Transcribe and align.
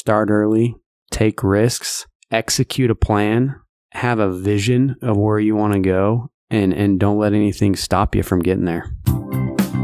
start 0.00 0.30
early, 0.30 0.74
take 1.10 1.42
risks, 1.42 2.06
execute 2.30 2.90
a 2.90 2.94
plan, 2.94 3.54
have 3.92 4.18
a 4.18 4.32
vision 4.32 4.96
of 5.02 5.18
where 5.18 5.38
you 5.38 5.54
want 5.54 5.74
to 5.74 5.78
go, 5.78 6.30
and, 6.48 6.72
and 6.72 6.98
don't 6.98 7.18
let 7.18 7.34
anything 7.34 7.76
stop 7.76 8.14
you 8.14 8.22
from 8.22 8.40
getting 8.40 8.64
there. 8.64 8.90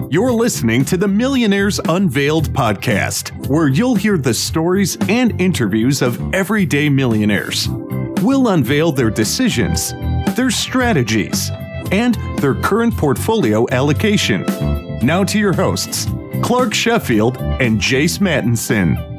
You're 0.08 0.32
listening 0.32 0.86
to 0.86 0.96
the 0.96 1.06
Millionaires 1.06 1.78
Unveiled 1.80 2.48
podcast, 2.54 3.46
where 3.48 3.68
you'll 3.68 3.94
hear 3.94 4.16
the 4.16 4.32
stories 4.32 4.96
and 5.06 5.38
interviews 5.38 6.00
of 6.00 6.18
everyday 6.32 6.88
millionaires. 6.88 7.68
We'll 8.22 8.48
unveil 8.48 8.92
their 8.92 9.10
decisions, 9.10 9.92
their 10.34 10.50
strategies, 10.50 11.50
and 11.92 12.14
their 12.38 12.54
current 12.54 12.96
portfolio 12.96 13.66
allocation. 13.70 14.46
Now 15.02 15.24
to 15.24 15.38
your 15.38 15.52
hosts, 15.52 16.06
Clark 16.42 16.72
Sheffield 16.72 17.36
and 17.36 17.78
Jace 17.78 18.18
Mattinson. 18.18 19.15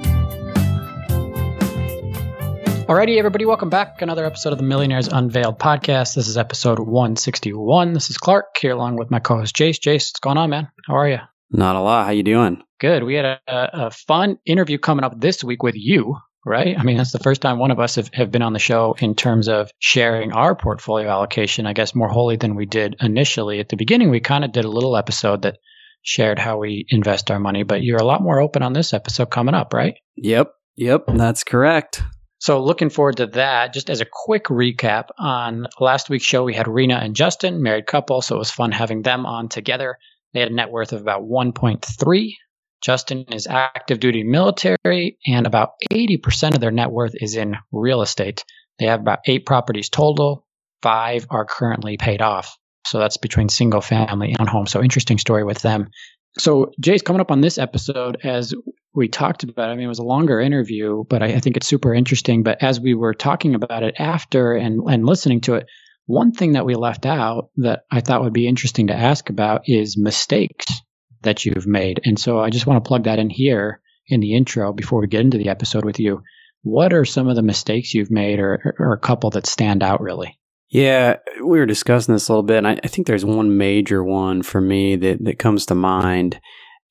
Alrighty, 2.88 3.18
everybody, 3.18 3.44
welcome 3.44 3.70
back. 3.70 4.02
Another 4.02 4.24
episode 4.24 4.54
of 4.54 4.60
the 4.60 4.64
Millionaires 4.64 5.10
Unveiled 5.10 5.60
podcast. 5.60 6.16
This 6.16 6.30
is 6.30 6.38
episode 6.38 6.80
161. 6.80 7.92
This 7.92 8.10
is 8.10 8.18
Clark 8.18 8.56
here 8.62 8.72
along 8.72 8.96
with 8.96 9.12
my 9.12 9.20
co-host 9.20 9.54
Jace. 9.58 9.78
Jace, 9.78 10.08
what's 10.08 10.22
going 10.22 10.38
on, 10.38 10.50
man? 10.50 10.70
How 10.88 10.96
are 10.96 11.10
you? 11.10 11.18
Not 11.52 11.76
a 11.76 11.82
lot. 11.82 12.06
How 12.06 12.12
you 12.12 12.24
doing? 12.24 12.64
Good. 12.80 13.04
We 13.04 13.16
had 13.16 13.26
a, 13.26 13.40
a 13.46 13.92
fun 13.92 14.38
interview 14.46 14.78
coming 14.78 15.04
up 15.04 15.20
this 15.20 15.44
week 15.44 15.64
with 15.64 15.76
you, 15.76 16.16
right? 16.46 16.80
I 16.80 16.84
mean, 16.84 16.96
that's 16.96 17.12
the 17.12 17.20
first 17.20 17.42
time 17.42 17.60
one 17.60 17.72
of 17.72 17.80
us 17.82 17.96
have, 17.96 18.10
have 18.14 18.32
been 18.32 18.42
on 18.42 18.54
the 18.54 18.58
show 18.60 18.96
in 18.98 19.16
terms 19.16 19.50
of 19.50 19.70
sharing 19.80 20.32
our 20.32 20.56
portfolio 20.56 21.10
allocation, 21.10 21.68
I 21.68 21.74
guess, 21.74 21.94
more 21.94 22.08
wholly 22.08 22.38
than 22.38 22.56
we 22.56 22.68
did 22.68 22.96
initially. 23.02 23.60
At 23.60 23.68
the 23.68 23.76
beginning, 23.76 24.12
we 24.12 24.22
kind 24.22 24.46
of 24.46 24.54
did 24.54 24.64
a 24.64 24.72
little 24.72 24.96
episode 24.96 25.42
that 25.42 25.58
shared 26.04 26.40
how 26.40 26.60
we 26.60 26.86
invest 26.88 27.32
our 27.32 27.40
money, 27.40 27.64
but 27.64 27.84
you're 27.84 27.98
a 27.98 28.06
lot 28.06 28.24
more 28.24 28.40
open 28.40 28.64
on 28.64 28.72
this 28.72 28.94
episode 28.94 29.30
coming 29.30 29.56
up, 29.56 29.74
right? 29.74 29.96
Yep. 30.16 30.54
Yep. 30.78 31.04
That's 31.16 31.44
correct. 31.44 32.02
So 32.40 32.64
looking 32.64 32.90
forward 32.90 33.18
to 33.18 33.28
that. 33.28 33.74
Just 33.74 33.90
as 33.90 34.02
a 34.02 34.06
quick 34.10 34.46
recap 34.46 35.10
on 35.18 35.68
last 35.80 36.10
week's 36.10 36.26
show, 36.26 36.44
we 36.44 36.54
had 36.54 36.68
Rena 36.68 36.96
and 36.96 37.16
Justin, 37.16 37.64
married 37.64 37.88
couple. 37.88 38.22
So 38.22 38.36
it 38.36 38.40
was 38.40 38.52
fun 38.52 38.72
having 38.72 39.02
them 39.02 39.26
on 39.26 39.50
together. 39.50 39.98
They 40.34 40.42
had 40.42 40.52
a 40.52 40.56
net 40.56 40.72
worth 40.72 40.94
of 40.94 41.02
about 41.02 41.24
1.3. 41.24 42.34
Justin 42.82 43.26
is 43.32 43.48
active 43.48 44.00
duty 44.00 44.24
military, 44.24 45.18
and 45.26 45.48
about 45.48 45.72
80% 45.92 46.54
of 46.54 46.60
their 46.60 46.72
net 46.72 46.92
worth 46.92 47.14
is 47.16 47.36
in 47.36 47.56
real 47.72 48.02
estate. 48.04 48.46
They 48.78 48.86
have 48.86 49.00
about 49.00 49.20
eight 49.26 49.46
properties 49.48 49.90
total. 49.90 50.46
Five 50.84 51.26
are 51.32 51.46
currently 51.46 51.98
paid 51.98 52.22
off. 52.22 52.56
So 52.86 53.00
that's 53.00 53.18
between 53.18 53.50
single 53.50 53.82
family 53.82 54.36
and 54.38 54.48
home. 54.48 54.68
So 54.68 54.84
interesting 54.84 55.18
story 55.18 55.44
with 55.44 55.60
them. 55.60 55.90
So 56.38 56.72
Jace 56.82 57.04
coming 57.04 57.20
up 57.20 57.32
on 57.32 57.42
this 57.42 57.58
episode 57.58 58.20
as 58.24 58.54
we 58.98 59.08
talked 59.08 59.44
about. 59.44 59.70
I 59.70 59.76
mean, 59.76 59.86
it 59.86 59.90
was 59.90 60.00
a 60.00 60.04
longer 60.04 60.42
interview, 60.42 61.04
but 61.08 61.22
I, 61.22 61.28
I, 61.28 61.40
think 61.40 61.56
it's 61.56 61.68
super 61.68 61.94
interesting. 61.94 62.42
But 62.42 62.64
as 62.64 62.82
we 62.82 62.96
were 62.96 63.14
talking 63.14 63.54
about 63.54 63.84
it 63.84 63.96
after 64.00 64.54
and 64.54 64.82
and 64.90 65.06
listening 65.06 65.40
to 65.42 65.54
it, 65.54 65.68
one 66.08 66.32
thing 66.32 66.54
that 66.54 66.66
we 66.66 66.74
left 66.74 67.06
out 67.06 67.52
that 67.58 67.84
I 67.92 68.02
thought 68.02 68.24
would 68.24 68.34
be 68.34 68.48
interesting 68.48 68.88
to 68.88 68.96
ask 68.96 69.30
about 69.30 69.62
is 69.66 69.98
mistakes 69.98 70.82
that 71.22 71.46
you've 71.46 71.68
made. 71.68 72.02
And 72.06 72.20
so 72.20 72.40
I 72.40 72.50
just 72.50 72.66
want 72.66 72.84
to 72.84 72.88
plug 72.88 73.04
that 73.04 73.20
in 73.20 73.30
here 73.30 73.82
in 74.08 74.20
the 74.20 74.36
intro 74.36 74.74
before 74.74 75.00
we 75.00 75.08
get 75.08 75.22
into 75.22 75.38
the 75.38 75.50
episode 75.50 75.86
with 75.86 76.00
you. 76.00 76.24
What 76.64 76.92
are 76.92 77.06
some 77.06 77.28
of 77.28 77.36
the 77.36 77.44
mistakes 77.44 77.94
you've 77.94 78.12
made, 78.12 78.40
or, 78.40 78.76
or 78.80 78.94
a 78.94 79.00
couple 79.00 79.30
that 79.32 79.46
stand 79.46 79.84
out 79.84 80.02
really? 80.02 80.40
Yeah, 80.70 81.18
we 81.36 81.60
were 81.60 81.68
discussing 81.68 82.14
this 82.16 82.28
a 82.28 82.34
little 82.34 82.44
bit, 82.44 82.58
and 82.58 82.68
I, 82.68 82.80
I, 82.84 82.88
think 82.88 83.08
there's 83.08 83.24
one 83.24 83.58
major 83.58 84.04
one 84.04 84.42
for 84.42 84.60
me 84.60 84.98
that, 84.98 85.24
that 85.24 85.40
comes 85.40 85.66
to 85.68 85.76
mind. 85.76 86.42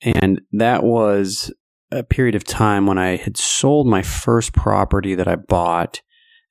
And 0.02 0.40
that 0.52 0.82
was 0.82 1.52
a 1.90 2.02
period 2.02 2.34
of 2.34 2.44
time 2.44 2.86
when 2.86 2.98
I 2.98 3.16
had 3.16 3.36
sold 3.36 3.86
my 3.86 4.02
first 4.02 4.52
property 4.52 5.14
that 5.14 5.28
I 5.28 5.36
bought 5.36 6.00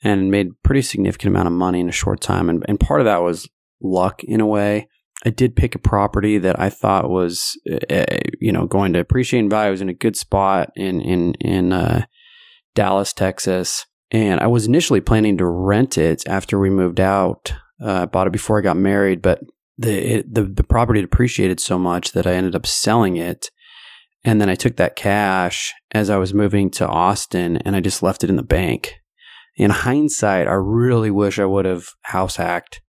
and 0.03 0.31
made 0.31 0.61
pretty 0.63 0.81
significant 0.81 1.33
amount 1.33 1.47
of 1.47 1.53
money 1.53 1.79
in 1.79 1.89
a 1.89 1.93
short 1.93 2.21
time. 2.21 2.49
And, 2.49 2.63
and 2.67 2.79
part 2.79 3.01
of 3.01 3.05
that 3.05 3.21
was 3.21 3.49
luck 3.81 4.23
in 4.23 4.39
a 4.39 4.45
way. 4.45 4.87
I 5.25 5.29
did 5.29 5.55
pick 5.55 5.75
a 5.75 5.79
property 5.79 6.37
that 6.37 6.59
I 6.59 6.69
thought 6.69 7.09
was, 7.09 7.59
uh, 7.89 8.05
you 8.39 8.51
know, 8.51 8.67
going 8.67 8.93
to 8.93 8.99
appreciate 8.99 9.39
in 9.39 9.49
value. 9.49 9.69
It 9.69 9.71
was 9.71 9.81
in 9.81 9.89
a 9.89 9.93
good 9.93 10.15
spot 10.15 10.69
in 10.75 11.01
in 11.01 11.33
in 11.35 11.73
uh, 11.73 12.05
Dallas, 12.75 13.13
Texas 13.13 13.85
and 14.11 14.39
I 14.39 14.47
was 14.47 14.67
initially 14.67 15.01
planning 15.01 15.37
to 15.37 15.45
rent 15.45 15.97
it 15.97 16.23
after 16.27 16.59
we 16.59 16.69
moved 16.69 16.99
out. 16.99 17.53
Uh, 17.83 18.05
bought 18.05 18.27
it 18.27 18.33
before 18.33 18.57
I 18.57 18.61
got 18.61 18.77
married, 18.77 19.21
but 19.21 19.41
the, 19.77 20.19
it, 20.19 20.33
the 20.33 20.43
the 20.43 20.63
property 20.63 21.01
depreciated 21.01 21.59
so 21.59 21.77
much 21.77 22.13
that 22.13 22.25
I 22.25 22.33
ended 22.33 22.55
up 22.55 22.65
selling 22.65 23.17
it. 23.17 23.51
And 24.25 24.41
then 24.41 24.49
I 24.49 24.55
took 24.55 24.77
that 24.77 24.95
cash 24.95 25.71
as 25.91 26.09
I 26.09 26.17
was 26.17 26.33
moving 26.33 26.71
to 26.71 26.87
Austin, 26.87 27.57
and 27.57 27.75
I 27.75 27.79
just 27.79 28.01
left 28.01 28.23
it 28.23 28.29
in 28.29 28.37
the 28.37 28.43
bank. 28.43 28.95
In 29.55 29.69
hindsight, 29.69 30.47
I 30.47 30.53
really 30.53 31.11
wish 31.11 31.37
I 31.37 31.45
would 31.45 31.65
have 31.65 31.89
house 32.01 32.37
hacked 32.37 32.81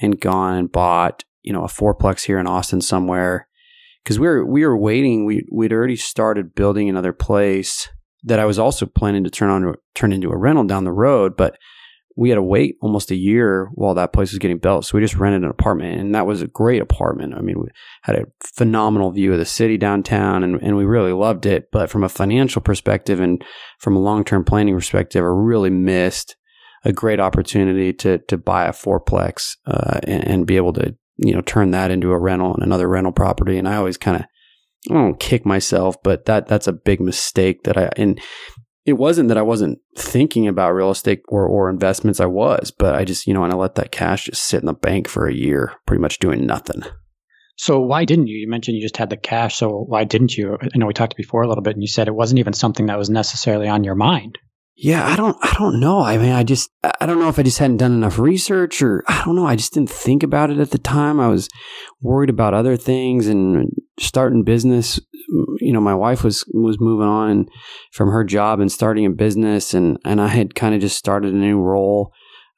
and 0.00 0.20
gone 0.20 0.56
and 0.56 0.70
bought, 0.70 1.24
you 1.42 1.52
know, 1.52 1.62
a 1.62 1.68
fourplex 1.68 2.24
here 2.24 2.40
in 2.40 2.48
Austin 2.48 2.80
somewhere, 2.80 3.46
because 4.02 4.18
we 4.18 4.26
were 4.26 4.44
we 4.44 4.66
were 4.66 4.76
waiting. 4.76 5.24
We 5.24 5.46
we'd 5.52 5.72
already 5.72 5.96
started 5.96 6.56
building 6.56 6.88
another 6.88 7.12
place 7.12 7.88
that 8.24 8.40
I 8.40 8.44
was 8.44 8.58
also 8.58 8.84
planning 8.84 9.22
to 9.24 9.30
turn 9.30 9.48
on 9.48 9.74
turn 9.94 10.12
into 10.12 10.30
a 10.30 10.36
rental 10.36 10.64
down 10.64 10.84
the 10.84 10.92
road, 10.92 11.36
but 11.36 11.56
we 12.20 12.28
had 12.28 12.36
to 12.36 12.42
wait 12.42 12.76
almost 12.82 13.10
a 13.10 13.16
year 13.16 13.70
while 13.72 13.94
that 13.94 14.12
place 14.12 14.30
was 14.30 14.38
getting 14.38 14.58
built. 14.58 14.84
So 14.84 14.98
we 14.98 15.02
just 15.02 15.16
rented 15.16 15.42
an 15.42 15.48
apartment, 15.48 15.98
and 15.98 16.14
that 16.14 16.26
was 16.26 16.42
a 16.42 16.46
great 16.46 16.82
apartment. 16.82 17.32
I 17.32 17.40
mean, 17.40 17.58
we 17.58 17.68
had 18.02 18.14
a 18.14 18.26
phenomenal 18.44 19.10
view 19.10 19.32
of 19.32 19.38
the 19.38 19.46
city 19.46 19.78
downtown, 19.78 20.44
and, 20.44 20.60
and 20.60 20.76
we 20.76 20.84
really 20.84 21.14
loved 21.14 21.46
it. 21.46 21.70
But 21.72 21.88
from 21.88 22.04
a 22.04 22.10
financial 22.10 22.60
perspective 22.60 23.20
and 23.20 23.42
from 23.78 23.96
a 23.96 24.00
long 24.00 24.24
term 24.24 24.44
planning 24.44 24.74
perspective, 24.74 25.24
I 25.24 25.28
really 25.28 25.70
missed 25.70 26.36
a 26.84 26.92
great 26.92 27.20
opportunity 27.20 27.94
to 27.94 28.18
to 28.18 28.36
buy 28.36 28.66
a 28.66 28.72
fourplex 28.72 29.56
uh, 29.66 30.00
and, 30.04 30.28
and 30.28 30.46
be 30.46 30.58
able 30.58 30.74
to 30.74 30.94
you 31.16 31.34
know 31.34 31.40
turn 31.40 31.70
that 31.70 31.90
into 31.90 32.12
a 32.12 32.18
rental 32.18 32.52
and 32.52 32.62
another 32.62 32.86
rental 32.86 33.12
property. 33.12 33.56
And 33.56 33.66
I 33.66 33.76
always 33.76 33.96
kind 33.96 34.18
of 34.18 34.24
I 34.90 34.92
don't 34.92 35.18
kick 35.18 35.46
myself, 35.46 35.96
but 36.02 36.26
that 36.26 36.48
that's 36.48 36.68
a 36.68 36.72
big 36.74 37.00
mistake 37.00 37.62
that 37.62 37.78
I 37.78 37.88
and 37.96 38.20
it 38.86 38.94
wasn't 38.94 39.28
that 39.28 39.38
I 39.38 39.42
wasn't 39.42 39.78
thinking 39.96 40.48
about 40.48 40.72
real 40.72 40.90
estate 40.90 41.22
or, 41.28 41.46
or 41.46 41.68
investments. 41.68 42.20
I 42.20 42.26
was, 42.26 42.70
but 42.70 42.94
I 42.94 43.04
just, 43.04 43.26
you 43.26 43.34
know, 43.34 43.44
and 43.44 43.52
I 43.52 43.56
let 43.56 43.74
that 43.74 43.92
cash 43.92 44.24
just 44.24 44.44
sit 44.44 44.60
in 44.60 44.66
the 44.66 44.72
bank 44.72 45.08
for 45.08 45.26
a 45.26 45.34
year, 45.34 45.74
pretty 45.86 46.00
much 46.00 46.18
doing 46.18 46.46
nothing. 46.46 46.82
So 47.56 47.80
why 47.80 48.06
didn't 48.06 48.28
you? 48.28 48.38
You 48.38 48.48
mentioned 48.48 48.76
you 48.76 48.82
just 48.82 48.96
had 48.96 49.10
the 49.10 49.18
cash. 49.18 49.56
So 49.56 49.84
why 49.86 50.04
didn't 50.04 50.34
you? 50.34 50.56
I 50.60 50.78
know 50.78 50.86
we 50.86 50.94
talked 50.94 51.16
before 51.16 51.42
a 51.42 51.48
little 51.48 51.62
bit 51.62 51.74
and 51.74 51.82
you 51.82 51.88
said 51.88 52.08
it 52.08 52.14
wasn't 52.14 52.38
even 52.38 52.54
something 52.54 52.86
that 52.86 52.96
was 52.96 53.10
necessarily 53.10 53.68
on 53.68 53.84
your 53.84 53.96
mind. 53.96 54.38
Yeah, 54.82 55.06
I 55.06 55.14
don't 55.14 55.36
I 55.42 55.54
don't 55.58 55.78
know. 55.78 56.00
I 56.00 56.16
mean, 56.16 56.32
I 56.32 56.42
just 56.42 56.70
I 56.82 57.04
don't 57.04 57.18
know 57.18 57.28
if 57.28 57.38
I 57.38 57.42
just 57.42 57.58
hadn't 57.58 57.76
done 57.76 57.92
enough 57.92 58.18
research 58.18 58.80
or 58.80 59.04
I 59.06 59.22
don't 59.26 59.36
know. 59.36 59.44
I 59.46 59.54
just 59.54 59.74
didn't 59.74 59.90
think 59.90 60.22
about 60.22 60.50
it 60.50 60.58
at 60.58 60.70
the 60.70 60.78
time. 60.78 61.20
I 61.20 61.28
was 61.28 61.50
worried 62.00 62.30
about 62.30 62.54
other 62.54 62.78
things 62.78 63.26
and 63.26 63.68
starting 63.98 64.42
business. 64.42 64.98
You 65.58 65.74
know, 65.74 65.82
my 65.82 65.94
wife 65.94 66.24
was 66.24 66.46
was 66.54 66.80
moving 66.80 67.06
on 67.06 67.46
from 67.92 68.08
her 68.08 68.24
job 68.24 68.58
and 68.58 68.72
starting 68.72 69.04
a 69.04 69.10
business 69.10 69.74
and 69.74 69.98
and 70.02 70.18
I 70.18 70.28
had 70.28 70.54
kind 70.54 70.74
of 70.74 70.80
just 70.80 70.96
started 70.96 71.34
a 71.34 71.36
new 71.36 71.60
role 71.60 72.14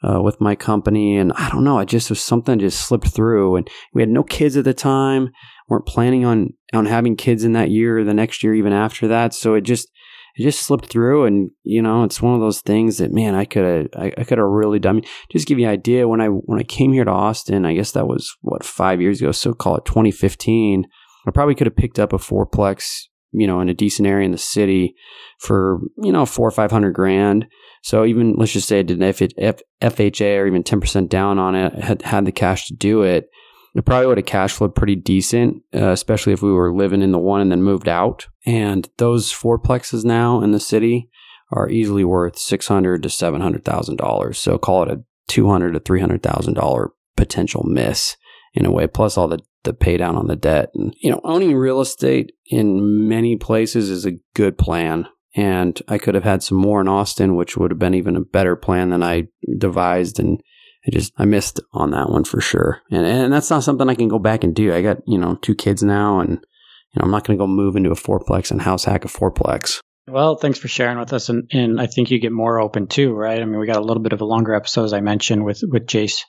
uh, 0.09 0.23
with 0.23 0.41
my 0.41 0.55
company 0.55 1.17
and 1.17 1.33
I 1.33 1.49
don't 1.51 1.65
know, 1.65 1.81
it 1.81 1.89
just 1.89 2.09
was 2.09 2.21
something 2.21 2.61
just 2.61 2.87
slipped 2.87 3.09
through 3.09 3.57
and 3.57 3.69
we 3.95 4.03
had 4.03 4.09
no 4.09 4.23
kids 4.23 4.57
at 4.57 4.63
the 4.63 4.75
time. 4.75 5.31
weren't 5.69 5.87
planning 5.87 6.25
on 6.25 6.51
on 6.73 6.87
having 6.87 7.17
kids 7.17 7.43
in 7.43 7.53
that 7.55 7.71
year 7.71 7.99
or 7.99 8.05
the 8.05 8.15
next 8.15 8.45
year 8.45 8.55
even 8.55 8.73
after 8.73 9.09
that. 9.09 9.35
So 9.35 9.55
it 9.55 9.63
just 9.63 9.89
it 10.37 10.43
just 10.43 10.63
slipped 10.63 10.87
through 10.87 11.25
and 11.27 11.51
you 11.63 11.83
know 11.83 12.05
it's 12.05 12.23
one 12.23 12.35
of 12.35 12.41
those 12.41 12.61
things 12.61 12.99
that 12.99 13.13
man 13.13 13.35
i 13.35 13.45
could 13.45 13.65
have 13.65 13.87
I, 13.97 14.13
I 14.17 14.25
could 14.25 14.39
have 14.39 14.47
really 14.47 14.79
done 14.79 15.03
just 15.31 15.47
give 15.47 15.59
you 15.59 15.67
an 15.67 15.73
idea 15.73 16.09
when 16.09 16.21
i 16.21 16.27
when 16.27 16.59
i 16.59 16.65
came 16.65 16.93
here 16.93 17.05
to 17.05 17.11
austin 17.11 17.67
i 17.67 17.75
guess 17.75 17.93
that 17.93 18.09
was 18.09 18.35
what 18.41 18.65
five 18.65 19.01
years 19.01 19.21
ago 19.21 19.33
so 19.33 19.53
call 19.53 19.77
it 19.77 19.85
2015 19.85 20.87
i 21.27 21.31
probably 21.31 21.55
could 21.55 21.67
have 21.67 21.77
picked 21.77 21.99
up 21.99 22.13
a 22.13 22.19
fourplex 22.19 23.07
you 23.33 23.47
know 23.47 23.61
in 23.61 23.69
a 23.69 23.75
decent 23.75 24.07
area 24.07 24.27
in 24.27 24.33
the 24.33 24.39
city 24.39 24.95
for 25.39 25.81
you 26.03 26.13
know 26.13 26.25
four 26.25 26.47
or 26.47 26.53
five 26.53 26.71
hundred 26.71 26.93
grand. 26.93 27.47
So 27.83 28.05
even 28.05 28.35
let's 28.37 28.53
just 28.53 28.69
say 28.69 28.79
i 28.79 28.83
did 28.83 29.03
an 29.03 29.13
fha 29.13 30.39
or 30.39 30.47
even 30.47 30.63
10% 30.63 31.09
down 31.09 31.39
on 31.39 31.55
it 31.55 31.75
had 31.75 32.03
had 32.03 32.25
the 32.25 32.33
cash 32.33 32.67
to 32.67 32.75
do 32.75 33.03
it 33.03 33.29
it 33.75 33.85
probably 33.85 34.07
would 34.07 34.19
have 34.19 34.27
cash 34.27 34.53
flowed 34.53 34.75
pretty 34.75 34.97
decent, 34.97 35.63
uh, 35.75 35.91
especially 35.91 36.33
if 36.33 36.43
we 36.43 36.53
were 36.53 36.75
living 36.75 37.03
in 37.03 37.13
the 37.13 37.19
one 37.19 37.41
and 37.41 37.51
then 37.51 37.63
moved 37.63 37.89
out. 37.89 38.27
And 38.45 38.89
those 38.99 39.33
fourplexes 39.33 40.05
now 40.05 40.43
in 40.43 40.53
the 40.53 40.61
city 40.61 41.09
are 41.53 41.71
easily 41.71 42.05
worth 42.05 42.39
six 42.39 42.69
hundred 42.69 43.03
to 43.03 43.09
seven 43.11 43.41
hundred 43.41 43.65
thousand 43.65 43.97
dollars. 43.97 44.39
So 44.39 44.59
call 44.59 44.83
it 44.83 44.91
a 44.91 45.03
two 45.29 45.49
hundred 45.49 45.73
to 45.73 45.81
three 45.81 46.01
hundred 46.01 46.23
thousand 46.23 46.55
dollar 46.55 46.91
potential 47.17 47.63
miss 47.65 48.17
in 48.55 48.67
a 48.67 48.71
way, 48.71 48.87
plus 48.87 49.17
all 49.17 49.29
the 49.29 49.39
the 49.65 49.73
pay 49.73 49.97
down 49.97 50.17
on 50.17 50.27
the 50.27 50.37
debt. 50.37 50.71
And 50.75 50.95
you 51.01 51.11
know, 51.11 51.21
owning 51.25 51.55
real 51.55 51.81
estate 51.81 52.33
in 52.47 53.09
many 53.09 53.37
places 53.37 53.91
is 53.91 54.05
a 54.05 54.19
good 54.35 54.59
plan. 54.59 55.07
And 55.35 55.81
I 55.89 55.97
could 55.97 56.15
have 56.15 56.25
had 56.25 56.43
some 56.43 56.59
more 56.59 56.81
in 56.81 56.89
Austin, 56.89 57.37
which 57.37 57.57
would 57.57 57.71
have 57.71 57.79
been 57.79 57.95
even 57.95 58.17
a 58.17 58.21
better 58.21 58.55
plan 58.55 58.91
than 58.91 59.03
I 59.03 59.29
devised. 59.57 60.19
And 60.19 60.43
I 60.87 60.91
just 60.91 61.13
I 61.17 61.25
missed 61.25 61.61
on 61.73 61.91
that 61.93 62.11
one 62.11 62.25
for 62.25 62.41
sure, 62.41 62.83
and 62.91 63.07
and 63.07 63.33
that's 63.33 63.51
not 63.51 63.63
something 63.63 63.89
I 63.89 63.95
can 63.95 64.09
go 64.09 64.19
back 64.19 64.43
and 64.43 64.55
do. 64.55 64.75
I 64.75 64.83
got 64.83 64.99
you 65.07 65.19
know 65.19 65.37
two 65.37 65.55
kids 65.55 65.83
now, 65.83 66.21
and 66.21 66.31
you 66.31 66.99
know 66.99 67.05
I'm 67.05 67.11
not 67.11 67.25
going 67.25 67.39
to 67.39 67.43
go 67.43 67.47
move 67.47 67.77
into 67.77 67.91
a 67.91 67.95
fourplex 67.97 68.51
and 68.51 68.61
house 68.61 68.85
hack 68.85 69.05
a 69.05 69.09
fourplex. 69.09 69.81
Well, 70.09 70.35
thanks 70.35 70.59
for 70.59 70.67
sharing 70.67 70.99
with 70.99 71.13
us, 71.13 71.29
and, 71.29 71.49
and 71.53 71.81
I 71.81 71.87
think 71.87 72.11
you 72.11 72.19
get 72.19 72.33
more 72.33 72.61
open 72.61 72.89
too, 72.89 73.13
right? 73.13 73.41
I 73.41 73.45
mean, 73.45 73.61
we 73.61 73.69
got 73.69 73.77
a 73.77 73.85
little 73.85 74.03
bit 74.03 74.13
of 74.13 74.21
a 74.21 74.25
longer 74.25 74.55
episode, 74.55 74.85
as 74.85 74.93
I 74.93 75.01
mentioned, 75.01 75.45
with 75.45 75.63
with 75.63 75.87
Jace 75.87 76.23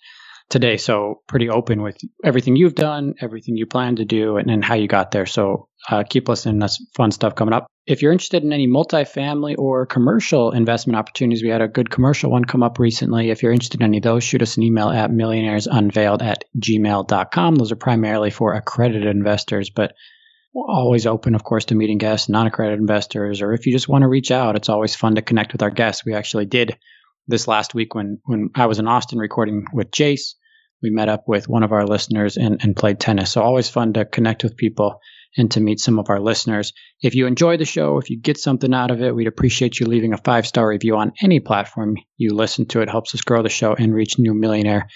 today, 0.50 0.78
so 0.78 1.22
pretty 1.28 1.50
open 1.50 1.82
with 1.82 1.98
everything 2.24 2.56
you've 2.56 2.76
done, 2.76 3.16
everything 3.20 3.58
you 3.58 3.66
plan 3.66 3.96
to 3.98 4.06
do, 4.06 4.38
and, 4.38 4.50
and 4.50 4.64
how 4.64 4.76
you 4.76 4.88
got 4.88 5.12
there. 5.12 5.26
So 5.26 5.68
uh, 5.90 6.04
keep 6.04 6.28
listening. 6.30 6.60
That's 6.60 6.84
fun 6.96 7.12
stuff 7.12 7.36
coming 7.36 7.54
up. 7.54 7.68
If 7.86 8.02
you're 8.02 8.14
interested 8.14 8.44
in 8.44 8.54
any 8.54 8.68
multifamily 8.68 9.56
or 9.58 9.86
commercial 9.86 10.52
investment 10.52 10.98
opportunities, 10.98 11.44
we 11.44 11.50
had 11.50 11.62
a 11.62 11.68
good 11.68 11.90
commercial 11.90 12.32
one 12.32 12.46
come 12.46 12.64
up 12.64 12.80
recently. 12.80 13.30
If 13.30 13.44
you're 13.44 13.52
interested 13.52 13.82
in 13.82 13.88
any 13.88 13.98
of 13.98 14.04
those, 14.04 14.24
shoot 14.24 14.42
us 14.42 14.56
an 14.56 14.64
email 14.64 14.90
at 14.90 15.12
millionairesunveiled 15.12 16.22
at 16.22 16.46
gmail.com. 16.58 17.56
Those 17.56 17.72
are 17.72 17.78
primarily 17.78 18.30
for 18.30 18.54
accredited 18.54 19.14
investors, 19.14 19.70
but 19.70 19.94
always 20.56 21.08
open, 21.08 21.36
of 21.36 21.44
course, 21.44 21.66
to 21.66 21.76
meeting 21.76 21.98
guests, 21.98 22.30
non 22.30 22.48
accredited 22.48 22.80
investors, 22.80 23.42
or 23.42 23.54
if 23.54 23.66
you 23.66 23.74
just 23.74 23.90
want 23.90 24.04
to 24.04 24.08
reach 24.08 24.32
out, 24.32 24.56
it's 24.56 24.70
always 24.70 24.96
fun 24.96 25.16
to 25.16 25.22
connect 25.22 25.52
with 25.52 25.64
our 25.64 25.72
guests. 25.72 26.06
We 26.06 26.14
actually 26.14 26.46
did 26.46 26.78
this 27.28 27.48
last 27.48 27.74
week 27.74 27.96
when, 27.96 28.20
when 28.26 28.50
I 28.56 28.66
was 28.66 28.80
in 28.80 28.88
Austin 28.88 29.20
recording 29.20 29.66
with 29.74 29.92
Jace. 29.92 30.36
We 30.82 30.90
met 30.90 31.08
up 31.08 31.24
with 31.28 31.48
one 31.48 31.64
of 31.64 31.72
our 31.72 31.86
listeners 31.86 32.36
and, 32.36 32.62
and 32.62 32.76
played 32.76 33.00
tennis. 33.00 33.32
So 33.32 33.42
always 33.42 33.70
fun 33.70 33.94
to 33.94 34.04
connect 34.04 34.44
with 34.44 34.58
people 34.58 35.00
and 35.38 35.50
to 35.52 35.62
meet 35.62 35.80
some 35.80 35.98
of 35.98 36.10
our 36.10 36.20
listeners. 36.20 36.74
If 37.02 37.16
you 37.16 37.26
enjoy 37.26 37.58
the 37.58 37.66
show, 37.66 37.98
if 37.98 38.10
you 38.10 38.20
get 38.20 38.38
something 38.38 38.74
out 38.74 38.92
of 38.92 39.02
it, 39.02 39.16
we'd 39.16 39.28
appreciate 39.28 39.80
you 39.80 39.86
leaving 39.86 40.14
a 40.14 40.18
five 40.18 40.46
star 40.46 40.68
review 40.68 40.98
on 40.98 41.14
any 41.22 41.40
platform 41.40 41.96
you 42.18 42.34
listen 42.34 42.68
to. 42.68 42.82
It 42.82 42.90
helps 42.90 43.16
us 43.16 43.22
grow 43.22 43.42
the 43.42 43.50
show 43.50 43.74
and 43.74 43.94
reach 43.94 44.20
new 44.20 44.34
millionaire 44.34 44.88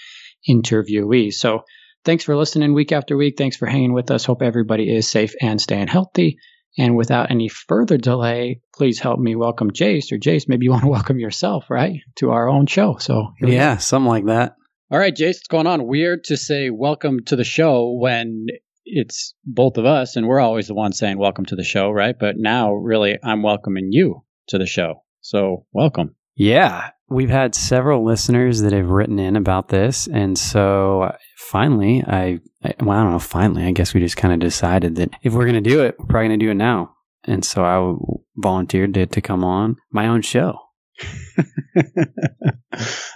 interviewees. 0.48 1.34
So 1.34 1.62
thanks 2.04 2.24
for 2.24 2.36
listening 2.36 2.74
week 2.74 2.92
after 2.92 3.16
week. 3.16 3.34
Thanks 3.38 3.56
for 3.56 3.66
hanging 3.66 3.94
with 3.94 4.10
us. 4.10 4.24
Hope 4.24 4.42
everybody 4.42 4.94
is 4.94 5.10
safe 5.10 5.34
and 5.40 5.60
staying 5.60 5.88
healthy. 5.88 6.38
And 6.78 6.96
without 6.96 7.30
any 7.30 7.48
further 7.48 7.98
delay, 7.98 8.60
please 8.74 9.00
help 9.00 9.18
me 9.18 9.34
welcome 9.34 9.72
Jace 9.72 10.12
or 10.12 10.16
Jace. 10.16 10.48
Maybe 10.48 10.64
you 10.64 10.70
want 10.70 10.84
to 10.84 10.88
welcome 10.90 11.18
yourself, 11.18 11.68
right, 11.68 12.00
to 12.16 12.30
our 12.30 12.48
own 12.48 12.66
show. 12.66 12.96
So 12.98 13.32
yeah, 13.40 13.78
something 13.78 14.08
like 14.08 14.26
that. 14.26 14.54
All 14.90 14.98
right, 14.98 15.14
Jace, 15.14 15.34
what's 15.34 15.48
going 15.48 15.66
on? 15.66 15.86
Weird 15.86 16.24
to 16.24 16.36
say 16.36 16.70
welcome 16.70 17.24
to 17.26 17.36
the 17.36 17.44
show 17.44 17.98
when 18.00 18.46
it's 18.84 19.34
both 19.44 19.76
of 19.76 19.84
us, 19.84 20.16
and 20.16 20.26
we're 20.26 20.40
always 20.40 20.68
the 20.68 20.74
ones 20.74 20.98
saying 20.98 21.18
welcome 21.18 21.44
to 21.46 21.56
the 21.56 21.64
show, 21.64 21.90
right? 21.90 22.16
But 22.18 22.36
now, 22.38 22.72
really, 22.72 23.18
I'm 23.22 23.42
welcoming 23.42 23.88
you 23.90 24.24
to 24.48 24.56
the 24.56 24.66
show. 24.66 25.02
So, 25.20 25.66
welcome. 25.72 26.14
Yeah, 26.36 26.90
we've 27.10 27.28
had 27.28 27.54
several 27.54 28.04
listeners 28.04 28.62
that 28.62 28.72
have 28.72 28.88
written 28.88 29.18
in 29.18 29.36
about 29.36 29.68
this, 29.68 30.06
and 30.06 30.38
so 30.38 31.12
finally, 31.38 32.02
I, 32.06 32.40
I 32.62 32.74
well, 32.80 32.98
I 32.98 33.02
don't 33.02 33.12
know. 33.12 33.18
Finally, 33.18 33.64
I 33.64 33.70
guess 33.70 33.94
we 33.94 34.00
just 34.00 34.16
kind 34.16 34.34
of 34.34 34.40
decided 34.40 34.96
that 34.96 35.10
if 35.22 35.32
we're 35.32 35.46
going 35.46 35.62
to 35.62 35.70
do 35.70 35.82
it, 35.82 35.96
we're 35.98 36.06
probably 36.06 36.28
going 36.28 36.40
to 36.40 36.46
do 36.46 36.50
it 36.50 36.54
now. 36.54 36.94
And 37.24 37.44
so 37.44 37.64
I 37.64 37.94
volunteered 38.36 38.94
to, 38.94 39.06
to 39.06 39.20
come 39.20 39.44
on 39.44 39.76
my 39.90 40.06
own 40.08 40.22
show. 40.22 40.58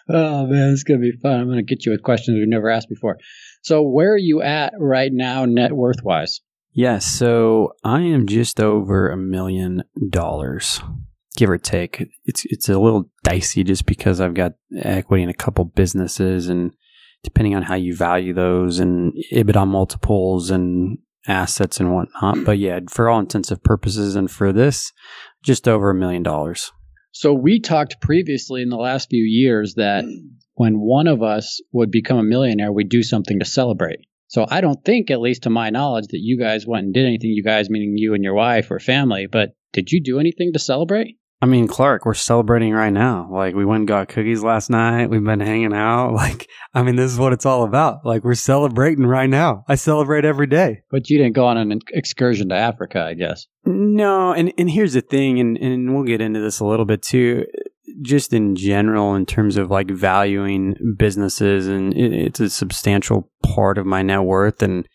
oh 0.09 0.47
man, 0.47 0.73
it's 0.73 0.85
gonna 0.85 1.01
be 1.01 1.13
fun. 1.21 1.41
I'm 1.41 1.49
gonna 1.49 1.63
get 1.63 1.85
you 1.85 1.91
with 1.91 2.05
questions 2.05 2.39
we've 2.39 2.49
never 2.49 2.71
asked 2.71 2.89
before. 2.89 3.19
So, 3.63 3.83
where 3.83 4.13
are 4.13 4.19
you 4.19 4.41
at 4.41 4.73
right 4.79 5.11
now, 5.13 5.47
net 5.47 5.73
worth 5.73 6.05
wise? 6.05 6.41
Yes, 6.73 7.05
so 7.05 7.73
I 7.83 8.03
am 8.03 8.29
just 8.29 8.61
over 8.61 9.11
a 9.11 9.17
million 9.17 9.83
dollars, 10.11 10.81
give 11.37 11.51
or 11.51 11.59
take. 11.59 12.09
It's 12.25 12.45
it's 12.45 12.69
a 12.69 12.79
little 12.79 13.11
dicey 13.25 13.65
just 13.65 13.85
because 13.85 14.21
I've 14.21 14.35
got 14.35 14.53
equity 14.79 15.25
in 15.25 15.29
a 15.29 15.35
couple 15.35 15.65
businesses, 15.65 16.49
and 16.49 16.73
depending 17.25 17.55
on 17.55 17.63
how 17.63 17.75
you 17.75 17.95
value 17.95 18.33
those, 18.33 18.79
and 18.79 19.13
EBITDA 19.33 19.67
multiples, 19.67 20.51
and 20.51 20.99
assets 21.27 21.81
and 21.81 21.95
whatnot. 21.95 22.45
But 22.45 22.59
yeah, 22.59 22.81
for 22.89 23.09
all 23.09 23.21
intensive 23.21 23.63
purposes, 23.63 24.17
and 24.17 24.31
for 24.31 24.53
this, 24.53 24.93
just 25.43 25.69
over 25.69 25.91
a 25.91 25.95
million 25.95 26.23
dollars. 26.23 26.73
So 27.13 27.33
we 27.35 27.61
talked 27.61 28.01
previously 28.01 28.63
in 28.63 28.71
the 28.71 28.77
last 28.77 29.11
few 29.11 29.23
years 29.23 29.75
that 29.75 30.05
when 30.55 30.81
one 30.81 31.07
of 31.07 31.23
us 31.23 31.61
would 31.73 31.91
become 31.91 32.19
a 32.19 32.23
millionaire, 32.23 32.73
we'd 32.73 32.89
do 32.89 33.03
something 33.03 33.39
to 33.39 33.45
celebrate. 33.45 34.01
So 34.29 34.47
I 34.49 34.63
don't 34.63 34.83
think, 34.83 35.11
at 35.11 35.21
least 35.21 35.43
to 35.43 35.51
my 35.51 35.69
knowledge, 35.69 36.07
that 36.09 36.21
you 36.21 36.39
guys 36.39 36.67
went 36.67 36.87
and 36.87 36.95
did 36.95 37.05
anything, 37.05 37.31
you 37.31 37.45
guys 37.45 37.69
meaning 37.69 37.95
you 37.97 38.15
and 38.15 38.25
your 38.25 38.35
wife 38.35 38.71
or 38.71 38.79
family, 38.79 39.27
but 39.27 39.51
did 39.75 39.93
you 39.93 40.03
do 40.03 40.19
anything 40.19 40.55
to 40.55 40.59
celebrate? 40.59 41.19
I 41.43 41.47
mean, 41.47 41.67
Clark, 41.67 42.07
we're 42.07 42.15
celebrating 42.15 42.73
right 42.73 42.93
now. 42.93 43.29
Like, 43.29 43.57
we 43.57 43.65
went 43.65 43.81
and 43.81 43.89
got 43.89 44.09
cookies 44.09 44.45
last 44.45 44.71
night. 44.71 45.11
We've 45.11 45.25
been 45.25 45.41
hanging 45.41 45.75
out. 45.75 46.13
Like, 46.23 46.49
I 46.73 46.85
mean, 46.85 46.95
this 46.95 47.11
is 47.11 47.19
what 47.19 47.33
it's 47.33 47.45
all 47.45 47.65
about. 47.65 48.07
Like, 48.07 48.23
we're 48.23 48.35
celebrating 48.35 49.05
right 49.05 49.29
now. 49.29 49.65
I 49.67 49.75
celebrate 49.75 50.25
every 50.25 50.47
day. 50.47 50.83
But 50.89 51.11
you 51.11 51.19
didn't 51.19 51.35
go 51.35 51.47
on 51.47 51.57
an 51.57 51.81
excursion 51.93 52.51
to 52.51 52.55
Africa, 52.55 53.03
I 53.03 53.15
guess. 53.15 53.49
No, 53.65 54.33
and, 54.33 54.53
and 54.57 54.71
here's 54.71 54.93
the 54.93 55.01
thing, 55.01 55.41
and, 55.41 55.57
and 55.59 55.93
we'll 55.93 56.05
get 56.05 56.21
into 56.21 56.39
this 56.39 56.61
a 56.61 56.65
little 56.65 56.85
bit 56.85 57.03
too. 57.03 57.45
Just 58.03 58.33
in 58.33 58.55
general, 58.55 59.17
in 59.17 59.27
terms 59.27 59.57
of 59.57 59.69
like 59.69 59.91
valuing 59.91 60.77
businesses, 60.97 61.67
and 61.67 61.93
it, 61.95 62.13
it's 62.13 62.41
a 62.41 62.51
substantial 62.51 63.29
part 63.43 63.79
of 63.79 63.87
my 63.87 64.03
net 64.03 64.23
worth. 64.23 64.63
And 64.63 64.87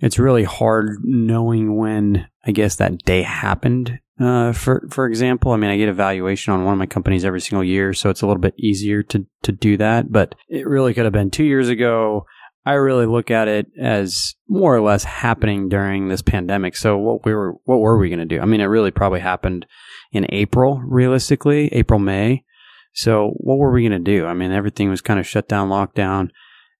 it's 0.00 0.18
really 0.18 0.44
hard 0.44 0.96
knowing 1.04 1.76
when, 1.76 2.26
I 2.44 2.50
guess, 2.50 2.74
that 2.76 2.98
day 3.04 3.22
happened 3.22 4.00
uh, 4.22 4.52
for 4.52 4.86
for 4.90 5.06
example, 5.06 5.52
I 5.52 5.56
mean, 5.56 5.70
I 5.70 5.76
get 5.76 5.88
a 5.88 5.94
valuation 5.94 6.52
on 6.52 6.64
one 6.64 6.72
of 6.72 6.78
my 6.78 6.86
companies 6.86 7.24
every 7.24 7.40
single 7.40 7.64
year, 7.64 7.92
so 7.92 8.10
it's 8.10 8.22
a 8.22 8.26
little 8.26 8.40
bit 8.40 8.54
easier 8.58 9.02
to 9.04 9.26
to 9.42 9.52
do 9.52 9.76
that. 9.78 10.12
But 10.12 10.34
it 10.48 10.66
really 10.66 10.94
could 10.94 11.04
have 11.04 11.12
been 11.12 11.30
two 11.30 11.44
years 11.44 11.68
ago. 11.68 12.26
I 12.64 12.74
really 12.74 13.06
look 13.06 13.30
at 13.30 13.48
it 13.48 13.66
as 13.80 14.34
more 14.48 14.76
or 14.76 14.80
less 14.80 15.02
happening 15.02 15.68
during 15.68 16.08
this 16.08 16.22
pandemic. 16.22 16.76
So 16.76 16.96
what 16.96 17.24
we 17.24 17.34
were 17.34 17.54
what 17.64 17.80
were 17.80 17.98
we 17.98 18.08
going 18.08 18.20
to 18.20 18.24
do? 18.24 18.40
I 18.40 18.44
mean, 18.44 18.60
it 18.60 18.66
really 18.66 18.92
probably 18.92 19.20
happened 19.20 19.66
in 20.12 20.26
April, 20.28 20.80
realistically, 20.84 21.68
April 21.72 21.98
May. 21.98 22.44
So 22.94 23.32
what 23.38 23.58
were 23.58 23.72
we 23.72 23.88
going 23.88 24.04
to 24.04 24.10
do? 24.18 24.26
I 24.26 24.34
mean, 24.34 24.52
everything 24.52 24.90
was 24.90 25.00
kind 25.00 25.18
of 25.18 25.26
shut 25.26 25.48
down, 25.48 25.70
lockdown. 25.70 26.30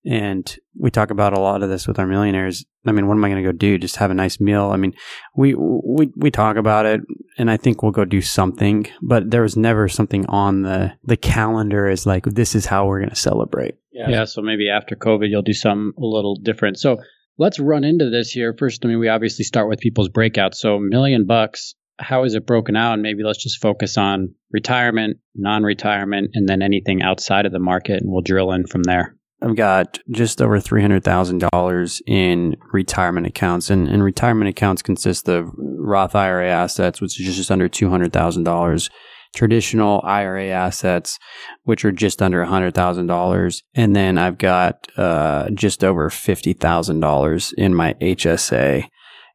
And 0.05 0.57
we 0.77 0.91
talk 0.91 1.11
about 1.11 1.33
a 1.33 1.41
lot 1.41 1.63
of 1.63 1.69
this 1.69 1.87
with 1.87 1.99
our 1.99 2.07
millionaires. 2.07 2.65
I 2.85 2.93
mean, 2.93 3.07
what 3.07 3.15
am 3.15 3.25
I 3.25 3.29
going 3.29 3.43
to 3.43 3.49
go 3.49 3.57
do? 3.57 3.79
Just 3.79 3.97
have 3.97 4.11
a 4.11 4.15
nice 4.15 4.41
meal? 4.41 4.71
I 4.73 4.77
mean, 4.77 4.95
we, 5.37 5.55
we, 5.55 6.11
we 6.17 6.31
talk 6.31 6.57
about 6.57 6.87
it 6.87 7.01
and 7.39 7.51
I 7.51 7.57
think 7.57 7.83
we'll 7.83 7.93
go 7.93 8.05
do 8.05 8.21
something, 8.21 8.89
but 9.01 9.31
there 9.31 9.43
was 9.43 9.57
never 9.57 9.89
something 9.89 10.27
on 10.27 10.63
the, 10.63 10.93
the 11.05 11.17
calendar 11.17 11.87
as 11.87 12.05
like, 12.05 12.25
this 12.25 12.57
is 12.57 12.67
how 12.67 12.87
we're 12.87 12.99
going 12.99 13.11
to 13.11 13.17
celebrate. 13.17 13.77
Yeah. 13.93 14.09
yeah. 14.09 14.25
So 14.25 14.43
maybe 14.43 14.69
after 14.69 14.97
COVID, 14.97 15.31
you'll 15.31 15.43
do 15.43 15.53
something 15.53 15.93
a 15.97 16.05
little 16.05 16.35
different. 16.35 16.81
So 16.81 16.99
let's 17.39 17.61
run 17.61 17.85
into 17.85 18.11
this 18.11 18.31
here. 18.31 18.55
First, 18.59 18.85
I 18.85 18.89
mean, 18.89 18.99
we 18.99 19.09
obviously 19.09 19.45
start 19.45 19.69
with 19.69 19.79
people's 19.79 20.09
breakouts. 20.09 20.57
So 20.57 20.79
million 20.81 21.27
bucks, 21.27 21.75
how 21.99 22.25
is 22.25 22.35
it 22.35 22.47
broken 22.47 22.75
out? 22.77 22.95
And 22.95 23.03
maybe 23.03 23.23
let's 23.23 23.43
just 23.43 23.61
focus 23.61 23.97
on 23.97 24.35
retirement, 24.51 25.19
non 25.37 25.63
retirement, 25.63 26.31
and 26.35 26.49
then 26.49 26.63
anything 26.63 27.03
outside 27.03 27.47
of 27.47 27.53
the 27.53 27.59
market, 27.59 28.03
and 28.03 28.11
we'll 28.11 28.23
drill 28.23 28.53
in 28.53 28.67
from 28.67 28.83
there. 28.83 29.17
I've 29.43 29.57
got 29.57 29.99
just 30.11 30.41
over 30.41 30.59
$300,000 30.59 32.01
in 32.07 32.57
retirement 32.73 33.27
accounts. 33.27 33.71
And, 33.71 33.89
and 33.89 34.03
retirement 34.03 34.49
accounts 34.49 34.83
consist 34.83 35.29
of 35.29 35.51
Roth 35.57 36.15
IRA 36.15 36.49
assets, 36.49 37.01
which 37.01 37.21
is 37.21 37.37
just 37.37 37.51
under 37.51 37.69
$200,000, 37.69 38.91
traditional 39.35 40.01
IRA 40.05 40.49
assets, 40.49 41.19
which 41.65 41.85
are 41.85 41.93
just 41.93 42.23
under 42.23 42.45
$100,000. 42.45 43.63
And 43.75 43.97
then 43.97 44.19
I've 44.19 44.39
got 44.39 44.87
uh, 44.97 45.51
just 45.51 45.83
over 45.83 46.09
$50,000 46.09 47.53
in 47.55 47.75
my 47.75 47.95
HSA. 47.95 48.85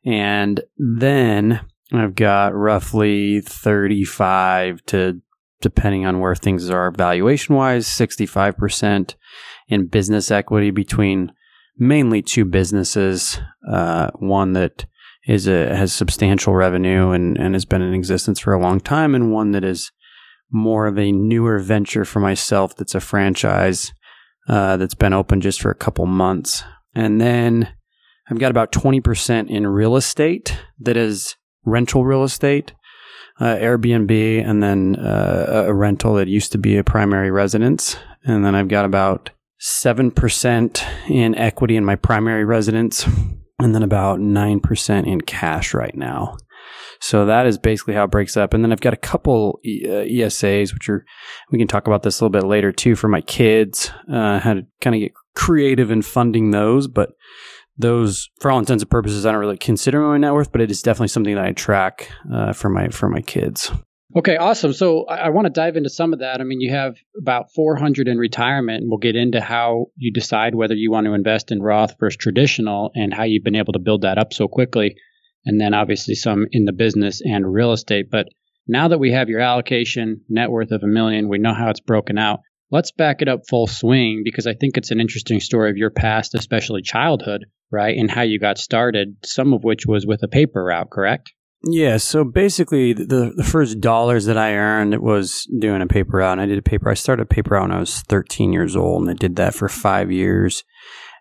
And 0.05 0.61
then 0.77 1.61
I've 1.91 2.15
got 2.15 2.55
roughly 2.55 3.41
35 3.41 4.85
to, 4.87 5.21
depending 5.59 6.05
on 6.05 6.19
where 6.21 6.35
things 6.35 6.69
are 6.69 6.91
valuation 6.91 7.55
wise, 7.55 7.87
65% 7.87 9.15
in 9.67 9.87
business 9.87 10.31
equity 10.31 10.71
between 10.71 11.31
mainly 11.77 12.21
two 12.21 12.45
businesses. 12.45 13.39
Uh, 13.69 14.09
one 14.19 14.53
that 14.53 14.85
is 15.27 15.47
a, 15.47 15.75
has 15.75 15.93
substantial 15.93 16.55
revenue 16.55 17.11
and, 17.11 17.37
and 17.37 17.53
has 17.53 17.65
been 17.65 17.81
in 17.81 17.93
existence 17.93 18.39
for 18.39 18.53
a 18.53 18.61
long 18.61 18.79
time, 18.79 19.13
and 19.13 19.31
one 19.31 19.51
that 19.51 19.63
is 19.63 19.91
more 20.49 20.87
of 20.87 20.97
a 20.97 21.11
newer 21.11 21.59
venture 21.59 22.05
for 22.05 22.19
myself 22.21 22.75
that's 22.75 22.95
a 22.95 23.01
franchise 23.01 23.91
uh, 24.47 24.77
that's 24.77 24.93
been 24.93 25.13
open 25.13 25.41
just 25.41 25.61
for 25.61 25.69
a 25.69 25.75
couple 25.75 26.05
months. 26.05 26.63
And 26.95 27.19
then 27.19 27.73
I've 28.29 28.39
got 28.39 28.51
about 28.51 28.71
20% 28.71 29.49
in 29.49 29.67
real 29.67 29.95
estate 29.97 30.57
that 30.79 30.95
is 30.95 31.35
rental 31.65 32.05
real 32.05 32.23
estate. 32.23 32.73
Uh, 33.39 33.55
Airbnb, 33.57 34.43
and 34.43 34.63
then 34.63 34.95
uh, 34.95 35.65
a 35.67 35.73
rental 35.73 36.15
that 36.15 36.27
used 36.27 36.51
to 36.53 36.57
be 36.57 36.75
a 36.77 36.83
primary 36.83 37.29
residence. 37.29 37.95
And 38.23 38.43
then 38.43 38.55
I've 38.55 38.67
got 38.67 38.83
about 38.83 39.29
7% 39.61 41.09
in 41.09 41.35
equity 41.35 41.75
in 41.75 41.85
my 41.85 41.95
primary 41.95 42.45
residence, 42.45 43.07
and 43.59 43.73
then 43.73 43.83
about 43.83 44.19
9% 44.19 45.07
in 45.07 45.21
cash 45.21 45.73
right 45.73 45.95
now. 45.95 46.37
So 46.99 47.25
that 47.25 47.45
is 47.45 47.57
basically 47.57 47.93
how 47.93 48.05
it 48.05 48.11
breaks 48.11 48.37
up. 48.37 48.53
And 48.53 48.63
then 48.63 48.71
I've 48.71 48.81
got 48.81 48.93
a 48.93 48.97
couple 48.97 49.59
ESAs, 49.65 50.71
uh, 50.71 50.73
which 50.73 50.89
are, 50.89 51.05
we 51.51 51.59
can 51.59 51.67
talk 51.67 51.87
about 51.87 52.03
this 52.03 52.19
a 52.19 52.23
little 52.23 52.39
bit 52.39 52.47
later 52.47 52.71
too 52.71 52.95
for 52.95 53.07
my 53.07 53.21
kids. 53.21 53.91
Uh, 54.11 54.39
how 54.39 54.55
to 54.55 54.63
kind 54.81 54.95
of 54.95 55.01
get 55.01 55.13
creative 55.35 55.91
in 55.91 56.01
funding 56.01 56.51
those, 56.51 56.87
but 56.87 57.11
those, 57.77 58.29
for 58.39 58.49
all 58.49 58.59
intents 58.59 58.81
and 58.81 58.89
purposes, 58.89 59.25
I 59.25 59.31
don't 59.31 59.39
really 59.39 59.57
consider 59.57 60.01
my 60.01 60.17
net 60.17 60.33
worth, 60.33 60.51
but 60.51 60.61
it 60.61 60.71
is 60.71 60.81
definitely 60.81 61.09
something 61.09 61.35
that 61.35 61.45
I 61.45 61.51
track 61.51 62.11
uh, 62.33 62.53
for 62.53 62.69
my 62.69 62.89
for 62.89 63.07
my 63.07 63.21
kids. 63.21 63.71
Okay, 64.17 64.35
awesome. 64.35 64.73
So 64.73 65.05
I, 65.05 65.17
I 65.17 65.29
want 65.29 65.45
to 65.45 65.51
dive 65.51 65.77
into 65.77 65.91
some 65.91 66.11
of 66.11 66.19
that. 66.19 66.41
I 66.41 66.43
mean, 66.43 66.59
you 66.59 66.71
have 66.71 66.95
about 67.15 67.53
400 67.53 68.07
in 68.07 68.17
retirement, 68.17 68.81
and 68.81 68.89
we'll 68.89 68.97
get 68.97 69.15
into 69.15 69.39
how 69.39 69.87
you 69.95 70.11
decide 70.11 70.55
whether 70.55 70.73
you 70.73 70.89
want 70.89 71.05
to 71.05 71.13
invest 71.13 71.51
in 71.51 71.61
Roth 71.61 71.93
versus 71.99 72.17
traditional 72.17 72.89
and 72.95 73.13
how 73.13 73.25
you've 73.25 73.43
been 73.43 73.55
able 73.55 73.73
to 73.73 73.79
build 73.79 74.01
that 74.01 74.17
up 74.17 74.33
so 74.33 74.47
quickly. 74.47 74.95
And 75.45 75.61
then 75.61 75.75
obviously 75.75 76.15
some 76.15 76.47
in 76.51 76.65
the 76.65 76.73
business 76.73 77.21
and 77.23 77.53
real 77.53 77.73
estate. 77.73 78.09
But 78.09 78.27
now 78.67 78.87
that 78.87 78.97
we 78.97 79.11
have 79.11 79.29
your 79.29 79.39
allocation 79.39 80.21
net 80.27 80.49
worth 80.49 80.71
of 80.71 80.81
a 80.81 80.87
million, 80.87 81.29
we 81.29 81.37
know 81.37 81.53
how 81.53 81.69
it's 81.69 81.79
broken 81.79 82.17
out. 82.17 82.39
Let's 82.71 82.91
back 82.91 83.21
it 83.21 83.29
up 83.29 83.41
full 83.47 83.67
swing 83.67 84.23
because 84.25 84.47
I 84.47 84.55
think 84.55 84.77
it's 84.77 84.91
an 84.91 84.99
interesting 84.99 85.41
story 85.41 85.69
of 85.69 85.77
your 85.77 85.91
past, 85.91 86.33
especially 86.33 86.81
childhood, 86.81 87.45
right? 87.71 87.95
And 87.95 88.09
how 88.09 88.23
you 88.23 88.39
got 88.39 88.57
started, 88.57 89.17
some 89.23 89.53
of 89.53 89.63
which 89.63 89.85
was 89.85 90.07
with 90.07 90.23
a 90.23 90.27
paper 90.27 90.63
route, 90.63 90.89
correct? 90.89 91.31
Yeah, 91.63 91.97
so 91.97 92.23
basically, 92.23 92.93
the 92.93 93.33
the 93.35 93.43
first 93.43 93.81
dollars 93.81 94.25
that 94.25 94.37
I 94.37 94.53
earned 94.53 94.99
was 94.99 95.47
doing 95.59 95.81
a 95.81 95.87
paper 95.87 96.17
route. 96.17 96.33
And 96.33 96.41
I 96.41 96.45
did 96.45 96.59
a 96.59 96.61
paper. 96.61 96.89
I 96.89 96.93
started 96.93 97.23
a 97.23 97.25
paper 97.25 97.55
route 97.55 97.63
when 97.63 97.71
I 97.71 97.79
was 97.79 98.01
13 98.01 98.53
years 98.53 98.75
old, 98.75 99.01
and 99.01 99.11
I 99.11 99.13
did 99.13 99.35
that 99.37 99.55
for 99.55 99.67
five 99.67 100.11
years. 100.11 100.63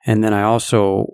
And 0.04 0.22
then 0.22 0.34
I 0.34 0.42
also 0.42 1.06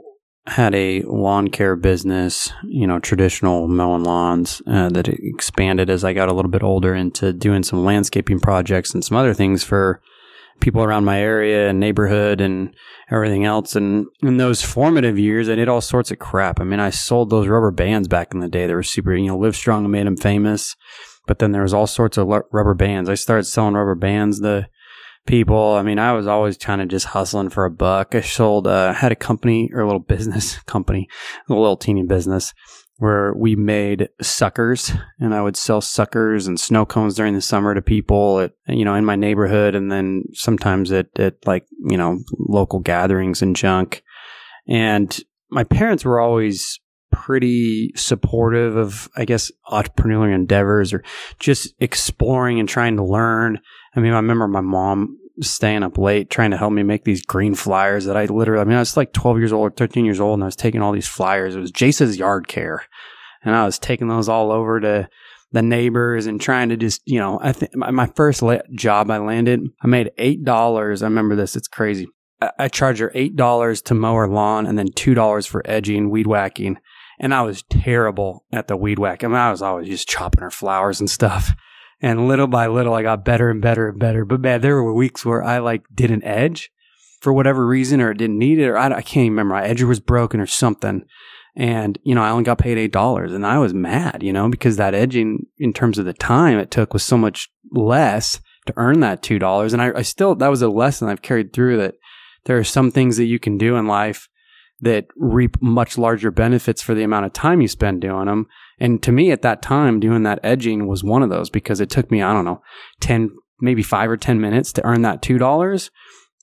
had 0.46 0.74
a 0.74 1.02
lawn 1.02 1.48
care 1.48 1.76
business, 1.76 2.52
you 2.64 2.86
know, 2.86 2.98
traditional 2.98 3.68
mowing 3.68 4.02
lawns 4.02 4.60
uh, 4.66 4.88
that 4.88 5.08
expanded 5.08 5.88
as 5.88 6.02
I 6.02 6.12
got 6.12 6.28
a 6.28 6.32
little 6.32 6.50
bit 6.50 6.64
older 6.64 6.94
into 6.94 7.32
doing 7.32 7.62
some 7.62 7.84
landscaping 7.84 8.40
projects 8.40 8.92
and 8.92 9.04
some 9.04 9.16
other 9.16 9.34
things 9.34 9.62
for 9.62 10.02
people 10.62 10.82
around 10.82 11.04
my 11.04 11.20
area 11.20 11.68
and 11.68 11.80
neighborhood 11.80 12.40
and 12.40 12.74
everything 13.10 13.44
else. 13.44 13.76
And 13.76 14.06
in 14.22 14.38
those 14.38 14.62
formative 14.62 15.18
years, 15.18 15.48
I 15.48 15.56
did 15.56 15.68
all 15.68 15.80
sorts 15.80 16.10
of 16.10 16.20
crap. 16.20 16.60
I 16.60 16.64
mean, 16.64 16.80
I 16.80 16.90
sold 16.90 17.28
those 17.28 17.48
rubber 17.48 17.72
bands 17.72 18.08
back 18.08 18.32
in 18.32 18.40
the 18.40 18.48
day. 18.48 18.66
They 18.66 18.74
were 18.74 18.82
super, 18.82 19.14
you 19.14 19.26
know, 19.26 19.38
Livestrong 19.38 19.90
made 19.90 20.06
them 20.06 20.16
famous. 20.16 20.76
But 21.26 21.40
then 21.40 21.52
there 21.52 21.62
was 21.62 21.74
all 21.74 21.86
sorts 21.86 22.16
of 22.16 22.28
rubber 22.28 22.74
bands. 22.74 23.10
I 23.10 23.14
started 23.14 23.44
selling 23.44 23.74
rubber 23.74 23.94
bands 23.94 24.40
to 24.40 24.68
people. 25.26 25.74
I 25.74 25.82
mean, 25.82 25.98
I 25.98 26.12
was 26.12 26.26
always 26.26 26.56
trying 26.56 26.78
to 26.78 26.86
just 26.86 27.06
hustling 27.06 27.50
for 27.50 27.64
a 27.64 27.70
buck. 27.70 28.14
I 28.14 28.20
sold, 28.20 28.66
uh, 28.66 28.92
had 28.92 29.12
a 29.12 29.16
company 29.16 29.70
or 29.72 29.80
a 29.80 29.86
little 29.86 30.00
business 30.00 30.58
company, 30.66 31.08
a 31.48 31.52
little 31.52 31.76
teeny 31.76 32.04
business 32.04 32.54
where 33.02 33.34
we 33.34 33.56
made 33.56 34.08
suckers 34.20 34.92
and 35.18 35.34
I 35.34 35.42
would 35.42 35.56
sell 35.56 35.80
suckers 35.80 36.46
and 36.46 36.60
snow 36.60 36.86
cones 36.86 37.16
during 37.16 37.34
the 37.34 37.40
summer 37.40 37.74
to 37.74 37.82
people 37.82 38.38
at, 38.38 38.52
you 38.68 38.84
know, 38.84 38.94
in 38.94 39.04
my 39.04 39.16
neighborhood 39.16 39.74
and 39.74 39.90
then 39.90 40.22
sometimes 40.34 40.92
at, 40.92 41.08
at 41.18 41.44
like, 41.44 41.66
you 41.88 41.96
know, 41.96 42.20
local 42.38 42.78
gatherings 42.78 43.42
and 43.42 43.56
junk. 43.56 44.04
And 44.68 45.18
my 45.50 45.64
parents 45.64 46.04
were 46.04 46.20
always 46.20 46.78
pretty 47.10 47.90
supportive 47.96 48.76
of, 48.76 49.08
I 49.16 49.24
guess, 49.24 49.50
entrepreneurial 49.66 50.32
endeavors 50.32 50.92
or 50.92 51.02
just 51.40 51.74
exploring 51.80 52.60
and 52.60 52.68
trying 52.68 52.94
to 52.98 53.04
learn. 53.04 53.58
I 53.96 54.00
mean, 54.00 54.12
I 54.12 54.16
remember 54.16 54.46
my 54.46 54.60
mom 54.60 55.18
staying 55.42 55.82
up 55.82 55.98
late 55.98 56.30
trying 56.30 56.50
to 56.52 56.56
help 56.56 56.72
me 56.72 56.82
make 56.82 57.04
these 57.04 57.24
green 57.24 57.54
flyers 57.54 58.04
that 58.04 58.16
I 58.16 58.26
literally, 58.26 58.60
I 58.60 58.64
mean, 58.64 58.76
I 58.76 58.80
was 58.80 58.96
like 58.96 59.12
12 59.12 59.38
years 59.38 59.52
old 59.52 59.72
or 59.72 59.74
13 59.74 60.04
years 60.04 60.20
old 60.20 60.34
and 60.34 60.44
I 60.44 60.46
was 60.46 60.56
taking 60.56 60.82
all 60.82 60.92
these 60.92 61.08
flyers. 61.08 61.54
It 61.54 61.60
was 61.60 61.70
Jace's 61.70 62.18
Yard 62.18 62.48
Care. 62.48 62.84
And 63.44 63.54
I 63.54 63.64
was 63.64 63.78
taking 63.78 64.08
those 64.08 64.28
all 64.28 64.52
over 64.52 64.80
to 64.80 65.08
the 65.50 65.62
neighbors 65.62 66.26
and 66.26 66.40
trying 66.40 66.70
to 66.70 66.76
just, 66.76 67.02
you 67.04 67.18
know, 67.18 67.38
I 67.42 67.52
think 67.52 67.74
my, 67.76 68.06
first 68.06 68.40
la- 68.42 68.58
job 68.74 69.10
I 69.10 69.18
landed, 69.18 69.60
I 69.82 69.86
made 69.86 70.10
$8. 70.18 71.02
I 71.02 71.04
remember 71.04 71.36
this. 71.36 71.56
It's 71.56 71.68
crazy. 71.68 72.06
I, 72.40 72.50
I 72.58 72.68
charged 72.68 73.00
her 73.00 73.12
$8 73.14 73.82
to 73.84 73.94
mow 73.94 74.14
her 74.14 74.28
lawn 74.28 74.66
and 74.66 74.78
then 74.78 74.88
$2 74.88 75.46
for 75.48 75.62
edging, 75.64 76.10
weed 76.10 76.26
whacking. 76.26 76.78
And 77.20 77.34
I 77.34 77.42
was 77.42 77.64
terrible 77.68 78.44
at 78.52 78.68
the 78.68 78.76
weed 78.76 78.98
whack. 78.98 79.22
I 79.22 79.28
mean, 79.28 79.36
I 79.36 79.50
was 79.50 79.62
always 79.62 79.88
just 79.88 80.08
chopping 80.08 80.42
her 80.42 80.50
flowers 80.50 81.00
and 81.00 81.10
stuff. 81.10 81.50
And 82.02 82.26
little 82.26 82.48
by 82.48 82.66
little, 82.66 82.94
I 82.94 83.02
got 83.02 83.24
better 83.24 83.48
and 83.48 83.62
better 83.62 83.88
and 83.88 83.98
better. 83.98 84.24
But 84.24 84.40
man, 84.40 84.60
there 84.60 84.82
were 84.82 84.92
weeks 84.92 85.24
where 85.24 85.42
I 85.42 85.58
like 85.58 85.84
did 85.94 86.10
an 86.10 86.24
edge 86.24 86.70
for 87.20 87.32
whatever 87.32 87.64
reason, 87.64 88.00
or 88.00 88.12
didn't 88.12 88.38
need 88.38 88.58
it, 88.58 88.66
or 88.66 88.76
I, 88.76 88.86
I 88.86 89.02
can't 89.02 89.26
even 89.26 89.32
remember. 89.32 89.54
My 89.54 89.68
edger 89.68 89.86
was 89.86 90.00
broken 90.00 90.40
or 90.40 90.46
something. 90.46 91.04
And, 91.54 91.98
you 92.02 92.14
know, 92.14 92.22
I 92.22 92.30
only 92.30 92.44
got 92.44 92.58
paid 92.58 92.92
$8 92.92 93.34
and 93.34 93.46
I 93.46 93.58
was 93.58 93.74
mad, 93.74 94.22
you 94.22 94.32
know, 94.32 94.48
because 94.48 94.76
that 94.76 94.94
edging 94.94 95.46
in 95.58 95.72
terms 95.72 95.98
of 95.98 96.04
the 96.04 96.14
time 96.14 96.58
it 96.58 96.70
took 96.70 96.92
was 96.92 97.04
so 97.04 97.18
much 97.18 97.50
less 97.70 98.40
to 98.66 98.72
earn 98.76 99.00
that 99.00 99.22
$2. 99.22 99.72
And 99.72 99.82
I, 99.82 99.92
I 99.98 100.02
still, 100.02 100.34
that 100.36 100.48
was 100.48 100.62
a 100.62 100.68
lesson 100.68 101.08
I've 101.08 101.22
carried 101.22 101.52
through 101.52 101.76
that 101.76 101.94
there 102.44 102.58
are 102.58 102.64
some 102.64 102.90
things 102.90 103.18
that 103.18 103.26
you 103.26 103.38
can 103.38 103.58
do 103.58 103.76
in 103.76 103.86
life 103.86 104.28
that 104.80 105.06
reap 105.14 105.60
much 105.60 105.96
larger 105.96 106.30
benefits 106.30 106.82
for 106.82 106.94
the 106.94 107.04
amount 107.04 107.26
of 107.26 107.32
time 107.32 107.60
you 107.60 107.68
spend 107.68 108.00
doing 108.00 108.26
them. 108.26 108.46
And 108.82 109.00
to 109.04 109.12
me 109.12 109.30
at 109.30 109.42
that 109.42 109.62
time, 109.62 110.00
doing 110.00 110.24
that 110.24 110.40
edging 110.42 110.88
was 110.88 111.04
one 111.04 111.22
of 111.22 111.30
those 111.30 111.50
because 111.50 111.80
it 111.80 111.88
took 111.88 112.10
me, 112.10 112.20
I 112.20 112.32
don't 112.32 112.44
know, 112.44 112.60
10, 112.98 113.30
maybe 113.60 113.80
five 113.80 114.10
or 114.10 114.16
10 114.16 114.40
minutes 114.40 114.72
to 114.72 114.84
earn 114.84 115.02
that 115.02 115.22
$2. 115.22 115.90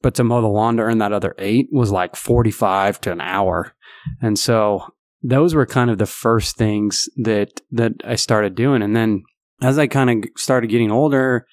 But 0.01 0.15
to 0.15 0.23
mow 0.23 0.41
the 0.41 0.47
lawn 0.47 0.77
to 0.77 0.83
earn 0.83 0.99
that 0.99 1.11
other 1.11 1.35
eight 1.37 1.67
was 1.69 1.91
like 1.91 2.15
45 2.15 3.01
to 3.01 3.11
an 3.11 3.19
hour. 3.19 3.75
And 4.21 4.39
so 4.39 4.85
those 5.21 5.53
were 5.53 5.65
kind 5.65 5.89
of 5.89 5.97
the 5.97 6.05
first 6.05 6.55
things 6.55 7.09
that, 7.17 7.59
that 7.71 7.91
I 8.05 8.15
started 8.15 8.55
doing. 8.55 8.83
And 8.83 8.95
then 8.95 9.23
as 9.61 9.77
I 9.77 9.87
kind 9.87 10.09
of 10.09 10.29
started 10.37 10.69
getting 10.69 10.91
older, 10.91 11.45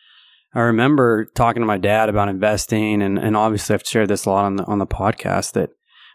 I 0.55 0.61
remember 0.61 1.25
talking 1.35 1.63
to 1.63 1.67
my 1.67 1.79
dad 1.79 2.09
about 2.09 2.29
investing, 2.29 3.03
and, 3.03 3.19
and 3.19 3.37
obviously 3.37 3.75
I've 3.75 3.83
shared 3.85 4.09
this 4.09 4.25
a 4.25 4.31
lot 4.31 4.45
on 4.45 4.55
the 4.57 4.65
on 4.67 4.79
the 4.79 4.87
podcast 4.87 5.53
that 5.55 5.71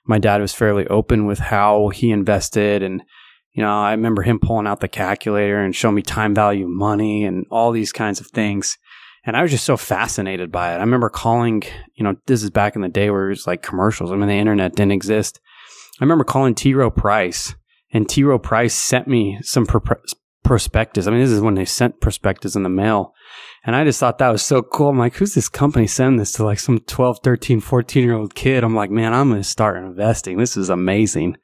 my 0.06 0.18
dad 0.18 0.40
was 0.40 0.54
fairly 0.54 0.88
open 0.88 1.26
with 1.26 1.40
how 1.40 1.90
he 1.90 2.10
invested 2.10 2.82
and 2.82 3.04
you 3.54 3.64
know, 3.64 3.70
I 3.70 3.92
remember 3.92 4.22
him 4.22 4.40
pulling 4.40 4.68
out 4.68 4.80
the 4.80 4.88
calculator 4.88 5.60
and 5.60 5.76
showing 5.76 5.96
me 5.96 6.02
time 6.02 6.34
value 6.34 6.68
money 6.68 7.26
and 7.26 7.46
all 7.52 7.72
these 7.72 7.92
kinds 7.92 8.20
of 8.20 8.28
things. 8.28 8.78
And 9.26 9.36
I 9.36 9.42
was 9.42 9.52
just 9.52 9.66
so 9.66 9.78
fascinated 9.78 10.52
by 10.52 10.74
it. 10.74 10.78
I 10.78 10.82
remember 10.82 11.10
calling, 11.10 11.64
you 11.96 12.04
know, 12.04 12.16
this 12.26 12.44
is 12.44 12.50
back 12.50 12.76
in 12.76 12.82
the 12.82 12.90
day 12.90 13.10
where 13.10 13.28
it 13.28 13.30
was 13.30 13.46
like 13.46 13.62
commercials. 13.62 14.12
I 14.12 14.16
mean, 14.16 14.30
the 14.30 14.36
internet 14.36 14.76
didn't 14.76 14.94
exist. 14.94 15.40
I 16.00 16.04
remember 16.04 16.24
calling 16.24 16.56
T. 16.56 16.74
Rowe 16.74 16.90
Price 16.90 17.54
and 17.94 18.10
T. 18.10 18.24
Rowe 18.24 18.40
Price 18.40 18.74
sent 18.74 19.08
me 19.08 19.38
some 19.44 19.68
prospectus. 20.44 21.06
I 21.06 21.12
mean, 21.12 21.20
this 21.20 21.30
is 21.30 21.42
when 21.42 21.56
they 21.56 21.66
sent 21.66 22.02
prospectus 22.02 22.56
in 22.56 22.64
the 22.64 22.70
mail. 22.70 23.14
And 23.64 23.76
I 23.76 23.84
just 23.84 24.00
thought 24.00 24.18
that 24.18 24.30
was 24.30 24.42
so 24.42 24.64
cool. 24.64 24.90
I'm 24.90 24.98
like, 24.98 25.16
who's 25.16 25.36
this 25.36 25.50
company 25.50 25.86
sending 25.86 26.18
this 26.18 26.32
to 26.34 26.44
like 26.44 26.60
some 26.60 26.80
12, 26.80 27.20
13, 27.24 27.60
14 27.60 28.04
year 28.04 28.16
old 28.16 28.34
kid? 28.34 28.64
I'm 28.64 28.76
like, 28.76 28.90
man, 28.90 29.14
I'm 29.14 29.30
going 29.30 29.42
to 29.42 29.48
start 29.48 29.78
investing. 29.78 30.38
This 30.38 30.58
is 30.58 30.70
amazing. 30.70 31.38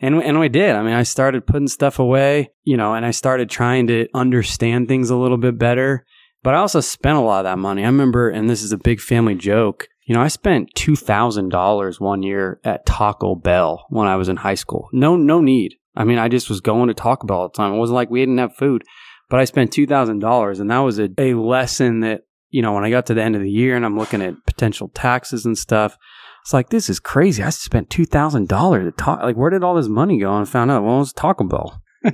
And, 0.00 0.22
and 0.22 0.38
we 0.38 0.48
did. 0.48 0.74
I 0.74 0.82
mean, 0.82 0.92
I 0.92 1.04
started 1.04 1.46
putting 1.46 1.68
stuff 1.68 1.98
away, 1.98 2.50
you 2.64 2.76
know, 2.76 2.94
and 2.94 3.06
I 3.06 3.10
started 3.12 3.48
trying 3.48 3.86
to 3.86 4.08
understand 4.14 4.88
things 4.88 5.10
a 5.10 5.16
little 5.16 5.38
bit 5.38 5.58
better. 5.58 6.04
But 6.42 6.54
I 6.54 6.58
also 6.58 6.80
spent 6.80 7.18
a 7.18 7.22
lot 7.22 7.40
of 7.40 7.44
that 7.44 7.58
money. 7.58 7.82
I 7.82 7.86
remember, 7.86 8.28
and 8.28 8.48
this 8.48 8.62
is 8.62 8.72
a 8.72 8.78
big 8.78 9.00
family 9.00 9.34
joke, 9.34 9.88
you 10.06 10.14
know, 10.14 10.20
I 10.20 10.28
spent 10.28 10.72
$2,000 10.74 12.00
one 12.00 12.22
year 12.22 12.60
at 12.62 12.86
Taco 12.86 13.34
Bell 13.34 13.86
when 13.90 14.06
I 14.06 14.14
was 14.14 14.28
in 14.28 14.36
high 14.36 14.54
school. 14.54 14.88
No, 14.92 15.16
no 15.16 15.40
need. 15.40 15.74
I 15.96 16.04
mean, 16.04 16.18
I 16.18 16.28
just 16.28 16.48
was 16.48 16.60
going 16.60 16.86
to 16.88 16.94
Taco 16.94 17.26
Bell 17.26 17.38
all 17.38 17.48
the 17.48 17.56
time. 17.56 17.72
It 17.72 17.78
wasn't 17.78 17.96
like 17.96 18.10
we 18.10 18.20
didn't 18.20 18.38
have 18.38 18.54
food, 18.54 18.84
but 19.28 19.40
I 19.40 19.44
spent 19.44 19.72
$2,000 19.72 20.60
and 20.60 20.70
that 20.70 20.78
was 20.78 21.00
a, 21.00 21.08
a 21.18 21.34
lesson 21.34 22.00
that, 22.00 22.22
you 22.50 22.62
know, 22.62 22.72
when 22.72 22.84
I 22.84 22.90
got 22.90 23.06
to 23.06 23.14
the 23.14 23.22
end 23.22 23.34
of 23.34 23.42
the 23.42 23.50
year 23.50 23.74
and 23.74 23.84
I'm 23.84 23.98
looking 23.98 24.22
at 24.22 24.46
potential 24.46 24.88
taxes 24.94 25.44
and 25.44 25.58
stuff, 25.58 25.98
it's 26.46 26.52
like 26.52 26.68
this 26.68 26.88
is 26.88 27.00
crazy. 27.00 27.42
I 27.42 27.50
spent 27.50 27.90
two 27.90 28.04
thousand 28.04 28.46
dollars 28.46 28.84
to 28.84 28.92
talk. 28.92 29.20
Like, 29.20 29.34
where 29.34 29.50
did 29.50 29.64
all 29.64 29.74
this 29.74 29.88
money 29.88 30.20
go? 30.20 30.32
And 30.32 30.46
I 30.46 30.48
found 30.48 30.70
out, 30.70 30.84
well, 30.84 30.94
it 30.94 30.98
was 30.98 31.12
Taco 31.12 31.42
Bell. 31.42 31.82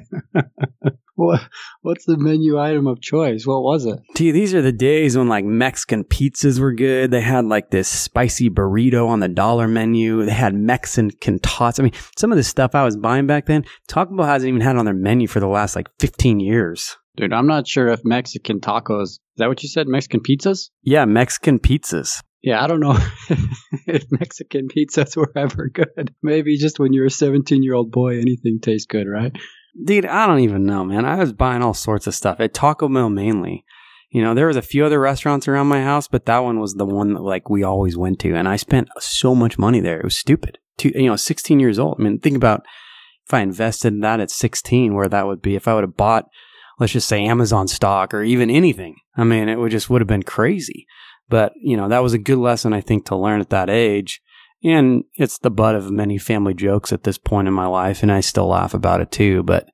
what 1.17 1.43
what's 1.83 2.07
the 2.07 2.17
menu 2.17 2.59
item 2.59 2.87
of 2.87 3.03
choice? 3.03 3.47
What 3.47 3.63
was 3.63 3.85
it? 3.85 3.99
Gee, 4.17 4.31
these 4.31 4.55
are 4.55 4.63
the 4.63 4.73
days 4.73 5.19
when 5.19 5.29
like 5.29 5.45
Mexican 5.45 6.05
pizzas 6.05 6.59
were 6.59 6.73
good. 6.73 7.11
They 7.11 7.21
had 7.21 7.45
like 7.45 7.69
this 7.69 7.89
spicy 7.89 8.49
burrito 8.49 9.07
on 9.07 9.21
the 9.21 9.29
dollar 9.29 9.69
menu. 9.69 10.25
They 10.25 10.33
had 10.33 10.55
Mexican 10.55 11.39
tots. 11.41 11.79
I 11.79 11.83
mean, 11.83 11.93
some 12.17 12.33
of 12.33 12.39
the 12.39 12.43
stuff 12.43 12.75
I 12.75 12.85
was 12.85 12.97
buying 12.97 13.27
back 13.27 13.45
then, 13.45 13.67
Taco 13.87 14.17
Bell 14.17 14.25
hasn't 14.25 14.49
even 14.49 14.63
had 14.63 14.77
on 14.77 14.87
their 14.87 14.95
menu 14.95 15.29
for 15.29 15.41
the 15.41 15.47
last 15.47 15.77
like 15.77 15.89
15 16.01 16.41
years. 16.41 16.97
Dude, 17.19 17.35
I'm 17.35 17.47
not 17.47 17.69
sure 17.69 17.89
if 17.89 18.01
Mexican 18.03 18.61
tacos, 18.61 19.03
is 19.03 19.21
that 19.37 19.49
what 19.49 19.63
you 19.63 19.69
said? 19.69 19.89
Mexican 19.89 20.21
pizzas? 20.21 20.71
Yeah, 20.83 21.05
Mexican 21.05 21.59
pizzas. 21.59 22.23
Yeah, 22.43 22.63
I 22.63 22.67
don't 22.67 22.81
know 22.81 22.99
if 23.87 24.11
Mexican 24.11 24.69
pizzas 24.69 25.17
were 25.17 25.33
ever 25.37 25.69
good. 25.69 26.15
Maybe 26.23 26.57
just 26.59 26.81
when 26.81 26.93
you're 26.93 27.07
a 27.07 27.11
17 27.11 27.63
year 27.63 27.75
old 27.75 27.93
boy, 27.93 28.19
anything 28.19 28.59
tastes 28.61 28.87
good, 28.87 29.07
right? 29.07 29.33
Dude, 29.85 30.07
I 30.07 30.27
don't 30.27 30.41
even 30.41 30.67
know, 30.67 30.85
man. 30.85 31.05
I 31.05 31.17
was 31.17 31.33
buying 31.33 31.63
all 31.63 31.75
sorts 31.75 32.07
of 32.07 32.15
stuff 32.15 32.41
at 32.41 32.53
Taco 32.53 32.89
Bell 32.89 33.09
mainly. 33.09 33.65
You 34.11 34.23
know, 34.23 34.35
there 34.35 34.49
was 34.49 34.57
a 34.57 34.63
few 34.63 34.85
other 34.85 35.01
restaurants 35.01 35.49
around 35.49 35.69
my 35.69 35.83
house, 35.83 36.07
but 36.09 36.27
that 36.27 36.41
one 36.41 36.61
was 36.61 36.75
the 36.75 36.85
one 36.85 37.15
that 37.15 37.23
like 37.23 37.49
we 37.49 37.63
always 37.63 37.97
went 37.97 38.19
to, 38.21 38.35
and 38.35 38.47
I 38.47 38.57
spent 38.57 38.91
so 38.99 39.35
much 39.35 39.59
money 39.59 39.81
there. 39.81 40.01
It 40.01 40.05
was 40.05 40.17
stupid. 40.17 40.59
You 40.83 41.07
know, 41.07 41.17
16 41.17 41.61
years 41.61 41.79
old. 41.79 41.97
I 41.99 42.03
mean, 42.03 42.19
think 42.19 42.37
about 42.37 42.67
if 43.27 43.33
I 43.33 43.41
invested 43.41 43.95
in 43.95 44.01
that 44.01 44.21
at 44.21 44.31
16, 44.31 44.95
where 44.95 45.09
that 45.09 45.27
would 45.27 45.41
be 45.41 45.55
if 45.55 45.67
I 45.67 45.75
would 45.75 45.85
have 45.85 45.97
bought, 45.97 46.27
let's 46.79 46.93
just 46.93 47.09
say 47.09 47.25
Amazon 47.25 47.69
stock 47.69 48.13
or 48.13 48.23
even 48.23 48.51
anything. 48.51 48.97
I 49.17 49.25
mean, 49.25 49.49
it 49.49 49.59
would 49.59 49.71
just 49.71 49.89
would 49.89 50.03
have 50.03 50.09
been 50.09 50.25
crazy. 50.25 50.87
But, 51.33 51.55
you 51.57 51.79
know, 51.79 51.89
that 51.89 52.03
was 52.03 52.13
a 52.13 52.19
good 52.19 52.37
lesson, 52.37 52.75
I 52.75 52.83
think, 52.83 53.07
to 53.07 53.17
learn 53.17 53.41
at 53.41 53.49
that 53.49 53.71
age. 53.71 54.21
And 54.63 55.05
it's 55.15 55.39
the 55.39 55.51
butt 55.51 55.75
of 55.75 55.91
many 55.91 56.19
family 56.19 56.53
jokes 56.53 56.93
at 56.93 57.05
this 57.05 57.17
point 57.17 57.49
in 57.49 57.55
my 57.55 57.67
life, 57.67 58.03
and 58.03 58.13
I 58.13 58.21
still 58.21 58.49
laugh 58.49 58.75
about 58.75 59.01
it 59.01 59.11
too. 59.11 59.43
But 59.43 59.67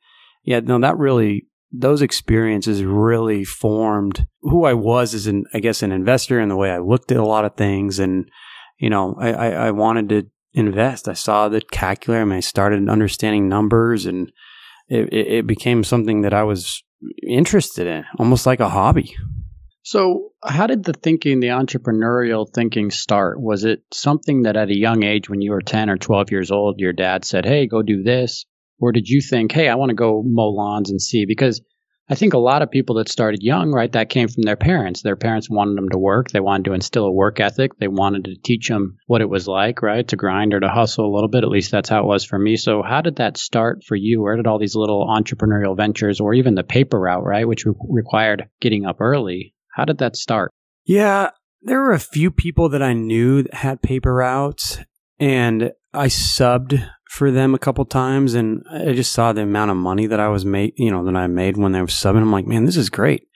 yeah, 0.45 0.61
no, 0.61 0.79
that 0.79 0.97
really 0.97 1.49
those 1.73 2.01
experiences 2.01 2.85
really 2.85 3.45
formed 3.45 4.25
who 4.43 4.67
I 4.67 4.75
was 4.75 5.15
as 5.15 5.27
an, 5.27 5.47
I 5.53 5.59
guess, 5.59 5.83
an 5.83 5.91
investor 5.91 6.39
and 6.39 6.49
the 6.49 6.57
way 6.57 6.71
I 6.71 6.79
looked 6.79 7.11
at 7.11 7.19
a 7.19 7.27
lot 7.27 7.45
of 7.45 7.57
things. 7.57 7.99
And, 7.99 8.31
you 8.79 8.89
know, 8.89 9.17
I, 9.19 9.33
I, 9.33 9.49
I 9.67 9.71
wanted 9.73 10.09
to 10.11 10.27
invest. 10.53 11.09
I 11.09 11.15
saw 11.15 11.49
the 11.49 11.61
calculator 11.73 12.23
and 12.23 12.33
I 12.33 12.39
started 12.39 12.89
understanding 12.89 13.49
numbers 13.49 14.07
and 14.07 14.31
it, 14.87 15.13
it, 15.13 15.27
it 15.39 15.47
became 15.49 15.83
something 15.83 16.23
that 16.23 16.33
I 16.33 16.45
was 16.45 16.85
interested 17.27 17.89
in, 17.89 18.05
almost 18.17 18.47
like 18.47 18.61
a 18.61 18.69
hobby. 18.69 19.17
So, 19.83 20.33
how 20.45 20.67
did 20.67 20.85
the 20.85 20.93
thinking, 20.93 21.41
the 21.41 21.49
entrepreneurial 21.49 22.47
thinking 22.53 22.91
start? 22.91 23.41
Was 23.41 23.65
it 23.65 23.83
something 23.93 24.43
that 24.43 24.57
at 24.57 24.69
a 24.69 24.77
young 24.77 25.03
age, 25.03 25.31
when 25.31 25.41
you 25.41 25.53
were 25.53 25.63
10 25.63 25.89
or 25.89 25.97
12 25.97 26.31
years 26.31 26.51
old, 26.51 26.79
your 26.79 26.93
dad 26.93 27.25
said, 27.25 27.47
Hey, 27.47 27.67
go 27.67 27.83
do 27.83 28.03
this? 28.03 28.45
Or 28.81 28.93
did 28.93 29.09
you 29.09 29.21
think, 29.23 29.53
Hey, 29.53 29.69
I 29.69 29.77
want 29.77 29.91
to 29.91 29.95
go 29.95 30.23
mow 30.23 30.51
lawns 30.51 30.91
and 30.91 31.01
see? 31.01 31.25
Because 31.25 31.63
I 32.11 32.15
think 32.15 32.33
a 32.33 32.39
lot 32.39 32.63
of 32.63 32.71
people 32.71 32.97
that 32.97 33.09
started 33.11 33.43
young, 33.43 33.71
right, 33.71 33.93
that 33.93 34.09
came 34.09 34.29
from 34.29 34.43
their 34.43 34.57
parents. 34.57 35.03
Their 35.03 35.17
parents 35.17 35.51
wanted 35.51 35.77
them 35.77 35.91
to 35.91 35.99
work. 35.99 36.31
They 36.31 36.41
wanted 36.41 36.65
to 36.65 36.73
instill 36.73 37.05
a 37.05 37.13
work 37.13 37.39
ethic. 37.39 37.79
They 37.79 37.89
wanted 37.89 38.25
to 38.25 38.37
teach 38.37 38.69
them 38.69 38.97
what 39.07 39.21
it 39.21 39.29
was 39.29 39.47
like, 39.47 39.83
right, 39.83 40.09
to 40.09 40.17
grind 40.17 40.55
or 40.55 40.61
to 40.61 40.71
hustle 40.71 41.05
a 41.05 41.15
little 41.15 41.29
bit. 41.29 41.45
At 41.45 41.51
least 41.51 41.71
that's 41.71 41.91
how 41.91 42.01
it 42.01 42.07
was 42.07 42.25
for 42.25 42.39
me. 42.39 42.57
So, 42.57 42.83
how 42.83 43.03
did 43.03 43.17
that 43.17 43.37
start 43.37 43.85
for 43.85 43.95
you? 43.95 44.23
Where 44.23 44.37
did 44.37 44.47
all 44.47 44.59
these 44.59 44.75
little 44.75 45.07
entrepreneurial 45.07 45.77
ventures 45.77 46.19
or 46.19 46.33
even 46.33 46.55
the 46.55 46.65
paper 46.65 46.99
route, 46.99 47.25
right, 47.25 47.47
which 47.47 47.67
re- 47.67 47.75
required 47.89 48.49
getting 48.61 48.87
up 48.87 49.01
early? 49.01 49.55
How 49.79 49.85
did 49.85 49.99
that 49.99 50.17
start? 50.17 50.53
Yeah, 50.85 51.31
there 51.63 51.81
were 51.81 51.93
a 51.93 52.01
few 52.01 52.33
people 52.33 52.69
that 52.71 52.83
I 52.83 52.95
knew 52.95 53.45
that 53.45 53.55
had 53.55 53.81
paper 53.81 54.13
routes, 54.13 54.79
and 55.21 55.71
I 55.95 56.09
subbed 56.09 56.85
for 57.09 57.31
them 57.31 57.55
a 57.55 57.61
couple 57.61 57.85
times, 57.85 58.35
and 58.35 58.65
I 58.69 58.93
just 58.93 59.13
saw 59.13 59.33
the 59.33 59.43
amount 59.43 59.71
of 59.71 59.77
money 59.77 60.09
that 60.09 60.19
I 60.19 60.29
was 60.29 60.45
made, 60.45 60.73
you 60.77 60.91
know, 60.91 61.05
that 61.05 61.15
I 61.15 61.29
made 61.29 61.57
when 61.57 61.71
they 61.71 61.81
were 61.81 61.87
subbing. 61.87 62.23
I'm 62.23 62.33
like, 62.33 62.47
man, 62.47 62.65
this 62.65 62.77
is 62.77 62.91
great. 62.91 63.29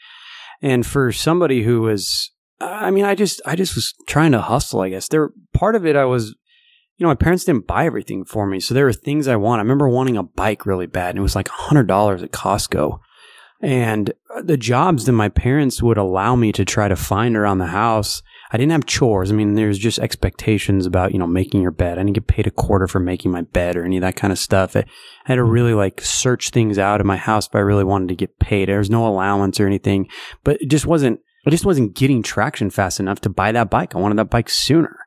And 0.60 0.84
for 0.84 1.12
somebody 1.12 1.62
who 1.62 1.82
was, 1.82 2.32
I 2.60 2.90
mean, 2.90 3.04
I 3.04 3.14
just, 3.14 3.40
I 3.46 3.54
just 3.54 3.76
was 3.76 3.94
trying 4.08 4.32
to 4.32 4.40
hustle. 4.40 4.80
I 4.80 4.88
guess 4.88 5.06
there, 5.06 5.30
part 5.54 5.76
of 5.76 5.86
it, 5.86 5.94
I 5.94 6.06
was, 6.06 6.34
you 6.96 7.04
know, 7.04 7.08
my 7.08 7.14
parents 7.14 7.44
didn't 7.44 7.68
buy 7.68 7.86
everything 7.86 8.24
for 8.24 8.48
me, 8.48 8.58
so 8.58 8.74
there 8.74 8.86
were 8.86 8.92
things 8.92 9.28
I 9.28 9.36
want. 9.36 9.60
I 9.60 9.62
remember 9.62 9.88
wanting 9.88 10.16
a 10.16 10.24
bike 10.24 10.66
really 10.66 10.86
bad, 10.86 11.10
and 11.10 11.18
it 11.20 11.22
was 11.22 11.36
like 11.36 11.48
hundred 11.48 11.86
dollars 11.86 12.24
at 12.24 12.32
Costco. 12.32 12.98
And 13.62 14.12
the 14.42 14.56
jobs 14.56 15.06
that 15.06 15.12
my 15.12 15.28
parents 15.28 15.82
would 15.82 15.98
allow 15.98 16.34
me 16.34 16.52
to 16.52 16.64
try 16.64 16.88
to 16.88 16.96
find 16.96 17.36
around 17.36 17.58
the 17.58 17.66
house 17.66 18.22
I 18.52 18.58
didn't 18.58 18.72
have 18.72 18.84
chores. 18.84 19.32
I 19.32 19.34
mean, 19.34 19.54
there's 19.54 19.78
just 19.78 19.98
expectations 19.98 20.84
about, 20.84 21.12
you 21.12 21.18
know, 21.18 21.26
making 21.26 21.62
your 21.62 21.70
bed. 21.70 21.98
I 21.98 22.02
didn't 22.02 22.12
get 22.12 22.26
paid 22.26 22.46
a 22.46 22.50
quarter 22.50 22.86
for 22.86 23.00
making 23.00 23.30
my 23.30 23.40
bed 23.40 23.76
or 23.76 23.84
any 23.84 23.96
of 23.96 24.02
that 24.02 24.16
kind 24.16 24.30
of 24.30 24.38
stuff. 24.38 24.76
I, 24.76 24.80
I 24.80 24.84
had 25.24 25.36
to 25.36 25.44
really 25.44 25.72
like 25.72 26.02
search 26.02 26.50
things 26.50 26.78
out 26.78 27.00
in 27.00 27.06
my 27.06 27.16
house 27.16 27.46
if 27.46 27.54
I 27.54 27.60
really 27.60 27.82
wanted 27.82 28.08
to 28.08 28.14
get 28.14 28.38
paid. 28.38 28.68
There 28.68 28.78
was 28.78 28.90
no 28.90 29.06
allowance 29.06 29.58
or 29.58 29.66
anything, 29.66 30.06
but 30.44 30.60
it 30.60 30.68
just 30.68 30.84
wasn't, 30.84 31.20
I 31.46 31.50
just 31.50 31.64
wasn't 31.64 31.96
getting 31.96 32.22
traction 32.22 32.68
fast 32.68 33.00
enough 33.00 33.22
to 33.22 33.30
buy 33.30 33.52
that 33.52 33.70
bike. 33.70 33.94
I 33.94 33.98
wanted 33.98 34.18
that 34.18 34.30
bike 34.30 34.50
sooner. 34.50 34.98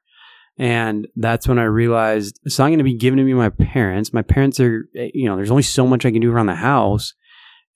And 0.57 1.07
that's 1.15 1.47
when 1.47 1.59
I 1.59 1.65
realized 1.65 2.39
it's 2.45 2.57
not 2.57 2.67
going 2.67 2.79
to 2.79 2.83
be 2.83 2.97
given 2.97 3.17
to 3.17 3.24
me 3.24 3.33
by 3.33 3.50
my 3.50 3.65
parents. 3.65 4.12
My 4.12 4.24
parents 4.24 4.59
are, 4.59 4.89
eh, 4.95 5.09
you 5.13 5.29
know, 5.29 5.35
there's 5.35 5.51
only 5.51 5.63
so 5.63 5.85
much 5.85 6.03
I 6.03 6.12
can 6.12 6.21
do 6.21 6.31
around 6.31 6.47
the 6.47 6.55
house. 6.55 7.13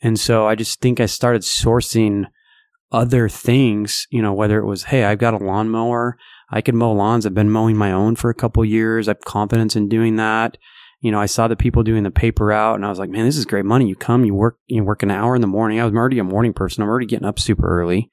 And 0.01 0.19
so 0.19 0.47
I 0.47 0.55
just 0.55 0.81
think 0.81 0.99
I 0.99 1.05
started 1.05 1.41
sourcing 1.41 2.25
other 2.91 3.29
things, 3.29 4.07
you 4.09 4.21
know, 4.21 4.33
whether 4.33 4.59
it 4.59 4.65
was, 4.65 4.85
hey, 4.85 5.03
I've 5.03 5.19
got 5.19 5.39
a 5.39 5.43
lawnmower, 5.43 6.17
I 6.49 6.61
can 6.61 6.75
mow 6.75 6.91
lawns. 6.91 7.25
I've 7.25 7.33
been 7.33 7.51
mowing 7.51 7.77
my 7.77 7.91
own 7.91 8.15
for 8.15 8.29
a 8.29 8.35
couple 8.35 8.65
years. 8.65 9.07
I 9.07 9.11
have 9.11 9.21
confidence 9.21 9.75
in 9.75 9.87
doing 9.89 10.15
that. 10.15 10.57
You 11.01 11.11
know, 11.11 11.19
I 11.19 11.27
saw 11.27 11.47
the 11.47 11.55
people 11.55 11.83
doing 11.83 12.03
the 12.03 12.11
paper 12.11 12.51
out 12.51 12.75
and 12.75 12.85
I 12.85 12.89
was 12.89 12.99
like, 12.99 13.09
man, 13.09 13.25
this 13.25 13.37
is 13.37 13.45
great 13.45 13.65
money. 13.65 13.87
You 13.87 13.95
come, 13.95 14.25
you 14.25 14.33
work, 14.33 14.57
you 14.67 14.83
work 14.83 15.03
an 15.03 15.11
hour 15.11 15.35
in 15.35 15.41
the 15.41 15.47
morning. 15.47 15.79
I 15.79 15.85
was 15.85 15.93
already 15.93 16.19
a 16.19 16.23
morning 16.23 16.53
person. 16.53 16.81
I'm 16.81 16.89
already 16.89 17.05
getting 17.05 17.27
up 17.27 17.39
super 17.39 17.67
early. 17.67 18.09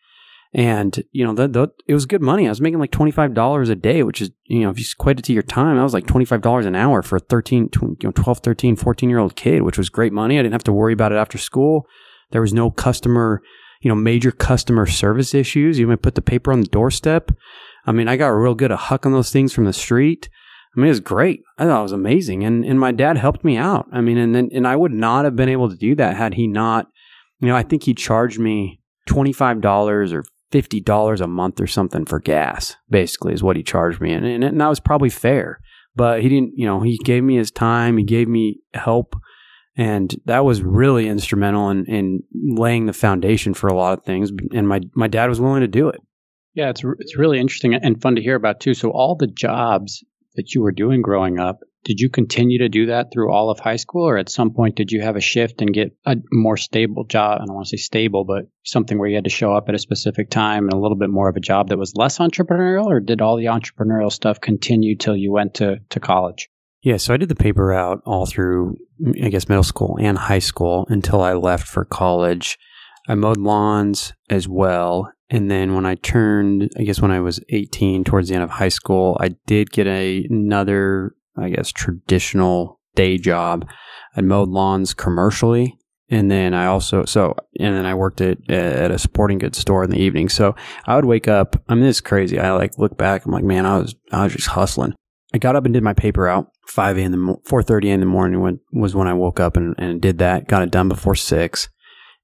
And, 0.54 1.02
you 1.12 1.24
know, 1.24 1.34
that, 1.34 1.70
it 1.86 1.94
was 1.94 2.06
good 2.06 2.22
money. 2.22 2.46
I 2.46 2.50
was 2.50 2.60
making 2.60 2.78
like 2.78 2.90
$25 2.90 3.70
a 3.70 3.74
day, 3.74 4.02
which 4.02 4.22
is, 4.22 4.30
you 4.46 4.60
know, 4.60 4.70
if 4.70 4.78
you 4.78 4.86
equate 4.90 5.18
it 5.18 5.24
to 5.26 5.32
your 5.32 5.42
time, 5.42 5.78
I 5.78 5.82
was 5.82 5.92
like 5.92 6.06
$25 6.06 6.66
an 6.66 6.74
hour 6.74 7.02
for 7.02 7.16
a 7.16 7.20
13, 7.20 7.68
you 7.82 7.96
know, 8.04 8.12
12, 8.12 8.38
13, 8.38 8.76
14 8.76 9.10
year 9.10 9.18
old 9.18 9.36
kid, 9.36 9.62
which 9.62 9.76
was 9.76 9.90
great 9.90 10.12
money. 10.12 10.38
I 10.38 10.42
didn't 10.42 10.54
have 10.54 10.64
to 10.64 10.72
worry 10.72 10.92
about 10.92 11.12
it 11.12 11.16
after 11.16 11.36
school. 11.36 11.86
There 12.30 12.40
was 12.40 12.54
no 12.54 12.70
customer 12.70 13.42
you 13.80 13.88
know, 13.88 13.94
major 13.94 14.32
customer 14.32 14.86
service 14.86 15.34
issues. 15.34 15.78
You 15.78 15.86
might 15.86 16.02
put 16.02 16.14
the 16.14 16.22
paper 16.22 16.52
on 16.52 16.60
the 16.60 16.66
doorstep. 16.66 17.30
I 17.84 17.92
mean, 17.92 18.08
I 18.08 18.16
got 18.16 18.28
real 18.28 18.54
good 18.54 18.72
at 18.72 18.78
hucking 18.78 19.12
those 19.12 19.30
things 19.30 19.52
from 19.52 19.64
the 19.64 19.72
street. 19.72 20.28
I 20.76 20.80
mean, 20.80 20.86
it 20.86 20.90
was 20.90 21.00
great. 21.00 21.42
I 21.56 21.64
thought 21.64 21.80
it 21.80 21.84
was 21.84 21.92
amazing. 21.92 22.44
And, 22.44 22.64
and 22.64 22.78
my 22.78 22.92
dad 22.92 23.16
helped 23.16 23.44
me 23.44 23.56
out. 23.56 23.86
I 23.92 24.00
mean, 24.00 24.18
and 24.18 24.34
then, 24.34 24.50
and 24.52 24.66
I 24.66 24.76
would 24.76 24.92
not 24.92 25.24
have 25.24 25.36
been 25.36 25.48
able 25.48 25.70
to 25.70 25.76
do 25.76 25.94
that 25.94 26.16
had 26.16 26.34
he 26.34 26.46
not, 26.46 26.88
you 27.40 27.48
know, 27.48 27.56
I 27.56 27.62
think 27.62 27.84
he 27.84 27.94
charged 27.94 28.38
me 28.38 28.80
$25 29.08 30.12
or 30.12 30.24
$50 30.52 31.20
a 31.20 31.26
month 31.26 31.60
or 31.60 31.66
something 31.66 32.04
for 32.04 32.20
gas, 32.20 32.76
basically, 32.88 33.32
is 33.32 33.42
what 33.42 33.56
he 33.56 33.62
charged 33.62 34.00
me. 34.00 34.12
And, 34.12 34.24
and, 34.24 34.44
and 34.44 34.60
that 34.60 34.68
was 34.68 34.80
probably 34.80 35.10
fair. 35.10 35.60
But 35.94 36.22
he 36.22 36.28
didn't, 36.28 36.52
you 36.56 36.66
know, 36.66 36.80
he 36.80 36.98
gave 36.98 37.22
me 37.22 37.36
his 37.36 37.50
time, 37.50 37.96
he 37.96 38.04
gave 38.04 38.28
me 38.28 38.60
help 38.74 39.16
and 39.76 40.14
that 40.24 40.44
was 40.44 40.62
really 40.62 41.06
instrumental 41.06 41.68
in, 41.70 41.84
in 41.84 42.22
laying 42.32 42.86
the 42.86 42.92
foundation 42.92 43.52
for 43.52 43.68
a 43.68 43.74
lot 43.74 43.98
of 43.98 44.04
things. 44.04 44.30
And 44.54 44.66
my 44.66 44.80
my 44.94 45.06
dad 45.06 45.28
was 45.28 45.40
willing 45.40 45.60
to 45.60 45.68
do 45.68 45.88
it. 45.88 46.00
Yeah, 46.54 46.70
it's 46.70 46.82
it's 46.98 47.18
really 47.18 47.38
interesting 47.38 47.74
and 47.74 48.00
fun 48.00 48.16
to 48.16 48.22
hear 48.22 48.36
about 48.36 48.60
too. 48.60 48.72
So 48.72 48.90
all 48.90 49.16
the 49.16 49.26
jobs 49.26 50.02
that 50.36 50.54
you 50.54 50.62
were 50.62 50.72
doing 50.72 51.02
growing 51.02 51.38
up, 51.38 51.60
did 51.86 52.00
you 52.00 52.10
continue 52.10 52.58
to 52.58 52.68
do 52.68 52.86
that 52.86 53.12
through 53.12 53.32
all 53.32 53.48
of 53.48 53.60
high 53.60 53.76
school, 53.76 54.08
or 54.08 54.18
at 54.18 54.28
some 54.28 54.52
point 54.52 54.74
did 54.74 54.90
you 54.90 55.02
have 55.02 55.14
a 55.14 55.20
shift 55.20 55.62
and 55.62 55.72
get 55.72 55.96
a 56.04 56.16
more 56.32 56.56
stable 56.56 57.04
job? 57.04 57.38
I 57.40 57.46
don't 57.46 57.54
want 57.54 57.68
to 57.68 57.78
say 57.78 57.80
stable, 57.80 58.24
but 58.24 58.48
something 58.64 58.98
where 58.98 59.08
you 59.08 59.14
had 59.14 59.24
to 59.24 59.30
show 59.30 59.54
up 59.54 59.68
at 59.68 59.76
a 59.76 59.78
specific 59.78 60.28
time 60.28 60.64
and 60.64 60.72
a 60.72 60.78
little 60.78 60.96
bit 60.96 61.10
more 61.10 61.28
of 61.28 61.36
a 61.36 61.40
job 61.40 61.68
that 61.68 61.78
was 61.78 61.94
less 61.94 62.18
entrepreneurial, 62.18 62.86
or 62.86 62.98
did 62.98 63.20
all 63.20 63.36
the 63.36 63.44
entrepreneurial 63.44 64.10
stuff 64.10 64.40
continue 64.40 64.96
till 64.96 65.16
you 65.16 65.30
went 65.30 65.54
to 65.54 65.78
to 65.90 66.00
college? 66.00 66.48
Yeah, 66.82 66.96
so 66.96 67.14
I 67.14 67.18
did 67.18 67.28
the 67.28 67.36
paper 67.36 67.66
route 67.66 68.02
all 68.04 68.26
through, 68.26 68.78
I 69.22 69.28
guess, 69.28 69.48
middle 69.48 69.62
school 69.62 69.96
and 70.00 70.18
high 70.18 70.40
school 70.40 70.86
until 70.88 71.22
I 71.22 71.34
left 71.34 71.68
for 71.68 71.84
college. 71.84 72.58
I 73.08 73.14
mowed 73.14 73.38
lawns 73.38 74.12
as 74.28 74.48
well. 74.48 75.12
And 75.28 75.50
then 75.50 75.74
when 75.74 75.86
I 75.86 75.96
turned, 75.96 76.70
I 76.78 76.84
guess 76.84 77.00
when 77.00 77.10
I 77.10 77.20
was 77.20 77.40
18, 77.48 78.04
towards 78.04 78.28
the 78.28 78.34
end 78.34 78.44
of 78.44 78.50
high 78.50 78.68
school, 78.68 79.16
I 79.20 79.30
did 79.46 79.72
get 79.72 79.88
a, 79.88 80.24
another, 80.30 81.15
I 81.36 81.50
guess, 81.50 81.70
traditional 81.70 82.80
day 82.94 83.18
job. 83.18 83.68
I 84.16 84.20
mowed 84.22 84.48
lawns 84.48 84.94
commercially. 84.94 85.78
And 86.08 86.30
then 86.30 86.54
I 86.54 86.66
also, 86.66 87.04
so, 87.04 87.34
and 87.58 87.74
then 87.74 87.84
I 87.84 87.94
worked 87.94 88.20
at, 88.20 88.48
at 88.48 88.92
a 88.92 88.98
sporting 88.98 89.38
goods 89.38 89.58
store 89.58 89.82
in 89.82 89.90
the 89.90 90.00
evening. 90.00 90.28
So 90.28 90.54
I 90.86 90.94
would 90.94 91.04
wake 91.04 91.26
up, 91.26 91.60
I 91.68 91.74
mean, 91.74 91.84
this 91.84 91.96
is 91.96 92.00
crazy. 92.00 92.38
I 92.38 92.52
like 92.52 92.78
look 92.78 92.96
back, 92.96 93.26
I'm 93.26 93.32
like, 93.32 93.44
man, 93.44 93.66
I 93.66 93.78
was, 93.78 93.94
I 94.12 94.24
was 94.24 94.32
just 94.32 94.48
hustling. 94.48 94.94
I 95.34 95.38
got 95.38 95.56
up 95.56 95.64
and 95.64 95.74
did 95.74 95.82
my 95.82 95.92
paper 95.92 96.28
out. 96.28 96.52
5 96.68 96.98
in 96.98 97.12
the 97.12 97.18
4.30 97.18 97.86
in 97.86 98.00
the 98.00 98.06
morning 98.06 98.40
when, 98.40 98.60
was 98.72 98.94
when 98.94 99.08
I 99.08 99.14
woke 99.14 99.40
up 99.40 99.56
and, 99.56 99.74
and 99.78 100.00
did 100.00 100.18
that. 100.18 100.46
Got 100.46 100.62
it 100.62 100.70
done 100.70 100.88
before 100.88 101.16
6. 101.16 101.68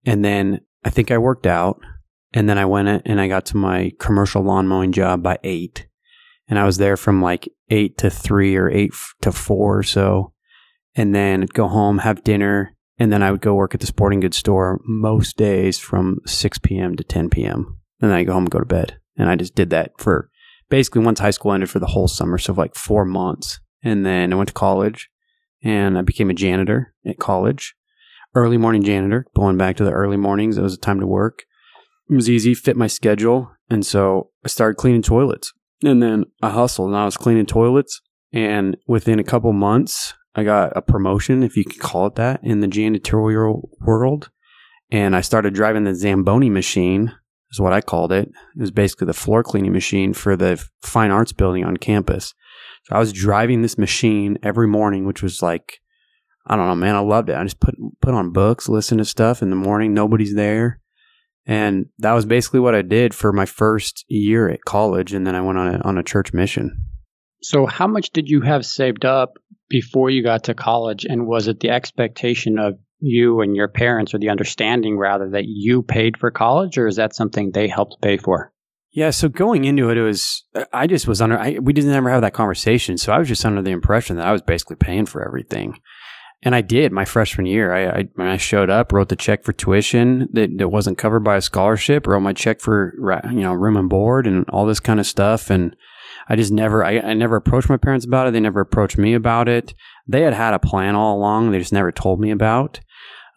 And 0.05 0.25
then 0.25 0.61
I 0.85 0.91
think 0.91 1.11
I 1.11 1.19
worked 1.19 1.47
out. 1.47 1.81
And 2.33 2.49
then 2.49 2.59
I 2.59 2.65
went 2.65 3.03
and 3.05 3.21
I 3.21 3.29
got 3.29 3.45
to 3.47 3.57
my 3.57 3.93
commercial 3.99 4.43
lawn 4.43 4.67
mowing 4.67 4.93
job 4.93 5.23
by 5.23 5.39
8. 5.43 5.87
And 6.53 6.59
I 6.59 6.65
was 6.65 6.77
there 6.77 6.99
from 6.99 7.23
like 7.23 7.49
8 7.71 7.97
to 7.97 8.11
3 8.11 8.57
or 8.57 8.69
8 8.69 8.93
to 9.23 9.33
4 9.33 9.79
or 9.79 9.83
so. 9.83 10.35
And 10.95 11.15
then 11.15 11.43
I'd 11.43 11.55
go 11.55 11.67
home, 11.67 12.01
have 12.01 12.25
dinner, 12.25 12.77
and 12.99 13.11
then 13.11 13.23
I 13.23 13.31
would 13.31 13.41
go 13.41 13.55
work 13.55 13.73
at 13.73 13.81
the 13.81 13.87
sporting 13.87 14.21
goods 14.21 14.37
store 14.37 14.79
most 14.85 15.39
days 15.39 15.79
from 15.79 16.19
6 16.27 16.59
p.m. 16.59 16.95
to 16.97 17.05
10 17.05 17.31
p.m. 17.31 17.79
And 18.03 18.11
then 18.11 18.19
I 18.19 18.25
go 18.25 18.35
home 18.35 18.43
and 18.43 18.51
go 18.51 18.59
to 18.59 18.67
bed. 18.67 18.99
And 19.17 19.31
I 19.31 19.37
just 19.37 19.55
did 19.55 19.71
that 19.71 19.93
for 19.97 20.29
basically 20.69 21.03
once 21.03 21.21
high 21.21 21.31
school 21.31 21.55
ended 21.55 21.71
for 21.71 21.79
the 21.79 21.87
whole 21.87 22.07
summer, 22.07 22.37
so 22.37 22.53
like 22.53 22.75
four 22.75 23.07
months. 23.07 23.59
And 23.83 24.05
then 24.05 24.31
I 24.31 24.37
went 24.37 24.49
to 24.49 24.55
college 24.55 25.09
and 25.63 25.97
I 25.97 26.03
became 26.03 26.29
a 26.29 26.35
janitor 26.35 26.93
at 27.07 27.19
college. 27.19 27.75
Early 28.35 28.59
morning 28.59 28.83
janitor, 28.83 29.25
going 29.35 29.57
back 29.57 29.79
to 29.79 29.85
the 29.85 29.93
early 29.93 30.19
mornings. 30.19 30.59
It 30.59 30.63
was 30.63 30.75
a 30.75 30.79
time 30.79 31.01
to 31.01 31.07
work. 31.07 31.45
It 32.11 32.15
was 32.15 32.29
easy, 32.29 32.53
fit 32.53 32.77
my 32.77 32.89
schedule. 32.89 33.53
And 33.71 33.87
so 33.87 34.29
I 34.45 34.49
started 34.49 34.77
cleaning 34.77 35.01
toilets. 35.01 35.55
And 35.83 36.03
then 36.03 36.25
I 36.43 36.51
hustled 36.51 36.89
and 36.89 36.97
I 36.97 37.05
was 37.05 37.17
cleaning 37.17 37.47
toilets. 37.47 38.01
And 38.33 38.77
within 38.87 39.19
a 39.19 39.25
couple 39.25 39.53
months, 39.53 40.15
I 40.35 40.45
got 40.45 40.73
a 40.77 40.83
promotion, 40.83 41.43
if 41.43 41.57
you 41.57 41.65
could 41.65 41.81
call 41.81 42.07
it 42.07 42.15
that, 42.15 42.41
in 42.43 42.61
the 42.61 42.69
janitorial 42.69 43.69
world. 43.81 44.31
And 44.91 45.15
I 45.15 45.21
started 45.21 45.55
driving 45.55 45.85
the 45.85 45.95
Zamboni 45.95 46.51
machine, 46.51 47.13
is 47.51 47.61
what 47.61 47.73
I 47.73 47.81
called 47.81 48.13
it. 48.13 48.29
It 48.29 48.61
was 48.61 48.71
basically 48.71 49.07
the 49.07 49.13
floor 49.13 49.43
cleaning 49.43 49.73
machine 49.73 50.15
for 50.15 50.37
the 50.37 50.65
fine 50.83 51.11
arts 51.11 51.33
building 51.33 51.65
on 51.65 51.77
campus. 51.77 52.35
So 52.85 52.97
I 52.97 52.99
was 52.99 53.13
driving 53.13 53.63
this 53.63 53.79
machine 53.79 54.39
every 54.43 54.67
morning, 54.67 55.07
which 55.07 55.23
was 55.23 55.43
like, 55.43 55.81
I 56.47 56.57
don't 56.57 56.67
know, 56.67 56.75
man, 56.75 56.97
I 56.97 57.01
loved 57.01 57.29
it. 57.29 57.37
I 57.37 57.45
just 57.45 57.61
put 57.61 57.77
put 58.01 58.15
on 58.15 58.33
books, 58.33 58.69
listen 58.69 58.99
to 58.99 59.05
stuff 59.05 59.43
in 59.43 59.51
the 59.51 59.57
morning. 59.57 59.95
Nobody's 59.95 60.35
there, 60.35 60.81
and 61.47 61.87
that 61.99 62.13
was 62.13 62.25
basically 62.25 62.61
what 62.61 62.75
I 62.75 62.83
did 62.83 63.15
for 63.15 63.33
my 63.33 63.47
first 63.47 64.05
year 64.09 64.49
at 64.49 64.65
college. 64.65 65.13
And 65.13 65.27
then 65.27 65.35
I 65.35 65.41
went 65.41 65.59
on 65.59 65.75
a, 65.75 65.79
on 65.81 65.99
a 65.99 66.03
church 66.03 66.33
mission. 66.33 66.89
So, 67.43 67.67
how 67.67 67.87
much 67.87 68.11
did 68.11 68.29
you 68.29 68.41
have 68.43 68.65
saved 68.65 69.05
up 69.05 69.35
before 69.69 70.11
you 70.11 70.23
got 70.23 70.45
to 70.45 70.55
college? 70.55 71.05
And 71.05 71.27
was 71.27 71.49
it 71.49 71.61
the 71.61 71.71
expectation 71.71 72.59
of 72.59 72.79
you 73.01 73.41
and 73.41 73.57
your 73.57 73.67
parents 73.67 74.15
or 74.15 74.19
the 74.19 74.31
understanding 74.31 74.97
rather 74.97 75.31
that 75.31 75.47
you 75.47 75.83
paid 75.83 76.17
for 76.17 76.31
college 76.31 76.79
or 76.79 76.87
is 76.87 76.97
that 76.97 77.15
something 77.15 77.51
they 77.51 77.67
helped 77.67 78.01
pay 78.01 78.17
for? 78.17 78.53
Yeah, 78.93 79.11
so 79.11 79.29
going 79.29 79.65
into 79.65 79.89
it, 79.91 79.97
it 79.97 80.03
was 80.03 80.45
I 80.73 80.87
just 80.87 81.09
was 81.09 81.23
under. 81.23 81.39
I, 81.39 81.59
we 81.59 81.73
didn't 81.73 81.93
ever 81.93 82.11
have 82.11 82.21
that 82.21 82.35
conversation, 82.35 82.99
so 82.99 83.11
I 83.11 83.19
was 83.19 83.27
just 83.27 83.45
under 83.45 83.63
the 83.63 83.71
impression 83.71 84.17
that 84.17 84.27
I 84.27 84.33
was 84.33 84.43
basically 84.43 84.77
paying 84.77 85.07
for 85.07 85.27
everything, 85.27 85.81
and 86.43 86.55
I 86.55 86.61
did 86.61 86.91
my 86.93 87.05
freshman 87.05 87.47
year. 87.47 87.73
I, 87.73 88.01
I 88.01 88.09
when 88.15 88.29
I 88.29 88.37
showed 88.37 88.69
up, 88.69 88.93
wrote 88.93 89.09
the 89.09 89.17
check 89.17 89.45
for 89.45 89.53
tuition 89.53 90.29
that, 90.33 90.59
that 90.59 90.69
wasn't 90.69 90.99
covered 90.99 91.21
by 91.21 91.37
a 91.37 91.41
scholarship, 91.41 92.07
wrote 92.07 92.21
my 92.21 92.33
check 92.33 92.61
for 92.61 92.95
you 93.31 93.41
know 93.41 93.53
room 93.53 93.77
and 93.77 93.89
board 93.89 94.27
and 94.27 94.49
all 94.51 94.67
this 94.67 94.81
kind 94.81 94.99
of 94.99 95.07
stuff, 95.07 95.51
and 95.51 95.77
I 96.29 96.37
just 96.37 96.53
never 96.53 96.85
I, 96.85 96.99
I 96.99 97.15
never 97.15 97.37
approached 97.37 97.69
my 97.69 97.77
parents 97.77 98.05
about 98.05 98.27
it. 98.27 98.33
They 98.33 98.41
never 98.41 98.61
approached 98.61 98.99
me 98.99 99.15
about 99.15 99.49
it. 99.49 99.75
They 100.07 100.23
had 100.23 100.35
had 100.35 100.55
a 100.55 100.59
plan 100.59 100.95
all 100.95 101.17
along. 101.17 101.51
They 101.51 101.59
just 101.59 101.73
never 101.73 101.93
told 101.93 102.21
me 102.21 102.31
about. 102.31 102.81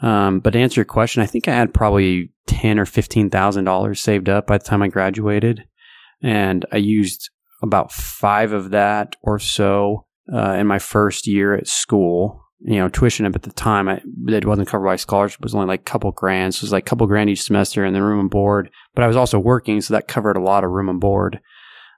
Um, 0.01 0.39
but 0.39 0.51
to 0.51 0.59
answer 0.59 0.79
your 0.79 0.85
question, 0.85 1.21
I 1.21 1.25
think 1.25 1.47
I 1.47 1.53
had 1.53 1.73
probably 1.73 2.31
ten 2.47 2.79
or 2.79 2.85
fifteen 2.85 3.29
thousand 3.29 3.65
dollars 3.65 4.01
saved 4.01 4.29
up 4.29 4.47
by 4.47 4.57
the 4.57 4.63
time 4.63 4.81
I 4.81 4.87
graduated, 4.87 5.65
and 6.21 6.65
I 6.71 6.77
used 6.77 7.29
about 7.61 7.91
five 7.91 8.51
of 8.51 8.71
that 8.71 9.15
or 9.21 9.39
so 9.39 10.05
uh, 10.31 10.53
in 10.53 10.67
my 10.67 10.79
first 10.79 11.27
year 11.27 11.53
at 11.53 11.67
school. 11.67 12.44
You 12.59 12.77
know, 12.77 12.89
tuition 12.89 13.25
up 13.25 13.35
at 13.35 13.43
the 13.43 13.51
time 13.51 13.89
I, 13.89 14.01
it 14.27 14.45
wasn't 14.45 14.69
covered 14.69 14.85
by 14.85 14.95
scholarship 14.95 15.41
it 15.41 15.43
was 15.43 15.53
only 15.53 15.67
like 15.67 15.81
a 15.81 15.83
couple 15.83 16.11
grand. 16.11 16.55
So 16.55 16.59
it 16.59 16.63
was 16.63 16.71
like 16.71 16.85
a 16.85 16.89
couple 16.89 17.05
grand 17.05 17.29
each 17.29 17.43
semester 17.43 17.83
and 17.83 17.95
then 17.95 18.01
room 18.01 18.19
and 18.19 18.29
board. 18.29 18.69
But 18.95 19.03
I 19.03 19.07
was 19.07 19.17
also 19.17 19.37
working, 19.39 19.81
so 19.81 19.93
that 19.93 20.07
covered 20.07 20.37
a 20.37 20.41
lot 20.41 20.63
of 20.63 20.71
room 20.71 20.89
and 20.89 20.99
board. 20.99 21.41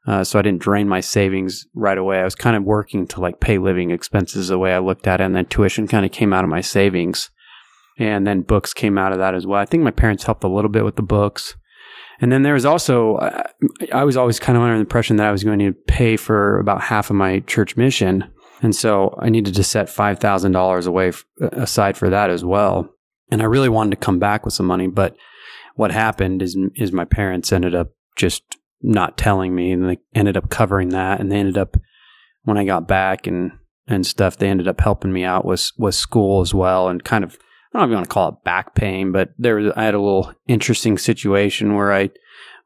Uh, 0.08 0.24
so 0.24 0.40
I 0.40 0.42
didn't 0.42 0.62
drain 0.62 0.88
my 0.88 1.02
savings 1.02 1.68
right 1.74 1.98
away. 1.98 2.20
I 2.20 2.24
was 2.24 2.36
kind 2.36 2.56
of 2.56 2.64
working 2.64 3.08
to 3.08 3.22
like 3.22 3.40
pay 3.40 3.58
living 3.58 3.92
expenses 3.92 4.48
the 4.48 4.58
way 4.58 4.74
I 4.74 4.80
looked 4.80 5.06
at 5.06 5.22
it, 5.22 5.26
and 5.26 5.36
then 5.36 5.46
tuition 5.46 5.88
kind 5.88 6.06
of 6.06 6.12
came 6.12 6.34
out 6.34 6.44
of 6.44 6.50
my 6.50 6.62
savings 6.62 7.30
and 7.98 8.28
then 8.28 8.42
books 8.42 8.74
came 8.74 8.98
out 8.98 9.12
of 9.12 9.18
that 9.20 9.34
as 9.34 9.46
well. 9.46 9.60
I 9.60 9.66
think 9.66 9.84
my 9.84 9.92
parents 9.92 10.24
helped 10.24 10.44
a 10.44 10.50
little 10.50 10.70
bit 10.70 10.86
with 10.86 10.96
the 10.96 11.02
books. 11.02 11.56
And 12.20 12.32
then 12.32 12.44
there 12.44 12.54
was 12.54 12.66
also, 12.66 13.18
I 13.92 14.04
was 14.04 14.18
always 14.18 14.40
kind 14.40 14.58
of 14.58 14.64
under 14.64 14.76
the 14.76 14.82
impression 14.82 15.18
that 15.18 15.28
I 15.28 15.32
was 15.32 15.44
going 15.44 15.60
to 15.60 15.74
pay 15.74 16.18
for 16.18 16.60
about 16.60 16.82
half 16.82 17.10
of 17.10 17.16
my 17.16 17.42
church 17.42 17.78
mission. 17.78 18.26
And 18.62 18.76
so 18.76 19.18
I 19.22 19.30
needed 19.30 19.56
to 19.56 19.64
set 19.64 19.88
$5,000 19.88 20.88
away 20.88 21.10
f- 21.10 21.26
aside 21.40 21.98
for 21.98 22.10
that 22.10 22.30
as 22.30 22.44
well. 22.44 22.90
And 23.30 23.42
I 23.42 23.46
really 23.46 23.70
wanted 23.70 23.92
to 23.92 24.06
come 24.06 24.20
back 24.20 24.46
with 24.46 24.54
some 24.54 24.66
money. 24.66 24.88
But 24.88 25.16
what 25.76 25.92
happened 25.92 26.42
is, 26.42 26.58
is 26.76 26.92
my 26.92 27.06
parents 27.06 27.52
ended 27.52 27.76
up 27.76 27.90
just 28.16 28.44
not 28.82 29.18
telling 29.18 29.54
me 29.54 29.72
and 29.72 29.88
they 29.88 29.98
ended 30.16 30.38
up 30.38 30.50
covering 30.50 30.90
that. 30.90 31.20
And 31.20 31.32
they 31.32 31.38
ended 31.38 31.58
up, 31.58 31.78
when 32.44 32.58
I 32.58 32.66
got 32.66 32.88
back 32.88 33.28
and, 33.28 33.52
and 33.88 34.06
stuff, 34.06 34.38
they 34.38 34.50
ended 34.50 34.68
up 34.68 34.82
helping 34.82 35.14
me 35.14 35.24
out 35.24 35.46
with, 35.46 35.72
with 35.78 35.96
school 35.96 36.42
as 36.42 36.54
well 36.54 36.88
and 36.88 37.04
kind 37.04 37.24
of 37.24 37.38
I 37.74 37.80
don't 37.80 37.82
know 37.82 37.86
if 37.86 37.90
you 37.92 37.96
want 37.98 38.10
to 38.10 38.14
call 38.14 38.30
it 38.30 38.44
back 38.44 38.76
pain, 38.76 39.12
but 39.12 39.34
there 39.38 39.56
was, 39.58 39.74
I 39.76 39.84
had 39.84 39.94
a 39.94 40.00
little 40.00 40.34
interesting 40.48 40.98
situation 40.98 41.76
where 41.76 41.92
I 41.92 42.12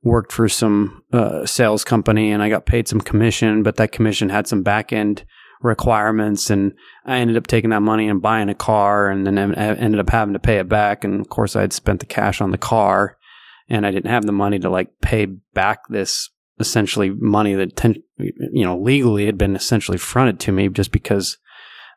worked 0.04 0.32
for 0.32 0.47
some 0.47 1.04
uh, 1.12 1.45
sales 1.45 1.84
company 1.84 2.32
and 2.32 2.41
I 2.41 2.49
got 2.49 2.65
paid 2.65 2.88
some 2.88 3.01
commission, 3.01 3.63
but 3.63 3.77
that 3.77 3.91
commission 3.91 4.30
had 4.30 4.47
some 4.47 4.63
back 4.63 4.93
end 4.93 5.25
requirements 5.62 6.50
and 6.50 6.74
I 7.06 7.17
ended 7.17 7.38
up 7.38 7.47
taking 7.47 7.69
that 7.69 7.82
money 7.82 8.08
and 8.08 8.21
buying 8.21 8.50
a 8.50 8.56
car 8.56 9.10
and 9.10 9.26
then 9.26 9.38
I 9.38 9.76
ended 9.76 10.00
up 10.00 10.10
having 10.10 10.34
to 10.34 10.39
pay 10.39 10.58
it 10.58 10.69
back. 10.69 11.04
And 11.04 11.21
of 11.21 11.30
course 11.30 11.56
I 11.56 11.62
had 11.62 11.74
spent 11.74 12.00
the 12.00 12.06
cash 12.06 12.41
on 12.41 12.52
the 12.52 12.58
car 12.58 13.17
and 13.69 13.86
I 13.86 13.91
didn't 13.91 14.12
have 14.12 14.26
the 14.26 14.32
money 14.32 14.60
to 14.60 14.69
like 14.69 14.89
pay 15.02 15.26
back 15.26 15.88
this 15.89 16.30
essentially 16.60 17.10
money 17.10 17.54
that, 17.56 17.76
ten, 17.76 17.95
you 18.17 18.63
know, 18.63 18.78
legally 18.78 19.26
had 19.26 19.38
been 19.38 19.56
essentially 19.56 19.97
fronted 19.97 20.39
to 20.41 20.52
me 20.52 20.69
just 20.69 20.91
because 20.91 21.38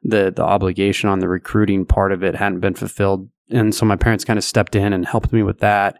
the 0.02 0.32
the 0.34 0.42
obligation 0.42 1.08
on 1.08 1.20
the 1.20 1.28
recruiting 1.28 1.84
part 1.84 2.12
of 2.12 2.22
it 2.22 2.34
hadn't 2.34 2.60
been 2.60 2.74
fulfilled, 2.74 3.28
and 3.50 3.74
so 3.74 3.86
my 3.86 3.96
parents 3.96 4.24
kind 4.24 4.38
of 4.38 4.44
stepped 4.44 4.76
in 4.76 4.92
and 4.92 5.06
helped 5.06 5.32
me 5.32 5.42
with 5.42 5.60
that. 5.60 5.98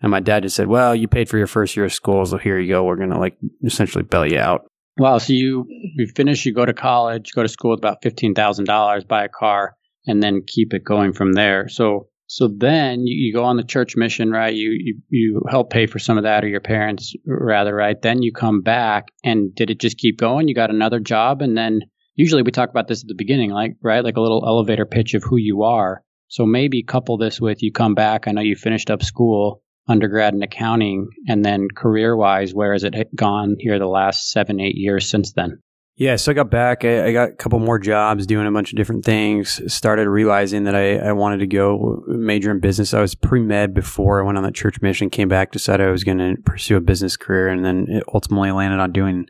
And 0.00 0.10
my 0.10 0.20
dad 0.20 0.42
just 0.42 0.56
said, 0.56 0.68
"Well, 0.68 0.94
you 0.94 1.06
paid 1.06 1.28
for 1.28 1.38
your 1.38 1.46
first 1.46 1.76
year 1.76 1.86
of 1.86 1.92
school, 1.92 2.24
so 2.24 2.38
here 2.38 2.58
you 2.58 2.72
go. 2.72 2.84
We're 2.84 2.96
gonna 2.96 3.20
like 3.20 3.36
essentially 3.62 4.04
bail 4.04 4.26
you 4.26 4.38
out." 4.38 4.66
Wow. 4.98 5.18
So 5.18 5.32
you 5.32 5.66
you 5.68 6.06
finish, 6.14 6.44
you 6.44 6.52
go 6.52 6.66
to 6.66 6.74
college, 6.74 7.30
go 7.34 7.42
to 7.42 7.48
school 7.48 7.70
with 7.70 7.80
about 7.80 8.02
fifteen 8.02 8.34
thousand 8.34 8.66
dollars, 8.66 9.04
buy 9.04 9.24
a 9.24 9.28
car, 9.28 9.76
and 10.06 10.22
then 10.22 10.42
keep 10.46 10.74
it 10.74 10.84
going 10.84 11.12
from 11.12 11.32
there. 11.32 11.68
So 11.68 12.08
so 12.26 12.48
then 12.48 13.06
you, 13.06 13.26
you, 13.26 13.34
go 13.34 13.44
on 13.44 13.58
the 13.58 13.62
church 13.62 13.94
mission, 13.94 14.30
right? 14.30 14.54
You, 14.54 14.70
you 14.70 15.00
you 15.10 15.42
help 15.50 15.68
pay 15.68 15.86
for 15.86 15.98
some 15.98 16.16
of 16.16 16.24
that, 16.24 16.44
or 16.44 16.48
your 16.48 16.60
parents 16.60 17.14
rather, 17.26 17.74
right? 17.74 18.00
Then 18.00 18.22
you 18.22 18.32
come 18.32 18.62
back, 18.62 19.08
and 19.22 19.54
did 19.54 19.68
it 19.68 19.78
just 19.80 19.98
keep 19.98 20.18
going? 20.18 20.48
You 20.48 20.54
got 20.54 20.70
another 20.70 20.98
job, 20.98 21.42
and 21.42 21.56
then 21.56 21.80
usually 22.14 22.42
we 22.42 22.50
talk 22.50 22.70
about 22.70 22.88
this 22.88 23.02
at 23.02 23.08
the 23.08 23.14
beginning, 23.14 23.50
like, 23.50 23.76
right? 23.82 24.02
Like 24.02 24.16
a 24.16 24.22
little 24.22 24.44
elevator 24.46 24.86
pitch 24.86 25.12
of 25.12 25.22
who 25.22 25.36
you 25.36 25.62
are. 25.62 26.02
So 26.28 26.46
maybe 26.46 26.82
couple 26.82 27.18
this 27.18 27.38
with 27.38 27.62
you 27.62 27.70
come 27.70 27.94
back. 27.94 28.26
I 28.26 28.32
know 28.32 28.40
you 28.40 28.56
finished 28.56 28.90
up 28.90 29.02
school, 29.02 29.61
undergrad 29.88 30.34
in 30.34 30.42
accounting, 30.42 31.08
and 31.28 31.44
then 31.44 31.68
career 31.74 32.16
wise, 32.16 32.54
where 32.54 32.72
has 32.72 32.84
it 32.84 32.94
gone 33.14 33.56
here 33.58 33.78
the 33.78 33.86
last 33.86 34.30
seven, 34.30 34.60
eight 34.60 34.76
years 34.76 35.08
since 35.08 35.32
then? 35.32 35.60
Yeah, 35.96 36.16
so 36.16 36.32
I 36.32 36.34
got 36.34 36.50
back. 36.50 36.84
I, 36.84 37.08
I, 37.08 37.12
got 37.12 37.28
a 37.28 37.34
couple 37.34 37.58
more 37.58 37.78
jobs 37.78 38.26
doing 38.26 38.46
a 38.46 38.50
bunch 38.50 38.72
of 38.72 38.76
different 38.76 39.04
things. 39.04 39.60
Started 39.72 40.08
realizing 40.08 40.64
that 40.64 40.74
I, 40.74 40.96
I 40.96 41.12
wanted 41.12 41.38
to 41.38 41.46
go 41.46 42.02
major 42.06 42.50
in 42.50 42.60
business. 42.60 42.94
I 42.94 43.00
was 43.00 43.14
pre 43.14 43.40
med 43.42 43.74
before 43.74 44.20
I 44.20 44.24
went 44.24 44.38
on 44.38 44.44
that 44.44 44.54
church 44.54 44.80
mission, 44.80 45.10
came 45.10 45.28
back, 45.28 45.52
decided 45.52 45.86
I 45.86 45.90
was 45.90 46.02
going 46.02 46.18
to 46.18 46.40
pursue 46.44 46.76
a 46.76 46.80
business 46.80 47.16
career, 47.16 47.48
and 47.48 47.64
then 47.64 47.86
it 47.88 48.04
ultimately 48.12 48.52
landed 48.52 48.80
on 48.80 48.92
doing 48.92 49.26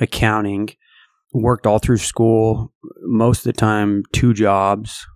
accounting 0.00 0.70
worked 1.32 1.66
all 1.66 1.78
through 1.78 1.98
school, 1.98 2.72
most 3.02 3.40
of 3.40 3.44
the 3.44 3.58
time, 3.58 4.02
two 4.12 4.32
jobs, 4.32 5.06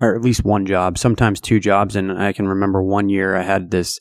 or 0.00 0.14
at 0.14 0.22
least 0.22 0.44
one 0.44 0.66
job, 0.66 0.98
sometimes 0.98 1.40
two 1.40 1.60
jobs. 1.60 1.96
And 1.96 2.12
I 2.12 2.32
can 2.32 2.48
remember 2.48 2.82
one 2.82 3.08
year 3.08 3.36
I 3.36 3.42
had 3.42 3.70
this 3.70 4.00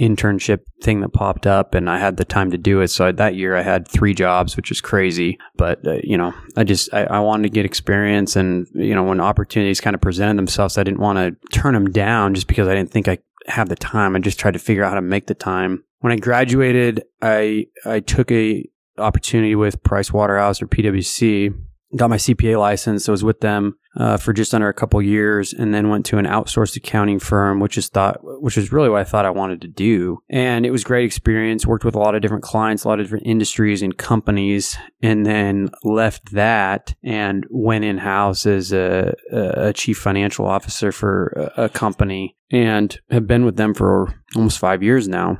internship 0.00 0.60
thing 0.82 1.00
that 1.00 1.10
popped 1.10 1.46
up 1.46 1.74
and 1.74 1.88
I 1.88 1.98
had 1.98 2.16
the 2.16 2.24
time 2.24 2.50
to 2.50 2.58
do 2.58 2.80
it. 2.80 2.88
So 2.88 3.12
that 3.12 3.34
year 3.34 3.56
I 3.56 3.62
had 3.62 3.86
three 3.86 4.14
jobs, 4.14 4.56
which 4.56 4.70
is 4.70 4.80
crazy. 4.80 5.38
But, 5.56 5.86
uh, 5.86 5.98
you 6.02 6.16
know, 6.16 6.32
I 6.56 6.64
just, 6.64 6.92
I, 6.92 7.04
I, 7.04 7.20
wanted 7.20 7.44
to 7.44 7.48
get 7.50 7.64
experience. 7.64 8.34
And, 8.36 8.66
you 8.74 8.94
know, 8.94 9.04
when 9.04 9.20
opportunities 9.20 9.80
kind 9.80 9.94
of 9.94 10.00
presented 10.00 10.38
themselves, 10.38 10.78
I 10.78 10.82
didn't 10.82 11.00
want 11.00 11.18
to 11.18 11.58
turn 11.58 11.74
them 11.74 11.90
down 11.90 12.34
just 12.34 12.48
because 12.48 12.68
I 12.68 12.74
didn't 12.74 12.90
think 12.90 13.08
I 13.08 13.18
have 13.46 13.68
the 13.68 13.76
time. 13.76 14.16
I 14.16 14.18
just 14.20 14.38
tried 14.38 14.52
to 14.52 14.58
figure 14.58 14.84
out 14.84 14.90
how 14.90 14.96
to 14.96 15.02
make 15.02 15.26
the 15.26 15.34
time. 15.34 15.84
When 16.00 16.12
I 16.12 16.16
graduated, 16.16 17.04
I, 17.20 17.66
I 17.84 18.00
took 18.00 18.30
a 18.32 18.68
opportunity 18.98 19.54
with 19.54 19.82
Price 19.82 20.12
Waterhouse 20.12 20.60
or 20.60 20.66
PwC. 20.66 21.54
Got 21.94 22.10
my 22.10 22.16
CPA 22.16 22.58
license. 22.58 23.08
I 23.08 23.12
was 23.12 23.22
with 23.22 23.40
them 23.40 23.76
uh, 23.96 24.16
for 24.16 24.32
just 24.32 24.54
under 24.54 24.68
a 24.68 24.74
couple 24.74 25.00
years, 25.02 25.52
and 25.52 25.74
then 25.74 25.88
went 25.88 26.06
to 26.06 26.18
an 26.18 26.26
outsourced 26.26 26.76
accounting 26.76 27.18
firm, 27.18 27.60
which 27.60 27.76
is 27.76 27.88
thought, 27.88 28.18
which 28.22 28.56
is 28.56 28.72
really 28.72 28.88
what 28.88 29.00
I 29.00 29.04
thought 29.04 29.26
I 29.26 29.30
wanted 29.30 29.60
to 29.62 29.68
do. 29.68 30.22
And 30.30 30.64
it 30.64 30.70
was 30.70 30.84
great 30.84 31.04
experience. 31.04 31.66
Worked 31.66 31.84
with 31.84 31.94
a 31.94 31.98
lot 31.98 32.14
of 32.14 32.22
different 32.22 32.44
clients, 32.44 32.84
a 32.84 32.88
lot 32.88 33.00
of 33.00 33.06
different 33.06 33.26
industries 33.26 33.82
and 33.82 33.96
companies, 33.96 34.76
and 35.02 35.26
then 35.26 35.70
left 35.84 36.32
that 36.32 36.94
and 37.02 37.46
went 37.50 37.84
in 37.84 37.98
house 37.98 38.46
as 38.46 38.72
a, 38.72 39.14
a 39.30 39.72
chief 39.72 39.98
financial 39.98 40.46
officer 40.46 40.92
for 40.92 41.52
a, 41.56 41.64
a 41.64 41.68
company, 41.68 42.36
and 42.50 43.00
have 43.10 43.26
been 43.26 43.44
with 43.44 43.56
them 43.56 43.74
for 43.74 44.14
almost 44.34 44.58
five 44.58 44.82
years 44.82 45.08
now. 45.08 45.38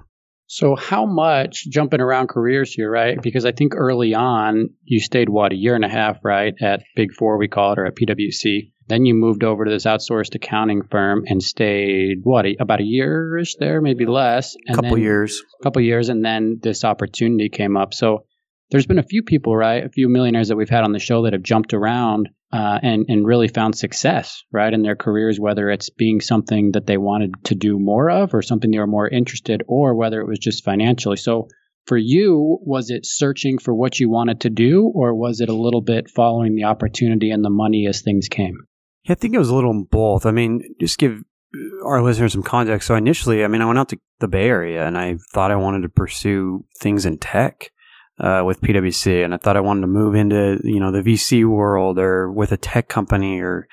So, 0.55 0.77
how 0.77 1.07
much 1.07 1.67
jumping 1.71 2.03
around 2.03 2.29
careers 2.29 2.75
here, 2.75 2.91
right? 2.91 3.17
Because 3.23 3.47
I 3.47 3.53
think 3.53 3.73
early 3.75 4.15
on 4.15 4.69
you 4.85 5.01
stayed, 5.01 5.31
what, 5.31 5.51
a 5.51 5.57
year 5.57 5.75
and 5.75 5.83
a 5.83 5.89
half, 5.89 6.19
right? 6.23 6.53
At 6.61 6.83
Big 6.95 7.15
Four, 7.15 7.39
we 7.39 7.49
call 7.49 7.73
it, 7.73 7.79
or 7.79 7.87
at 7.87 7.97
PwC. 7.97 8.71
Then 8.87 9.07
you 9.07 9.15
moved 9.15 9.45
over 9.45 9.65
to 9.65 9.71
this 9.71 9.87
outsourced 9.87 10.35
accounting 10.35 10.83
firm 10.83 11.23
and 11.27 11.43
stayed, 11.43 12.19
what, 12.23 12.45
about 12.61 12.81
a 12.81 12.85
year 12.85 13.39
ish 13.39 13.55
there, 13.55 13.81
maybe 13.81 14.05
less. 14.05 14.55
A 14.69 14.75
couple 14.75 14.99
years. 14.99 15.43
A 15.59 15.63
couple 15.63 15.81
years. 15.81 16.11
And 16.11 16.23
then 16.23 16.59
this 16.63 16.85
opportunity 16.85 17.49
came 17.49 17.79
up. 17.79 17.95
So, 17.95 18.27
there's 18.71 18.87
been 18.87 18.99
a 18.99 19.03
few 19.03 19.23
people, 19.23 19.57
right? 19.57 19.83
A 19.83 19.89
few 19.89 20.11
millionaires 20.11 20.49
that 20.49 20.57
we've 20.57 20.69
had 20.69 20.85
on 20.85 20.93
the 20.93 20.99
show 20.99 21.23
that 21.23 21.33
have 21.33 21.43
jumped 21.43 21.73
around 21.73 22.29
uh, 22.53 22.79
and 22.83 23.07
and 23.09 23.27
really 23.27 23.49
found 23.49 23.77
success, 23.77 24.43
right, 24.53 24.73
in 24.73 24.83
their 24.83 24.97
careers, 24.97 25.41
whether 25.41 25.71
it's 25.71 25.91
being 25.91 26.21
something 26.21 26.73
that 26.73 26.87
they 26.87 26.99
wanted 26.99 27.33
to 27.45 27.55
do 27.55 27.79
more 27.79 28.11
of, 28.11 28.35
or 28.35 28.43
something 28.43 28.71
they 28.71 28.79
were 28.79 28.87
more 28.87 29.09
interested, 29.09 29.63
or 29.67 29.95
whether 29.95 30.21
it 30.21 30.29
was 30.29 30.39
just 30.39 30.65
financially. 30.65 31.17
So, 31.17 31.49
for 31.87 31.97
you, 31.97 32.59
was 32.63 32.91
it 32.91 33.07
searching 33.07 33.59
for 33.59 33.75
what 33.75 33.99
you 33.99 34.11
wanted 34.11 34.43
to 34.43 34.51
do, 34.51 34.91
or 34.95 35.15
was 35.15 35.41
it 35.41 35.49
a 35.49 35.55
little 35.55 35.81
bit 35.81 36.11
following 36.11 36.55
the 36.55 36.65
opportunity 36.65 37.31
and 37.31 37.45
the 37.45 37.51
money 37.51 37.87
as 37.87 38.03
things 38.03 38.29
came? 38.29 38.59
Yeah, 39.05 39.13
I 39.13 39.15
think 39.15 39.35
it 39.35 39.39
was 39.39 39.49
a 39.49 39.55
little 39.55 39.85
both. 39.91 40.27
I 40.27 40.31
mean, 40.31 40.75
just 40.79 40.99
give 40.99 41.23
our 41.85 42.03
listeners 42.03 42.33
some 42.33 42.43
context. 42.43 42.87
So 42.87 42.95
initially, 42.95 43.45
I 43.45 43.49
mean, 43.49 43.63
I 43.63 43.67
went 43.67 43.79
out 43.79 43.89
to 43.91 43.99
the 44.21 44.29
Bay 44.29 44.49
Area 44.49 44.87
and 44.87 44.97
I 44.97 45.17
thought 45.33 45.51
I 45.51 45.57
wanted 45.57 45.83
to 45.83 45.89
pursue 45.89 46.65
things 46.81 47.05
in 47.05 47.19
tech 47.19 47.71
uh, 48.23 48.43
with 48.45 48.61
PwC, 48.61 49.25
and 49.25 49.35
I 49.35 49.37
thought 49.37 49.57
I 49.57 49.61
wanted 49.61 49.83
to 49.83 49.89
move 49.89 50.15
into 50.15 50.61
you 50.65 50.81
know 50.81 50.93
the 50.93 51.03
VC 51.03 51.45
world 51.45 51.99
or 51.99 52.31
with 52.31 52.53
a 52.53 52.57
tech 52.57 52.89
company 52.89 53.41
or 53.41 53.69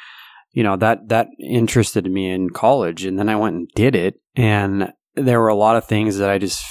you 0.52 0.64
know 0.64 0.76
that 0.78 1.08
that 1.10 1.28
interested 1.40 2.06
me 2.12 2.32
in 2.32 2.50
college, 2.50 3.06
and 3.06 3.18
then 3.18 3.30
I 3.30 3.36
went 3.36 3.56
and 3.56 3.70
did 3.76 3.96
it, 3.96 4.20
and 4.36 4.92
there 5.16 5.40
were 5.40 5.48
a 5.48 5.56
lot 5.56 5.76
of 5.76 5.86
things 5.86 6.18
that 6.18 6.30
I 6.30 6.38
just 6.38 6.64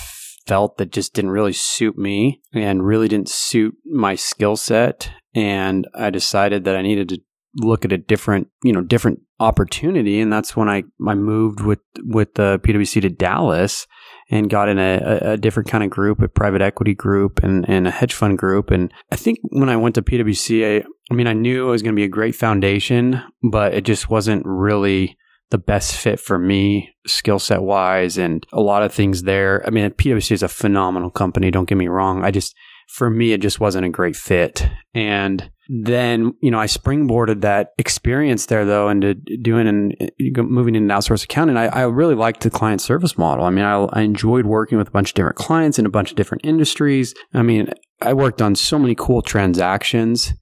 felt 0.46 0.78
that 0.78 0.90
just 0.90 1.14
didn't 1.14 1.30
really 1.30 1.52
suit 1.52 1.96
me 1.96 2.40
and 2.52 2.84
really 2.84 3.06
didn't 3.06 3.28
suit 3.28 3.74
my 3.84 4.14
skill 4.16 4.56
set, 4.56 5.10
and 5.34 5.86
I 5.94 6.10
decided 6.10 6.64
that 6.64 6.76
I 6.76 6.82
needed 6.82 7.08
to 7.10 7.20
look 7.56 7.84
at 7.84 7.92
a 7.92 7.98
different, 7.98 8.48
you 8.62 8.72
know, 8.72 8.82
different 8.82 9.20
opportunity. 9.40 10.20
And 10.20 10.32
that's 10.32 10.56
when 10.56 10.68
I, 10.68 10.84
I 11.06 11.14
moved 11.14 11.60
with, 11.60 11.80
with 12.04 12.34
the 12.34 12.60
PwC 12.60 13.02
to 13.02 13.08
Dallas 13.08 13.86
and 14.30 14.50
got 14.50 14.68
in 14.68 14.78
a, 14.78 15.18
a, 15.22 15.36
different 15.36 15.68
kind 15.68 15.82
of 15.82 15.90
group, 15.90 16.20
a 16.20 16.28
private 16.28 16.60
equity 16.60 16.94
group 16.94 17.42
and, 17.42 17.68
and 17.68 17.86
a 17.86 17.90
hedge 17.90 18.12
fund 18.12 18.36
group. 18.36 18.70
And 18.70 18.92
I 19.10 19.16
think 19.16 19.38
when 19.42 19.68
I 19.68 19.76
went 19.76 19.94
to 19.94 20.02
PwC, 20.02 20.82
I, 20.82 20.84
I 21.10 21.14
mean, 21.14 21.26
I 21.26 21.32
knew 21.32 21.66
it 21.66 21.70
was 21.70 21.82
going 21.82 21.94
to 21.94 21.98
be 21.98 22.04
a 22.04 22.08
great 22.08 22.34
foundation, 22.34 23.22
but 23.50 23.72
it 23.72 23.84
just 23.84 24.10
wasn't 24.10 24.44
really 24.44 25.16
the 25.50 25.58
best 25.58 25.96
fit 25.96 26.20
for 26.20 26.38
me, 26.38 26.90
skill 27.06 27.38
set 27.38 27.62
wise, 27.62 28.18
and 28.18 28.46
a 28.52 28.60
lot 28.60 28.82
of 28.82 28.92
things 28.92 29.22
there. 29.22 29.66
I 29.66 29.70
mean, 29.70 29.88
PwC 29.90 30.32
is 30.32 30.42
a 30.42 30.48
phenomenal 30.48 31.10
company. 31.10 31.50
Don't 31.50 31.68
get 31.68 31.78
me 31.78 31.88
wrong. 31.88 32.22
I 32.22 32.30
just, 32.30 32.54
for 32.88 33.08
me, 33.08 33.32
it 33.32 33.40
just 33.40 33.60
wasn't 33.60 33.86
a 33.86 33.90
great 33.90 34.16
fit. 34.16 34.68
And 34.92 35.50
then, 35.68 36.32
you 36.40 36.50
know, 36.50 36.58
I 36.58 36.66
springboarded 36.66 37.42
that 37.42 37.72
experience 37.76 38.46
there 38.46 38.64
though 38.64 38.88
into 38.88 39.14
doing 39.14 39.68
and 39.68 40.10
moving 40.50 40.74
into 40.74 40.94
outsourced 40.94 41.24
accounting. 41.24 41.58
I, 41.58 41.66
I 41.66 41.82
really 41.82 42.14
liked 42.14 42.40
the 42.40 42.50
client 42.50 42.80
service 42.80 43.18
model. 43.18 43.44
I 43.44 43.50
mean, 43.50 43.66
I, 43.66 43.84
I 43.92 44.00
enjoyed 44.00 44.46
working 44.46 44.78
with 44.78 44.88
a 44.88 44.92
bunch 44.92 45.10
of 45.10 45.14
different 45.14 45.36
clients 45.36 45.78
in 45.78 45.84
a 45.84 45.90
bunch 45.90 46.10
of 46.10 46.16
different 46.16 46.46
industries. 46.46 47.14
I 47.34 47.42
mean, 47.42 47.68
I 48.00 48.14
worked 48.14 48.40
on 48.40 48.54
so 48.54 48.78
many 48.78 48.94
cool 48.94 49.20
transactions 49.20 50.32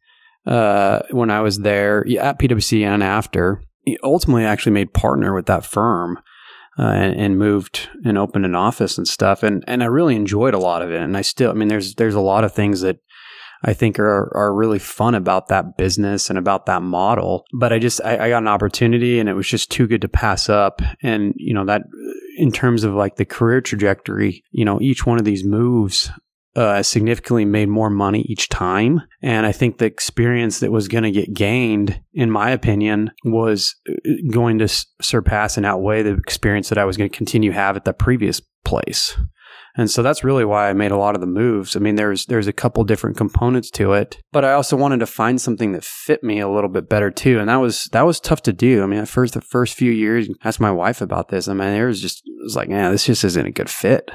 uh, 0.47 1.01
when 1.11 1.31
I 1.31 1.41
was 1.41 1.59
there 1.59 2.07
at 2.21 2.39
PwC 2.39 2.87
and 2.87 3.03
after. 3.03 3.62
Ultimately, 4.05 4.45
I 4.45 4.51
actually 4.51 4.73
made 4.73 4.95
partner 4.95 5.35
with 5.35 5.47
that 5.47 5.65
firm 5.65 6.21
uh, 6.79 6.83
and, 6.83 7.19
and, 7.19 7.39
moved 7.39 7.89
and 8.05 8.19
opened 8.19 8.45
an 8.45 8.55
office 8.55 8.99
and 8.99 9.09
stuff. 9.09 9.43
And 9.43 9.65
and 9.67 9.83
I 9.83 9.87
really 9.87 10.15
enjoyed 10.15 10.55
a 10.55 10.59
lot 10.59 10.83
of 10.83 10.91
it. 10.91 11.01
And 11.01 11.17
I 11.17 11.23
still, 11.23 11.51
I 11.51 11.55
mean, 11.55 11.69
there's 11.69 11.95
there's 11.95 12.15
a 12.15 12.21
lot 12.21 12.45
of 12.45 12.53
things 12.53 12.81
that 12.83 12.99
I 13.62 13.73
think 13.73 13.99
are 13.99 14.31
are 14.35 14.55
really 14.55 14.79
fun 14.79 15.14
about 15.14 15.49
that 15.49 15.77
business 15.77 16.31
and 16.31 16.38
about 16.38 16.66
that 16.66 16.83
model. 16.83 17.45
But 17.53 17.73
I 17.73 17.79
just 17.79 18.01
I, 18.05 18.27
I 18.27 18.29
got 18.29 18.42
an 18.42 18.49
opportunity, 18.49 19.19
and 19.19 19.29
it 19.29 19.35
was 19.35 19.49
just 19.49 19.71
too 19.71 19.87
good 19.87 20.03
to 20.03 20.09
pass 20.09 20.49
up. 20.49 20.83
And 21.03 21.35
you 21.37 21.55
know 21.55 21.64
that 21.66 21.83
in 22.37 22.53
terms 22.53 22.85
of 22.85 22.95
like 22.95 23.16
the 23.16 23.25
career 23.25 23.61
trajectory, 23.61 24.45
you 24.51 24.64
know, 24.64 24.81
each 24.81 25.07
one 25.07 25.19
of 25.19 25.25
these 25.25 25.45
moves 25.45 26.11
uh, 26.57 26.83
significantly 26.83 27.45
made 27.45 27.69
more 27.69 27.90
money 27.90 28.23
each 28.23 28.49
time. 28.49 29.03
And 29.21 29.45
I 29.45 29.53
think 29.53 29.77
the 29.77 29.85
experience 29.85 30.61
that 30.61 30.73
was 30.73 30.88
going 30.88 31.05
to 31.05 31.11
get 31.11 31.35
gained, 31.35 32.01
in 32.14 32.31
my 32.31 32.51
opinion, 32.51 33.11
was 33.25 33.75
uh, 33.88 33.92
going 34.31 34.59
to 34.59 34.87
surpass 35.03 35.59
and 35.59 35.66
outweigh 35.66 36.03
the 36.03 36.14
experience 36.14 36.71
that 36.71 36.79
I 36.79 36.87
was 36.87 36.97
going 36.97 37.11
to 37.11 37.16
continue 37.16 37.51
have 37.51 37.77
at 37.77 37.85
the 37.85 37.92
previous 37.92 38.40
place. 38.64 39.19
And 39.77 39.91
so 39.91 40.03
that's 40.03 40.25
really 40.25 40.45
why 40.45 40.71
I 40.71 40.73
made 40.73 40.91
a 40.91 40.97
lot 40.97 41.15
of 41.15 41.21
the 41.21 41.27
moves. 41.27 41.77
I 41.77 41.81
mean, 41.81 41.97
there's 41.97 42.27
there's 42.27 42.47
a 42.47 42.53
couple 42.53 42.83
different 42.85 43.17
components 43.17 43.71
to 43.73 43.93
it, 43.93 44.19
but 44.33 44.45
I 44.45 44.53
also 44.53 44.77
wanted 44.77 45.01
to 45.01 45.07
find 45.07 45.41
something 45.41 45.73
that 45.73 45.85
fit 45.85 46.25
me 46.25 46.41
a 46.41 46.49
little 46.49 46.71
bit 46.71 46.89
better 46.89 47.11
too. 47.11 47.39
And 47.39 47.49
that 47.49 47.57
was 47.57 47.85
that 47.93 48.07
was 48.07 48.19
tough 48.19 48.43
to 48.43 48.53
do. 48.53 48.83
I 48.83 48.87
mean, 48.87 49.01
at 49.01 49.09
first 49.09 49.35
the 49.35 49.41
first 49.41 49.75
few 49.75 49.93
years, 49.93 50.29
I 50.29 50.49
asked 50.49 50.61
my 50.61 50.71
wife 50.71 51.01
about 51.01 51.29
this. 51.29 51.47
I 51.47 51.53
mean, 51.53 51.69
there 51.73 51.89
was 51.89 52.01
just 52.01 52.23
it 52.25 52.43
was 52.43 52.57
like, 52.57 52.71
yeah, 52.71 52.91
this 52.91 53.05
just 53.05 53.25
isn't 53.25 53.47
a 53.47 53.53
good 53.53 53.71
fit. 53.71 54.11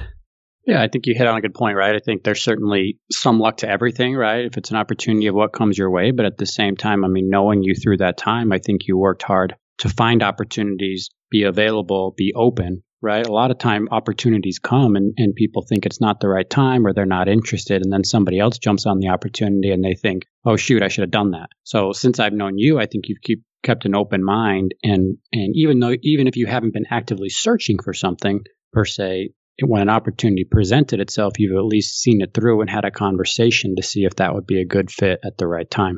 Yeah, 0.65 0.81
I 0.81 0.87
think 0.87 1.07
you 1.07 1.15
hit 1.17 1.27
on 1.27 1.37
a 1.37 1.41
good 1.41 1.55
point, 1.55 1.75
right? 1.75 1.95
I 1.95 1.99
think 1.99 2.23
there's 2.23 2.43
certainly 2.43 2.99
some 3.11 3.39
luck 3.39 3.57
to 3.57 3.69
everything, 3.69 4.15
right? 4.15 4.45
If 4.45 4.57
it's 4.57 4.69
an 4.69 4.77
opportunity 4.77 5.27
of 5.27 5.35
what 5.35 5.53
comes 5.53 5.77
your 5.77 5.89
way, 5.89 6.11
but 6.11 6.25
at 6.25 6.37
the 6.37 6.45
same 6.45 6.75
time, 6.75 7.03
I 7.03 7.07
mean, 7.07 7.29
knowing 7.29 7.63
you 7.63 7.73
through 7.73 7.97
that 7.97 8.17
time, 8.17 8.51
I 8.51 8.59
think 8.59 8.87
you 8.87 8.95
worked 8.97 9.23
hard 9.23 9.55
to 9.79 9.89
find 9.89 10.21
opportunities, 10.21 11.09
be 11.31 11.43
available, 11.43 12.13
be 12.15 12.31
open, 12.35 12.83
right? 13.01 13.25
A 13.25 13.31
lot 13.31 13.51
of 13.51 13.57
time 13.57 13.87
opportunities 13.91 14.59
come 14.59 14.95
and, 14.95 15.13
and 15.17 15.35
people 15.35 15.63
think 15.63 15.85
it's 15.85 16.01
not 16.01 16.19
the 16.19 16.29
right 16.29 16.49
time 16.49 16.85
or 16.85 16.93
they're 16.93 17.05
not 17.05 17.27
interested. 17.27 17.81
And 17.83 17.91
then 17.91 18.03
somebody 18.03 18.39
else 18.39 18.57
jumps 18.57 18.85
on 18.85 18.99
the 18.99 19.09
opportunity 19.09 19.71
and 19.71 19.83
they 19.83 19.95
think, 19.95 20.23
oh, 20.45 20.55
shoot, 20.55 20.83
I 20.83 20.87
should 20.87 21.03
have 21.03 21.11
done 21.11 21.31
that. 21.31 21.49
So 21.63 21.93
since 21.93 22.19
I've 22.19 22.33
known 22.33 22.57
you, 22.57 22.79
I 22.79 22.85
think 22.85 23.05
you've 23.07 23.21
keep, 23.21 23.43
kept 23.63 23.85
an 23.85 23.95
open 23.95 24.23
mind. 24.23 24.75
And, 24.83 25.17
and 25.33 25.53
even 25.55 25.79
though, 25.79 25.95
even 26.03 26.27
if 26.27 26.35
you 26.35 26.45
haven't 26.45 26.73
been 26.73 26.85
actively 26.91 27.29
searching 27.29 27.77
for 27.83 27.93
something 27.93 28.41
per 28.71 28.85
se, 28.85 29.29
when 29.63 29.81
an 29.81 29.89
opportunity 29.89 30.43
presented 30.43 30.99
itself, 30.99 31.33
you've 31.37 31.57
at 31.57 31.65
least 31.65 31.99
seen 31.99 32.21
it 32.21 32.33
through 32.33 32.61
and 32.61 32.69
had 32.69 32.85
a 32.85 32.91
conversation 32.91 33.75
to 33.75 33.83
see 33.83 34.05
if 34.05 34.15
that 34.15 34.33
would 34.33 34.47
be 34.47 34.61
a 34.61 34.65
good 34.65 34.89
fit 34.91 35.19
at 35.23 35.37
the 35.37 35.47
right 35.47 35.69
time. 35.69 35.97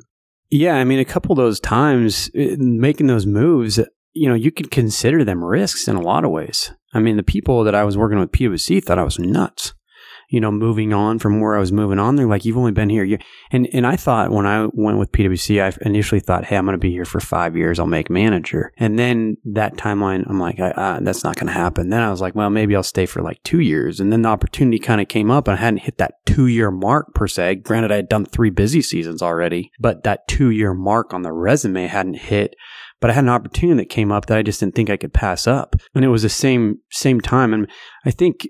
Yeah, 0.49 0.75
I 0.75 0.83
mean, 0.83 0.99
a 0.99 1.05
couple 1.05 1.31
of 1.31 1.37
those 1.37 1.59
times 1.59 2.29
uh, 2.37 2.55
making 2.57 3.07
those 3.07 3.25
moves, 3.25 3.79
you 4.13 4.29
know, 4.29 4.35
you 4.35 4.51
could 4.51 4.69
consider 4.69 5.23
them 5.23 5.43
risks 5.43 5.87
in 5.87 5.95
a 5.95 6.01
lot 6.01 6.25
of 6.25 6.31
ways. 6.31 6.71
I 6.93 6.99
mean, 6.99 7.17
the 7.17 7.23
people 7.23 7.63
that 7.63 7.75
I 7.75 7.83
was 7.83 7.97
working 7.97 8.19
with 8.19 8.31
PwC 8.31 8.83
thought 8.83 8.99
I 8.99 9.03
was 9.03 9.19
nuts 9.19 9.73
you 10.33 10.39
know, 10.39 10.51
moving 10.51 10.93
on 10.93 11.19
from 11.19 11.39
where 11.39 11.55
I 11.55 11.59
was 11.59 11.71
moving 11.71 11.99
on. 11.99 12.15
They're 12.15 12.25
like, 12.25 12.43
you've 12.43 12.57
only 12.57 12.71
been 12.71 12.89
here. 12.89 13.19
And, 13.51 13.67
and 13.71 13.85
I 13.85 13.95
thought 13.95 14.31
when 14.31 14.47
I 14.47 14.67
went 14.73 14.97
with 14.97 15.11
PwC, 15.11 15.61
I 15.61 15.77
initially 15.85 16.19
thought, 16.19 16.45
hey, 16.45 16.57
I'm 16.57 16.65
going 16.65 16.73
to 16.73 16.79
be 16.79 16.89
here 16.89 17.05
for 17.05 17.19
five 17.19 17.55
years. 17.55 17.79
I'll 17.79 17.85
make 17.85 18.09
manager. 18.09 18.71
And 18.77 18.97
then 18.97 19.37
that 19.45 19.75
timeline, 19.75 20.27
I'm 20.27 20.39
like, 20.39 20.59
uh, 20.59 21.01
that's 21.01 21.23
not 21.23 21.35
going 21.35 21.47
to 21.47 21.53
happen. 21.53 21.89
Then 21.89 22.01
I 22.01 22.09
was 22.09 22.19
like, 22.19 22.33
well, 22.33 22.49
maybe 22.49 22.75
I'll 22.75 22.81
stay 22.81 23.05
for 23.05 23.21
like 23.21 23.43
two 23.43 23.59
years. 23.59 23.99
And 23.99 24.11
then 24.11 24.23
the 24.23 24.29
opportunity 24.29 24.79
kind 24.79 25.01
of 25.01 25.07
came 25.07 25.29
up 25.29 25.47
and 25.47 25.55
I 25.55 25.61
hadn't 25.61 25.81
hit 25.81 25.99
that 25.99 26.25
two 26.25 26.47
year 26.47 26.71
mark 26.71 27.13
per 27.13 27.27
se. 27.27 27.57
Granted, 27.57 27.91
I 27.91 27.97
had 27.97 28.09
done 28.09 28.25
three 28.25 28.49
busy 28.49 28.81
seasons 28.81 29.21
already, 29.21 29.71
but 29.79 30.03
that 30.03 30.27
two 30.27 30.49
year 30.49 30.73
mark 30.73 31.13
on 31.13 31.21
the 31.21 31.31
resume 31.31 31.85
hadn't 31.85 32.15
hit 32.15 32.55
but 33.03 33.09
I 33.09 33.15
had 33.15 33.25
an 33.25 33.29
opportunity 33.29 33.83
that 33.83 33.89
came 33.89 34.13
up 34.13 34.27
that 34.27 34.37
I 34.37 34.43
just 34.43 34.61
didn't 34.61 34.75
think 34.75 34.89
I 34.89 34.95
could 34.95 35.13
pass 35.13 35.45
up. 35.45 35.75
And 35.93 36.05
it 36.05 36.07
was 36.07 36.21
the 36.21 36.29
same 36.29 36.77
same 36.89 37.19
time. 37.19 37.53
And 37.53 37.69
I 38.05 38.11
think 38.11 38.47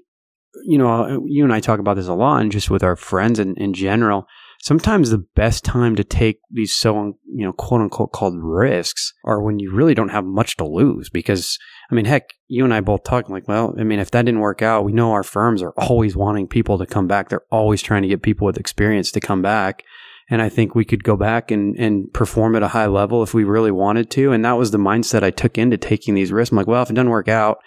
you 0.65 0.77
know, 0.77 0.87
uh, 0.87 1.17
you 1.25 1.43
and 1.43 1.51
I 1.51 1.59
talk 1.59 1.79
about 1.79 1.95
this 1.95 2.07
a 2.07 2.13
lot, 2.13 2.41
and 2.41 2.51
just 2.51 2.69
with 2.69 2.83
our 2.83 2.95
friends 2.95 3.39
and 3.39 3.57
in 3.57 3.73
general. 3.73 4.27
Sometimes 4.61 5.09
the 5.09 5.25
best 5.35 5.65
time 5.65 5.95
to 5.95 6.03
take 6.03 6.37
these 6.51 6.75
so, 6.75 7.17
you 7.25 7.43
know, 7.43 7.51
quote 7.51 7.81
unquote 7.81 8.11
called 8.13 8.35
risks 8.37 9.11
are 9.25 9.41
when 9.41 9.57
you 9.57 9.73
really 9.73 9.95
don't 9.95 10.09
have 10.09 10.23
much 10.23 10.55
to 10.57 10.65
lose. 10.65 11.09
Because, 11.09 11.57
I 11.91 11.95
mean, 11.95 12.05
heck, 12.05 12.29
you 12.47 12.63
and 12.63 12.73
I 12.73 12.79
both 12.79 13.03
talking 13.03 13.33
like, 13.33 13.47
well, 13.47 13.73
I 13.77 13.83
mean, 13.83 13.99
if 13.99 14.11
that 14.11 14.23
didn't 14.23 14.39
work 14.39 14.61
out, 14.61 14.85
we 14.85 14.93
know 14.93 15.13
our 15.13 15.23
firms 15.23 15.63
are 15.63 15.73
always 15.75 16.15
wanting 16.15 16.47
people 16.47 16.77
to 16.77 16.85
come 16.85 17.07
back. 17.07 17.27
They're 17.27 17.41
always 17.51 17.81
trying 17.81 18.03
to 18.03 18.07
get 18.07 18.21
people 18.21 18.45
with 18.45 18.59
experience 18.59 19.11
to 19.13 19.19
come 19.19 19.41
back. 19.41 19.83
And 20.29 20.41
I 20.41 20.49
think 20.49 20.73
we 20.73 20.86
could 20.86 21.03
go 21.03 21.15
back 21.15 21.51
and, 21.51 21.75
and 21.77 22.12
perform 22.13 22.55
at 22.55 22.63
a 22.63 22.69
high 22.69 22.88
level 22.88 23.23
if 23.23 23.33
we 23.33 23.43
really 23.43 23.71
wanted 23.71 24.09
to. 24.12 24.31
And 24.31 24.43
that 24.45 24.57
was 24.57 24.71
the 24.71 24.77
mindset 24.77 25.23
I 25.23 25.31
took 25.31 25.57
into 25.57 25.77
taking 25.77 26.15
these 26.15 26.31
risks. 26.31 26.51
I'm 26.51 26.57
like, 26.57 26.67
well, 26.67 26.81
if 26.81 26.89
it 26.89 26.93
doesn't 26.93 27.09
work 27.09 27.27
out, 27.27 27.59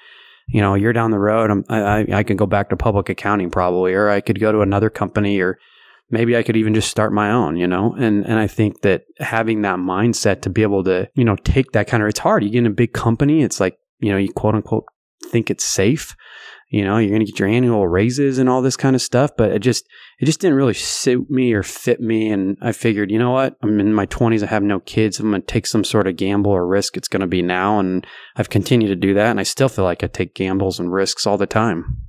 you 0.49 0.61
know, 0.61 0.75
you're 0.75 0.93
down 0.93 1.11
the 1.11 1.19
road. 1.19 1.51
I'm, 1.51 1.65
I, 1.69 2.07
I 2.13 2.23
could 2.23 2.39
go 2.39 2.47
back 2.47 2.71
to 2.71 2.77
public 2.77 3.09
accounting 3.09 3.51
probably, 3.51 3.93
or 3.95 4.09
I 4.09 4.21
could 4.21 4.41
go 4.41 4.53
to 4.53 4.61
another 4.61 4.91
company, 4.91 5.41
or 5.41 5.59
maybe 6.11 6.37
I 6.37 6.43
could 6.43 6.57
even 6.57 6.73
just 6.73 6.91
start 6.91 7.13
my 7.13 7.31
own, 7.31 7.57
you 7.57 7.67
know? 7.67 7.95
And, 7.95 8.25
and 8.25 8.39
I 8.39 8.47
think 8.47 8.83
that 8.83 9.03
having 9.19 9.63
that 9.63 9.79
mindset 9.79 10.43
to 10.43 10.51
be 10.51 10.63
able 10.63 10.85
to, 10.85 11.11
you 11.15 11.25
know, 11.25 11.37
take 11.37 11.73
that 11.73 11.89
kind 11.89 12.03
of, 12.03 12.09
it's 12.09 12.21
hard. 12.21 12.45
You 12.45 12.51
get 12.51 12.59
in 12.59 12.67
a 12.67 12.71
big 12.71 12.93
company, 12.93 13.43
it's 13.43 13.61
like, 13.61 13.77
you 13.99 14.13
know, 14.13 14.19
you 14.19 14.33
quote 14.33 14.55
unquote 14.55 14.85
think 15.31 15.51
it's 15.51 15.65
safe 15.65 16.15
you 16.69 16.85
know 16.85 16.99
you're 16.99 17.11
going 17.11 17.25
to 17.25 17.31
get 17.31 17.39
your 17.39 17.49
annual 17.49 17.87
raises 17.87 18.39
and 18.39 18.49
all 18.49 18.63
this 18.63 18.77
kind 18.77 18.97
of 18.97 19.03
stuff 19.03 19.31
but 19.37 19.51
it 19.51 19.61
just 19.61 19.87
it 20.19 20.27
just 20.27 20.41
didn't 20.41 20.57
really 20.57 20.75
suit 20.75 21.31
me 21.31 21.53
or 21.53 21.63
fit 21.63 22.01
me 22.01 22.31
and 22.31 22.57
i 22.61 22.73
figured 22.73 23.11
you 23.11 23.19
know 23.19 23.31
what? 23.31 23.57
I'm 23.63 23.79
in 23.81 23.93
my 23.93 24.07
20s 24.07 24.43
i 24.43 24.47
have 24.47 24.63
no 24.63 24.81
kids 24.81 25.21
i'm 25.21 25.31
going 25.31 25.43
to 25.43 25.47
take 25.47 25.67
some 25.67 25.85
sort 25.85 26.07
of 26.07 26.17
gamble 26.17 26.53
or 26.53 26.67
risk 26.67 26.97
it's 26.97 27.09
going 27.09 27.21
to 27.21 27.27
be 27.27 27.43
now 27.43 27.79
and 27.79 28.07
i've 28.37 28.51
continued 28.51 28.89
to 28.89 28.97
do 28.97 29.15
that 29.15 29.31
and 29.31 29.41
i 29.41 29.45
still 29.45 29.69
feel 29.69 29.85
like 29.85 30.03
i 30.03 30.07
take 30.07 30.35
gambles 30.35 30.81
and 30.81 30.93
risks 30.93 31.27
all 31.27 31.39
the 31.39 31.47
time. 31.47 32.03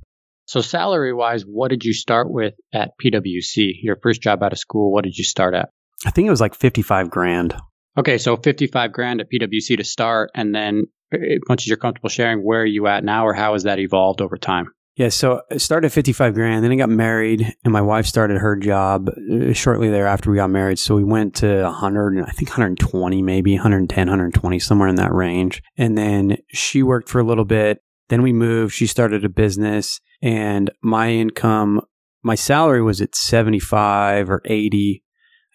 So 0.46 0.60
salary 0.60 1.12
wise 1.12 1.42
what 1.42 1.68
did 1.68 1.84
you 1.84 1.92
start 1.92 2.30
with 2.30 2.54
at 2.72 2.92
pwc 3.02 3.72
your 3.82 3.96
first 4.02 4.22
job 4.22 4.42
out 4.42 4.52
of 4.52 4.58
school 4.58 4.92
what 4.92 5.04
did 5.04 5.16
you 5.16 5.24
start 5.24 5.54
at? 5.54 5.70
I 6.06 6.10
think 6.10 6.26
it 6.26 6.30
was 6.30 6.40
like 6.40 6.54
55 6.54 7.10
grand 7.10 7.54
okay 7.98 8.16
so 8.16 8.36
55 8.36 8.92
grand 8.92 9.20
at 9.20 9.26
pwc 9.30 9.76
to 9.76 9.84
start 9.84 10.30
and 10.34 10.54
then 10.54 10.84
much 11.48 11.62
as 11.62 11.66
you're 11.68 11.76
comfortable 11.76 12.08
sharing, 12.08 12.44
where 12.44 12.62
are 12.62 12.66
you 12.66 12.86
at 12.86 13.04
now, 13.04 13.26
or 13.26 13.32
how 13.32 13.54
has 13.54 13.62
that 13.64 13.78
evolved 13.78 14.20
over 14.20 14.36
time? 14.36 14.72
Yeah, 14.96 15.10
so 15.10 15.42
I 15.50 15.58
started 15.58 15.86
at 15.86 15.92
55 15.92 16.34
grand, 16.34 16.64
then 16.64 16.72
I 16.72 16.76
got 16.76 16.88
married, 16.88 17.54
and 17.62 17.72
my 17.72 17.80
wife 17.80 18.06
started 18.06 18.38
her 18.38 18.56
job 18.56 19.08
uh, 19.08 19.52
shortly 19.52 19.90
thereafter 19.90 20.30
we 20.30 20.36
got 20.36 20.50
married. 20.50 20.80
So 20.80 20.96
we 20.96 21.04
went 21.04 21.36
to 21.36 21.62
100, 21.62 22.24
I 22.24 22.32
think 22.32 22.50
120, 22.50 23.22
maybe 23.22 23.54
110, 23.54 23.98
120, 24.08 24.58
somewhere 24.58 24.88
in 24.88 24.96
that 24.96 25.12
range. 25.12 25.62
And 25.76 25.96
then 25.96 26.38
she 26.48 26.82
worked 26.82 27.08
for 27.08 27.20
a 27.20 27.24
little 27.24 27.44
bit. 27.44 27.80
Then 28.08 28.22
we 28.22 28.32
moved. 28.32 28.74
She 28.74 28.86
started 28.86 29.24
a 29.24 29.28
business, 29.28 30.00
and 30.20 30.70
my 30.82 31.10
income, 31.10 31.82
my 32.24 32.34
salary 32.34 32.82
was 32.82 33.00
at 33.00 33.14
75 33.14 34.28
or 34.30 34.42
80. 34.46 35.04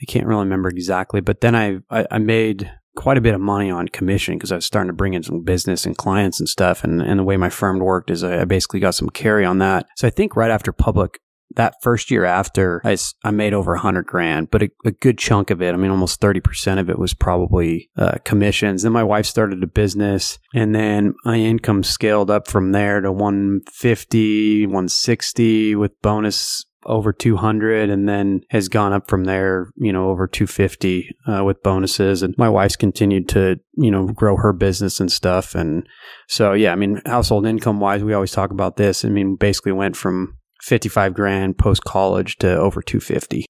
I 0.04 0.12
can't 0.12 0.28
really 0.28 0.44
remember 0.44 0.70
exactly, 0.70 1.22
but 1.22 1.42
then 1.42 1.56
I, 1.56 1.80
I, 1.90 2.06
I 2.12 2.18
made 2.18 2.70
quite 2.96 3.18
a 3.18 3.22
bit 3.22 3.34
of 3.34 3.42
money 3.42 3.72
on 3.72 3.88
commission 3.88 4.38
because 4.38 4.52
I 4.52 4.56
was 4.56 4.66
starting 4.66 4.90
to 4.90 4.94
bring 4.94 5.14
in 5.14 5.24
some 5.24 5.44
business 5.44 5.86
and 5.86 5.98
clients 5.98 6.40
and 6.40 6.48
stuff. 6.48 6.84
And, 6.84 7.02
and 7.02 7.20
the 7.20 7.24
way 7.24 7.38
my 7.38 7.50
firm 7.50 7.80
worked 7.80 8.12
is 8.12 8.24
I 8.24 8.46
basically 8.46 8.80
got 8.80 8.96
some 8.96 9.10
carry 9.10 9.46
on 9.46 9.60
that. 9.60 9.88
So 9.96 10.08
I 10.08 10.12
think 10.12 10.36
right 10.36 10.52
after 10.52 10.72
public, 10.72 11.20
that 11.56 11.76
first 11.82 12.10
year 12.10 12.26
after, 12.26 12.82
I, 12.84 12.98
I 13.24 13.32
made 13.32 13.54
over 13.54 13.76
a 13.76 13.80
hundred 13.80 14.08
grand, 14.08 14.50
but 14.50 14.64
a, 14.64 14.70
a, 14.86 14.92
good 14.92 15.20
chunk 15.20 15.52
of 15.52 15.62
it, 15.62 15.74
I 15.74 15.78
mean, 15.78 15.92
almost 15.92 16.20
30% 16.20 16.80
of 16.80 16.90
it 16.90 16.98
was 16.98 17.14
probably 17.14 17.90
uh, 17.96 18.18
commissions. 18.24 18.82
Then 18.82 18.92
my 18.92 19.04
wife 19.04 19.28
started 19.28 19.62
a 19.64 19.68
business 19.68 20.40
and 20.56 20.74
then 20.74 21.14
my 21.26 21.38
income 21.38 21.84
scaled 21.84 22.32
up 22.32 22.48
from 22.48 22.72
there 22.72 23.02
to 23.02 23.12
150, 23.12 24.66
160 24.66 25.76
with 25.76 26.02
bonus 26.02 26.66
over 26.86 27.14
200 27.14 27.90
and 27.90 28.08
then 28.08 28.42
has 28.50 28.70
gone 28.70 28.94
up 28.94 29.10
from 29.10 29.26
there, 29.26 29.72
you 29.78 29.94
know, 29.94 30.10
over 30.10 30.28
250 30.28 31.10
uh, 31.28 31.44
with 31.44 31.62
bonuses. 31.64 32.24
And 32.24 32.36
my 32.38 32.50
wife's 32.50 32.76
continued 32.76 33.30
to, 33.30 33.60
you 33.74 33.92
know, 33.92 34.08
grow 34.08 34.38
her 34.38 34.54
business 34.54 35.00
and 35.00 35.12
stuff. 35.12 35.56
And 35.56 35.88
so, 36.28 36.54
yeah, 36.54 36.72
I 36.72 36.76
mean, 36.76 37.02
household 37.06 37.46
income 37.46 37.80
wise, 37.80 38.04
we 38.04 38.14
always 38.14 38.32
talk 38.32 38.52
about 38.52 38.78
this. 38.78 39.06
I 39.06 39.10
mean, 39.10 39.36
basically 39.36 39.72
went 39.72 39.96
from 39.96 40.38
55 40.62 41.14
grand 41.14 41.58
post 41.58 41.84
college 41.84 42.38
to 42.38 42.56
over 42.58 42.82
250. 42.82 43.46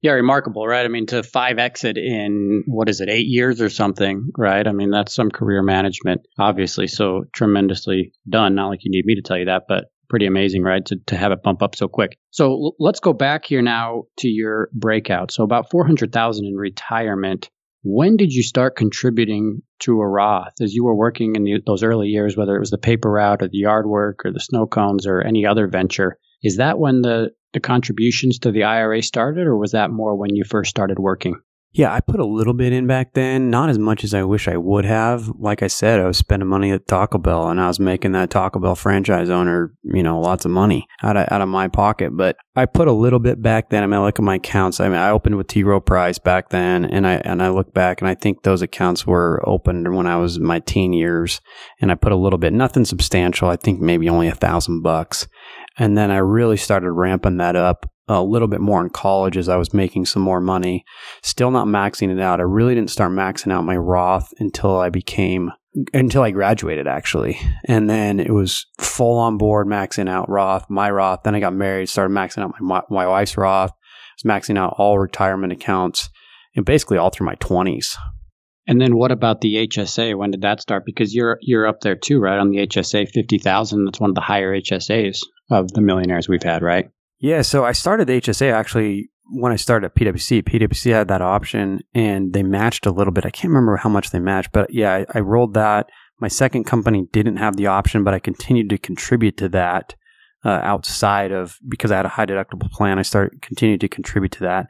Yeah, 0.00 0.12
remarkable, 0.12 0.64
right? 0.64 0.84
I 0.84 0.88
mean, 0.88 1.06
to 1.06 1.24
five 1.24 1.58
exit 1.58 1.98
in 1.98 2.62
what 2.66 2.88
is 2.88 3.00
it, 3.00 3.08
eight 3.08 3.26
years 3.26 3.60
or 3.60 3.68
something, 3.68 4.30
right? 4.36 4.64
I 4.64 4.70
mean, 4.70 4.90
that's 4.90 5.12
some 5.12 5.28
career 5.28 5.60
management, 5.60 6.20
obviously. 6.38 6.86
So 6.86 7.24
tremendously 7.32 8.12
done. 8.28 8.54
Not 8.54 8.68
like 8.68 8.84
you 8.84 8.92
need 8.92 9.06
me 9.06 9.16
to 9.16 9.22
tell 9.22 9.38
you 9.38 9.46
that, 9.46 9.64
but 9.68 9.86
pretty 10.08 10.26
amazing, 10.26 10.62
right? 10.62 10.84
To, 10.86 10.96
to 11.06 11.16
have 11.16 11.32
it 11.32 11.42
bump 11.42 11.62
up 11.62 11.76
so 11.76 11.88
quick. 11.88 12.18
So 12.30 12.50
l- 12.50 12.76
let's 12.78 13.00
go 13.00 13.12
back 13.12 13.44
here 13.44 13.62
now 13.62 14.04
to 14.18 14.28
your 14.28 14.68
breakout. 14.72 15.30
So 15.30 15.44
about 15.44 15.70
400,000 15.70 16.46
in 16.46 16.54
retirement. 16.56 17.50
When 17.82 18.16
did 18.16 18.32
you 18.32 18.42
start 18.42 18.76
contributing 18.76 19.62
to 19.80 20.00
a 20.00 20.08
Roth 20.08 20.54
as 20.60 20.74
you 20.74 20.84
were 20.84 20.96
working 20.96 21.36
in 21.36 21.44
the, 21.44 21.60
those 21.64 21.82
early 21.82 22.08
years, 22.08 22.36
whether 22.36 22.56
it 22.56 22.60
was 22.60 22.70
the 22.70 22.78
paper 22.78 23.10
route 23.10 23.42
or 23.42 23.48
the 23.48 23.58
yard 23.58 23.86
work 23.86 24.24
or 24.24 24.32
the 24.32 24.40
snow 24.40 24.66
cones 24.66 25.06
or 25.06 25.20
any 25.20 25.46
other 25.46 25.68
venture? 25.68 26.18
Is 26.42 26.56
that 26.56 26.78
when 26.78 27.02
the, 27.02 27.30
the 27.52 27.60
contributions 27.60 28.40
to 28.40 28.52
the 28.52 28.64
IRA 28.64 29.02
started, 29.02 29.46
or 29.46 29.56
was 29.56 29.72
that 29.72 29.90
more 29.90 30.16
when 30.16 30.34
you 30.34 30.44
first 30.44 30.70
started 30.70 30.98
working? 30.98 31.40
Yeah, 31.78 31.94
I 31.94 32.00
put 32.00 32.18
a 32.18 32.24
little 32.24 32.54
bit 32.54 32.72
in 32.72 32.88
back 32.88 33.12
then, 33.14 33.50
not 33.50 33.70
as 33.70 33.78
much 33.78 34.02
as 34.02 34.12
I 34.12 34.24
wish 34.24 34.48
I 34.48 34.56
would 34.56 34.84
have. 34.84 35.28
Like 35.38 35.62
I 35.62 35.68
said, 35.68 36.00
I 36.00 36.06
was 36.06 36.18
spending 36.18 36.48
money 36.48 36.72
at 36.72 36.88
Taco 36.88 37.18
Bell 37.18 37.50
and 37.50 37.60
I 37.60 37.68
was 37.68 37.78
making 37.78 38.10
that 38.12 38.30
Taco 38.30 38.58
Bell 38.58 38.74
franchise 38.74 39.30
owner, 39.30 39.72
you 39.84 40.02
know, 40.02 40.18
lots 40.18 40.44
of 40.44 40.50
money 40.50 40.88
out 41.04 41.16
of, 41.16 41.28
out 41.30 41.40
of 41.40 41.48
my 41.48 41.68
pocket. 41.68 42.16
But 42.16 42.36
I 42.56 42.66
put 42.66 42.88
a 42.88 42.92
little 42.92 43.20
bit 43.20 43.40
back 43.40 43.70
then. 43.70 43.84
I 43.84 43.86
mean, 43.86 44.00
I 44.00 44.02
look 44.04 44.18
at 44.18 44.24
my 44.24 44.34
accounts. 44.34 44.80
I 44.80 44.88
mean, 44.88 44.98
I 44.98 45.10
opened 45.10 45.36
with 45.36 45.46
T. 45.46 45.62
Rowe 45.62 45.78
Price 45.78 46.18
back 46.18 46.48
then 46.48 46.84
and 46.84 47.06
I, 47.06 47.22
and 47.24 47.40
I 47.40 47.50
look 47.50 47.72
back 47.72 48.00
and 48.00 48.10
I 48.10 48.16
think 48.16 48.42
those 48.42 48.60
accounts 48.60 49.06
were 49.06 49.40
opened 49.48 49.94
when 49.94 50.08
I 50.08 50.16
was 50.16 50.40
my 50.40 50.58
teen 50.58 50.92
years 50.92 51.40
and 51.80 51.92
I 51.92 51.94
put 51.94 52.10
a 52.10 52.16
little 52.16 52.40
bit, 52.40 52.52
nothing 52.52 52.86
substantial. 52.86 53.50
I 53.50 53.54
think 53.54 53.78
maybe 53.78 54.08
only 54.08 54.26
a 54.26 54.34
thousand 54.34 54.82
bucks. 54.82 55.28
And 55.78 55.96
then 55.96 56.10
I 56.10 56.18
really 56.18 56.56
started 56.56 56.90
ramping 56.90 57.36
that 57.36 57.54
up 57.54 57.88
a 58.08 58.22
little 58.22 58.48
bit 58.48 58.60
more 58.60 58.80
in 58.82 58.90
college 58.90 59.36
as 59.36 59.48
I 59.48 59.56
was 59.56 59.74
making 59.74 60.06
some 60.06 60.22
more 60.22 60.40
money. 60.40 60.84
Still 61.22 61.50
not 61.50 61.66
maxing 61.66 62.10
it 62.10 62.20
out. 62.20 62.40
I 62.40 62.44
really 62.44 62.74
didn't 62.74 62.90
start 62.90 63.12
maxing 63.12 63.52
out 63.52 63.64
my 63.64 63.76
Roth 63.76 64.32
until 64.38 64.78
I 64.78 64.88
became 64.88 65.52
until 65.92 66.22
I 66.22 66.30
graduated 66.30 66.88
actually. 66.88 67.38
And 67.66 67.88
then 67.88 68.18
it 68.18 68.32
was 68.32 68.66
full 68.80 69.18
on 69.18 69.38
board 69.38 69.66
maxing 69.66 70.08
out 70.08 70.28
Roth, 70.28 70.68
my 70.68 70.90
Roth. 70.90 71.22
Then 71.22 71.34
I 71.34 71.40
got 71.40 71.54
married, 71.54 71.88
started 71.88 72.14
maxing 72.14 72.42
out 72.42 72.54
my 72.60 72.82
my 72.90 73.06
wife's 73.06 73.36
Roth. 73.36 73.70
I 73.70 73.74
was 74.24 74.40
maxing 74.40 74.58
out 74.58 74.74
all 74.78 74.98
retirement 74.98 75.52
accounts 75.52 76.08
and 76.56 76.64
basically 76.64 76.98
all 76.98 77.10
through 77.10 77.26
my 77.26 77.36
20s. 77.36 77.96
And 78.66 78.80
then 78.80 78.96
what 78.96 79.12
about 79.12 79.40
the 79.40 79.66
HSA? 79.66 80.16
When 80.16 80.30
did 80.30 80.42
that 80.42 80.60
start? 80.60 80.84
Because 80.84 81.14
you're 81.14 81.38
you're 81.40 81.66
up 81.66 81.80
there 81.80 81.96
too, 81.96 82.20
right? 82.20 82.38
On 82.38 82.50
the 82.50 82.66
HSA 82.66 83.08
50,000, 83.10 83.84
that's 83.84 84.00
one 84.00 84.10
of 84.10 84.14
the 84.14 84.20
higher 84.20 84.54
HSAs 84.54 85.20
of 85.50 85.72
the 85.72 85.80
millionaires 85.80 86.28
we've 86.28 86.42
had, 86.42 86.62
right? 86.62 86.90
Yeah, 87.20 87.42
so 87.42 87.64
I 87.64 87.72
started 87.72 88.08
HSA 88.08 88.52
actually 88.52 89.10
when 89.30 89.52
I 89.52 89.56
started 89.56 89.86
at 89.86 89.94
PwC. 89.94 90.42
PwC 90.42 90.92
had 90.92 91.08
that 91.08 91.20
option 91.20 91.80
and 91.94 92.32
they 92.32 92.42
matched 92.42 92.86
a 92.86 92.92
little 92.92 93.12
bit. 93.12 93.26
I 93.26 93.30
can't 93.30 93.50
remember 93.50 93.76
how 93.76 93.88
much 93.88 94.10
they 94.10 94.20
matched, 94.20 94.52
but 94.52 94.72
yeah, 94.72 95.04
I, 95.14 95.18
I 95.18 95.20
rolled 95.20 95.54
that. 95.54 95.88
My 96.20 96.28
second 96.28 96.64
company 96.64 97.06
didn't 97.12 97.36
have 97.36 97.56
the 97.56 97.66
option, 97.66 98.04
but 98.04 98.14
I 98.14 98.18
continued 98.18 98.70
to 98.70 98.78
contribute 98.78 99.36
to 99.38 99.48
that 99.50 99.94
uh, 100.44 100.60
outside 100.62 101.32
of 101.32 101.58
because 101.68 101.90
I 101.90 101.96
had 101.96 102.06
a 102.06 102.10
high 102.10 102.26
deductible 102.26 102.70
plan. 102.70 102.98
I 102.98 103.02
started 103.02 103.42
continued 103.42 103.80
to 103.80 103.88
contribute 103.88 104.32
to 104.32 104.40
that, 104.40 104.66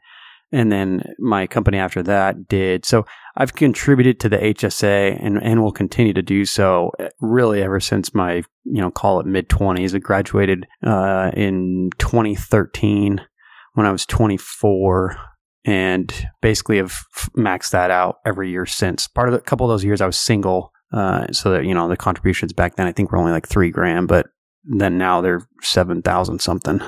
and 0.53 0.73
then 0.73 1.03
my 1.19 1.47
company 1.47 1.79
after 1.79 2.03
that 2.03 2.49
did. 2.49 2.85
So 2.85 3.07
I've 3.41 3.55
contributed 3.55 4.19
to 4.21 4.29
the 4.29 4.37
HSA 4.37 5.17
and, 5.25 5.41
and 5.41 5.63
will 5.63 5.71
continue 5.71 6.13
to 6.13 6.23
do 6.23 6.45
so 6.45 6.91
uh, 6.99 7.09
really 7.21 7.63
ever 7.63 7.79
since 7.79 8.13
my, 8.13 8.43
you 8.65 8.81
know, 8.81 8.91
call 8.91 9.21
it 9.21 9.27
mid 9.27 9.49
20s. 9.49 9.95
I 9.95 9.99
graduated 9.99 10.67
uh, 10.85 11.31
in 11.35 11.91
2013 11.99 13.21
when 13.75 13.87
I 13.87 13.93
was 13.93 14.05
24 14.07 15.17
and 15.65 16.13
basically 16.43 16.79
have 16.79 17.05
maxed 17.37 17.71
that 17.71 17.93
out 17.93 18.17
every 18.27 18.51
year 18.51 18.67
since. 18.67 19.07
Part 19.07 19.29
of 19.29 19.35
the 19.35 19.41
couple 19.41 19.71
of 19.71 19.73
those 19.73 19.85
years 19.85 20.01
I 20.01 20.07
was 20.07 20.19
single. 20.19 20.73
Uh, 20.93 21.27
so 21.33 21.53
that, 21.53 21.65
you 21.65 21.75
know, 21.75 21.87
the 21.89 21.97
contributions 21.97 22.53
back 22.53 22.75
then 22.75 22.87
I 22.87 22.93
think 22.93 23.13
were 23.13 23.19
only 23.19 23.31
like 23.31 23.47
three 23.47 23.71
grand, 23.71 24.09
but 24.09 24.27
then 24.65 24.99
now 24.99 25.21
they're 25.21 25.47
7,000 25.63 26.41
something. 26.41 26.81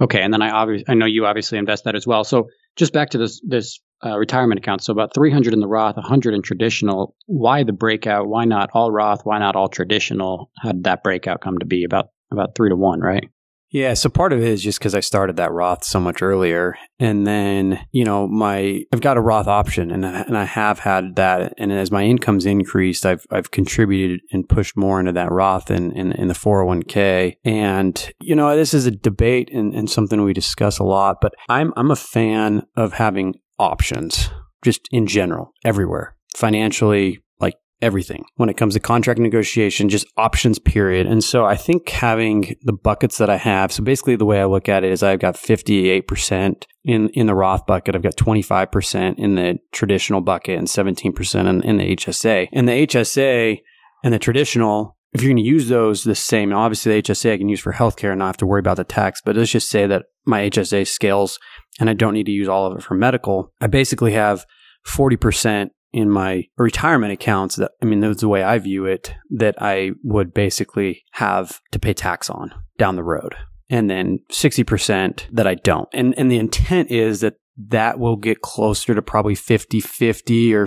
Okay. 0.00 0.20
And 0.20 0.32
then 0.32 0.42
I 0.42 0.50
obviously, 0.50 0.84
I 0.86 0.94
know 0.94 1.06
you 1.06 1.26
obviously 1.26 1.58
invest 1.58 1.84
that 1.84 1.96
as 1.96 2.06
well. 2.06 2.22
So 2.22 2.48
just 2.76 2.92
back 2.92 3.10
to 3.10 3.18
this, 3.18 3.40
this 3.44 3.80
uh, 4.04 4.18
retirement 4.18 4.58
accounts. 4.58 4.86
So 4.86 4.92
about 4.92 5.14
300 5.14 5.52
in 5.52 5.60
the 5.60 5.68
Roth, 5.68 5.96
100 5.96 6.34
in 6.34 6.42
traditional. 6.42 7.14
Why 7.26 7.62
the 7.62 7.72
breakout? 7.72 8.28
Why 8.28 8.44
not 8.44 8.70
all 8.74 8.90
Roth? 8.90 9.20
Why 9.24 9.38
not 9.38 9.56
all 9.56 9.68
traditional? 9.68 10.50
How 10.62 10.72
did 10.72 10.84
that 10.84 11.02
breakout 11.02 11.40
come 11.40 11.58
to 11.58 11.66
be? 11.66 11.84
About 11.84 12.06
about 12.30 12.54
three 12.54 12.70
to 12.70 12.76
one, 12.76 13.00
right? 13.00 13.28
Yeah, 13.72 13.94
so 13.94 14.10
part 14.10 14.34
of 14.34 14.40
it 14.40 14.48
is 14.48 14.62
just 14.62 14.78
because 14.78 14.94
I 14.94 15.00
started 15.00 15.36
that 15.36 15.50
Roth 15.50 15.82
so 15.82 15.98
much 15.98 16.20
earlier, 16.20 16.76
and 16.98 17.26
then 17.26 17.80
you 17.90 18.04
know 18.04 18.28
my 18.28 18.84
I've 18.92 19.00
got 19.00 19.16
a 19.16 19.22
Roth 19.22 19.46
option, 19.46 19.90
and 19.90 20.04
and 20.04 20.36
I 20.36 20.44
have 20.44 20.80
had 20.80 21.16
that, 21.16 21.54
and 21.56 21.72
as 21.72 21.90
my 21.90 22.02
income's 22.02 22.44
increased, 22.44 23.06
I've 23.06 23.24
I've 23.30 23.50
contributed 23.50 24.20
and 24.30 24.46
pushed 24.46 24.76
more 24.76 25.00
into 25.00 25.12
that 25.12 25.32
Roth 25.32 25.70
and 25.70 25.90
in, 25.94 26.12
in, 26.12 26.28
the 26.28 26.34
four 26.34 26.58
hundred 26.58 26.66
one 26.66 26.82
k, 26.82 27.38
and 27.44 28.12
you 28.20 28.36
know 28.36 28.54
this 28.54 28.74
is 28.74 28.84
a 28.84 28.90
debate 28.90 29.48
and, 29.50 29.74
and 29.74 29.90
something 29.90 30.22
we 30.22 30.34
discuss 30.34 30.78
a 30.78 30.84
lot, 30.84 31.16
but 31.22 31.32
I'm 31.48 31.72
I'm 31.74 31.90
a 31.90 31.96
fan 31.96 32.66
of 32.76 32.92
having 32.92 33.36
options 33.62 34.28
just 34.62 34.88
in 34.90 35.06
general, 35.06 35.52
everywhere, 35.64 36.16
financially, 36.36 37.22
like 37.40 37.54
everything. 37.80 38.24
When 38.36 38.48
it 38.48 38.56
comes 38.56 38.74
to 38.74 38.80
contract 38.80 39.18
negotiation, 39.18 39.88
just 39.88 40.06
options, 40.16 40.58
period. 40.58 41.06
And 41.06 41.22
so 41.22 41.44
I 41.44 41.56
think 41.56 41.88
having 41.88 42.56
the 42.62 42.72
buckets 42.72 43.18
that 43.18 43.30
I 43.30 43.36
have, 43.36 43.72
so 43.72 43.82
basically 43.82 44.16
the 44.16 44.24
way 44.24 44.40
I 44.40 44.44
look 44.44 44.68
at 44.68 44.84
it 44.84 44.92
is 44.92 45.02
I've 45.02 45.20
got 45.20 45.34
58% 45.34 46.64
in, 46.84 47.08
in 47.10 47.26
the 47.26 47.34
Roth 47.34 47.66
bucket, 47.66 47.94
I've 47.94 48.02
got 48.02 48.16
25% 48.16 49.18
in 49.18 49.34
the 49.34 49.58
traditional 49.72 50.20
bucket 50.20 50.58
and 50.58 50.68
17% 50.68 51.48
in, 51.48 51.62
in 51.62 51.76
the 51.78 51.96
HSA. 51.96 52.48
And 52.52 52.68
the 52.68 52.86
HSA 52.86 53.58
and 54.04 54.12
the 54.12 54.18
traditional 54.18 54.96
if 55.12 55.20
you're 55.20 55.28
going 55.28 55.44
to 55.44 55.48
use 55.48 55.68
those 55.68 56.04
the 56.04 56.14
same, 56.14 56.52
obviously 56.52 56.92
the 56.92 57.02
HSA 57.02 57.34
I 57.34 57.38
can 57.38 57.48
use 57.48 57.60
for 57.60 57.72
healthcare 57.72 58.10
and 58.10 58.20
not 58.20 58.28
have 58.28 58.36
to 58.38 58.46
worry 58.46 58.60
about 58.60 58.78
the 58.78 58.84
tax, 58.84 59.20
but 59.22 59.36
let's 59.36 59.50
just 59.50 59.68
say 59.68 59.86
that 59.86 60.06
my 60.24 60.48
HSA 60.48 60.86
scales 60.86 61.38
and 61.80 61.88
I 61.88 61.94
don't 61.94 62.14
need 62.14 62.26
to 62.26 62.32
use 62.32 62.48
all 62.48 62.66
of 62.66 62.76
it 62.76 62.82
for 62.82 62.94
medical. 62.94 63.52
I 63.60 63.66
basically 63.66 64.12
have 64.12 64.46
40% 64.86 65.70
in 65.92 66.10
my 66.10 66.44
retirement 66.56 67.12
accounts 67.12 67.56
that, 67.56 67.72
I 67.82 67.86
mean, 67.86 68.00
that's 68.00 68.20
the 68.20 68.28
way 68.28 68.42
I 68.42 68.58
view 68.58 68.86
it, 68.86 69.14
that 69.30 69.60
I 69.60 69.92
would 70.02 70.32
basically 70.32 71.04
have 71.12 71.60
to 71.72 71.78
pay 71.78 71.92
tax 71.92 72.30
on 72.30 72.52
down 72.78 72.96
the 72.96 73.04
road. 73.04 73.34
And 73.68 73.88
then 73.90 74.18
60% 74.30 75.26
that 75.32 75.46
I 75.46 75.54
don't. 75.54 75.88
And, 75.92 76.14
and 76.18 76.30
the 76.30 76.38
intent 76.38 76.90
is 76.90 77.20
that 77.20 77.34
that 77.68 77.98
will 77.98 78.16
get 78.16 78.40
closer 78.40 78.94
to 78.94 79.02
probably 79.02 79.34
50 79.34 79.80
50 79.80 80.54
or 80.54 80.66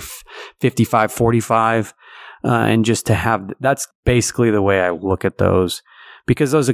55 0.61 1.11
45 1.11 1.93
uh, 2.43 2.47
and 2.47 2.85
just 2.85 3.07
to 3.07 3.15
have 3.15 3.51
that's 3.59 3.87
basically 4.05 4.51
the 4.51 4.61
way 4.61 4.81
I 4.81 4.91
look 4.91 5.25
at 5.25 5.39
those 5.39 5.81
because 6.27 6.51
those 6.51 6.71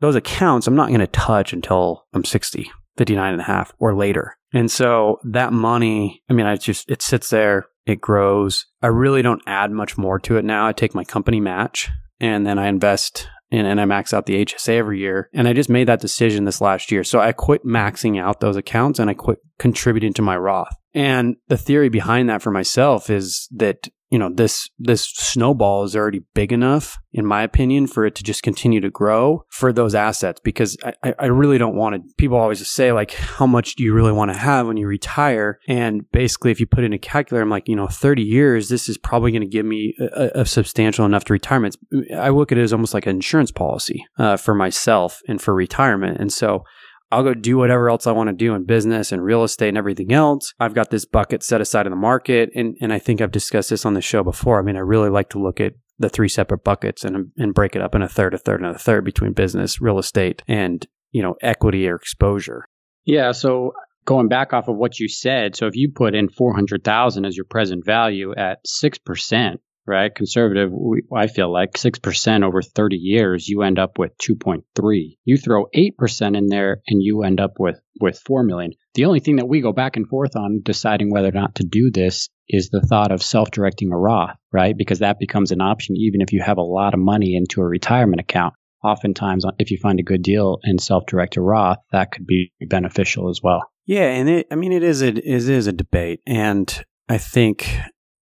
those 0.00 0.16
accounts 0.16 0.66
I'm 0.66 0.76
not 0.76 0.88
going 0.88 1.00
to 1.00 1.06
touch 1.06 1.54
until 1.54 2.04
I'm 2.12 2.24
60, 2.24 2.70
59 2.96 3.32
and 3.32 3.40
a 3.40 3.44
half 3.44 3.72
or 3.78 3.94
later. 3.94 4.36
And 4.52 4.70
so 4.70 5.18
that 5.24 5.52
money, 5.52 6.22
I 6.30 6.32
mean, 6.32 6.46
I 6.46 6.56
just 6.56 6.90
it 6.90 7.02
sits 7.02 7.30
there, 7.30 7.66
it 7.86 8.00
grows. 8.00 8.66
I 8.82 8.88
really 8.88 9.22
don't 9.22 9.42
add 9.46 9.70
much 9.70 9.98
more 9.98 10.18
to 10.20 10.36
it 10.36 10.44
now. 10.44 10.66
I 10.66 10.72
take 10.72 10.94
my 10.94 11.04
company 11.04 11.40
match 11.40 11.90
and 12.20 12.46
then 12.46 12.58
I 12.58 12.68
invest 12.68 13.28
and, 13.50 13.66
and 13.66 13.80
I 13.80 13.84
max 13.84 14.12
out 14.12 14.26
the 14.26 14.44
HSA 14.44 14.76
every 14.76 14.98
year. 14.98 15.28
And 15.32 15.46
I 15.46 15.52
just 15.52 15.68
made 15.68 15.88
that 15.88 16.00
decision 16.00 16.44
this 16.44 16.60
last 16.60 16.90
year. 16.90 17.04
So 17.04 17.20
I 17.20 17.32
quit 17.32 17.64
maxing 17.64 18.20
out 18.20 18.40
those 18.40 18.56
accounts 18.56 18.98
and 18.98 19.10
I 19.10 19.14
quit 19.14 19.38
contributing 19.58 20.12
to 20.14 20.22
my 20.22 20.36
Roth. 20.36 20.74
And 20.94 21.36
the 21.48 21.56
theory 21.56 21.88
behind 21.88 22.28
that 22.28 22.42
for 22.42 22.50
myself 22.50 23.10
is 23.10 23.48
that 23.52 23.88
you 24.14 24.18
know 24.20 24.30
this 24.32 24.70
this 24.78 25.02
snowball 25.02 25.82
is 25.82 25.96
already 25.96 26.22
big 26.34 26.52
enough 26.52 26.98
in 27.12 27.26
my 27.26 27.42
opinion 27.42 27.88
for 27.88 28.06
it 28.06 28.14
to 28.14 28.22
just 28.22 28.44
continue 28.44 28.80
to 28.80 28.88
grow 28.88 29.44
for 29.48 29.72
those 29.72 29.92
assets 29.92 30.40
because 30.44 30.76
i, 31.02 31.14
I 31.18 31.26
really 31.26 31.58
don't 31.58 31.74
want 31.74 31.96
to 31.96 32.14
people 32.16 32.36
always 32.36 32.64
say 32.70 32.92
like 32.92 33.10
how 33.10 33.44
much 33.44 33.74
do 33.74 33.82
you 33.82 33.92
really 33.92 34.12
want 34.12 34.30
to 34.30 34.38
have 34.38 34.68
when 34.68 34.76
you 34.76 34.86
retire? 34.86 35.58
And 35.66 36.08
basically 36.12 36.52
if 36.52 36.60
you 36.60 36.66
put 36.66 36.84
in 36.84 36.92
a 36.92 36.98
calculator 36.98 37.42
i'm 37.42 37.50
like 37.50 37.66
you 37.66 37.74
know 37.74 37.88
30 37.88 38.22
years 38.22 38.68
this 38.68 38.88
is 38.88 38.96
probably 38.96 39.32
going 39.32 39.42
to 39.42 39.48
give 39.48 39.66
me 39.66 39.96
a, 39.98 40.30
a, 40.42 40.46
substantial 40.46 41.04
enough 41.04 41.24
to 41.24 41.32
retirement. 41.32 41.76
I 42.16 42.28
look 42.28 42.52
at 42.52 42.58
it 42.58 42.62
as 42.62 42.72
almost 42.72 42.94
like 42.94 43.06
an 43.06 43.16
insurance 43.16 43.50
policy 43.50 44.06
uh, 44.16 44.36
for 44.36 44.54
myself 44.54 45.20
and 45.26 45.42
for 45.42 45.52
retirement. 45.54 46.20
And 46.20 46.32
so 46.32 46.62
I'll 47.10 47.22
go 47.22 47.34
do 47.34 47.56
whatever 47.56 47.90
else 47.90 48.06
I 48.06 48.12
want 48.12 48.28
to 48.28 48.34
do 48.34 48.54
in 48.54 48.64
business 48.64 49.12
and 49.12 49.22
real 49.22 49.44
estate 49.44 49.68
and 49.68 49.78
everything 49.78 50.12
else. 50.12 50.52
I've 50.58 50.74
got 50.74 50.90
this 50.90 51.04
bucket 51.04 51.42
set 51.42 51.60
aside 51.60 51.86
in 51.86 51.90
the 51.90 51.96
market. 51.96 52.50
And, 52.54 52.76
and 52.80 52.92
I 52.92 52.98
think 52.98 53.20
I've 53.20 53.30
discussed 53.30 53.70
this 53.70 53.86
on 53.86 53.94
the 53.94 54.00
show 54.00 54.24
before. 54.24 54.58
I 54.58 54.62
mean, 54.62 54.76
I 54.76 54.80
really 54.80 55.10
like 55.10 55.28
to 55.30 55.38
look 55.38 55.60
at 55.60 55.74
the 55.98 56.08
three 56.08 56.28
separate 56.28 56.64
buckets 56.64 57.04
and, 57.04 57.30
and 57.36 57.54
break 57.54 57.76
it 57.76 57.82
up 57.82 57.94
in 57.94 58.02
a 58.02 58.08
third, 58.08 58.34
a 58.34 58.38
third, 58.38 58.60
and 58.60 58.74
a 58.74 58.78
third 58.78 59.04
between 59.04 59.32
business, 59.32 59.80
real 59.80 59.98
estate, 59.98 60.42
and 60.48 60.86
you 61.12 61.22
know, 61.22 61.36
equity 61.40 61.86
or 61.88 61.94
exposure. 61.94 62.66
Yeah. 63.04 63.30
So 63.32 63.72
going 64.04 64.28
back 64.28 64.52
off 64.52 64.68
of 64.68 64.76
what 64.76 64.98
you 64.98 65.08
said, 65.08 65.54
so 65.54 65.66
if 65.66 65.76
you 65.76 65.90
put 65.94 66.14
in 66.14 66.28
400,000 66.28 67.24
as 67.24 67.36
your 67.36 67.46
present 67.46 67.84
value 67.84 68.34
at 68.36 68.58
6%, 68.66 69.58
right? 69.86 70.14
Conservative, 70.14 70.70
we, 70.72 71.02
I 71.14 71.26
feel 71.26 71.52
like 71.52 71.74
6% 71.74 72.44
over 72.44 72.62
30 72.62 72.96
years, 72.96 73.48
you 73.48 73.62
end 73.62 73.78
up 73.78 73.98
with 73.98 74.16
2.3. 74.18 75.16
You 75.24 75.36
throw 75.36 75.66
8% 75.74 76.36
in 76.36 76.46
there 76.46 76.82
and 76.86 77.02
you 77.02 77.22
end 77.22 77.40
up 77.40 77.54
with, 77.58 77.80
with 78.00 78.18
4 78.18 78.42
million. 78.42 78.72
The 78.94 79.04
only 79.04 79.20
thing 79.20 79.36
that 79.36 79.48
we 79.48 79.60
go 79.60 79.72
back 79.72 79.96
and 79.96 80.08
forth 80.08 80.36
on 80.36 80.62
deciding 80.62 81.10
whether 81.10 81.28
or 81.28 81.32
not 81.32 81.56
to 81.56 81.64
do 81.64 81.90
this 81.90 82.28
is 82.48 82.68
the 82.68 82.82
thought 82.82 83.12
of 83.12 83.22
self-directing 83.22 83.92
a 83.92 83.98
Roth, 83.98 84.36
right? 84.52 84.76
Because 84.76 85.00
that 85.00 85.18
becomes 85.18 85.50
an 85.50 85.60
option 85.60 85.96
even 85.96 86.20
if 86.20 86.32
you 86.32 86.42
have 86.42 86.58
a 86.58 86.62
lot 86.62 86.94
of 86.94 87.00
money 87.00 87.36
into 87.36 87.60
a 87.60 87.66
retirement 87.66 88.20
account. 88.20 88.54
Oftentimes, 88.82 89.46
uh, 89.46 89.52
if 89.58 89.70
you 89.70 89.78
find 89.78 89.98
a 89.98 90.02
good 90.02 90.22
deal 90.22 90.58
and 90.62 90.80
self-direct 90.80 91.38
a 91.38 91.40
Roth, 91.40 91.78
that 91.90 92.12
could 92.12 92.26
be 92.26 92.52
beneficial 92.68 93.30
as 93.30 93.40
well. 93.42 93.62
Yeah, 93.86 94.08
and 94.08 94.28
it, 94.28 94.46
I 94.50 94.56
mean, 94.56 94.72
it 94.72 94.82
is 94.82 95.00
a, 95.00 95.08
it 95.08 95.48
is 95.48 95.66
a 95.66 95.72
debate, 95.72 96.20
and 96.26 96.84
I 97.08 97.16
think 97.16 97.66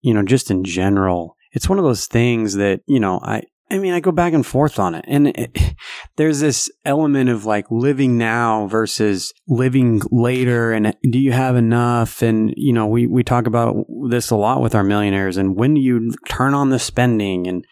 you 0.02 0.14
know, 0.14 0.24
just 0.24 0.52
in 0.52 0.64
general, 0.64 1.36
it's 1.52 1.70
one 1.70 1.80
of 1.80 1.86
those 1.86 2.08
things 2.08 2.56
that, 2.56 2.82
you 2.88 3.00
know, 3.00 3.20
I, 3.22 3.44
I 3.72 3.78
mean, 3.78 3.94
I 3.94 4.00
go 4.00 4.12
back 4.12 4.34
and 4.34 4.46
forth 4.46 4.80
on 4.80 4.96
it. 4.96 5.06
And 5.08 5.28
it, 5.28 5.58
there's 6.16 6.40
this 6.40 6.72
element 6.86 7.30
of 7.30 7.46
like 7.46 7.66
living 7.70 8.18
now 8.18 8.68
versus 8.68 9.34
living 9.48 10.02
later. 10.12 10.72
And 10.72 10.96
do 11.12 11.20
you 11.20 11.32
have 11.32 11.56
enough? 11.56 12.22
And, 12.22 12.54
you 12.56 12.74
know, 12.74 12.88
we, 12.88 13.08
we 13.08 13.24
talk 13.24 13.48
about 13.48 13.76
this 14.10 14.30
a 14.30 14.36
lot 14.36 14.62
with 14.62 14.76
our 14.76 14.84
millionaires. 14.84 15.38
And 15.38 15.56
when 15.56 15.76
do 15.76 15.82
you 15.82 16.12
turn 16.28 16.54
on 16.54 16.70
the 16.70 16.80
spending? 16.80 17.48
And, 17.48 17.66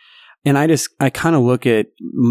and 0.47 0.57
I 0.57 0.65
just, 0.65 0.89
I 1.01 1.09
kind 1.09 1.35
of 1.35 1.41
look 1.41 1.65
at 1.65 1.87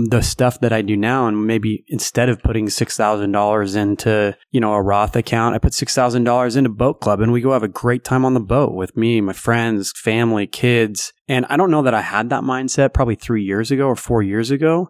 the 0.08 0.22
stuff 0.22 0.60
that 0.60 0.72
I 0.72 0.80
do 0.80 0.96
now 0.96 1.26
and 1.26 1.46
maybe 1.46 1.84
instead 1.88 2.30
of 2.30 2.42
putting 2.42 2.66
$6,000 2.68 3.76
into, 3.76 4.36
you 4.52 4.58
know, 4.58 4.72
a 4.72 4.80
Roth 4.80 5.14
account, 5.16 5.54
I 5.54 5.58
put 5.58 5.74
$6,000 5.74 6.56
into 6.56 6.70
boat 6.70 7.02
club 7.02 7.20
and 7.20 7.30
we 7.30 7.42
go 7.42 7.52
have 7.52 7.62
a 7.62 7.68
great 7.68 8.04
time 8.04 8.24
on 8.24 8.32
the 8.32 8.40
boat 8.40 8.72
with 8.72 8.96
me, 8.96 9.20
my 9.20 9.34
friends, 9.34 9.92
family, 9.92 10.46
kids. 10.46 11.12
And 11.28 11.44
I 11.50 11.58
don't 11.58 11.70
know 11.70 11.82
that 11.82 11.92
I 11.92 12.00
had 12.00 12.30
that 12.30 12.42
mindset 12.42 12.94
probably 12.94 13.16
three 13.16 13.44
years 13.44 13.70
ago 13.70 13.86
or 13.86 13.96
four 13.96 14.22
years 14.22 14.50
ago, 14.50 14.88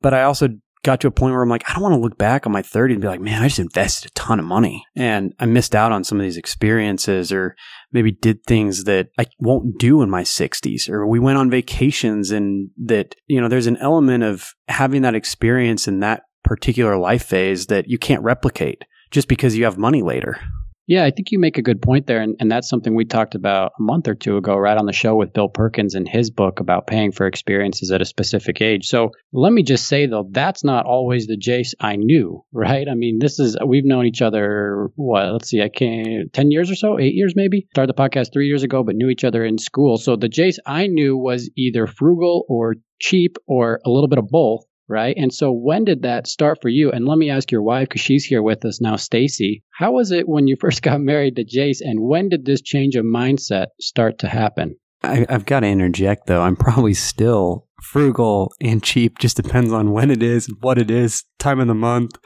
but 0.00 0.14
I 0.14 0.22
also 0.22 0.48
got 0.82 1.00
to 1.00 1.06
a 1.06 1.12
point 1.12 1.32
where 1.32 1.42
I'm 1.42 1.48
like, 1.48 1.68
I 1.68 1.74
don't 1.74 1.82
want 1.82 1.94
to 1.94 2.00
look 2.00 2.18
back 2.18 2.46
on 2.46 2.52
my 2.52 2.62
30 2.62 2.94
and 2.94 3.00
be 3.00 3.08
like, 3.08 3.20
man, 3.20 3.42
I 3.42 3.46
just 3.46 3.60
invested 3.60 4.10
a 4.10 4.14
ton 4.14 4.40
of 4.40 4.44
money 4.44 4.84
and 4.96 5.32
I 5.38 5.46
missed 5.46 5.74
out 5.74 5.92
on 5.92 6.02
some 6.02 6.18
of 6.18 6.24
these 6.24 6.36
experiences 6.36 7.32
or 7.32 7.54
maybe 7.92 8.10
did 8.10 8.44
things 8.44 8.84
that 8.84 9.08
I 9.18 9.26
won't 9.38 9.78
do 9.78 10.02
in 10.02 10.10
my 10.10 10.22
60s 10.22 10.88
or 10.88 11.06
we 11.06 11.20
went 11.20 11.38
on 11.38 11.50
vacations 11.50 12.30
and 12.30 12.70
that, 12.84 13.14
you 13.26 13.40
know, 13.40 13.48
there's 13.48 13.68
an 13.68 13.76
element 13.78 14.24
of 14.24 14.54
having 14.68 15.02
that 15.02 15.14
experience 15.14 15.86
in 15.86 16.00
that 16.00 16.22
particular 16.42 16.96
life 16.96 17.24
phase 17.24 17.66
that 17.66 17.88
you 17.88 17.98
can't 17.98 18.22
replicate 18.22 18.82
just 19.12 19.28
because 19.28 19.56
you 19.56 19.64
have 19.64 19.78
money 19.78 20.02
later. 20.02 20.40
Yeah, 20.86 21.04
I 21.04 21.10
think 21.10 21.30
you 21.30 21.38
make 21.38 21.58
a 21.58 21.62
good 21.62 21.80
point 21.80 22.06
there. 22.06 22.20
And, 22.20 22.36
and 22.40 22.50
that's 22.50 22.68
something 22.68 22.94
we 22.94 23.04
talked 23.04 23.34
about 23.34 23.72
a 23.78 23.82
month 23.82 24.08
or 24.08 24.14
two 24.14 24.36
ago, 24.36 24.56
right 24.56 24.76
on 24.76 24.86
the 24.86 24.92
show 24.92 25.14
with 25.14 25.32
Bill 25.32 25.48
Perkins 25.48 25.94
in 25.94 26.06
his 26.06 26.30
book 26.30 26.60
about 26.60 26.86
paying 26.86 27.12
for 27.12 27.26
experiences 27.26 27.90
at 27.92 28.02
a 28.02 28.04
specific 28.04 28.60
age. 28.60 28.88
So 28.88 29.10
let 29.32 29.52
me 29.52 29.62
just 29.62 29.86
say, 29.86 30.06
though, 30.06 30.28
that's 30.28 30.64
not 30.64 30.86
always 30.86 31.26
the 31.26 31.38
Jace 31.38 31.74
I 31.80 31.96
knew, 31.96 32.44
right? 32.52 32.88
I 32.88 32.94
mean, 32.94 33.18
this 33.20 33.38
is, 33.38 33.56
we've 33.64 33.84
known 33.84 34.06
each 34.06 34.22
other, 34.22 34.90
what, 34.96 35.32
let's 35.32 35.48
see, 35.48 35.62
I 35.62 35.68
can't, 35.68 36.32
10 36.32 36.50
years 36.50 36.70
or 36.70 36.74
so, 36.74 36.98
eight 36.98 37.14
years 37.14 37.34
maybe? 37.36 37.68
Started 37.70 37.94
the 37.94 38.02
podcast 38.02 38.32
three 38.32 38.48
years 38.48 38.64
ago, 38.64 38.82
but 38.82 38.96
knew 38.96 39.08
each 39.08 39.24
other 39.24 39.44
in 39.44 39.58
school. 39.58 39.98
So 39.98 40.16
the 40.16 40.28
Jace 40.28 40.58
I 40.66 40.88
knew 40.88 41.16
was 41.16 41.50
either 41.56 41.86
frugal 41.86 42.44
or 42.48 42.74
cheap 43.00 43.36
or 43.46 43.80
a 43.84 43.90
little 43.90 44.08
bit 44.08 44.18
of 44.18 44.28
both 44.28 44.64
right? 44.92 45.16
And 45.16 45.32
so 45.32 45.50
when 45.50 45.84
did 45.84 46.02
that 46.02 46.26
start 46.26 46.58
for 46.60 46.68
you? 46.68 46.92
And 46.92 47.06
let 47.06 47.18
me 47.18 47.30
ask 47.30 47.50
your 47.50 47.62
wife 47.62 47.88
because 47.88 48.02
she's 48.02 48.24
here 48.24 48.42
with 48.42 48.64
us 48.64 48.80
now, 48.80 48.96
Stacy. 48.96 49.64
How 49.70 49.92
was 49.92 50.12
it 50.12 50.28
when 50.28 50.46
you 50.46 50.56
first 50.60 50.82
got 50.82 51.00
married 51.00 51.36
to 51.36 51.44
Jace 51.44 51.80
and 51.80 52.00
when 52.00 52.28
did 52.28 52.44
this 52.44 52.60
change 52.60 52.94
of 52.94 53.04
mindset 53.04 53.68
start 53.80 54.18
to 54.20 54.28
happen? 54.28 54.76
I, 55.02 55.26
have 55.28 55.46
got 55.46 55.60
to 55.60 55.66
interject 55.66 56.26
though. 56.26 56.42
I'm 56.42 56.56
probably 56.56 56.94
still 56.94 57.66
frugal 57.82 58.52
and 58.60 58.82
cheap. 58.82 59.18
Just 59.18 59.36
depends 59.36 59.72
on 59.72 59.90
when 59.90 60.10
it 60.10 60.22
is, 60.22 60.48
what 60.60 60.78
it 60.78 60.90
is, 60.90 61.24
time 61.38 61.58
of 61.58 61.66
the 61.66 61.74
month, 61.74 62.18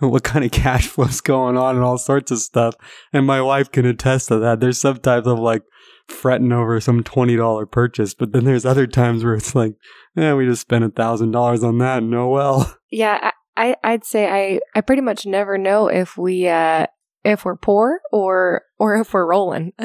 what 0.00 0.24
kind 0.24 0.44
of 0.44 0.50
cash 0.52 0.88
flow's 0.88 1.20
going 1.20 1.56
on, 1.56 1.76
and 1.76 1.84
all 1.84 1.98
sorts 1.98 2.30
of 2.30 2.38
stuff. 2.38 2.74
And 3.12 3.26
my 3.26 3.40
wife 3.40 3.70
can 3.70 3.86
attest 3.86 4.28
to 4.28 4.38
that. 4.40 4.60
There's 4.60 4.78
sometimes 4.78 5.26
I'm 5.26 5.38
like 5.38 5.62
fretting 6.08 6.52
over 6.52 6.80
some 6.80 7.04
twenty 7.04 7.36
dollar 7.36 7.66
purchase, 7.66 8.14
but 8.14 8.32
then 8.32 8.44
there's 8.44 8.66
other 8.66 8.86
times 8.86 9.24
where 9.24 9.34
it's 9.34 9.54
like, 9.54 9.74
yeah, 10.16 10.34
we 10.34 10.46
just 10.46 10.62
spent 10.62 10.84
a 10.84 10.90
thousand 10.90 11.30
dollars 11.30 11.62
on 11.62 11.78
that. 11.78 11.98
And 11.98 12.30
well. 12.30 12.74
Yeah, 12.90 13.32
I, 13.58 13.76
I'd 13.82 14.04
say 14.04 14.28
I, 14.28 14.60
I 14.74 14.80
pretty 14.82 15.02
much 15.02 15.26
never 15.26 15.58
know 15.58 15.88
if 15.88 16.16
we 16.16 16.48
uh 16.48 16.86
if 17.24 17.44
we're 17.44 17.56
poor 17.56 18.00
or 18.12 18.62
or 18.78 18.96
if 18.96 19.12
we're 19.12 19.26
rolling. 19.26 19.72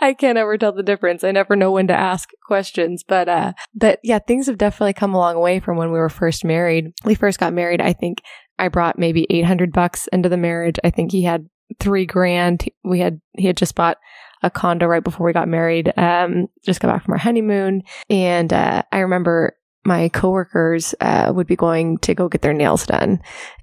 I 0.00 0.12
can't 0.12 0.38
ever 0.38 0.56
tell 0.56 0.72
the 0.72 0.82
difference. 0.82 1.24
I 1.24 1.32
never 1.32 1.56
know 1.56 1.72
when 1.72 1.88
to 1.88 1.94
ask 1.94 2.30
questions, 2.46 3.02
but 3.06 3.28
uh 3.28 3.52
but 3.74 3.98
yeah, 4.04 4.20
things 4.20 4.46
have 4.46 4.58
definitely 4.58 4.92
come 4.92 5.12
a 5.12 5.18
long 5.18 5.40
way 5.40 5.58
from 5.58 5.76
when 5.76 5.90
we 5.90 5.98
were 5.98 6.08
first 6.08 6.44
married. 6.44 6.92
We 7.04 7.16
first 7.16 7.40
got 7.40 7.52
married, 7.52 7.80
I 7.80 7.92
think 7.92 8.22
I 8.58 8.68
brought 8.68 8.98
maybe 8.98 9.26
800 9.28 9.72
bucks 9.72 10.06
into 10.12 10.28
the 10.28 10.36
marriage. 10.36 10.76
I 10.84 10.90
think 10.90 11.10
he 11.10 11.22
had 11.22 11.48
3 11.80 12.06
grand. 12.06 12.64
We 12.84 13.00
had 13.00 13.20
he 13.36 13.48
had 13.48 13.56
just 13.56 13.74
bought 13.74 13.98
a 14.44 14.50
condo 14.50 14.86
right 14.86 15.02
before 15.02 15.26
we 15.26 15.32
got 15.32 15.48
married. 15.48 15.92
Um, 15.96 16.48
just 16.62 16.80
got 16.80 16.88
back 16.88 17.04
from 17.04 17.12
our 17.12 17.18
honeymoon, 17.18 17.82
and 18.10 18.52
uh, 18.52 18.82
I 18.92 18.98
remember 19.00 19.56
my 19.84 20.08
coworkers 20.10 20.94
uh, 21.00 21.32
would 21.34 21.46
be 21.46 21.56
going 21.56 21.98
to 21.98 22.14
go 22.14 22.28
get 22.28 22.42
their 22.42 22.52
nails 22.52 22.86
done, 22.86 23.20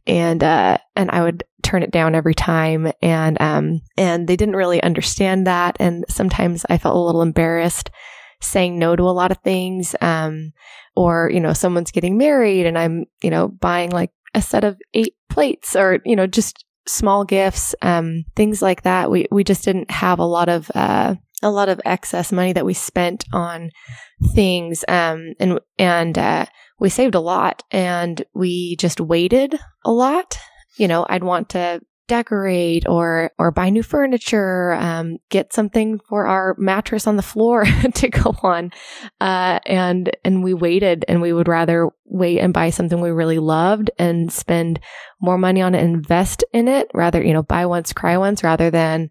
and 0.07 0.43
uh, 0.43 0.77
and 0.95 1.11
I 1.11 1.21
would 1.21 1.43
turn 1.61 1.83
it 1.83 1.91
down 1.91 2.15
every 2.15 2.33
time, 2.33 2.91
and 3.01 3.39
um, 3.39 3.81
and 3.95 4.27
they 4.27 4.35
didn't 4.35 4.55
really 4.55 4.81
understand 4.81 5.47
that, 5.47 5.77
and 5.79 6.03
sometimes 6.09 6.65
I 6.69 6.77
felt 6.77 6.95
a 6.95 6.99
little 6.99 7.21
embarrassed 7.21 7.91
saying 8.41 8.79
no 8.79 8.95
to 8.95 9.03
a 9.03 9.11
lot 9.11 9.31
of 9.31 9.37
things, 9.43 9.95
um, 10.01 10.51
or 10.95 11.29
you 11.31 11.39
know 11.39 11.53
someone's 11.53 11.91
getting 11.91 12.17
married, 12.17 12.65
and 12.65 12.77
I'm 12.77 13.05
you 13.21 13.29
know 13.29 13.47
buying 13.47 13.91
like 13.91 14.11
a 14.33 14.41
set 14.41 14.63
of 14.63 14.79
eight 14.95 15.15
plates, 15.29 15.75
or 15.75 15.99
you 16.05 16.15
know 16.15 16.27
just 16.27 16.65
small 16.87 17.23
gifts, 17.23 17.75
um, 17.81 18.23
things 18.35 18.61
like 18.61 18.83
that. 18.83 19.11
We 19.11 19.27
we 19.31 19.43
just 19.43 19.63
didn't 19.63 19.91
have 19.91 20.19
a 20.19 20.25
lot 20.25 20.49
of 20.49 20.71
uh, 20.73 21.15
a 21.41 21.51
lot 21.51 21.69
of 21.69 21.81
excess 21.85 22.31
money 22.31 22.53
that 22.53 22.65
we 22.65 22.73
spent 22.73 23.25
on 23.33 23.71
things, 24.33 24.83
um, 24.87 25.33
and 25.39 25.59
and 25.77 26.17
uh, 26.17 26.45
we 26.79 26.89
saved 26.89 27.15
a 27.15 27.19
lot, 27.19 27.63
and 27.71 28.23
we 28.33 28.75
just 28.77 28.99
waited 28.99 29.57
a 29.85 29.91
lot. 29.91 30.37
You 30.77 30.87
know, 30.87 31.05
I'd 31.09 31.23
want 31.23 31.49
to 31.49 31.81
decorate 32.11 32.85
or 32.89 33.31
or 33.37 33.51
buy 33.51 33.69
new 33.69 33.83
furniture, 33.83 34.73
um, 34.73 35.17
get 35.29 35.53
something 35.53 35.97
for 36.09 36.25
our 36.25 36.55
mattress 36.57 37.07
on 37.07 37.15
the 37.15 37.23
floor 37.23 37.63
to 37.93 38.09
go 38.09 38.35
on, 38.43 38.71
uh, 39.21 39.59
and 39.65 40.11
and 40.25 40.43
we 40.43 40.53
waited, 40.53 41.05
and 41.07 41.21
we 41.21 41.31
would 41.31 41.47
rather 41.47 41.89
wait 42.11 42.39
and 42.39 42.53
buy 42.53 42.69
something 42.69 43.01
we 43.01 43.09
really 43.09 43.39
loved 43.39 43.89
and 43.97 44.31
spend 44.31 44.79
more 45.19 45.37
money 45.37 45.61
on 45.61 45.73
it, 45.73 45.83
invest 45.83 46.43
in 46.53 46.67
it, 46.67 46.91
rather 46.93 47.23
you 47.23 47.33
know 47.33 47.43
buy 47.43 47.65
once 47.65 47.93
cry 47.93 48.17
once, 48.17 48.43
rather 48.43 48.69
than. 48.69 49.09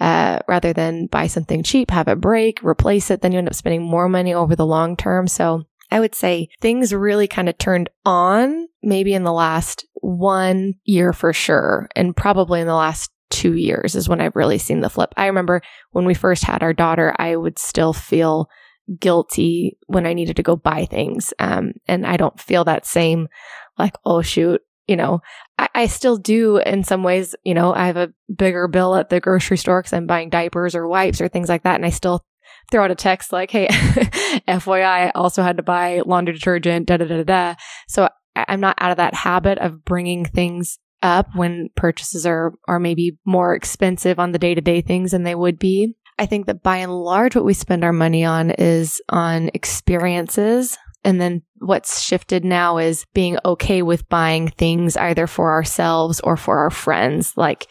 Uh, 0.00 0.38
rather 0.46 0.72
than 0.72 1.08
buy 1.08 1.26
something 1.26 1.60
cheap, 1.60 1.90
have 1.90 2.06
it 2.06 2.20
break, 2.20 2.62
replace 2.62 3.10
it, 3.10 3.20
then 3.20 3.32
you 3.32 3.38
end 3.38 3.48
up 3.48 3.54
spending 3.54 3.82
more 3.82 4.08
money 4.08 4.32
over 4.32 4.54
the 4.54 4.64
long 4.64 4.96
term. 4.96 5.26
So 5.26 5.64
I 5.90 5.98
would 5.98 6.14
say 6.14 6.50
things 6.60 6.94
really 6.94 7.26
kind 7.26 7.48
of 7.48 7.58
turned 7.58 7.90
on 8.04 8.68
maybe 8.80 9.12
in 9.12 9.24
the 9.24 9.32
last 9.32 9.86
one 9.94 10.74
year 10.84 11.12
for 11.12 11.32
sure. 11.32 11.88
And 11.96 12.16
probably 12.16 12.60
in 12.60 12.68
the 12.68 12.74
last 12.74 13.10
two 13.30 13.54
years 13.54 13.94
is 13.94 14.08
when 14.08 14.20
I've 14.20 14.36
really 14.36 14.58
seen 14.58 14.80
the 14.80 14.90
flip. 14.90 15.12
I 15.16 15.26
remember 15.26 15.62
when 15.90 16.04
we 16.04 16.14
first 16.14 16.44
had 16.44 16.62
our 16.62 16.72
daughter, 16.72 17.14
I 17.18 17.36
would 17.36 17.58
still 17.58 17.92
feel 17.92 18.48
guilty 19.00 19.76
when 19.86 20.06
I 20.06 20.12
needed 20.12 20.36
to 20.36 20.42
go 20.42 20.56
buy 20.56 20.86
things. 20.86 21.34
Um, 21.38 21.72
and 21.86 22.06
I 22.06 22.16
don't 22.16 22.40
feel 22.40 22.64
that 22.64 22.86
same, 22.86 23.28
like, 23.78 23.94
oh, 24.04 24.22
shoot, 24.22 24.60
you 24.86 24.96
know, 24.96 25.20
I, 25.58 25.68
I, 25.74 25.86
still 25.86 26.16
do 26.16 26.56
in 26.56 26.82
some 26.82 27.02
ways, 27.02 27.34
you 27.44 27.54
know, 27.54 27.74
I 27.74 27.86
have 27.86 27.98
a 27.98 28.12
bigger 28.34 28.66
bill 28.68 28.96
at 28.96 29.10
the 29.10 29.20
grocery 29.20 29.58
store 29.58 29.80
because 29.80 29.92
I'm 29.92 30.06
buying 30.06 30.30
diapers 30.30 30.74
or 30.74 30.88
wipes 30.88 31.20
or 31.20 31.28
things 31.28 31.48
like 31.48 31.64
that. 31.64 31.76
And 31.76 31.84
I 31.84 31.90
still 31.90 32.24
throw 32.70 32.84
out 32.84 32.90
a 32.90 32.94
text 32.94 33.32
like, 33.32 33.50
hey, 33.50 33.68
FYI, 34.48 34.84
I 34.84 35.10
also 35.14 35.42
had 35.42 35.58
to 35.58 35.62
buy 35.62 36.02
laundry 36.04 36.34
detergent, 36.34 36.86
da 36.86 36.96
da 36.96 37.04
da 37.04 37.22
da. 37.22 37.54
So 37.86 38.08
I'm 38.34 38.60
not 38.60 38.76
out 38.80 38.90
of 38.90 38.96
that 38.96 39.14
habit 39.14 39.58
of 39.58 39.84
bringing 39.84 40.24
things 40.24 40.78
up 41.02 41.28
when 41.34 41.68
purchases 41.76 42.26
are, 42.26 42.52
are 42.66 42.80
maybe 42.80 43.18
more 43.24 43.54
expensive 43.54 44.18
on 44.18 44.32
the 44.32 44.38
day 44.38 44.54
to 44.54 44.60
day 44.60 44.80
things 44.80 45.12
than 45.12 45.22
they 45.22 45.34
would 45.34 45.58
be. 45.58 45.94
I 46.18 46.26
think 46.26 46.46
that 46.46 46.62
by 46.62 46.78
and 46.78 46.92
large, 46.92 47.34
what 47.34 47.44
we 47.44 47.54
spend 47.54 47.84
our 47.84 47.92
money 47.92 48.24
on 48.24 48.50
is 48.50 49.00
on 49.08 49.50
experiences. 49.54 50.76
And 51.04 51.20
then 51.20 51.42
what's 51.58 52.02
shifted 52.02 52.44
now 52.44 52.78
is 52.78 53.06
being 53.14 53.38
okay 53.44 53.82
with 53.82 54.08
buying 54.08 54.48
things 54.48 54.96
either 54.96 55.26
for 55.26 55.52
ourselves 55.52 56.20
or 56.20 56.36
for 56.36 56.58
our 56.58 56.70
friends. 56.70 57.36
Like 57.36 57.68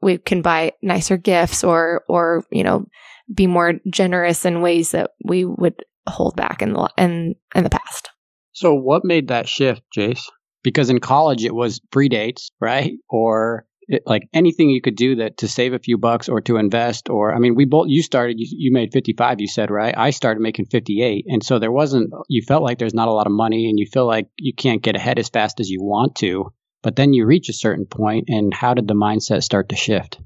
we 0.00 0.18
can 0.18 0.42
buy 0.42 0.72
nicer 0.82 1.16
gifts 1.16 1.62
or, 1.62 2.02
or, 2.08 2.44
you 2.50 2.64
know, 2.64 2.86
be 3.32 3.46
more 3.46 3.74
generous 3.90 4.44
in 4.44 4.62
ways 4.62 4.92
that 4.92 5.10
we 5.24 5.44
would 5.44 5.84
hold 6.08 6.34
back 6.34 6.62
in 6.62 6.72
the, 6.72 6.90
in, 6.96 7.34
in 7.54 7.64
the 7.64 7.70
past. 7.70 8.08
So, 8.52 8.74
what 8.74 9.04
made 9.04 9.28
that 9.28 9.48
shift, 9.48 9.82
Jace? 9.96 10.24
because 10.62 10.90
in 10.90 11.00
college 11.00 11.44
it 11.44 11.54
was 11.54 11.80
free 11.90 12.08
dates, 12.08 12.50
right? 12.60 12.92
Or 13.08 13.66
it, 13.88 14.02
like 14.06 14.28
anything 14.32 14.70
you 14.70 14.80
could 14.80 14.96
do 14.96 15.16
that 15.16 15.38
to 15.38 15.48
save 15.48 15.72
a 15.72 15.78
few 15.78 15.98
bucks 15.98 16.28
or 16.28 16.40
to 16.42 16.56
invest 16.56 17.08
or 17.08 17.34
I 17.34 17.38
mean 17.38 17.54
we 17.54 17.64
both 17.64 17.88
you 17.88 18.02
started 18.02 18.38
you, 18.38 18.46
you 18.50 18.72
made 18.72 18.92
55 18.92 19.40
you 19.40 19.48
said 19.48 19.70
right? 19.70 19.94
I 19.96 20.10
started 20.10 20.40
making 20.40 20.66
58 20.66 21.26
and 21.28 21.42
so 21.44 21.58
there 21.58 21.72
wasn't 21.72 22.12
you 22.28 22.42
felt 22.42 22.62
like 22.62 22.78
there's 22.78 22.94
not 22.94 23.08
a 23.08 23.12
lot 23.12 23.26
of 23.26 23.32
money 23.32 23.68
and 23.68 23.78
you 23.78 23.86
feel 23.86 24.06
like 24.06 24.28
you 24.36 24.54
can't 24.54 24.82
get 24.82 24.96
ahead 24.96 25.18
as 25.18 25.28
fast 25.28 25.60
as 25.60 25.70
you 25.70 25.82
want 25.82 26.16
to 26.16 26.52
but 26.82 26.96
then 26.96 27.12
you 27.12 27.24
reach 27.24 27.48
a 27.48 27.54
certain 27.54 27.86
point 27.86 28.24
and 28.28 28.52
how 28.52 28.74
did 28.74 28.88
the 28.88 28.94
mindset 28.94 29.42
start 29.42 29.68
to 29.68 29.76
shift 29.76 30.18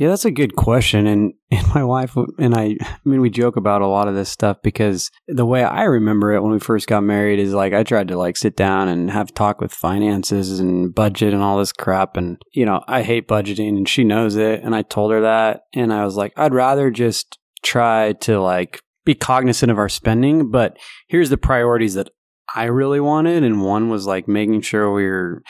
yeah, 0.00 0.08
that's 0.08 0.24
a 0.24 0.30
good 0.30 0.56
question. 0.56 1.06
And, 1.06 1.34
and 1.50 1.74
my 1.74 1.84
wife 1.84 2.16
and 2.38 2.54
I, 2.54 2.78
I 2.80 2.98
mean, 3.04 3.20
we 3.20 3.28
joke 3.28 3.56
about 3.56 3.82
a 3.82 3.86
lot 3.86 4.08
of 4.08 4.14
this 4.14 4.30
stuff 4.30 4.56
because 4.62 5.10
the 5.28 5.44
way 5.44 5.62
I 5.62 5.82
remember 5.82 6.32
it 6.32 6.42
when 6.42 6.52
we 6.52 6.58
first 6.58 6.86
got 6.88 7.02
married 7.02 7.38
is 7.38 7.52
like 7.52 7.74
I 7.74 7.82
tried 7.82 8.08
to 8.08 8.16
like 8.16 8.38
sit 8.38 8.56
down 8.56 8.88
and 8.88 9.10
have 9.10 9.34
talk 9.34 9.60
with 9.60 9.72
finances 9.72 10.58
and 10.58 10.94
budget 10.94 11.34
and 11.34 11.42
all 11.42 11.58
this 11.58 11.72
crap. 11.72 12.16
And, 12.16 12.40
you 12.54 12.64
know, 12.64 12.82
I 12.88 13.02
hate 13.02 13.28
budgeting 13.28 13.76
and 13.76 13.86
she 13.86 14.02
knows 14.02 14.36
it. 14.36 14.62
And 14.62 14.74
I 14.74 14.80
told 14.80 15.12
her 15.12 15.20
that. 15.20 15.64
And 15.74 15.92
I 15.92 16.06
was 16.06 16.16
like, 16.16 16.32
I'd 16.34 16.54
rather 16.54 16.90
just 16.90 17.38
try 17.62 18.14
to 18.22 18.40
like 18.40 18.80
be 19.04 19.14
cognizant 19.14 19.70
of 19.70 19.76
our 19.76 19.90
spending. 19.90 20.50
But 20.50 20.78
here's 21.08 21.28
the 21.28 21.36
priorities 21.36 21.92
that 21.92 22.08
I 22.54 22.64
really 22.64 23.00
wanted. 23.00 23.44
And 23.44 23.62
one 23.62 23.90
was 23.90 24.06
like 24.06 24.26
making 24.26 24.62
sure 24.62 24.90
we 24.90 25.04
were 25.04 25.42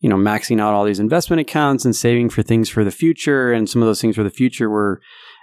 you 0.00 0.08
know, 0.08 0.16
maxing 0.16 0.60
out 0.60 0.74
all 0.74 0.84
these 0.84 1.00
investment 1.00 1.40
accounts 1.40 1.84
and 1.84 1.94
saving 1.94 2.30
for 2.30 2.42
things 2.42 2.68
for 2.68 2.84
the 2.84 2.90
future. 2.90 3.52
And 3.52 3.68
some 3.68 3.82
of 3.82 3.86
those 3.86 4.00
things 4.00 4.16
for 4.16 4.22
the 4.22 4.30
future 4.30 4.70
were 4.70 5.00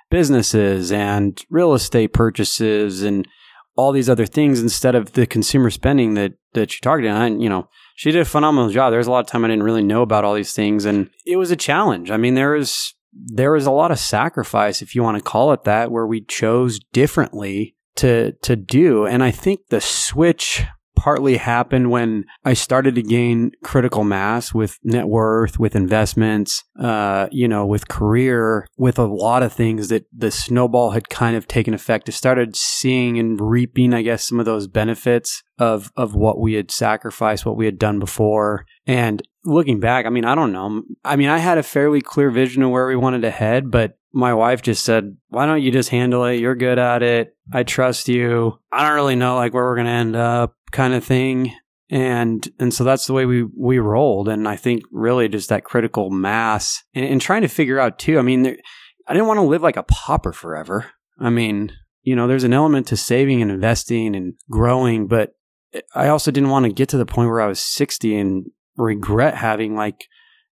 businesses 0.10 0.92
and 0.92 1.44
real 1.50 1.74
estate 1.74 2.14
purchases 2.14 3.04
and 3.04 3.28
all 3.76 3.92
these 3.92 4.10
other 4.10 4.26
things 4.26 4.62
instead 4.62 4.96
of 4.96 5.14
the 5.14 5.28
consumer 5.28 5.70
spending 5.70 6.14
that 6.14 6.34
that 6.54 6.72
she 6.72 6.80
targeted. 6.80 7.12
And 7.12 7.42
you 7.42 7.50
know, 7.50 7.70
she 7.96 8.12
did 8.12 8.22
a 8.22 8.26
phenomenal 8.26 8.70
job. 8.70 8.92
There 8.92 9.00
was 9.00 9.08
a 9.08 9.12
lot 9.12 9.20
of 9.20 9.28
time 9.28 9.44
I 9.44 9.50
didn't 9.50 9.64
really 9.64 9.84
know 9.84 10.02
about 10.02 10.24
all 10.24 10.34
these 10.34 10.54
things, 10.54 10.86
and 10.86 11.10
it 11.26 11.38
was 11.38 11.52
a 11.52 11.56
challenge. 11.56 12.12
I 12.12 12.18
mean, 12.18 12.36
there 12.36 12.52
was 12.52 12.94
there 13.14 13.52
was 13.52 13.66
a 13.66 13.72
lot 13.72 13.92
of 13.92 14.00
sacrifice, 14.00 14.82
if 14.82 14.94
you 14.94 15.04
want 15.04 15.18
to 15.18 15.24
call 15.24 15.54
it 15.54 15.64
that, 15.64 15.92
where 15.92 16.08
we 16.08 16.22
chose 16.22 16.80
differently 16.94 17.76
to 17.98 18.34
to 18.44 18.56
do. 18.56 19.06
And 19.06 19.24
I 19.24 19.32
think 19.32 19.62
the 19.70 19.82
switch 19.82 20.64
partly 21.06 21.38
happened 21.38 21.92
when 21.92 22.26
I 22.44 22.56
started 22.56 22.96
to 22.96 23.04
gain 23.04 23.52
critical 23.64 24.04
mass 24.04 24.56
with 24.56 24.80
net 24.84 25.08
worth, 25.08 25.60
with 25.60 25.76
investments, 25.76 26.64
uh, 26.80 27.28
you 27.32 27.48
know, 27.48 27.64
with 27.64 27.88
career, 27.88 28.66
with 28.76 28.98
a 28.98 29.06
lot 29.06 29.44
of 29.44 29.54
things 29.54 29.90
that 29.90 30.08
the 30.12 30.32
snowball 30.32 30.90
had 30.90 31.08
kind 31.08 31.36
of 31.38 31.48
taken 31.48 31.76
effect. 31.76 32.10
I 32.10 32.12
started 32.12 32.56
seeing 32.56 33.20
and 33.20 33.40
reaping, 33.40 33.94
I 33.94 34.02
guess, 34.02 34.26
some 34.28 34.40
of 34.40 34.48
those 34.48 34.68
benefits 34.68 35.44
of 35.60 35.92
of 35.96 36.16
what 36.16 36.40
we 36.40 36.54
had 36.54 36.72
sacrificed, 36.72 37.46
what 37.46 37.56
we 37.56 37.66
had 37.66 37.78
done 37.78 38.00
before. 38.00 38.66
And 38.88 39.22
looking 39.44 39.80
back, 39.80 40.08
I 40.08 40.10
mean, 40.10 40.26
I 40.26 40.34
don't 40.34 40.52
know. 40.52 40.82
I 41.04 41.18
mean, 41.18 41.30
I 41.30 41.38
had 41.38 41.60
a 41.60 41.64
fairly 41.64 42.02
clear 42.02 42.32
vision 42.32 42.64
of 42.64 42.72
where 42.72 42.88
we 42.88 42.96
wanted 42.96 43.22
to 43.22 43.30
head, 43.30 43.70
but 43.70 44.00
my 44.12 44.34
wife 44.34 44.64
just 44.64 44.84
said, 44.84 45.16
"Why 45.28 45.46
don't 45.46 45.62
you 45.62 45.72
just 45.72 45.90
handle 45.90 46.26
it? 46.26 46.40
You're 46.40 46.56
good 46.56 46.80
at 46.80 47.04
it. 47.04 47.36
I 47.54 47.62
trust 47.62 48.08
you. 48.08 48.58
I 48.72 48.88
don't 48.88 48.96
really 48.96 49.16
know 49.16 49.36
like 49.36 49.54
where 49.54 49.66
we're 49.66 49.76
going 49.76 49.86
to 49.86 49.92
end 49.92 50.16
up." 50.16 50.55
Kind 50.72 50.94
of 50.94 51.04
thing. 51.04 51.54
And 51.90 52.48
and 52.60 52.74
so 52.74 52.84
that's 52.84 53.06
the 53.06 53.14
way 53.14 53.26
we 53.26 53.44
we 53.44 53.78
rolled. 53.78 54.28
And 54.28 54.48
I 54.48 54.56
think 54.56 54.84
really 54.92 55.28
just 55.28 55.50
that 55.50 55.64
critical 55.64 56.10
mass 56.10 56.84
and, 56.94 57.06
and 57.06 57.22
trying 57.22 57.44
to 57.44 57.48
figure 57.48 57.80
out 57.80 58.00
too. 58.00 58.18
I 58.18 58.24
mean, 58.24 58.44
there, 58.44 58.58
I 59.08 59.14
didn't 59.14 59.28
want 59.28 59.38
to 59.38 59.44
live 59.44 59.62
like 59.62 59.78
a 59.78 59.84
pauper 59.84 60.34
forever. 60.34 60.92
I 61.20 61.30
mean, 61.30 61.72
you 62.02 62.16
know, 62.16 62.28
there's 62.28 62.44
an 62.44 62.54
element 62.54 62.88
to 62.88 62.98
saving 62.98 63.42
and 63.42 63.52
investing 63.52 64.16
and 64.16 64.34
growing, 64.50 65.08
but 65.08 65.34
I 65.94 66.08
also 66.08 66.32
didn't 66.32 66.50
want 66.50 66.66
to 66.66 66.72
get 66.72 66.90
to 66.90 66.98
the 66.98 67.06
point 67.06 67.30
where 67.30 67.42
I 67.42 67.48
was 67.48 67.60
60 67.60 68.18
and 68.18 68.46
regret 68.78 69.36
having 69.36 69.76
like 69.76 70.06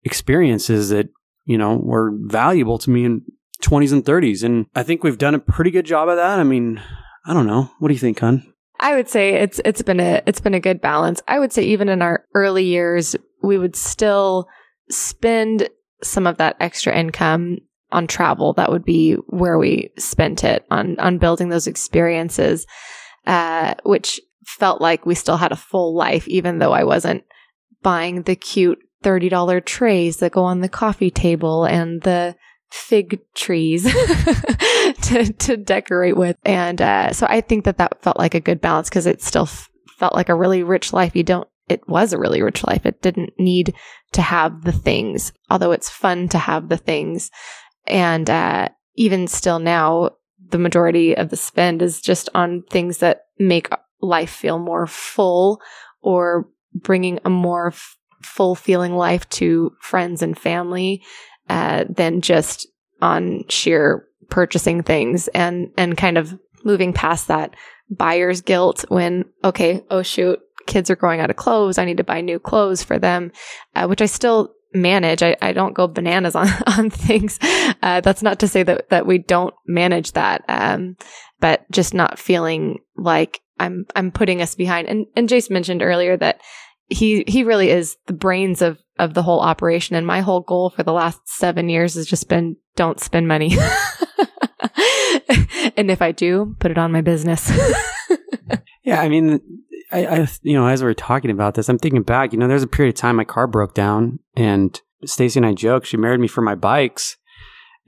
experiences 0.05 0.89
that, 0.91 1.09
you 1.45 1.59
know, 1.59 1.77
were 1.77 2.13
valuable 2.23 2.79
to 2.79 2.91
me 2.91 3.05
in 3.05 3.23
20s 3.63 3.93
and 3.93 4.05
30s. 4.05 4.43
And 4.43 4.67
I 4.75 4.83
think 4.83 5.03
we've 5.03 5.19
done 5.19 5.35
a 5.35 5.41
pretty 5.41 5.71
good 5.71 5.87
job 5.87 6.09
of 6.09 6.17
that. 6.17 6.39
I 6.39 6.45
mean, 6.45 6.83
I 7.27 7.35
don't 7.35 7.47
know. 7.47 7.71
What 7.79 7.89
do 7.89 7.95
you 7.95 8.01
think, 8.01 8.21
hon? 8.21 8.53
I 8.81 8.97
would 8.97 9.09
say 9.09 9.35
it's 9.35 9.61
it's 9.65 9.83
been 9.83 10.01
a 10.01 10.23
it's 10.27 10.41
been 10.41 10.55
a 10.55 10.61
good 10.61 10.81
balance. 10.81 11.21
I 11.29 11.39
would 11.39 11.53
say 11.53 11.63
even 11.65 11.89
in 11.91 12.01
our 12.01 12.25
early 12.35 12.65
years, 12.65 13.15
we 13.43 13.59
would 13.59 13.77
still 13.77 14.49
spend 14.89 15.69
some 16.03 16.27
of 16.27 16.39
that 16.39 16.57
extra 16.61 16.97
income 16.97 17.59
on 17.93 18.07
travel. 18.07 18.55
That 18.55 18.71
would 18.71 18.85
be 18.85 19.15
where 19.27 19.59
we 19.59 19.91
spent 19.99 20.45
it 20.45 20.65
on 20.71 20.99
on 20.99 21.19
building 21.19 21.51
those 21.51 21.67
experiences, 21.67 22.67
uh, 23.27 23.75
which 23.85 24.19
felt 24.47 24.81
like 24.81 25.05
we 25.05 25.15
still 25.15 25.37
had 25.37 25.53
a 25.53 25.57
full 25.57 25.95
life, 25.95 26.27
even 26.27 26.59
though 26.59 26.73
I 26.73 26.85
wasn't 26.85 27.25
buying 27.83 28.23
the 28.23 28.37
cute 28.37 28.79
thirty 29.03 29.29
dollar 29.29 29.61
trays 29.61 30.17
that 30.19 30.33
go 30.33 30.45
on 30.45 30.61
the 30.61 30.71
coffee 30.71 31.11
table 31.11 31.67
and 31.67 32.01
the 32.03 32.35
fig 32.71 33.21
trees 33.35 33.85
to, 35.03 35.33
to 35.33 35.57
decorate 35.57 36.17
with. 36.17 36.37
And 36.45 36.81
uh, 36.81 37.13
so 37.13 37.27
I 37.29 37.41
think 37.41 37.65
that 37.65 37.79
that 37.79 38.03
felt 38.03 38.19
like 38.19 38.35
a 38.35 38.41
good 38.41 38.61
balance 38.61 38.89
because 38.89 39.07
it 39.07 39.23
still 39.23 39.45
f- 39.45 39.69
felt 39.99 40.15
like 40.15 40.29
a 40.29 40.35
really 40.35 40.63
rich 40.63 40.93
life. 40.93 41.15
You 41.15 41.23
don't, 41.23 41.49
it 41.69 41.87
was 41.89 42.13
a 42.13 42.19
really 42.19 42.43
rich 42.43 42.65
life. 42.65 42.87
It 42.87 43.03
didn't 43.03 43.33
need 43.39 43.75
to 44.13 44.23
have 44.23 44.65
the 44.65 44.73
things, 44.73 45.33
although 45.51 45.73
it's 45.73 45.91
fun 45.91 46.29
to 46.29 46.39
have 46.39 46.69
the 46.69 46.77
things. 46.77 47.31
And 47.87 48.29
uh, 48.29 48.69
even 48.95 49.27
still 49.27 49.59
now, 49.59 50.11
the 50.51 50.59
majority 50.59 51.17
of 51.17 51.31
the 51.31 51.37
spend 51.37 51.83
is 51.83 52.01
just 52.01 52.29
on 52.35 52.63
things 52.71 52.99
that 52.99 53.27
make 53.39 53.69
life 54.01 54.31
feel 54.31 54.59
more 54.59 54.87
full 54.87 55.61
or 56.01 56.49
bringing 56.75 57.21
a 57.25 57.31
more 57.31 57.69
f- 57.69 57.97
full 58.23 58.55
feeling 58.55 58.97
life 58.97 59.29
to 59.31 59.73
friends 59.81 60.23
and 60.23 60.39
family 60.39 61.03
uh, 61.51 61.85
than 61.89 62.21
just 62.21 62.69
on 63.03 63.45
sheer 63.49 64.07
purchasing 64.29 64.83
things 64.83 65.27
and 65.29 65.73
and 65.77 65.99
kind 65.99 66.17
of 66.17 66.39
moving 66.65 66.93
past 66.93 67.27
that 67.27 67.55
buyer's 67.91 68.41
guilt 68.41 68.85
when 68.89 69.25
okay 69.43 69.83
oh 69.91 70.03
shoot 70.03 70.39
kids 70.67 70.89
are 70.89 70.97
growing 70.97 71.19
out 71.19 71.31
of 71.31 71.37
clothes. 71.37 71.77
I 71.77 71.85
need 71.85 71.97
to 71.97 72.05
buy 72.05 72.21
new 72.21 72.39
clothes 72.39 72.85
for 72.85 72.99
them 72.99 73.33
uh, 73.75 73.87
which 73.87 74.01
i 74.01 74.07
still 74.07 74.55
manage. 74.73 75.21
I, 75.25 75.37
I 75.43 75.53
don't 75.53 75.75
go 75.75 75.89
bananas 75.89 76.37
on 76.37 76.47
on 76.79 76.89
things. 76.89 77.41
Uh, 77.83 78.01
that's 78.01 78.23
not 78.23 78.39
to 78.41 78.49
say 78.49 78.63
that 78.63 78.89
that 78.91 79.07
we 79.07 79.19
don't 79.19 79.55
manage 79.67 80.13
that 80.13 80.45
um, 80.49 80.97
but 81.41 81.69
just 81.73 81.93
not 81.95 82.19
feeling 82.19 82.79
like 82.97 83.41
i'm 83.59 83.87
i'm 83.97 84.13
putting 84.13 84.41
us 84.41 84.55
behind. 84.55 84.87
And 84.87 85.07
and 85.17 85.29
jace 85.29 85.51
mentioned 85.51 85.83
earlier 85.83 86.17
that 86.17 86.41
he 86.91 87.25
he 87.27 87.45
really 87.45 87.71
is 87.71 87.97
the 88.07 88.13
brains 88.13 88.61
of 88.61 88.79
of 88.99 89.15
the 89.15 89.23
whole 89.23 89.41
operation 89.41 89.97
and 89.97 90.07
my 90.07 90.21
whole 90.21 90.41
goal 90.41 90.71
for 90.71 90.83
the 90.83 90.93
last 90.93 91.21
7 91.27 91.71
years 91.71 91.95
has 91.95 92.07
just 92.07 92.29
been 92.29 92.57
don't 92.77 93.01
spend 93.01 93.27
money 93.27 93.53
and 95.77 95.91
if 95.91 96.03
I 96.03 96.13
do, 96.13 96.55
put 96.59 96.71
it 96.71 96.79
on 96.79 96.93
my 96.93 97.01
business. 97.01 97.51
yeah, 98.85 99.01
I 99.01 99.09
mean 99.09 99.41
I, 99.93 100.07
I 100.07 100.29
you 100.43 100.55
know, 100.55 100.67
as 100.67 100.83
we 100.83 100.91
are 100.91 100.95
talking 100.95 101.31
about 101.31 101.55
this, 101.55 101.69
I'm 101.69 101.79
thinking 101.79 102.03
back, 102.03 102.33
you 102.33 102.39
know, 102.39 102.49
there's 102.49 102.63
a 102.63 102.69
period 102.69 102.95
of 102.95 103.01
time 103.01 103.17
my 103.17 103.25
car 103.25 103.47
broke 103.47 103.75
down 103.75 104.21
and 104.37 104.81
Stacy 105.05 105.39
and 105.39 105.47
I 105.47 105.55
joke, 105.55 105.85
she 105.85 105.97
married 105.97 106.21
me 106.21 106.29
for 106.29 106.43
my 106.43 106.55
bikes. 106.55 107.17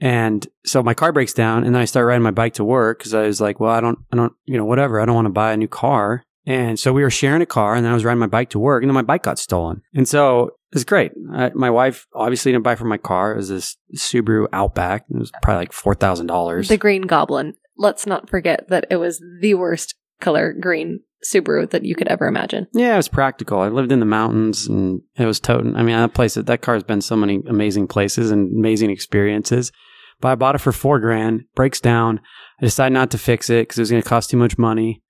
And 0.01 0.45
so 0.65 0.83
my 0.83 0.93
car 0.93 1.13
breaks 1.13 1.33
down 1.33 1.63
and 1.63 1.73
then 1.73 1.81
I 1.81 1.85
start 1.85 2.07
riding 2.07 2.23
my 2.23 2.31
bike 2.31 2.55
to 2.55 2.63
work 2.63 2.99
because 2.99 3.13
I 3.13 3.27
was 3.27 3.39
like, 3.39 3.59
well, 3.59 3.71
I 3.71 3.79
don't, 3.79 3.99
I 4.11 4.17
don't, 4.17 4.33
you 4.45 4.57
know, 4.57 4.65
whatever. 4.65 4.99
I 4.99 5.05
don't 5.05 5.15
want 5.15 5.27
to 5.27 5.31
buy 5.31 5.53
a 5.53 5.57
new 5.57 5.67
car. 5.67 6.25
And 6.45 6.79
so 6.79 6.91
we 6.91 7.03
were 7.03 7.09
sharing 7.09 7.41
a 7.41 7.45
car 7.45 7.75
and 7.75 7.85
then 7.85 7.91
I 7.91 7.95
was 7.95 8.03
riding 8.03 8.19
my 8.19 8.27
bike 8.27 8.49
to 8.49 8.59
work 8.59 8.83
and 8.83 8.89
then 8.89 8.95
my 8.95 9.01
bike 9.01 9.23
got 9.23 9.39
stolen. 9.39 9.81
And 9.93 10.07
so 10.07 10.47
it 10.47 10.75
was 10.75 10.83
great. 10.83 11.11
I, 11.31 11.51
my 11.53 11.69
wife 11.69 12.07
obviously 12.13 12.51
didn't 12.51 12.63
buy 12.63 12.75
for 12.75 12.85
my 12.85 12.97
car. 12.97 13.33
It 13.33 13.37
was 13.37 13.49
this 13.49 13.77
Subaru 13.95 14.47
Outback. 14.51 15.05
It 15.09 15.17
was 15.17 15.31
probably 15.41 15.61
like 15.61 15.71
$4,000. 15.71 16.67
The 16.67 16.77
Green 16.77 17.03
Goblin. 17.03 17.53
Let's 17.77 18.05
not 18.05 18.29
forget 18.29 18.67
that 18.69 18.85
it 18.89 18.97
was 18.97 19.23
the 19.41 19.53
worst 19.53 19.95
color 20.19 20.53
green 20.53 21.01
Subaru 21.23 21.69
that 21.69 21.85
you 21.85 21.95
could 21.95 22.07
ever 22.07 22.27
imagine. 22.27 22.67
Yeah, 22.73 22.93
it 22.93 22.97
was 22.97 23.07
practical. 23.07 23.59
I 23.59 23.69
lived 23.69 23.91
in 23.91 23.99
the 23.99 24.05
mountains 24.05 24.67
and 24.67 25.01
it 25.15 25.25
was 25.25 25.39
toting. 25.39 25.75
I 25.75 25.83
mean, 25.83 25.95
that 25.95 26.13
place, 26.13 26.35
that 26.35 26.61
car 26.61 26.73
has 26.73 26.83
been 26.83 27.01
so 27.01 27.15
many 27.15 27.41
amazing 27.47 27.87
places 27.87 28.31
and 28.31 28.57
amazing 28.57 28.89
experiences. 28.89 29.71
But 30.19 30.29
I 30.29 30.35
bought 30.35 30.55
it 30.55 30.61
for 30.61 30.71
four 30.71 30.99
grand, 30.99 31.45
breaks 31.55 31.79
down. 31.79 32.19
I 32.61 32.65
decided 32.65 32.93
not 32.93 33.11
to 33.11 33.17
fix 33.17 33.49
it 33.49 33.67
because 33.67 33.77
it 33.77 33.81
was 33.81 33.91
going 33.91 34.03
to 34.03 34.09
cost 34.09 34.29
too 34.29 34.37
much 34.37 34.57
money. 34.57 35.01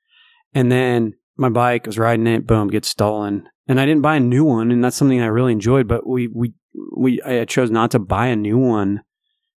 And 0.53 0.71
then 0.71 1.13
my 1.37 1.49
bike, 1.49 1.85
I 1.85 1.89
was 1.89 1.97
riding 1.97 2.27
it, 2.27 2.47
boom, 2.47 2.69
gets 2.69 2.87
stolen. 2.87 3.47
And 3.67 3.79
I 3.79 3.85
didn't 3.85 4.01
buy 4.01 4.17
a 4.17 4.19
new 4.19 4.43
one, 4.43 4.71
and 4.71 4.83
that's 4.83 4.97
something 4.97 5.21
I 5.21 5.27
really 5.27 5.53
enjoyed. 5.53 5.87
But 5.87 6.05
we 6.05 6.27
we 6.27 6.53
we 6.97 7.21
I 7.21 7.45
chose 7.45 7.71
not 7.71 7.91
to 7.91 7.99
buy 7.99 8.27
a 8.27 8.35
new 8.35 8.57
one 8.57 9.01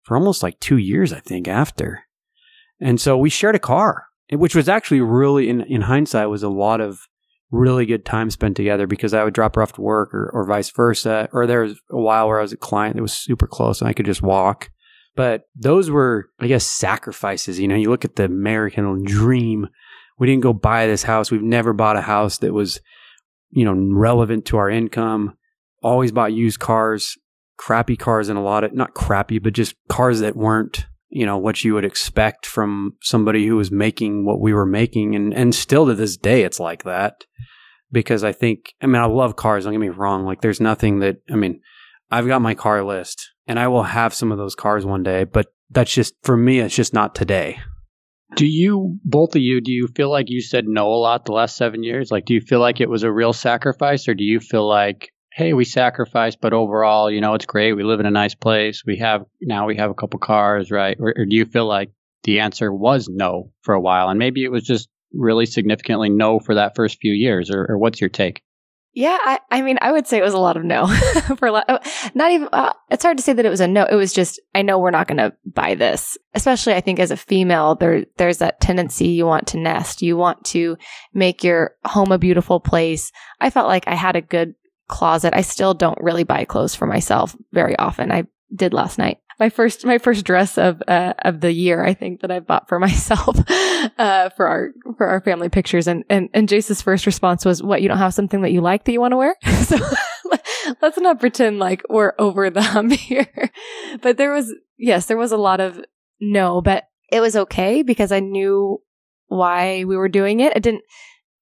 for 0.04 0.16
almost 0.16 0.44
like 0.44 0.60
two 0.60 0.78
years, 0.78 1.12
I 1.12 1.20
think, 1.20 1.48
after. 1.48 2.04
And 2.80 3.02
so 3.02 3.18
we 3.18 3.30
shared 3.30 3.56
a 3.56 3.60
car, 3.60 4.06
which 4.32 4.56
was 4.56 4.70
actually 4.70 5.02
really, 5.02 5.50
in 5.50 5.62
in 5.62 5.82
hindsight, 5.82 6.30
was 6.30 6.44
a 6.44 6.50
lot 6.50 6.82
of 6.82 7.00
really 7.52 7.86
good 7.86 8.06
time 8.06 8.30
spent 8.30 8.56
together 8.56 8.86
because 8.86 9.14
I 9.14 9.24
would 9.24 9.34
drop 9.34 9.56
her 9.56 9.62
off 9.62 9.74
to 9.74 9.82
work 9.82 10.14
or, 10.14 10.30
or 10.34 10.46
vice 10.46 10.70
versa. 10.70 11.30
Or 11.34 11.48
there 11.48 11.62
was 11.62 11.80
a 11.90 11.98
while 11.98 12.28
where 12.28 12.40
I 12.40 12.44
was 12.44 12.54
a 12.54 12.58
client 12.58 12.96
that 12.96 13.02
was 13.02 13.14
super 13.14 13.48
close 13.48 13.82
and 13.82 13.90
I 13.90 13.94
could 13.94 14.06
just 14.06 14.22
walk. 14.22 14.70
But 15.16 15.44
those 15.56 15.90
were, 15.90 16.30
I 16.40 16.48
guess, 16.48 16.66
sacrifices. 16.66 17.60
You 17.60 17.68
know, 17.68 17.76
you 17.76 17.90
look 17.90 18.06
at 18.06 18.18
the 18.18 18.26
American 18.26 19.04
dream 19.04 19.70
we 20.18 20.28
didn't 20.28 20.44
go 20.44 20.54
buy 20.54 20.88
this 20.88 21.04
house. 21.04 21.32
We've 21.32 21.42
never 21.42 21.74
bought 21.74 21.98
a 21.98 22.02
house 22.02 22.38
that 22.40 22.54
was 22.54 22.80
you 23.56 23.64
know, 23.64 23.74
relevant 23.74 24.46
to 24.46 24.58
our 24.58 24.70
income. 24.70 25.38
Always 25.82 26.12
bought 26.12 26.34
used 26.34 26.60
cars, 26.60 27.18
crappy 27.58 27.96
cars 27.96 28.28
and 28.28 28.38
a 28.38 28.42
lot 28.42 28.66
of 28.66 28.74
not 28.74 28.94
crappy, 28.94 29.40
but 29.40 29.54
just 29.54 29.76
cars 29.88 30.20
that 30.20 30.36
weren't, 30.36 30.86
you 31.10 31.26
know, 31.26 31.38
what 31.38 31.64
you 31.64 31.74
would 31.74 31.86
expect 31.86 32.46
from 32.46 32.98
somebody 33.02 33.48
who 33.48 33.56
was 33.56 33.72
making 33.72 34.26
what 34.26 34.42
we 34.42 34.54
were 34.54 34.66
making. 34.66 35.16
And, 35.16 35.34
and 35.34 35.56
still 35.56 35.86
to 35.88 35.96
this 35.96 36.18
day, 36.18 36.44
it's 36.44 36.60
like 36.60 36.84
that 36.84 37.26
because 37.94 38.26
I 38.26 38.34
think, 38.34 38.74
I 38.82 38.88
mean, 38.88 39.02
I 39.02 39.06
love 39.06 39.38
cars. 39.38 39.64
Don't 39.64 39.74
get 39.74 39.80
me 39.80 39.90
wrong. 39.90 40.26
Like 40.26 40.42
there's 40.42 40.60
nothing 40.60 41.00
that, 41.00 41.18
I 41.32 41.36
mean, 41.36 41.62
I've 42.12 42.28
got 42.28 42.42
my 42.42 42.56
car 42.56 42.84
list 42.84 43.30
and 43.48 43.58
I 43.58 43.70
will 43.70 43.84
have 43.84 44.14
some 44.14 44.34
of 44.34 44.38
those 44.38 44.56
cars 44.56 44.86
one 44.86 45.02
day, 45.02 45.24
but 45.24 45.48
that's 45.70 45.94
just, 45.94 46.14
for 46.24 46.36
me, 46.36 46.60
it's 46.60 46.76
just 46.76 46.94
not 46.94 47.16
today. 47.16 47.60
Do 48.36 48.46
you, 48.46 49.00
both 49.06 49.36
of 49.36 49.42
you, 49.42 49.62
do 49.62 49.72
you 49.72 49.88
feel 49.88 50.10
like 50.12 50.30
you 50.30 50.42
said 50.42 50.68
no 50.68 50.88
a 50.88 50.96
lot 50.96 51.26
the 51.26 51.32
last 51.32 51.56
seven 51.56 51.84
years? 51.84 52.12
Like, 52.12 52.26
do 52.26 52.34
you 52.34 52.42
feel 52.42 52.60
like 52.60 52.82
it 52.82 52.90
was 52.90 53.04
a 53.04 53.12
real 53.12 53.32
sacrifice, 53.32 54.10
or 54.10 54.14
do 54.14 54.26
you 54.26 54.42
feel 54.42 54.68
like, 54.68 55.14
hey, 55.32 55.54
we 55.54 55.64
sacrificed, 55.64 56.40
but 56.42 56.54
overall, 56.54 57.10
you 57.10 57.22
know, 57.22 57.34
it's 57.34 57.46
great. 57.46 57.74
We 57.74 57.84
live 57.84 58.02
in 58.02 58.06
a 58.06 58.12
nice 58.12 58.36
place. 58.36 58.84
We 58.86 58.98
have, 58.98 59.26
now 59.42 59.68
we 59.68 59.78
have 59.78 59.90
a 59.90 59.96
couple 59.96 60.20
cars, 60.20 60.70
right? 60.70 60.98
Or, 61.00 61.14
or 61.18 61.26
do 61.26 61.36
you 61.36 61.46
feel 61.46 61.66
like 61.66 61.92
the 62.24 62.42
answer 62.42 62.74
was 62.74 63.08
no 63.10 63.52
for 63.62 63.74
a 63.74 63.82
while? 63.82 64.10
And 64.10 64.20
maybe 64.20 64.44
it 64.44 64.52
was 64.52 64.64
just 64.64 64.90
really 65.14 65.46
significantly 65.46 66.10
no 66.10 66.40
for 66.40 66.56
that 66.56 66.76
first 66.76 67.00
few 67.00 67.14
years, 67.14 67.50
or, 67.50 67.66
or 67.70 67.78
what's 67.78 68.02
your 68.02 68.10
take? 68.10 68.42
Yeah, 68.96 69.18
I, 69.22 69.40
I 69.52 69.62
mean, 69.62 69.78
I 69.82 69.92
would 69.92 70.08
say 70.08 70.18
it 70.18 70.24
was 70.24 70.34
a 70.34 70.40
lot 70.40 70.56
of 70.56 70.64
no 70.64 70.88
for 71.38 71.50
a 71.50 71.52
lot. 71.52 71.66
Oh, 71.68 71.80
not 72.14 72.32
even. 72.32 72.48
Uh, 72.54 72.72
it's 72.90 73.04
hard 73.04 73.18
to 73.18 73.24
say 73.24 73.34
that 73.34 73.46
it 73.46 73.50
was 73.50 73.60
a 73.60 73.68
no. 73.68 73.84
It 73.84 73.96
was 73.96 74.14
just 74.14 74.40
I 74.56 74.62
know 74.62 74.80
we're 74.80 74.92
not 74.92 75.08
going 75.08 75.18
to 75.18 75.34
buy 75.46 75.76
this. 75.76 76.18
Especially, 76.34 76.74
I 76.74 76.80
think 76.80 77.00
as 77.00 77.12
a 77.12 77.18
female, 77.18 77.76
there 77.76 78.06
there's 78.16 78.38
that 78.38 78.62
tendency 78.62 79.10
you 79.10 79.26
want 79.26 79.48
to 79.48 79.58
nest. 79.58 80.02
You 80.02 80.16
want 80.16 80.46
to 80.46 80.78
make 81.14 81.44
your 81.44 81.76
home 81.84 82.14
a 82.14 82.18
beautiful 82.18 82.62
place. 82.62 83.12
I 83.42 83.50
felt 83.50 83.68
like 83.68 83.86
I 83.86 83.96
had 83.96 84.16
a 84.16 84.22
good 84.22 84.56
closet. 84.88 85.34
I 85.36 85.42
still 85.42 85.74
don't 85.74 86.00
really 86.02 86.24
buy 86.24 86.46
clothes 86.46 86.74
for 86.74 86.88
myself 86.88 87.36
very 87.52 87.78
often. 87.78 88.14
I 88.14 88.24
did 88.56 88.74
last 88.74 88.98
night 88.98 89.18
my 89.40 89.50
first 89.50 89.86
my 89.86 89.98
first 89.98 90.26
dress 90.26 90.58
of 90.58 90.82
uh, 90.88 91.14
of 91.20 91.42
the 91.42 91.52
year 91.52 91.84
I 91.84 91.94
think 91.94 92.22
that 92.22 92.32
I 92.32 92.40
bought 92.40 92.68
for 92.68 92.80
myself 92.88 93.38
uh, 93.98 94.30
for 94.30 94.48
our 94.48 94.70
for 94.98 95.08
our 95.08 95.22
family 95.22 95.50
pictures. 95.50 95.88
And 95.88 96.04
and 96.10 96.30
and 96.34 96.50
Jace's 96.50 96.82
first 96.82 97.06
response 97.06 97.46
was 97.46 97.62
what 97.62 97.82
you 97.82 97.88
don't 97.88 97.98
have 97.98 98.14
something 98.14 98.42
that 98.42 98.52
you 98.52 98.62
like 98.62 98.86
that 98.86 98.92
you 98.92 99.02
want 99.02 99.12
to 99.12 99.18
wear? 99.18 99.36
So 99.66 99.78
let's 100.82 100.98
not 101.00 101.20
pretend 101.20 101.58
like 101.58 101.82
we're 101.90 102.14
over 102.20 102.50
the 102.50 102.62
hump 102.62 102.94
here. 102.94 103.52
But 104.02 104.18
there 104.18 104.32
was 104.32 104.54
yes 104.78 105.08
there 105.08 105.18
was 105.18 105.32
a 105.32 105.38
lot 105.38 105.60
of 105.60 105.80
no 106.22 106.62
but 106.62 106.86
it 107.12 107.20
was 107.20 107.36
okay 107.36 107.82
because 107.82 108.12
I 108.12 108.20
knew 108.20 108.82
why 109.28 109.84
we 109.86 109.98
were 109.98 110.10
doing 110.10 110.40
it. 110.40 110.56
It 110.56 110.64
didn't 110.64 110.84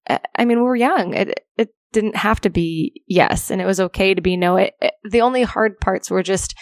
I 0.07 0.45
mean 0.45 0.57
we 0.57 0.63
were 0.63 0.75
young. 0.75 1.13
It 1.13 1.45
it 1.57 1.69
didn't 1.91 2.15
have 2.15 2.41
to 2.41 2.49
be 2.49 3.03
yes 3.07 3.51
and 3.51 3.61
it 3.61 3.65
was 3.65 3.79
okay 3.79 4.13
to 4.13 4.21
be 4.21 4.37
no. 4.37 4.55
It, 4.57 4.73
it 4.81 4.93
the 5.09 5.21
only 5.21 5.43
hard 5.43 5.79
parts 5.79 6.09
were 6.09 6.23
just 6.23 6.55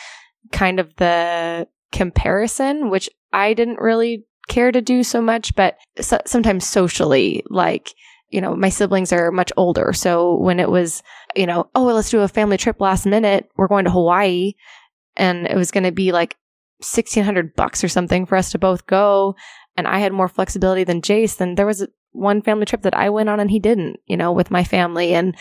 kind 0.52 0.80
of 0.80 0.96
the 0.98 1.68
comparison, 1.92 2.90
which 2.90 3.10
I 3.34 3.54
didn't 3.54 3.80
really 3.80 4.26
care 4.48 4.72
to 4.72 4.82
do 4.82 5.04
so 5.04 5.22
much, 5.22 5.56
but 5.56 5.78
so, 6.00 6.20
sometimes 6.26 6.68
socially, 6.68 7.44
like, 7.50 7.94
you 8.30 8.42
know, 8.42 8.56
my 8.56 8.70
siblings 8.70 9.14
are 9.14 9.32
much 9.32 9.52
older. 9.58 9.94
So 9.94 10.38
when 10.38 10.60
it 10.60 10.70
was, 10.70 11.04
you 11.36 11.46
know, 11.46 11.70
oh, 11.76 11.86
well, 11.86 11.96
let's 11.96 12.10
do 12.10 12.22
a 12.22 12.28
family 12.28 12.58
trip 12.58 12.80
last 12.80 13.06
minute, 13.06 13.50
we're 13.58 13.68
going 13.68 13.86
to 13.86 13.92
Hawaii 13.92 14.54
and 15.18 15.48
it 15.48 15.56
was 15.56 15.72
going 15.72 15.84
to 15.84 15.92
be 15.92 16.12
like 16.12 16.38
1600 16.80 17.56
bucks 17.56 17.84
or 17.84 17.88
something 17.88 18.26
for 18.26 18.38
us 18.38 18.52
to 18.52 18.60
both 18.60 18.88
go. 18.88 19.36
And 19.76 19.88
I 19.88 20.00
had 20.00 20.14
more 20.14 20.28
flexibility 20.28 20.84
than 20.84 21.02
Jace. 21.02 21.38
Then 21.38 21.56
there 21.56 21.66
was 21.66 21.88
one 22.12 22.42
family 22.42 22.66
trip 22.66 22.82
that 22.84 22.96
I 22.96 23.10
went 23.10 23.30
on 23.30 23.40
and 23.40 23.52
he 23.52 23.60
didn't, 23.60 23.98
you 24.06 24.18
know, 24.18 24.32
with 24.32 24.52
my 24.52 24.64
family. 24.64 25.14
And 25.14 25.36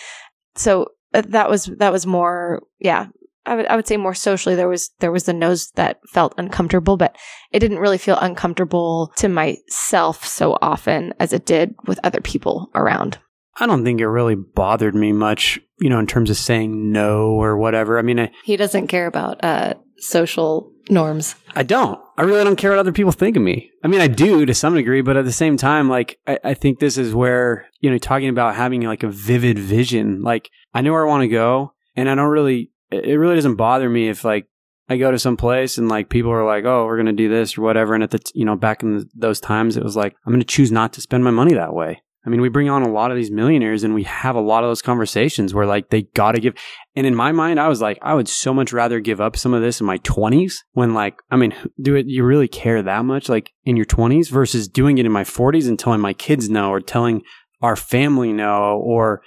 so 0.56 0.88
uh, 1.14 1.22
that 1.28 1.48
was, 1.48 1.66
that 1.78 1.92
was 1.92 2.06
more, 2.06 2.62
yeah, 2.78 3.06
I 3.46 3.56
would 3.56 3.66
I 3.66 3.76
would 3.76 3.86
say 3.86 3.96
more 3.96 4.14
socially 4.14 4.54
there 4.54 4.68
was 4.68 4.90
there 5.00 5.12
was 5.12 5.24
the 5.24 5.32
nose 5.32 5.70
that 5.74 6.00
felt 6.12 6.34
uncomfortable, 6.36 6.96
but 6.96 7.16
it 7.50 7.60
didn't 7.60 7.78
really 7.78 7.98
feel 7.98 8.18
uncomfortable 8.18 9.12
to 9.16 9.28
myself 9.28 10.24
so 10.26 10.58
often 10.60 11.14
as 11.18 11.32
it 11.32 11.46
did 11.46 11.74
with 11.86 12.00
other 12.02 12.20
people 12.20 12.70
around. 12.74 13.18
I 13.58 13.66
don't 13.66 13.84
think 13.84 14.00
it 14.00 14.08
really 14.08 14.36
bothered 14.36 14.94
me 14.94 15.12
much, 15.12 15.58
you 15.80 15.90
know, 15.90 15.98
in 15.98 16.06
terms 16.06 16.30
of 16.30 16.36
saying 16.36 16.92
no 16.92 17.30
or 17.30 17.56
whatever. 17.56 17.98
I 17.98 18.02
mean, 18.02 18.20
I, 18.20 18.30
he 18.44 18.56
doesn't 18.56 18.86
care 18.86 19.06
about 19.06 19.42
uh, 19.44 19.74
social 19.98 20.72
norms. 20.88 21.34
I 21.54 21.62
don't. 21.62 22.00
I 22.16 22.22
really 22.22 22.44
don't 22.44 22.56
care 22.56 22.70
what 22.70 22.78
other 22.78 22.92
people 22.92 23.12
think 23.12 23.36
of 23.36 23.42
me. 23.42 23.70
I 23.84 23.88
mean, 23.88 24.00
I 24.00 24.06
do 24.06 24.46
to 24.46 24.54
some 24.54 24.74
degree, 24.74 25.02
but 25.02 25.16
at 25.16 25.24
the 25.24 25.32
same 25.32 25.56
time, 25.56 25.88
like, 25.88 26.18
I, 26.26 26.38
I 26.44 26.54
think 26.54 26.78
this 26.78 26.96
is 26.96 27.14
where, 27.14 27.66
you 27.80 27.90
know, 27.90 27.98
talking 27.98 28.28
about 28.28 28.56
having 28.56 28.82
like 28.82 29.02
a 29.02 29.10
vivid 29.10 29.58
vision, 29.58 30.22
like, 30.22 30.50
I 30.72 30.80
know 30.80 30.92
where 30.92 31.06
I 31.06 31.08
want 31.08 31.22
to 31.22 31.28
go 31.28 31.74
and 31.96 32.08
I 32.08 32.14
don't 32.14 32.28
really 32.28 32.69
it 32.90 33.18
really 33.18 33.34
doesn't 33.34 33.56
bother 33.56 33.88
me 33.88 34.08
if 34.08 34.24
like 34.24 34.46
I 34.88 34.96
go 34.96 35.10
to 35.10 35.18
some 35.18 35.36
place 35.36 35.78
and 35.78 35.88
like 35.88 36.08
people 36.08 36.32
are 36.32 36.44
like, 36.44 36.64
"Oh, 36.64 36.84
we're 36.84 36.96
gonna 36.96 37.12
do 37.12 37.28
this 37.28 37.56
or 37.56 37.62
whatever." 37.62 37.94
And 37.94 38.02
at 38.02 38.10
the 38.10 38.18
t- 38.18 38.32
you 38.34 38.44
know 38.44 38.56
back 38.56 38.82
in 38.82 38.98
the, 38.98 39.08
those 39.14 39.40
times, 39.40 39.76
it 39.76 39.84
was 39.84 39.96
like 39.96 40.16
I'm 40.26 40.32
gonna 40.32 40.44
choose 40.44 40.72
not 40.72 40.92
to 40.94 41.00
spend 41.00 41.24
my 41.24 41.30
money 41.30 41.54
that 41.54 41.74
way. 41.74 42.02
I 42.24 42.28
mean, 42.28 42.42
we 42.42 42.50
bring 42.50 42.68
on 42.68 42.82
a 42.82 42.92
lot 42.92 43.10
of 43.10 43.16
these 43.16 43.30
millionaires 43.30 43.82
and 43.82 43.94
we 43.94 44.02
have 44.02 44.36
a 44.36 44.40
lot 44.40 44.62
of 44.62 44.68
those 44.68 44.82
conversations 44.82 45.54
where 45.54 45.64
like 45.64 45.88
they 45.88 46.02
got 46.02 46.32
to 46.32 46.40
give. 46.40 46.54
And 46.94 47.06
in 47.06 47.14
my 47.14 47.32
mind, 47.32 47.58
I 47.58 47.68
was 47.68 47.80
like, 47.80 47.98
I 48.02 48.12
would 48.12 48.28
so 48.28 48.52
much 48.52 48.74
rather 48.74 49.00
give 49.00 49.22
up 49.22 49.38
some 49.38 49.54
of 49.54 49.62
this 49.62 49.80
in 49.80 49.86
my 49.86 49.96
20s 49.98 50.56
when 50.72 50.92
like, 50.92 51.18
I 51.30 51.36
mean, 51.36 51.54
do 51.80 51.94
it, 51.94 52.06
you 52.06 52.22
really 52.24 52.48
care 52.48 52.82
that 52.82 53.06
much 53.06 53.30
like 53.30 53.52
in 53.64 53.74
your 53.74 53.86
20s 53.86 54.28
versus 54.28 54.68
doing 54.68 54.98
it 54.98 55.06
in 55.06 55.12
my 55.12 55.24
40s 55.24 55.66
and 55.66 55.78
telling 55.78 56.00
my 56.00 56.12
kids 56.12 56.50
no 56.50 56.68
or 56.68 56.80
telling 56.80 57.22
our 57.62 57.74
family 57.74 58.34
no 58.34 58.78
or 58.78 59.22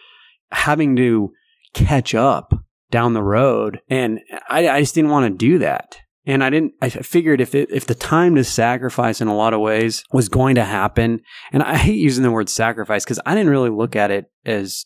having 0.51 0.95
to 0.97 1.33
catch 1.73 2.13
up 2.13 2.53
down 2.93 3.13
the 3.13 3.23
road. 3.23 3.81
And 3.89 4.19
I, 4.47 4.69
I 4.69 4.79
just 4.79 4.93
didn't 4.95 5.09
want 5.09 5.25
to 5.25 5.37
do 5.37 5.57
that. 5.57 5.97
And 6.25 6.41
I 6.43 6.49
didn't, 6.49 6.73
I 6.79 6.89
figured 6.89 7.41
if 7.41 7.53
it, 7.53 7.69
if 7.71 7.85
the 7.85 7.95
time 7.95 8.35
to 8.35 8.43
sacrifice 8.45 9.19
in 9.19 9.27
a 9.27 9.35
lot 9.35 9.53
of 9.53 9.59
ways 9.59 10.05
was 10.13 10.29
going 10.29 10.55
to 10.55 10.63
happen, 10.63 11.19
and 11.51 11.61
I 11.63 11.75
hate 11.75 11.97
using 11.97 12.23
the 12.23 12.31
word 12.31 12.47
sacrifice 12.47 13.03
because 13.03 13.19
I 13.25 13.33
didn't 13.33 13.49
really 13.49 13.71
look 13.71 13.97
at 13.97 14.11
it 14.11 14.31
as 14.45 14.85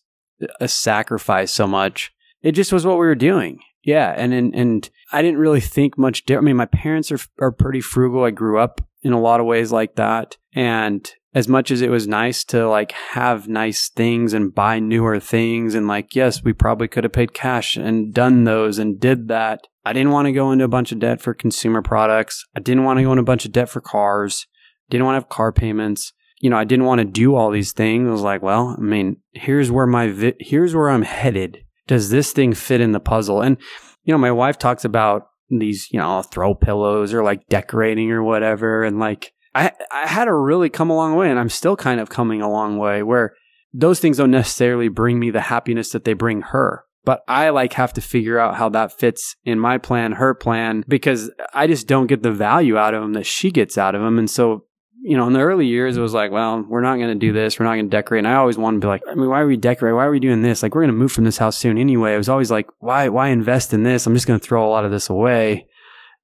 a 0.59 0.67
sacrifice 0.67 1.51
so 1.51 1.67
much. 1.67 2.11
It 2.41 2.53
just 2.53 2.71
was 2.71 2.85
what 2.85 2.97
we 2.97 3.05
were 3.05 3.13
doing. 3.13 3.59
Yeah. 3.83 4.13
And, 4.17 4.33
and, 4.33 4.55
and 4.55 4.89
I 5.11 5.21
didn't 5.21 5.39
really 5.39 5.61
think 5.61 5.97
much 5.97 6.25
different. 6.25 6.45
I 6.45 6.47
mean, 6.47 6.55
my 6.55 6.65
parents 6.65 7.11
are, 7.11 7.19
are 7.39 7.51
pretty 7.51 7.81
frugal. 7.81 8.23
I 8.23 8.31
grew 8.31 8.57
up 8.57 8.81
in 9.03 9.13
a 9.13 9.21
lot 9.21 9.39
of 9.39 9.45
ways 9.45 9.71
like 9.71 9.95
that. 9.95 10.37
And 10.55 11.11
as 11.37 11.47
much 11.47 11.69
as 11.69 11.83
it 11.83 11.91
was 11.91 12.07
nice 12.07 12.43
to 12.43 12.67
like 12.67 12.91
have 12.93 13.47
nice 13.47 13.89
things 13.89 14.33
and 14.33 14.55
buy 14.55 14.79
newer 14.79 15.19
things 15.19 15.75
and 15.75 15.87
like 15.87 16.15
yes 16.15 16.43
we 16.43 16.51
probably 16.51 16.87
could 16.87 17.03
have 17.03 17.13
paid 17.13 17.31
cash 17.31 17.75
and 17.75 18.11
done 18.11 18.43
those 18.43 18.79
and 18.79 18.99
did 18.99 19.27
that. 19.27 19.67
I 19.85 19.93
didn't 19.93 20.13
want 20.13 20.25
to 20.25 20.31
go 20.31 20.51
into 20.51 20.65
a 20.65 20.67
bunch 20.67 20.91
of 20.91 20.97
debt 20.97 21.21
for 21.21 21.35
consumer 21.35 21.83
products. 21.83 22.43
I 22.55 22.59
didn't 22.59 22.85
want 22.85 22.97
to 22.97 23.03
go 23.03 23.11
into 23.11 23.21
a 23.21 23.23
bunch 23.23 23.45
of 23.45 23.51
debt 23.51 23.69
for 23.69 23.81
cars. 23.81 24.47
Didn't 24.89 25.05
want 25.05 25.13
to 25.13 25.19
have 25.19 25.29
car 25.29 25.51
payments. 25.51 26.11
You 26.41 26.49
know 26.49 26.57
i 26.57 26.63
didn't 26.63 26.85
want 26.85 26.99
to 26.99 27.05
do 27.05 27.35
all 27.35 27.51
these 27.51 27.71
things. 27.71 28.07
I 28.07 28.11
was 28.11 28.21
like 28.21 28.41
well 28.41 28.75
i 28.75 28.81
mean 28.81 29.17
here's 29.33 29.69
where 29.69 29.85
my 29.85 30.07
vi- 30.07 30.37
here's 30.39 30.73
where 30.73 30.89
i'm 30.89 31.03
headed. 31.03 31.59
Does 31.85 32.09
this 32.09 32.31
thing 32.33 32.55
fit 32.55 32.81
in 32.81 32.93
the 32.93 32.99
puzzle? 32.99 33.43
And 33.43 33.57
you 34.03 34.11
know 34.11 34.17
my 34.17 34.31
wife 34.31 34.57
talks 34.57 34.83
about 34.83 35.27
these 35.51 35.87
you 35.91 35.99
know 35.99 36.23
throw 36.23 36.55
pillows 36.55 37.13
or 37.13 37.23
like 37.23 37.47
decorating 37.47 38.11
or 38.11 38.23
whatever. 38.23 38.83
And 38.83 38.97
like 38.97 39.33
I 39.55 39.71
I 39.91 40.07
had 40.07 40.25
to 40.25 40.33
really 40.33 40.69
come 40.69 40.89
a 40.89 40.95
long 40.95 41.15
way, 41.15 41.29
and 41.29 41.39
I'm 41.39 41.49
still 41.49 41.75
kind 41.75 41.99
of 41.99 42.09
coming 42.09 42.41
a 42.41 42.49
long 42.49 42.77
way. 42.77 43.03
Where 43.03 43.33
those 43.73 43.99
things 43.99 44.17
don't 44.17 44.31
necessarily 44.31 44.87
bring 44.87 45.19
me 45.19 45.31
the 45.31 45.41
happiness 45.41 45.91
that 45.91 46.03
they 46.03 46.13
bring 46.13 46.41
her, 46.41 46.83
but 47.05 47.21
I 47.27 47.49
like 47.49 47.73
have 47.73 47.93
to 47.93 48.01
figure 48.01 48.39
out 48.39 48.55
how 48.55 48.69
that 48.69 48.97
fits 48.97 49.35
in 49.45 49.59
my 49.59 49.77
plan, 49.77 50.13
her 50.13 50.33
plan, 50.33 50.83
because 50.87 51.31
I 51.53 51.67
just 51.67 51.87
don't 51.87 52.07
get 52.07 52.23
the 52.23 52.31
value 52.31 52.77
out 52.77 52.93
of 52.93 53.01
them 53.01 53.13
that 53.13 53.25
she 53.25 53.51
gets 53.51 53.77
out 53.77 53.95
of 53.95 54.01
them, 54.01 54.17
and 54.19 54.29
so. 54.29 54.63
You 54.99 55.15
know, 55.15 55.27
in 55.27 55.33
the 55.33 55.39
early 55.39 55.67
years, 55.67 55.95
it 55.95 56.01
was 56.01 56.13
like, 56.13 56.31
well, 56.31 56.65
we're 56.67 56.81
not 56.81 56.97
going 56.97 57.07
to 57.07 57.15
do 57.15 57.31
this. 57.31 57.57
We're 57.57 57.65
not 57.65 57.75
going 57.75 57.89
to 57.89 57.95
decorate. 57.95 58.25
And 58.25 58.27
I 58.27 58.33
always 58.33 58.57
wanted 58.57 58.81
to 58.81 58.85
be 58.85 58.89
like, 58.89 59.03
I 59.09 59.15
mean, 59.15 59.29
why 59.29 59.39
are 59.39 59.47
we 59.47 59.55
decorating? 59.55 59.95
Why 59.95 60.05
are 60.05 60.11
we 60.11 60.19
doing 60.19 60.41
this? 60.41 60.61
Like, 60.61 60.75
we're 60.75 60.81
going 60.81 60.91
to 60.91 60.97
move 60.97 61.13
from 61.13 61.23
this 61.23 61.37
house 61.37 61.55
soon 61.55 61.77
anyway. 61.77 62.13
It 62.13 62.17
was 62.17 62.27
always 62.27 62.51
like, 62.51 62.67
why, 62.79 63.07
why 63.07 63.29
invest 63.29 63.73
in 63.73 63.83
this? 63.83 64.05
I'm 64.05 64.15
just 64.15 64.27
going 64.27 64.39
to 64.39 64.45
throw 64.45 64.67
a 64.67 64.69
lot 64.69 64.83
of 64.83 64.91
this 64.91 65.09
away 65.09 65.67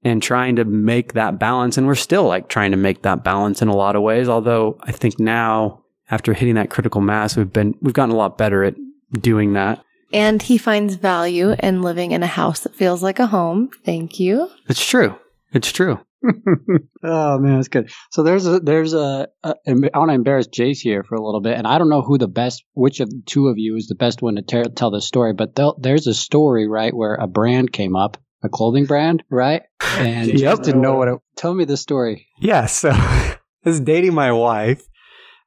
and 0.03 0.21
trying 0.21 0.55
to 0.57 0.65
make 0.65 1.13
that 1.13 1.39
balance. 1.39 1.77
And 1.77 1.87
we're 1.87 1.95
still 1.95 2.25
like 2.25 2.49
trying 2.49 2.71
to 2.71 2.77
make 2.77 3.03
that 3.03 3.23
balance 3.23 3.61
in 3.61 3.67
a 3.67 3.75
lot 3.75 3.95
of 3.95 4.01
ways. 4.01 4.27
Although 4.27 4.77
I 4.81 4.91
think 4.91 5.19
now, 5.19 5.83
after 6.11 6.33
hitting 6.33 6.55
that 6.55 6.69
critical 6.69 7.01
mass, 7.01 7.37
we've 7.37 7.51
been, 7.51 7.75
we've 7.81 7.93
gotten 7.93 8.13
a 8.13 8.17
lot 8.17 8.37
better 8.37 8.63
at 8.63 8.75
doing 9.13 9.53
that. 9.53 9.83
And 10.11 10.41
he 10.41 10.57
finds 10.57 10.95
value 10.95 11.55
in 11.59 11.81
living 11.81 12.11
in 12.11 12.21
a 12.21 12.27
house 12.27 12.59
that 12.61 12.75
feels 12.75 13.01
like 13.01 13.19
a 13.19 13.27
home. 13.27 13.71
Thank 13.83 14.19
you. 14.19 14.49
It's 14.67 14.85
true. 14.85 15.15
It's 15.53 15.71
true. 15.71 15.99
oh 17.03 17.39
man, 17.39 17.55
that's 17.55 17.67
good. 17.67 17.91
So 18.11 18.23
there's 18.23 18.47
a 18.47 18.59
there's 18.59 18.93
a, 18.93 19.27
a 19.43 19.55
I 19.67 19.97
want 19.97 20.09
to 20.09 20.15
embarrass 20.15 20.47
Jace 20.47 20.79
here 20.79 21.03
for 21.03 21.15
a 21.15 21.23
little 21.23 21.41
bit, 21.41 21.57
and 21.57 21.67
I 21.67 21.77
don't 21.77 21.89
know 21.89 22.01
who 22.01 22.17
the 22.17 22.29
best, 22.29 22.63
which 22.73 23.01
of 23.01 23.11
two 23.25 23.49
of 23.49 23.57
you 23.57 23.75
is 23.75 23.87
the 23.87 23.95
best 23.95 24.21
one 24.21 24.35
to 24.35 24.41
ter- 24.41 24.63
tell 24.63 24.89
the 24.89 25.01
story. 25.01 25.33
But 25.33 25.59
there's 25.79 26.07
a 26.07 26.13
story 26.13 26.67
right 26.67 26.93
where 26.93 27.15
a 27.15 27.27
brand 27.27 27.73
came 27.73 27.95
up 27.95 28.17
a 28.43 28.49
clothing 28.49 28.85
brand, 28.85 29.23
right? 29.29 29.63
And 29.95 30.27
yep. 30.27 30.39
just 30.39 30.63
didn't 30.63 30.81
know 30.81 30.95
what 30.95 31.07
it. 31.07 31.19
Tell 31.35 31.53
me 31.53 31.65
the 31.65 31.77
story. 31.77 32.25
Yeah, 32.39 32.65
so 32.65 32.89
I 32.93 33.37
was 33.63 33.79
dating 33.79 34.15
my 34.15 34.31
wife, 34.31 34.87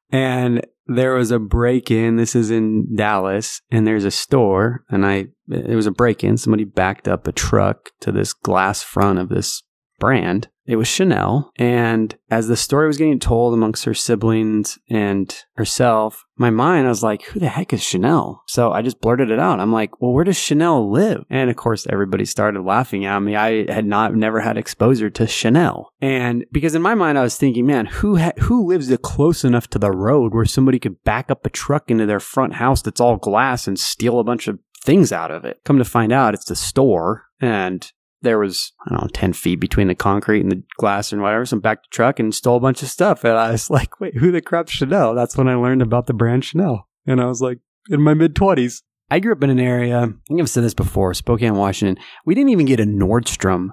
and 0.09 0.65
there 0.85 1.15
was 1.15 1.31
a 1.31 1.39
break 1.39 1.91
in. 1.91 2.15
This 2.15 2.33
is 2.33 2.49
in 2.49 2.95
Dallas, 2.95 3.61
and 3.71 3.85
there's 3.85 4.05
a 4.05 4.11
store, 4.11 4.85
and 4.89 5.05
I 5.05 5.27
it 5.49 5.75
was 5.75 5.85
a 5.85 5.91
break 5.91 6.23
in. 6.23 6.37
Somebody 6.37 6.63
backed 6.63 7.09
up 7.09 7.27
a 7.27 7.33
truck 7.33 7.89
to 7.99 8.11
this 8.13 8.31
glass 8.31 8.81
front 8.83 9.19
of 9.19 9.27
this 9.27 9.63
brand. 9.99 10.47
It 10.67 10.75
was 10.75 10.87
Chanel. 10.87 11.51
And 11.55 12.15
as 12.29 12.47
the 12.47 12.57
story 12.57 12.87
was 12.87 12.97
getting 12.97 13.19
told 13.19 13.53
amongst 13.53 13.85
her 13.85 13.93
siblings 13.93 14.77
and 14.89 15.33
herself, 15.55 16.25
my 16.35 16.49
mind, 16.49 16.85
I 16.85 16.89
was 16.89 17.01
like, 17.01 17.23
who 17.23 17.39
the 17.39 17.47
heck 17.47 17.71
is 17.71 17.81
Chanel? 17.81 18.43
So 18.47 18.73
I 18.73 18.81
just 18.81 18.99
blurted 18.99 19.31
it 19.31 19.39
out. 19.39 19.61
I'm 19.61 19.71
like, 19.71 20.01
well, 20.01 20.11
where 20.11 20.25
does 20.25 20.37
Chanel 20.37 20.91
live? 20.91 21.23
And 21.29 21.49
of 21.49 21.55
course, 21.55 21.87
everybody 21.89 22.25
started 22.25 22.61
laughing 22.61 23.05
at 23.05 23.19
me. 23.19 23.35
I 23.35 23.71
had 23.71 23.85
not, 23.85 24.13
never 24.13 24.41
had 24.41 24.57
exposure 24.57 25.09
to 25.09 25.25
Chanel. 25.25 25.93
And 26.01 26.45
because 26.51 26.75
in 26.75 26.81
my 26.81 26.95
mind, 26.95 27.17
I 27.17 27.23
was 27.23 27.37
thinking, 27.37 27.65
man, 27.65 27.85
who, 27.85 28.17
ha- 28.17 28.33
who 28.39 28.67
lives 28.67 28.95
close 29.01 29.45
enough 29.45 29.69
to 29.69 29.79
the 29.79 29.91
road 29.91 30.33
where 30.33 30.45
somebody 30.45 30.79
could 30.79 31.03
back 31.03 31.31
up 31.31 31.45
a 31.45 31.49
truck 31.49 31.89
into 31.89 32.05
their 32.05 32.19
front 32.19 32.55
house 32.55 32.81
that's 32.81 32.99
all 32.99 33.15
glass 33.15 33.67
and 33.67 33.79
steal 33.79 34.19
a 34.19 34.23
bunch 34.23 34.47
of 34.47 34.59
things 34.83 35.13
out 35.13 35.31
of 35.31 35.45
it? 35.45 35.61
Come 35.63 35.77
to 35.77 35.85
find 35.85 36.11
out, 36.11 36.33
it's 36.33 36.45
the 36.45 36.55
store. 36.55 37.23
And 37.39 37.89
there 38.21 38.39
was, 38.39 38.71
I 38.85 38.89
don't 38.89 39.01
know, 39.01 39.09
10 39.13 39.33
feet 39.33 39.59
between 39.59 39.87
the 39.87 39.95
concrete 39.95 40.41
and 40.41 40.51
the 40.51 40.63
glass 40.77 41.11
and 41.11 41.21
whatever. 41.21 41.45
So 41.45 41.57
I 41.57 41.59
backed 41.59 41.87
the 41.89 41.95
truck 41.95 42.19
and 42.19 42.33
stole 42.33 42.57
a 42.57 42.61
bunch 42.61 42.81
of 42.81 42.89
stuff. 42.89 43.23
And 43.23 43.33
I 43.33 43.51
was 43.51 43.69
like, 43.69 43.99
wait, 43.99 44.17
who 44.17 44.31
the 44.31 44.41
crap's 44.41 44.71
Chanel? 44.71 45.13
That's 45.15 45.37
when 45.37 45.47
I 45.47 45.55
learned 45.55 45.81
about 45.81 46.07
the 46.07 46.13
brand 46.13 46.45
Chanel. 46.45 46.87
And 47.05 47.21
I 47.21 47.25
was 47.25 47.41
like, 47.41 47.59
in 47.89 48.01
my 48.01 48.13
mid 48.13 48.35
20s. 48.35 48.81
I 49.09 49.19
grew 49.19 49.31
up 49.31 49.43
in 49.43 49.49
an 49.49 49.59
area, 49.59 50.01
I 50.01 50.07
think 50.27 50.41
I've 50.41 50.49
said 50.49 50.65
this 50.65 50.73
before, 50.73 51.13
Spokane, 51.13 51.55
Washington. 51.55 52.03
We 52.25 52.35
didn't 52.35 52.49
even 52.49 52.65
get 52.65 52.81
a 52.81 52.85
Nordstrom 52.85 53.69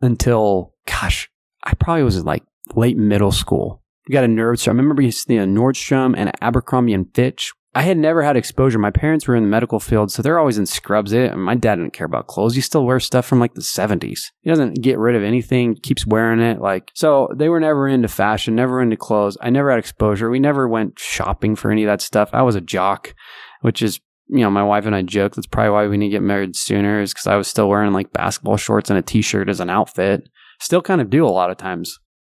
until, 0.00 0.74
gosh, 0.86 1.28
I 1.64 1.74
probably 1.74 2.04
was 2.04 2.24
like 2.24 2.44
late 2.76 2.96
middle 2.96 3.32
school. 3.32 3.82
We 4.06 4.12
got 4.12 4.22
a 4.22 4.28
Nordstrom. 4.28 4.74
I 4.74 4.76
remember 4.76 5.02
you 5.02 5.10
see 5.10 5.36
a 5.36 5.44
Nordstrom 5.44 6.14
and 6.16 6.30
Abercrombie 6.40 6.94
and 6.94 7.12
Fitch 7.12 7.52
I 7.76 7.82
had 7.82 7.98
never 7.98 8.22
had 8.22 8.38
exposure. 8.38 8.78
My 8.78 8.90
parents 8.90 9.28
were 9.28 9.36
in 9.36 9.42
the 9.42 9.50
medical 9.50 9.78
field, 9.78 10.10
so 10.10 10.22
they're 10.22 10.38
always 10.38 10.56
in 10.56 10.64
scrubs. 10.64 11.12
It. 11.12 11.36
My 11.36 11.54
dad 11.54 11.74
didn't 11.74 11.92
care 11.92 12.06
about 12.06 12.26
clothes. 12.26 12.54
He 12.54 12.62
still 12.62 12.86
wears 12.86 13.04
stuff 13.04 13.26
from 13.26 13.38
like 13.38 13.52
the 13.52 13.60
70s. 13.60 14.30
He 14.40 14.48
doesn't 14.48 14.80
get 14.80 14.98
rid 14.98 15.14
of 15.14 15.22
anything, 15.22 15.74
keeps 15.74 16.06
wearing 16.06 16.40
it. 16.40 16.58
Like, 16.58 16.90
so 16.94 17.28
they 17.36 17.50
were 17.50 17.60
never 17.60 17.86
into 17.86 18.08
fashion, 18.08 18.54
never 18.54 18.80
into 18.80 18.96
clothes. 18.96 19.36
I 19.42 19.50
never 19.50 19.68
had 19.68 19.78
exposure. 19.78 20.30
We 20.30 20.38
never 20.38 20.66
went 20.66 20.98
shopping 20.98 21.54
for 21.54 21.70
any 21.70 21.84
of 21.84 21.88
that 21.88 22.00
stuff. 22.00 22.30
I 22.32 22.40
was 22.40 22.54
a 22.54 22.62
jock, 22.62 23.14
which 23.60 23.82
is, 23.82 24.00
you 24.28 24.40
know, 24.40 24.50
my 24.50 24.64
wife 24.64 24.86
and 24.86 24.96
I 24.96 25.02
joke 25.02 25.34
that's 25.34 25.46
probably 25.46 25.72
why 25.72 25.86
we 25.86 25.98
need 25.98 26.06
to 26.06 26.12
get 26.12 26.22
married 26.22 26.56
sooner, 26.56 27.02
is 27.02 27.12
because 27.12 27.26
I 27.26 27.36
was 27.36 27.46
still 27.46 27.68
wearing 27.68 27.92
like 27.92 28.10
basketball 28.10 28.56
shorts 28.56 28.88
and 28.88 28.98
a 28.98 29.02
t 29.02 29.20
shirt 29.20 29.50
as 29.50 29.60
an 29.60 29.68
outfit. 29.68 30.26
Still 30.62 30.80
kind 30.80 31.02
of 31.02 31.10
do 31.10 31.26
a 31.26 31.28
lot 31.28 31.50
of 31.50 31.58
times. 31.58 31.98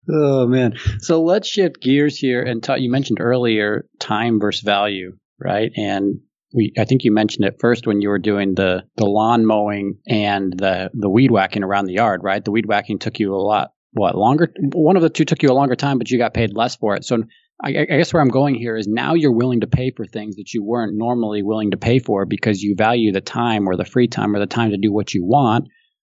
Oh 0.09 0.47
man. 0.47 0.73
So 1.01 1.21
let's 1.21 1.47
shift 1.47 1.79
gears 1.79 2.17
here 2.17 2.41
and 2.41 2.63
talk. 2.63 2.79
You 2.79 2.89
mentioned 2.89 3.19
earlier 3.21 3.85
time 3.99 4.39
versus 4.39 4.63
value 4.63 5.11
right? 5.39 5.71
And 5.75 6.19
we, 6.53 6.73
I 6.77 6.85
think 6.85 7.03
you 7.03 7.11
mentioned 7.11 7.45
it 7.45 7.57
first 7.59 7.85
when 7.85 8.01
you 8.01 8.09
were 8.09 8.19
doing 8.19 8.55
the, 8.55 8.83
the 8.95 9.05
lawn 9.05 9.45
mowing 9.45 9.99
and 10.07 10.53
the, 10.57 10.89
the 10.93 11.09
weed 11.09 11.31
whacking 11.31 11.63
around 11.63 11.85
the 11.85 11.93
yard, 11.93 12.21
right? 12.23 12.43
The 12.43 12.51
weed 12.51 12.65
whacking 12.65 12.99
took 12.99 13.19
you 13.19 13.33
a 13.33 13.37
lot, 13.37 13.71
what, 13.91 14.15
longer? 14.15 14.51
One 14.73 14.95
of 14.95 15.01
the 15.01 15.09
two 15.09 15.25
took 15.25 15.43
you 15.43 15.49
a 15.49 15.53
longer 15.53 15.75
time, 15.75 15.97
but 15.97 16.09
you 16.09 16.17
got 16.17 16.33
paid 16.33 16.55
less 16.55 16.75
for 16.75 16.95
it. 16.95 17.05
So 17.05 17.23
I, 17.61 17.69
I 17.69 17.85
guess 17.85 18.13
where 18.13 18.21
I'm 18.21 18.29
going 18.29 18.55
here 18.55 18.77
is 18.77 18.87
now 18.87 19.15
you're 19.15 19.33
willing 19.33 19.61
to 19.61 19.67
pay 19.67 19.91
for 19.91 20.05
things 20.05 20.37
that 20.37 20.53
you 20.53 20.63
weren't 20.63 20.95
normally 20.95 21.43
willing 21.43 21.71
to 21.71 21.77
pay 21.77 21.99
for 21.99 22.25
because 22.25 22.61
you 22.61 22.75
value 22.77 23.11
the 23.11 23.21
time 23.21 23.67
or 23.67 23.75
the 23.75 23.85
free 23.85 24.07
time 24.07 24.35
or 24.35 24.39
the 24.39 24.45
time 24.45 24.71
to 24.71 24.77
do 24.77 24.93
what 24.93 25.13
you 25.13 25.25
want 25.25 25.67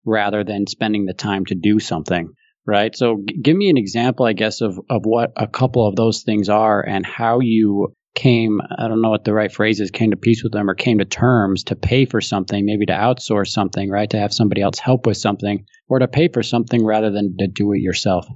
rather 0.05 0.45
than 0.45 0.67
spending 0.67 1.05
the 1.05 1.15
time 1.15 1.45
to 1.47 1.55
do 1.55 1.79
something 1.79 2.33
right? 2.65 2.95
So 2.97 3.23
g- 3.25 3.41
give 3.43 3.57
me 3.57 3.71
an 3.71 3.77
example, 3.77 4.27
I 4.27 4.35
guess, 4.35 4.61
of, 4.61 4.79
of 4.89 5.03
what 5.05 5.33
a 5.37 5.47
couple 5.47 5.87
of 5.87 5.97
those 5.97 6.23
things 6.23 6.49
are 6.49 6.81
and 6.81 7.05
how 7.05 7.41
you 7.41 7.95
came, 8.15 8.61
I 8.79 8.89
don't 8.89 9.03
know 9.03 9.11
what 9.11 9.25
the 9.25 9.33
right 9.33 9.53
phrase 9.53 9.81
is, 9.81 9.91
came 9.91 10.11
to 10.11 10.17
peace 10.17 10.43
with 10.43 10.53
them 10.53 10.69
or 10.69 10.75
came 10.75 10.99
to 10.99 11.05
terms 11.05 11.65
to 11.65 11.77
pay 11.77 12.05
for 12.05 12.21
something, 12.21 12.65
maybe 12.65 12.87
to 12.87 12.93
outsource 12.93 13.49
something, 13.49 13.91
right? 13.91 14.11
To 14.11 14.19
have 14.19 14.33
somebody 14.33 14.63
else 14.63 14.79
help 14.79 15.07
with 15.07 15.17
something 15.17 15.65
or 15.89 15.99
to 15.99 16.09
pay 16.09 16.29
for 16.29 16.43
something 16.43 16.85
rather 16.85 17.11
than 17.11 17.37
to 17.39 17.47
do 17.47 17.73
it 17.73 17.81
yourself. 17.81 18.27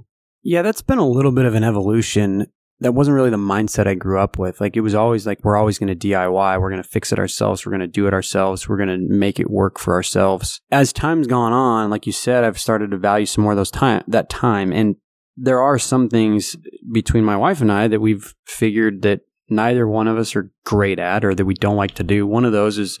Yeah, 0.43 0.61
that's 0.61 0.81
been 0.81 0.97
a 0.97 1.07
little 1.07 1.31
bit 1.31 1.45
of 1.45 1.55
an 1.55 1.63
evolution. 1.63 2.47
That 2.79 2.93
wasn't 2.93 3.15
really 3.15 3.29
the 3.29 3.37
mindset 3.37 3.87
I 3.87 3.95
grew 3.95 4.19
up 4.19 4.37
with. 4.37 4.61
Like 4.61 4.77
it 4.77 4.81
was 4.81 4.95
always 4.95 5.25
like 5.25 5.43
we're 5.43 5.57
always 5.57 5.79
going 5.79 5.95
to 5.95 6.07
DIY, 6.07 6.61
we're 6.61 6.69
going 6.69 6.81
to 6.81 6.87
fix 6.87 7.11
it 7.11 7.19
ourselves, 7.19 7.65
we're 7.65 7.71
going 7.71 7.79
to 7.81 7.87
do 7.87 8.07
it 8.07 8.13
ourselves, 8.13 8.69
we're 8.69 8.77
going 8.77 8.89
to 8.89 9.07
make 9.09 9.39
it 9.39 9.49
work 9.49 9.79
for 9.79 9.93
ourselves. 9.93 10.61
As 10.71 10.93
time's 10.93 11.27
gone 11.27 11.53
on, 11.53 11.89
like 11.89 12.05
you 12.05 12.11
said, 12.11 12.43
I've 12.43 12.59
started 12.59 12.91
to 12.91 12.97
value 12.97 13.25
some 13.25 13.43
more 13.43 13.53
of 13.53 13.57
those 13.57 13.71
time 13.71 14.03
that 14.07 14.29
time 14.29 14.71
and 14.71 14.95
there 15.37 15.61
are 15.61 15.77
some 15.77 16.09
things 16.09 16.57
between 16.91 17.23
my 17.23 17.37
wife 17.37 17.61
and 17.61 17.71
I 17.71 17.87
that 17.87 18.01
we've 18.01 18.33
figured 18.45 19.03
that 19.03 19.21
neither 19.49 19.87
one 19.87 20.07
of 20.07 20.17
us 20.17 20.35
are 20.35 20.51
great 20.65 20.99
at 20.99 21.23
or 21.23 21.33
that 21.35 21.45
we 21.45 21.53
don't 21.53 21.75
like 21.75 21.95
to 21.95 22.03
do. 22.03 22.25
One 22.27 22.45
of 22.45 22.51
those 22.51 22.77
is 22.77 22.99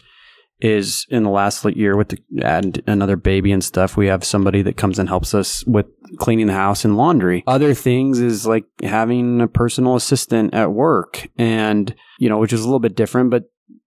is 0.59 1.05
in 1.09 1.23
the 1.23 1.29
last 1.29 1.63
year 1.75 1.95
with 1.95 2.09
the, 2.09 2.19
add 2.43 2.81
another 2.87 3.15
baby 3.15 3.51
and 3.51 3.63
stuff. 3.63 3.95
We 3.95 4.07
have 4.07 4.23
somebody 4.23 4.63
that 4.63 4.77
comes 4.77 4.97
and 4.97 5.07
helps 5.07 5.33
us 5.35 5.63
with 5.65 5.85
cleaning 6.17 6.47
the 6.47 6.53
house 6.53 6.83
and 6.83 6.97
laundry. 6.97 7.43
Other 7.45 7.73
things 7.73 8.19
is 8.19 8.47
like 8.47 8.65
having 8.81 9.39
a 9.39 9.47
personal 9.47 9.95
assistant 9.95 10.55
at 10.55 10.71
work 10.71 11.27
and, 11.37 11.93
you 12.19 12.27
know, 12.27 12.39
which 12.39 12.53
is 12.53 12.61
a 12.61 12.65
little 12.65 12.79
bit 12.79 12.95
different, 12.95 13.29
but, 13.29 13.43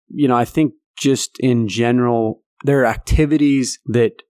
you 0.07 0.27
know, 0.27 0.37
I 0.37 0.45
think 0.45 0.73
just 0.97 1.37
in 1.39 1.67
general, 1.67 2.41
there 2.63 2.81
are 2.81 2.85
activities 2.85 3.79
that 3.87 4.21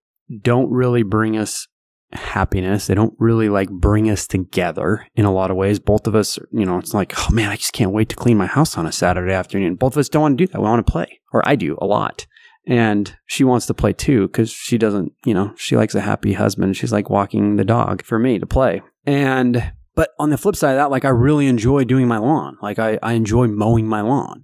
don't 0.42 0.72
really 0.72 1.04
bring 1.04 1.38
us 1.38 1.68
happiness. 2.14 2.88
They 2.88 2.96
don't 2.96 3.16
really 3.20 3.50
like 3.50 3.70
bring 3.70 4.10
us 4.10 4.28
together 4.28 5.08
in 5.16 5.26
a 5.26 5.32
lot 5.32 5.52
of 5.52 5.58
ways. 5.58 5.80
Both 5.80 6.08
of 6.08 6.16
us, 6.16 6.38
you 6.52 6.66
know, 6.66 6.78
it's 6.78 6.94
like, 6.94 7.14
oh 7.18 7.34
man, 7.34 7.50
I 7.50 7.56
just 7.56 7.74
can't 7.74 7.92
wait 7.92 8.10
to 8.10 8.16
clean 8.16 8.38
my 8.38 8.46
house 8.46 8.78
on 8.78 8.86
a 8.86 8.92
Saturday 8.92 9.34
afternoon. 9.34 9.76
Both 9.76 9.94
of 9.94 10.00
us 10.00 10.10
don't 10.10 10.22
want 10.22 10.38
to 10.38 10.46
do 10.46 10.52
that. 10.52 10.60
We 10.60 10.68
want 10.68 10.86
to 10.86 10.92
play, 10.92 11.20
or 11.34 11.48
I 11.48 11.56
do 11.56 11.78
a 11.82 11.86
lot. 11.86 12.26
And 12.68 13.16
she 13.26 13.44
wants 13.44 13.66
to 13.68 13.74
play 13.74 13.94
too 13.94 14.28
because 14.28 14.52
she 14.52 14.78
doesn't, 14.78 15.14
you 15.26 15.34
know, 15.34 15.54
she 15.58 15.76
likes 15.76 15.96
a 15.96 16.02
happy 16.02 16.34
husband. 16.34 16.78
She's 16.78 16.92
like 16.92 17.10
walking 17.10 17.56
the 17.56 17.66
dog 17.66 18.04
for 18.04 18.20
me 18.20 18.38
to 18.38 18.46
play. 18.46 18.82
And, 19.06 19.74
but 19.96 20.12
on 20.20 20.30
the 20.30 20.38
flip 20.38 20.56
side 20.56 20.72
of 20.72 20.78
that, 20.78 20.92
like 20.92 21.06
I 21.06 21.10
really 21.10 21.48
enjoy 21.48 21.86
doing 21.86 22.08
my 22.08 22.20
lawn. 22.20 22.58
Like 22.62 22.78
I, 22.78 23.00
I 23.02 23.14
enjoy 23.14 23.48
mowing 23.48 23.88
my 23.88 24.02
lawn. 24.02 24.44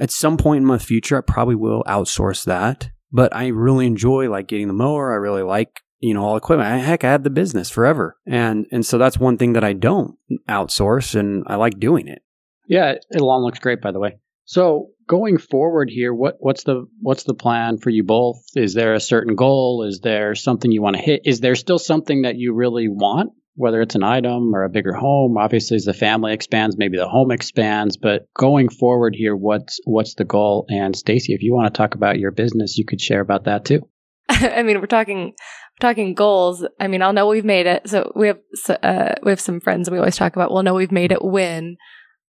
At 0.00 0.10
some 0.10 0.38
point 0.38 0.62
in 0.62 0.66
my 0.66 0.78
future, 0.78 1.18
I 1.18 1.20
probably 1.20 1.56
will 1.56 1.84
outsource 1.84 2.44
that 2.44 2.90
but 3.12 3.34
I 3.34 3.48
really 3.48 3.86
enjoy 3.86 4.30
like 4.30 4.48
getting 4.48 4.68
the 4.68 4.74
mower. 4.74 5.12
I 5.12 5.16
really 5.16 5.42
like 5.42 5.82
you 6.00 6.14
know, 6.14 6.24
all 6.24 6.36
equipment. 6.36 6.70
I, 6.70 6.78
heck, 6.78 7.04
I 7.04 7.10
had 7.10 7.24
the 7.24 7.30
business 7.30 7.70
forever. 7.70 8.16
And, 8.26 8.66
and 8.70 8.86
so 8.86 8.98
that's 8.98 9.18
one 9.18 9.36
thing 9.36 9.54
that 9.54 9.64
I 9.64 9.72
don't 9.72 10.16
outsource 10.48 11.18
and 11.18 11.44
I 11.46 11.56
like 11.56 11.80
doing 11.80 12.08
it. 12.08 12.22
Yeah. 12.68 12.94
It 13.10 13.20
lawn 13.20 13.42
looks 13.42 13.58
great, 13.58 13.80
by 13.80 13.92
the 13.92 13.98
way. 13.98 14.18
So 14.44 14.90
going 15.06 15.38
forward 15.38 15.90
here, 15.90 16.14
what, 16.14 16.36
what's 16.38 16.64
the, 16.64 16.86
what's 17.00 17.24
the 17.24 17.34
plan 17.34 17.78
for 17.78 17.90
you 17.90 18.04
both? 18.04 18.36
Is 18.54 18.74
there 18.74 18.94
a 18.94 19.00
certain 19.00 19.34
goal? 19.34 19.84
Is 19.86 20.00
there 20.00 20.34
something 20.34 20.70
you 20.70 20.82
want 20.82 20.96
to 20.96 21.02
hit? 21.02 21.22
Is 21.24 21.40
there 21.40 21.54
still 21.54 21.78
something 21.78 22.22
that 22.22 22.36
you 22.36 22.54
really 22.54 22.88
want? 22.88 23.32
Whether 23.56 23.80
it's 23.80 23.96
an 23.96 24.04
item 24.04 24.54
or 24.54 24.62
a 24.62 24.70
bigger 24.70 24.92
home, 24.92 25.36
obviously 25.36 25.74
as 25.74 25.84
the 25.84 25.92
family 25.92 26.32
expands, 26.32 26.78
maybe 26.78 26.96
the 26.96 27.08
home 27.08 27.32
expands. 27.32 27.96
But 27.96 28.26
going 28.38 28.68
forward 28.68 29.16
here, 29.16 29.34
what's 29.34 29.80
what's 29.84 30.14
the 30.14 30.24
goal? 30.24 30.64
And 30.68 30.94
Stacy, 30.94 31.34
if 31.34 31.42
you 31.42 31.52
want 31.52 31.74
to 31.74 31.76
talk 31.76 31.96
about 31.96 32.20
your 32.20 32.30
business, 32.30 32.78
you 32.78 32.84
could 32.84 33.00
share 33.00 33.20
about 33.20 33.44
that 33.44 33.64
too. 33.64 33.80
I 34.28 34.62
mean, 34.62 34.78
we're 34.78 34.86
talking 34.86 35.32
talking 35.80 36.14
goals, 36.14 36.64
I 36.80 36.88
mean, 36.88 37.02
I'll 37.02 37.12
know 37.12 37.26
we've 37.28 37.44
made 37.44 37.66
it. 37.66 37.88
So 37.88 38.12
we 38.14 38.28
have 38.28 38.38
uh, 38.82 39.14
we 39.22 39.30
have 39.30 39.40
some 39.40 39.60
friends, 39.60 39.88
and 39.88 39.92
we 39.92 39.98
always 39.98 40.16
talk 40.16 40.34
about, 40.36 40.52
we'll 40.52 40.62
know 40.62 40.74
we've 40.74 40.92
made 40.92 41.12
it 41.12 41.24
when 41.24 41.76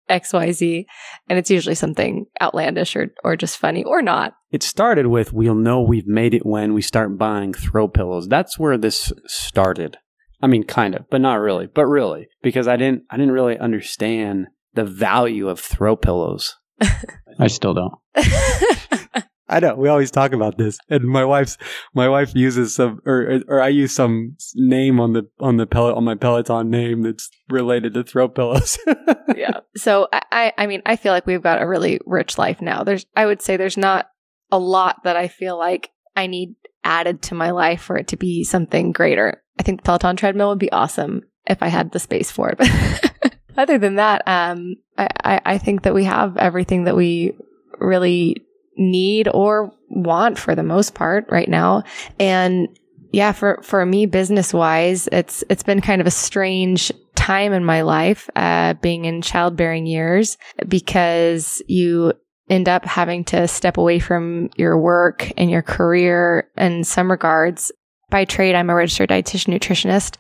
X 0.09 0.33
Y 0.33 0.53
Z, 0.53 0.87
and 1.29 1.39
it's 1.39 1.51
usually 1.51 1.75
something 1.75 2.27
outlandish 2.41 2.97
or 2.97 3.13
or 3.25 3.37
just 3.37 3.59
funny 3.59 3.85
or 3.85 4.03
not. 4.03 4.35
It 4.51 4.63
started 4.63 5.07
with, 5.09 5.33
we'll 5.33 5.55
know 5.55 5.83
we've 5.83 6.07
made 6.07 6.35
it 6.35 6.47
when 6.47 6.73
we 6.73 6.83
start 6.83 7.19
buying 7.19 7.53
throw 7.53 7.89
pillows. 7.89 8.29
That's 8.29 8.59
where 8.59 8.79
this 8.79 9.13
started. 9.27 9.99
I 10.41 10.47
mean, 10.47 10.65
kind 10.65 10.95
of, 10.95 11.05
but 11.11 11.21
not 11.21 11.35
really, 11.35 11.67
but 11.67 11.87
really, 11.87 12.29
because 12.43 12.69
I 12.69 12.77
didn't 12.77 13.03
I 13.11 13.17
didn't 13.17 13.33
really 13.33 13.59
understand 13.59 14.47
the 14.75 14.85
value 14.85 15.49
of 15.49 15.61
throw 15.61 15.97
pillows. 15.97 16.57
I 17.39 17.49
still 17.49 17.75
don't. 17.75 17.95
I 19.49 19.61
know 19.61 19.75
we 19.75 19.89
always 19.89 20.11
talk 20.11 20.33
about 20.33 20.59
this, 20.59 20.79
and 20.91 21.05
my 21.05 21.25
wife's 21.25 21.57
my 21.95 22.09
wife 22.09 22.35
uses 22.35 22.75
some, 22.75 23.01
or 23.07 23.41
or 23.49 23.63
I 23.63 23.69
use 23.69 23.93
some 23.93 24.37
name 24.55 25.01
on 25.01 25.15
the 25.15 25.29
on 25.41 25.57
the 25.57 25.67
pellet 25.67 25.97
on 25.97 26.05
my 26.05 26.15
Peloton 26.15 26.71
name 26.71 27.03
that's 27.03 27.31
related 27.49 27.95
to 27.95 28.05
throw 28.05 28.29
pillows. 28.29 28.79
yeah. 29.37 29.61
So 29.77 30.09
I 30.13 30.53
I 30.59 30.67
mean 30.67 30.83
I 30.85 30.97
feel 30.97 31.13
like 31.13 31.27
we've 31.27 31.43
got 31.43 31.63
a 31.63 31.69
really 31.69 31.99
rich 32.05 32.37
life 32.37 32.61
now. 32.61 32.85
There's 32.85 33.07
I 33.17 33.27
would 33.27 33.41
say 33.41 33.57
there's 33.57 33.79
not 33.79 34.11
a 34.53 34.59
lot 34.59 35.03
that 35.05 35.17
I 35.17 35.29
feel 35.29 35.59
like 35.59 35.91
I 36.15 36.27
need 36.27 36.55
added 36.85 37.23
to 37.23 37.35
my 37.35 37.51
life 37.51 37.83
for 37.83 37.97
it 37.97 38.09
to 38.09 38.17
be 38.17 38.45
something 38.45 38.93
greater. 38.93 39.43
I 39.59 39.63
think 39.63 39.81
the 39.81 39.85
Peloton 39.85 40.17
treadmill 40.17 40.51
would 40.51 40.59
be 40.59 40.73
awesome 40.73 41.23
if 41.47 41.63
I 41.63 41.69
had 41.69 41.93
the 41.93 41.99
space 41.99 42.31
for 42.31 42.51
it. 42.51 42.59
But 42.59 43.35
other 43.57 43.79
than 43.79 43.97
that, 43.97 44.23
um, 44.27 44.77
I, 44.99 45.09
I 45.25 45.41
I 45.45 45.59
think 45.59 45.83
that 45.83 45.95
we 45.95 46.05
have 46.05 46.37
everything 46.37 46.85
that 46.85 46.97
we 46.97 47.35
really 47.79 48.45
need 48.79 49.29
or 49.35 49.73
want 49.89 50.39
for 50.39 50.55
the 50.55 50.63
most 50.63 50.95
part 50.95 51.27
right 51.29 51.49
now. 51.49 51.83
And 52.19 52.69
yeah, 53.13 53.33
for, 53.33 53.61
for 53.63 53.85
me, 53.85 54.07
business 54.07 54.55
wise, 54.55 55.09
it's, 55.11 55.43
it's 55.51 55.63
been 55.63 55.81
kind 55.81 56.01
of 56.01 56.07
a 56.07 56.11
strange 56.13 56.93
time 57.15 57.53
in 57.53 57.65
my 57.65 57.83
life, 57.83 58.31
uh, 58.37 58.75
being 58.75 59.05
in 59.05 59.23
childbearing 59.23 59.87
years, 59.87 60.39
because 60.69 61.61
you 61.67 62.13
end 62.49 62.69
up 62.69 62.85
having 62.85 63.25
to 63.25 63.49
step 63.49 63.77
away 63.77 63.99
from 63.99 64.51
your 64.57 64.79
work 64.79 65.31
and 65.37 65.51
your 65.51 65.63
career 65.63 66.51
in 66.57 66.85
some 66.85 67.11
regards. 67.11 67.73
By 68.11 68.25
trade, 68.25 68.55
I'm 68.55 68.71
a 68.71 68.75
registered 68.75 69.11
dietitian 69.11 69.59
nutritionist. 69.59 70.17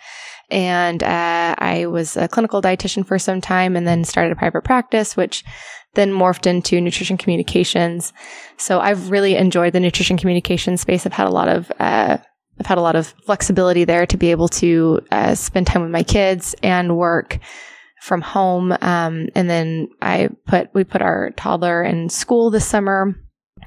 And 0.50 1.02
uh, 1.02 1.54
I 1.58 1.86
was 1.86 2.16
a 2.16 2.26
clinical 2.26 2.62
dietitian 2.62 3.06
for 3.06 3.18
some 3.18 3.40
time 3.40 3.76
and 3.76 3.86
then 3.86 4.04
started 4.04 4.32
a 4.32 4.36
private 4.36 4.64
practice, 4.64 5.16
which 5.16 5.44
then 5.94 6.12
morphed 6.12 6.46
into 6.46 6.80
nutrition 6.80 7.16
communications. 7.16 8.12
So 8.56 8.80
I've 8.80 9.10
really 9.10 9.36
enjoyed 9.36 9.72
the 9.72 9.80
nutrition 9.80 10.16
communication 10.16 10.76
space. 10.76 11.06
I've 11.06 11.12
had 11.12 11.26
a 11.26 11.32
lot 11.32 11.48
of 11.48 11.72
uh, 11.78 12.18
I've 12.60 12.66
had 12.66 12.78
a 12.78 12.82
lot 12.82 12.96
of 12.96 13.14
flexibility 13.24 13.84
there 13.84 14.06
to 14.06 14.16
be 14.16 14.30
able 14.30 14.48
to 14.48 15.00
uh, 15.10 15.34
spend 15.34 15.66
time 15.66 15.82
with 15.82 15.90
my 15.90 16.02
kids 16.02 16.54
and 16.62 16.96
work 16.96 17.38
from 18.00 18.20
home. 18.20 18.76
Um, 18.80 19.28
and 19.34 19.48
then 19.48 19.88
I 20.02 20.28
put 20.46 20.70
we 20.74 20.84
put 20.84 21.02
our 21.02 21.30
toddler 21.36 21.82
in 21.82 22.08
school 22.08 22.50
this 22.50 22.66
summer, 22.66 23.14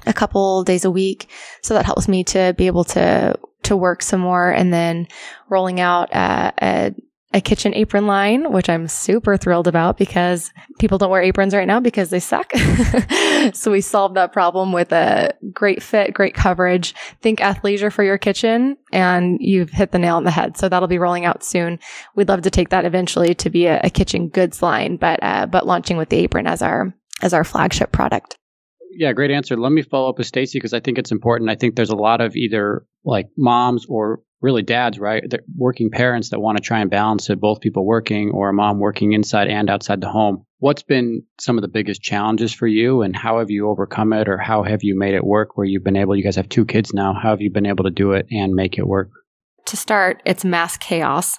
a 0.06 0.12
couple 0.12 0.64
days 0.64 0.84
a 0.84 0.90
week, 0.90 1.28
so 1.62 1.74
that 1.74 1.86
helps 1.86 2.08
me 2.08 2.24
to 2.24 2.54
be 2.56 2.66
able 2.66 2.84
to 2.84 3.38
to 3.64 3.76
work 3.76 4.02
some 4.02 4.20
more. 4.20 4.50
And 4.50 4.72
then 4.72 5.08
rolling 5.48 5.80
out 5.80 6.14
uh, 6.14 6.52
a 6.60 6.94
a 7.34 7.40
kitchen 7.40 7.74
apron 7.74 8.06
line, 8.06 8.52
which 8.52 8.68
I'm 8.68 8.88
super 8.88 9.36
thrilled 9.36 9.66
about 9.66 9.96
because 9.96 10.50
people 10.78 10.98
don't 10.98 11.10
wear 11.10 11.22
aprons 11.22 11.54
right 11.54 11.66
now 11.66 11.80
because 11.80 12.10
they 12.10 12.20
suck. 12.20 12.52
so 13.54 13.70
we 13.70 13.80
solved 13.80 14.16
that 14.16 14.32
problem 14.32 14.72
with 14.72 14.92
a 14.92 15.34
great 15.52 15.82
fit, 15.82 16.12
great 16.12 16.34
coverage. 16.34 16.94
Think 17.20 17.40
athleisure 17.40 17.92
for 17.92 18.04
your 18.04 18.18
kitchen 18.18 18.76
and 18.92 19.38
you've 19.40 19.70
hit 19.70 19.92
the 19.92 19.98
nail 19.98 20.16
on 20.16 20.24
the 20.24 20.30
head. 20.30 20.56
So 20.56 20.68
that'll 20.68 20.88
be 20.88 20.98
rolling 20.98 21.24
out 21.24 21.42
soon. 21.42 21.78
We'd 22.14 22.28
love 22.28 22.42
to 22.42 22.50
take 22.50 22.68
that 22.68 22.84
eventually 22.84 23.34
to 23.36 23.50
be 23.50 23.66
a, 23.66 23.80
a 23.82 23.90
kitchen 23.90 24.28
goods 24.28 24.62
line, 24.62 24.96
but, 24.96 25.22
uh, 25.22 25.46
but 25.46 25.66
launching 25.66 25.96
with 25.96 26.10
the 26.10 26.18
apron 26.18 26.46
as 26.46 26.60
our, 26.60 26.94
as 27.22 27.32
our 27.32 27.44
flagship 27.44 27.92
product. 27.92 28.36
Yeah, 28.94 29.12
great 29.14 29.30
answer. 29.30 29.56
Let 29.56 29.72
me 29.72 29.80
follow 29.80 30.10
up 30.10 30.18
with 30.18 30.26
Stacy 30.26 30.58
because 30.58 30.74
I 30.74 30.80
think 30.80 30.98
it's 30.98 31.12
important. 31.12 31.50
I 31.50 31.54
think 31.54 31.76
there's 31.76 31.88
a 31.88 31.96
lot 31.96 32.20
of 32.20 32.36
either 32.36 32.84
like 33.04 33.28
moms 33.38 33.86
or 33.88 34.20
really 34.42 34.62
dads, 34.62 34.98
right? 34.98 35.22
They're 35.28 35.40
working 35.56 35.90
parents 35.90 36.30
that 36.30 36.40
want 36.40 36.58
to 36.58 36.62
try 36.62 36.80
and 36.80 36.90
balance 36.90 37.30
it, 37.30 37.40
both 37.40 37.60
people 37.60 37.86
working 37.86 38.30
or 38.32 38.48
a 38.48 38.52
mom 38.52 38.80
working 38.80 39.12
inside 39.12 39.48
and 39.48 39.70
outside 39.70 40.00
the 40.00 40.10
home. 40.10 40.44
What's 40.58 40.82
been 40.82 41.22
some 41.40 41.56
of 41.56 41.62
the 41.62 41.68
biggest 41.68 42.02
challenges 42.02 42.52
for 42.52 42.66
you 42.66 43.02
and 43.02 43.16
how 43.16 43.38
have 43.38 43.50
you 43.50 43.68
overcome 43.68 44.12
it 44.12 44.28
or 44.28 44.38
how 44.38 44.62
have 44.62 44.82
you 44.82 44.98
made 44.98 45.14
it 45.14 45.24
work 45.24 45.56
where 45.56 45.66
you've 45.66 45.84
been 45.84 45.96
able, 45.96 46.16
you 46.16 46.24
guys 46.24 46.36
have 46.36 46.48
two 46.48 46.64
kids 46.64 46.92
now, 46.92 47.14
how 47.14 47.30
have 47.30 47.40
you 47.40 47.50
been 47.50 47.66
able 47.66 47.84
to 47.84 47.90
do 47.90 48.12
it 48.12 48.26
and 48.30 48.54
make 48.54 48.78
it 48.78 48.86
work? 48.86 49.10
To 49.66 49.76
start, 49.76 50.22
it's 50.26 50.44
mass 50.44 50.76
chaos. 50.76 51.38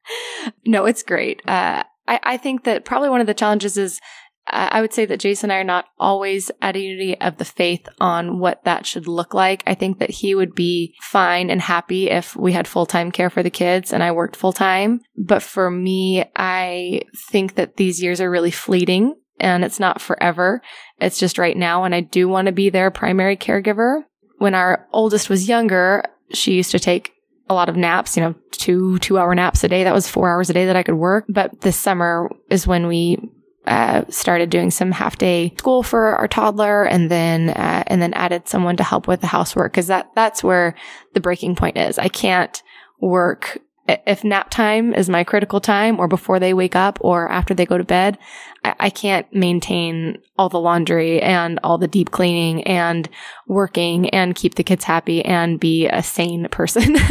no, 0.66 0.84
it's 0.84 1.02
great. 1.02 1.42
Uh, 1.48 1.82
I, 2.06 2.20
I 2.22 2.36
think 2.36 2.64
that 2.64 2.84
probably 2.84 3.08
one 3.08 3.20
of 3.20 3.26
the 3.26 3.34
challenges 3.34 3.76
is 3.76 4.00
I 4.46 4.80
would 4.80 4.92
say 4.92 5.06
that 5.06 5.20
Jason 5.20 5.50
and 5.50 5.56
I 5.56 5.60
are 5.60 5.64
not 5.64 5.86
always 5.98 6.50
at 6.60 6.74
a 6.74 6.80
unity 6.80 7.20
of 7.20 7.36
the 7.36 7.44
faith 7.44 7.88
on 8.00 8.40
what 8.40 8.64
that 8.64 8.84
should 8.84 9.06
look 9.06 9.32
like. 9.32 9.62
I 9.66 9.74
think 9.74 9.98
that 9.98 10.10
he 10.10 10.34
would 10.34 10.54
be 10.54 10.94
fine 11.02 11.50
and 11.50 11.60
happy 11.60 12.10
if 12.10 12.34
we 12.34 12.52
had 12.52 12.66
full 12.66 12.86
time 12.86 13.12
care 13.12 13.30
for 13.30 13.42
the 13.42 13.50
kids 13.50 13.92
and 13.92 14.02
I 14.02 14.12
worked 14.12 14.36
full 14.36 14.52
time. 14.52 15.00
But 15.16 15.42
for 15.42 15.70
me, 15.70 16.24
I 16.34 17.02
think 17.30 17.54
that 17.54 17.76
these 17.76 18.02
years 18.02 18.20
are 18.20 18.30
really 18.30 18.50
fleeting 18.50 19.14
and 19.38 19.64
it's 19.64 19.80
not 19.80 20.00
forever. 20.00 20.62
It's 21.00 21.18
just 21.18 21.38
right 21.38 21.56
now. 21.56 21.84
And 21.84 21.94
I 21.94 22.00
do 22.00 22.28
want 22.28 22.46
to 22.46 22.52
be 22.52 22.70
their 22.70 22.90
primary 22.90 23.36
caregiver. 23.36 24.02
When 24.38 24.54
our 24.54 24.88
oldest 24.92 25.28
was 25.30 25.48
younger, 25.48 26.04
she 26.32 26.54
used 26.54 26.70
to 26.72 26.78
take 26.78 27.12
a 27.48 27.54
lot 27.54 27.68
of 27.68 27.76
naps, 27.76 28.16
you 28.16 28.22
know, 28.22 28.34
two, 28.52 28.98
two 28.98 29.18
hour 29.18 29.34
naps 29.34 29.64
a 29.64 29.68
day. 29.68 29.84
That 29.84 29.94
was 29.94 30.08
four 30.08 30.30
hours 30.30 30.50
a 30.50 30.54
day 30.54 30.66
that 30.66 30.76
I 30.76 30.82
could 30.82 30.94
work. 30.94 31.24
But 31.28 31.60
this 31.60 31.76
summer 31.76 32.30
is 32.48 32.66
when 32.66 32.86
we 32.86 33.18
uh, 33.66 34.04
started 34.08 34.50
doing 34.50 34.70
some 34.70 34.90
half 34.90 35.18
day 35.18 35.54
school 35.58 35.82
for 35.82 36.16
our 36.16 36.28
toddler 36.28 36.84
and 36.84 37.10
then 37.10 37.50
uh, 37.50 37.84
and 37.86 38.00
then 38.00 38.14
added 38.14 38.48
someone 38.48 38.76
to 38.76 38.84
help 38.84 39.06
with 39.06 39.20
the 39.20 39.26
housework 39.26 39.72
because 39.72 39.88
that 39.88 40.10
that's 40.14 40.42
where 40.42 40.74
the 41.14 41.20
breaking 41.20 41.56
point 41.56 41.76
is. 41.76 41.98
I 41.98 42.08
can't 42.08 42.62
work 43.00 43.58
if 44.06 44.22
nap 44.22 44.50
time 44.50 44.94
is 44.94 45.08
my 45.08 45.24
critical 45.24 45.60
time 45.60 45.98
or 45.98 46.06
before 46.06 46.38
they 46.38 46.54
wake 46.54 46.76
up 46.76 46.98
or 47.00 47.28
after 47.30 47.54
they 47.54 47.66
go 47.66 47.76
to 47.76 47.82
bed 47.82 48.18
I, 48.64 48.74
I 48.80 48.90
can't 48.90 49.32
maintain 49.34 50.18
all 50.38 50.48
the 50.48 50.60
laundry 50.60 51.20
and 51.20 51.58
all 51.62 51.78
the 51.78 51.88
deep 51.88 52.10
cleaning 52.10 52.62
and 52.64 53.08
working 53.46 54.10
and 54.10 54.34
keep 54.34 54.54
the 54.54 54.64
kids 54.64 54.84
happy 54.84 55.24
and 55.24 55.60
be 55.60 55.86
a 55.86 56.02
sane 56.02 56.48
person. 56.48 56.96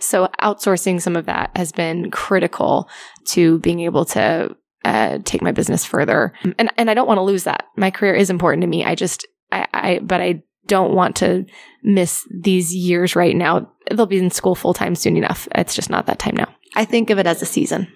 So 0.00 0.28
outsourcing 0.42 1.00
some 1.00 1.14
of 1.14 1.26
that 1.26 1.52
has 1.56 1.70
been 1.70 2.10
critical 2.10 2.88
to 3.26 3.60
being 3.60 3.80
able 3.80 4.04
to 4.06 4.56
uh, 4.84 5.18
take 5.24 5.42
my 5.42 5.52
business 5.52 5.84
further. 5.84 6.32
And 6.58 6.72
and 6.76 6.90
I 6.90 6.94
don't 6.94 7.08
want 7.08 7.18
to 7.18 7.22
lose 7.22 7.44
that. 7.44 7.66
My 7.76 7.90
career 7.90 8.14
is 8.14 8.30
important 8.30 8.62
to 8.62 8.66
me. 8.66 8.84
I 8.84 8.94
just 8.94 9.26
I, 9.52 9.66
I 9.72 9.98
but 10.00 10.20
I 10.20 10.42
don't 10.66 10.94
want 10.94 11.16
to 11.16 11.44
miss 11.82 12.26
these 12.30 12.74
years 12.74 13.16
right 13.16 13.36
now. 13.36 13.70
They'll 13.90 14.06
be 14.06 14.18
in 14.18 14.30
school 14.30 14.54
full 14.54 14.74
time 14.74 14.94
soon 14.94 15.16
enough. 15.16 15.48
It's 15.54 15.74
just 15.74 15.90
not 15.90 16.06
that 16.06 16.18
time 16.18 16.36
now. 16.36 16.54
I 16.74 16.84
think 16.84 17.10
of 17.10 17.18
it 17.18 17.26
as 17.26 17.42
a 17.42 17.46
season. 17.46 17.88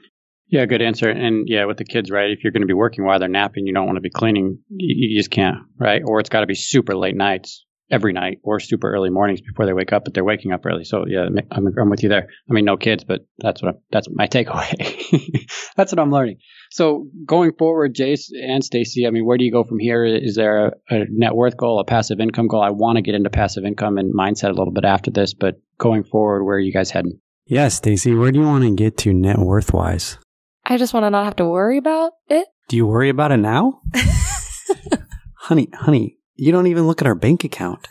Yeah, 0.51 0.65
good 0.65 0.81
answer. 0.81 1.11
And 1.11 1.47
yeah, 1.47 1.67
with 1.67 1.77
the 1.77 1.85
kids, 1.85 2.11
right? 2.11 2.31
If 2.31 2.43
you're 2.43 2.53
going 2.53 2.63
to 2.63 2.67
be 2.67 2.75
working 2.75 3.05
while 3.05 3.19
they're 3.19 3.29
napping, 3.29 3.67
you 3.67 3.75
don't 3.75 3.87
want 3.87 3.97
to 3.97 4.03
be 4.03 4.11
cleaning. 4.11 4.59
You, 4.71 5.11
you 5.11 5.19
just 5.19 5.31
can't, 5.31 5.59
right? 5.79 6.01
Or 6.05 6.21
it's 6.21 6.31
got 6.31 6.41
to 6.41 6.47
be 6.47 6.55
super 6.55 6.97
late 6.97 7.17
nights 7.17 7.67
every 7.91 8.13
night 8.13 8.39
or 8.43 8.61
super 8.61 8.91
early 8.91 9.11
mornings 9.11 9.41
before 9.41 9.67
they 9.67 9.73
wake 9.73 9.93
up, 9.93 10.05
but 10.05 10.15
they're 10.15 10.25
waking 10.25 10.53
up 10.53 10.65
early. 10.65 10.85
So 10.85 11.05
yeah, 11.07 11.27
I'm, 11.51 11.67
I'm 11.79 11.91
with 11.91 12.03
you 12.03 12.09
there. 12.09 12.29
I 12.49 12.53
mean, 12.53 12.65
no 12.65 12.77
kids, 12.77 13.05
but 13.05 13.27
that's 13.39 13.63
what 13.63 13.75
I'm, 13.75 13.81
that's 13.91 14.09
my 14.11 14.27
takeaway. 14.27 15.49
that's 15.77 15.93
what 15.93 15.99
I'm 15.99 16.11
learning. 16.11 16.39
So 16.71 17.09
going 17.25 17.53
forward, 17.59 17.95
Jace 17.95 18.31
and 18.41 18.63
Stacy, 18.63 19.07
I 19.07 19.11
mean, 19.11 19.25
where 19.25 19.39
do 19.39 19.45
you 19.45 19.53
go 19.53 19.65
from 19.65 19.79
here? 19.79 20.05
Is 20.05 20.37
there 20.37 20.67
a, 20.67 20.73
a 20.91 21.05
net 21.11 21.35
worth 21.35 21.57
goal, 21.57 21.81
a 21.81 21.85
passive 21.85 22.21
income 22.21 22.49
goal? 22.49 22.63
I 22.63 22.71
want 22.71 22.97
to 22.97 23.03
get 23.03 23.15
into 23.15 23.31
passive 23.31 23.65
income 23.65 23.99
and 23.99 24.15
mindset 24.15 24.51
a 24.51 24.59
little 24.59 24.73
bit 24.73 24.85
after 24.85 25.11
this, 25.11 25.35
but 25.35 25.61
going 25.79 26.05
forward, 26.05 26.45
where 26.45 26.57
are 26.57 26.61
you 26.61 26.73
guys 26.73 26.91
heading? 26.91 27.21
Yeah, 27.47 27.69
Stacy, 27.69 28.15
where 28.15 28.31
do 28.31 28.41
you 28.41 28.47
want 28.47 28.65
to 28.65 28.75
get 28.75 28.99
to 28.99 29.15
net 29.15 29.39
worth 29.39 29.73
wise? 29.73 30.19
I 30.67 30.77
just 30.77 30.93
want 30.93 31.05
to 31.05 31.11
not 31.11 31.25
have 31.25 31.37
to 31.37 31.47
worry 31.47 31.79
about 31.79 32.13
it. 32.29 32.47
Do 32.69 32.77
you 32.77 32.87
worry 32.87 33.09
about 33.09 33.33
it 33.33 33.39
now? 33.39 33.81
honey, 35.37 35.69
honey, 35.73 36.19
you 36.37 36.53
don't 36.53 36.67
even 36.67 36.87
look 36.87 37.01
at 37.01 37.07
our 37.07 37.15
bank 37.15 37.45
account. 37.45 37.89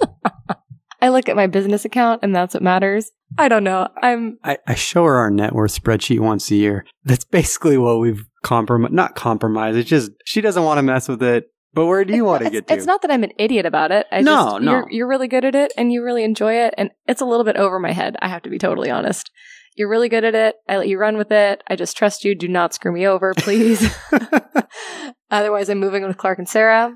I 1.02 1.08
look 1.08 1.28
at 1.28 1.36
my 1.36 1.46
business 1.46 1.84
account 1.84 2.20
and 2.22 2.34
that's 2.34 2.54
what 2.54 2.62
matters. 2.62 3.10
I 3.38 3.48
don't 3.48 3.64
know. 3.64 3.88
I'm. 4.02 4.38
I, 4.42 4.58
I 4.66 4.74
show 4.74 5.04
her 5.04 5.16
our 5.16 5.30
net 5.30 5.54
worth 5.54 5.80
spreadsheet 5.80 6.20
once 6.20 6.50
a 6.50 6.56
year. 6.56 6.84
That's 7.04 7.24
basically 7.24 7.78
what 7.78 8.00
we've 8.00 8.26
compromised. 8.42 8.92
Not 8.92 9.14
compromised. 9.14 9.78
It's 9.78 9.88
just 9.88 10.10
she 10.24 10.40
doesn't 10.40 10.64
want 10.64 10.78
to 10.78 10.82
mess 10.82 11.08
with 11.08 11.22
it. 11.22 11.46
But 11.72 11.86
where 11.86 12.04
do 12.04 12.14
you 12.14 12.24
want 12.24 12.42
to 12.42 12.50
get 12.50 12.66
to? 12.66 12.74
It's 12.74 12.86
not 12.86 13.02
that 13.02 13.12
I'm 13.12 13.22
an 13.22 13.32
idiot 13.38 13.64
about 13.64 13.92
it. 13.92 14.06
I 14.10 14.22
no, 14.22 14.52
just, 14.52 14.62
no. 14.62 14.72
You're, 14.72 14.90
you're 14.90 15.08
really 15.08 15.28
good 15.28 15.44
at 15.44 15.54
it 15.54 15.72
and 15.76 15.92
you 15.92 16.02
really 16.02 16.24
enjoy 16.24 16.54
it. 16.54 16.74
And 16.76 16.90
it's 17.06 17.20
a 17.20 17.24
little 17.24 17.44
bit 17.44 17.56
over 17.56 17.78
my 17.78 17.92
head. 17.92 18.16
I 18.20 18.28
have 18.28 18.42
to 18.42 18.50
be 18.50 18.58
totally 18.58 18.90
honest. 18.90 19.30
You're 19.76 19.88
really 19.88 20.08
good 20.08 20.24
at 20.24 20.34
it. 20.34 20.56
I 20.68 20.78
let 20.78 20.88
you 20.88 20.98
run 20.98 21.16
with 21.16 21.30
it. 21.30 21.62
I 21.68 21.76
just 21.76 21.96
trust 21.96 22.24
you. 22.24 22.34
Do 22.34 22.48
not 22.48 22.74
screw 22.74 22.92
me 22.92 23.06
over, 23.06 23.34
please. 23.34 23.88
Otherwise, 25.30 25.70
I'm 25.70 25.78
moving 25.78 26.04
with 26.04 26.16
Clark 26.16 26.38
and 26.38 26.48
Sarah 26.48 26.92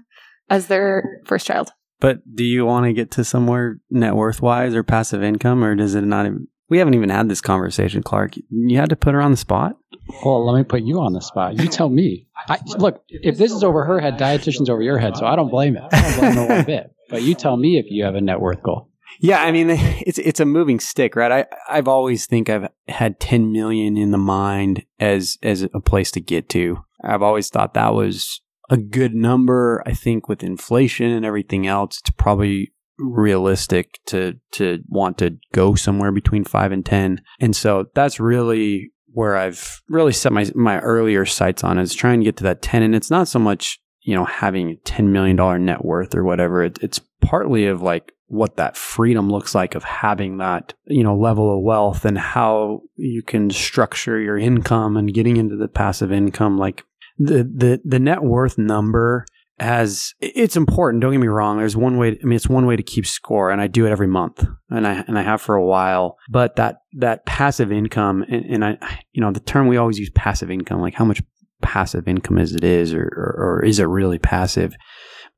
as 0.51 0.67
their 0.67 1.21
first 1.25 1.47
child. 1.47 1.71
But 2.01 2.21
do 2.35 2.45
you 2.45 2.67
want 2.67 2.87
to 2.87 2.93
get 2.93 3.11
to 3.13 3.25
somewhere 3.25 3.79
net 3.91 4.15
worth 4.15 4.43
wise 4.43 4.75
or 4.75 4.83
passive 4.83 5.23
income, 5.23 5.65
or 5.65 5.75
does 5.75 5.95
it 5.95 6.03
not 6.03 6.27
even? 6.27 6.49
We 6.69 6.79
haven't 6.79 6.95
even 6.95 7.11
had 7.11 7.29
this 7.29 7.41
conversation, 7.41 8.03
Clark. 8.03 8.33
You 8.51 8.79
had 8.79 8.91
to 8.91 8.97
put 8.97 9.15
her 9.15 9.21
on 9.21 9.31
the 9.31 9.37
spot. 9.37 9.77
Well, 10.25 10.45
let 10.47 10.59
me 10.59 10.65
put 10.65 10.83
you 10.83 11.01
on 11.01 11.13
the 11.13 11.21
spot. 11.21 11.59
You 11.61 11.69
tell 11.69 11.89
me. 11.89 12.27
I, 12.49 12.59
look, 12.77 13.03
if 13.09 13.39
this 13.39 13.53
is 13.53 13.63
over 13.63 13.85
her 13.85 14.01
head, 14.01 14.19
dietitian's 14.19 14.69
over 14.69 14.83
your 14.83 14.99
head, 14.99 15.17
so 15.17 15.25
I 15.25 15.37
don't 15.37 15.51
blame 15.51 15.77
it. 15.77 15.83
I 15.93 16.01
don't 16.03 16.19
blame 16.19 16.35
her 16.35 16.57
one 16.57 16.65
bit. 16.65 16.91
But 17.11 17.23
you 17.23 17.35
tell 17.35 17.57
me 17.57 17.79
if 17.79 17.87
you 17.89 18.05
have 18.05 18.15
a 18.15 18.21
net 18.21 18.41
worth 18.41 18.63
goal. 18.63 18.91
Yeah, 19.21 19.43
I 19.43 19.53
mean 19.53 19.71
it's 19.71 20.19
it's 20.19 20.41
a 20.41 20.45
moving 20.45 20.81
stick, 20.81 21.17
right? 21.17 21.33
I 21.33 21.47
I've 21.69 21.89
always 21.89 22.27
think 22.27 22.49
I've 22.49 22.69
had 22.89 23.21
10 23.21 23.53
million 23.53 23.97
in 23.97 24.11
the 24.11 24.19
mind 24.19 24.85
as 24.99 25.39
as 25.43 25.63
a 25.63 25.81
place 25.81 26.11
to 26.13 26.21
get 26.21 26.49
to. 26.51 26.85
I've 27.03 27.23
always 27.23 27.49
thought 27.49 27.75
that 27.75 27.95
was 27.95 28.41
a 28.71 28.77
good 28.77 29.15
number. 29.15 29.83
I 29.87 29.93
think 29.93 30.29
with 30.29 30.43
inflation 30.43 31.11
and 31.11 31.25
everything 31.25 31.67
else, 31.67 32.01
it's 32.01 32.11
probably 32.17 32.73
realistic 32.99 33.99
to 34.07 34.35
to 34.53 34.79
want 34.89 35.19
to 35.19 35.37
go 35.53 35.75
somewhere 35.75 36.13
between 36.13 36.45
5 36.45 36.73
and 36.73 36.87
10. 36.87 37.21
And 37.41 37.57
so 37.57 37.87
that's 37.95 38.21
really 38.21 38.93
where 39.13 39.37
I've 39.37 39.83
really 39.89 40.13
set 40.13 40.33
my 40.33 40.51
my 40.55 40.79
earlier 40.81 41.27
sights 41.27 41.65
on 41.65 41.79
is 41.79 41.95
trying 41.95 42.21
to 42.21 42.25
get 42.25 42.37
to 42.39 42.45
that 42.45 42.63
10 42.63 42.83
and 42.83 42.95
it's 42.95 43.11
not 43.11 43.29
so 43.29 43.39
much, 43.39 43.79
you 44.03 44.15
know, 44.15 44.25
having 44.25 44.71
a 44.71 44.77
10 44.77 45.13
million 45.13 45.37
dollar 45.37 45.59
net 45.59 45.85
worth 45.85 46.15
or 46.15 46.25
whatever. 46.25 46.63
It, 46.63 46.79
it's 46.83 47.01
partly 47.21 47.67
of 47.67 47.83
like 47.83 48.13
what 48.27 48.57
that 48.57 48.77
freedom 48.77 49.31
looks 49.31 49.55
like 49.55 49.75
of 49.75 49.85
having 49.85 50.39
that, 50.39 50.75
you 50.87 51.03
know, 51.03 51.17
level 51.17 51.57
of 51.57 51.63
wealth 51.63 52.05
and 52.05 52.19
how 52.19 52.81
you 52.97 53.23
can 53.23 53.51
structure 53.51 54.19
your 54.19 54.39
income 54.39 54.97
and 54.97 55.15
getting 55.15 55.37
into 55.37 55.57
the 55.57 55.69
passive 55.69 56.11
income 56.11 56.59
like 56.59 56.85
the 57.19 57.45
the 57.45 57.81
the 57.85 57.99
net 57.99 58.23
worth 58.23 58.59
number 58.59 59.27
has 59.59 60.15
it's 60.21 60.57
important. 60.57 61.01
Don't 61.01 61.13
get 61.13 61.21
me 61.21 61.29
wrong. 61.29 61.59
There's 61.59 61.77
one 61.77 61.97
way. 61.97 62.19
I 62.21 62.27
mean, 62.27 62.37
it's 62.37 62.49
one 62.49 62.67
way 62.67 62.77
to 62.77 62.83
keep 62.83 63.07
score, 63.07 63.51
and 63.51 63.61
I 63.61 63.67
do 63.67 63.87
it 63.87 63.91
every 63.91 64.09
month, 64.09 64.45
and 64.71 64.87
I 64.87 65.05
and 65.07 65.19
I 65.19 65.23
have 65.23 65.41
for 65.41 65.55
a 65.55 65.65
while. 65.65 66.17
But 66.29 66.57
that 66.57 66.79
that 66.95 67.25
passive 67.27 67.71
income, 67.71 68.25
and, 68.29 68.45
and 68.47 68.65
I, 68.65 68.79
you 69.13 69.21
know, 69.21 69.31
the 69.31 69.41
term 69.41 69.69
we 69.69 69.77
always 69.77 69.99
use 69.99 70.11
passive 70.11 70.51
income, 70.51 70.81
like 70.81 70.95
how 70.95 71.05
much 71.05 71.23
passive 71.63 72.09
income 72.09 72.39
is 72.39 72.55
it 72.55 72.65
is, 72.65 72.93
or, 72.93 73.05
or, 73.05 73.61
or 73.61 73.65
is 73.65 73.79
it 73.79 73.85
really 73.85 74.19
passive? 74.19 74.75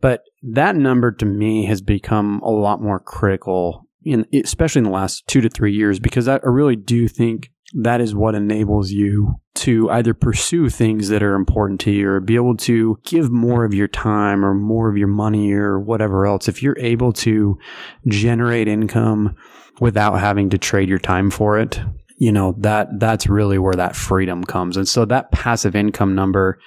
But 0.00 0.22
that 0.42 0.76
number 0.76 1.12
to 1.12 1.26
me 1.26 1.66
has 1.66 1.80
become 1.80 2.40
a 2.40 2.50
lot 2.50 2.82
more 2.82 3.00
critical, 3.00 3.86
in 4.02 4.26
especially 4.32 4.80
in 4.80 4.84
the 4.84 4.90
last 4.90 5.26
two 5.26 5.40
to 5.42 5.48
three 5.48 5.74
years, 5.74 6.00
because 6.00 6.26
I 6.26 6.38
really 6.42 6.76
do 6.76 7.06
think 7.06 7.50
that 7.78 8.00
is 8.00 8.14
what 8.14 8.34
enables 8.34 8.90
you 8.90 9.34
to 9.54 9.90
either 9.90 10.14
pursue 10.14 10.70
things 10.70 11.08
that 11.08 11.22
are 11.22 11.34
important 11.34 11.78
to 11.80 11.90
you 11.90 12.08
or 12.08 12.20
be 12.20 12.34
able 12.34 12.56
to 12.56 12.98
give 13.04 13.30
more 13.30 13.64
of 13.64 13.74
your 13.74 13.88
time 13.88 14.44
or 14.44 14.54
more 14.54 14.88
of 14.88 14.96
your 14.96 15.08
money 15.08 15.52
or 15.52 15.78
whatever 15.78 16.26
else. 16.26 16.48
If 16.48 16.62
you're 16.62 16.78
able 16.78 17.12
to 17.14 17.58
generate 18.08 18.66
income 18.66 19.36
without 19.78 20.18
having 20.20 20.48
to 20.50 20.58
trade 20.58 20.88
your 20.88 20.98
time 20.98 21.30
for 21.30 21.58
it, 21.58 21.78
you 22.18 22.32
know, 22.32 22.54
that 22.58 22.98
that's 22.98 23.26
really 23.26 23.58
where 23.58 23.74
that 23.74 23.94
freedom 23.94 24.42
comes. 24.42 24.78
And 24.78 24.88
so 24.88 25.04
that 25.04 25.32
passive 25.32 25.76
income 25.76 26.14
number 26.14 26.58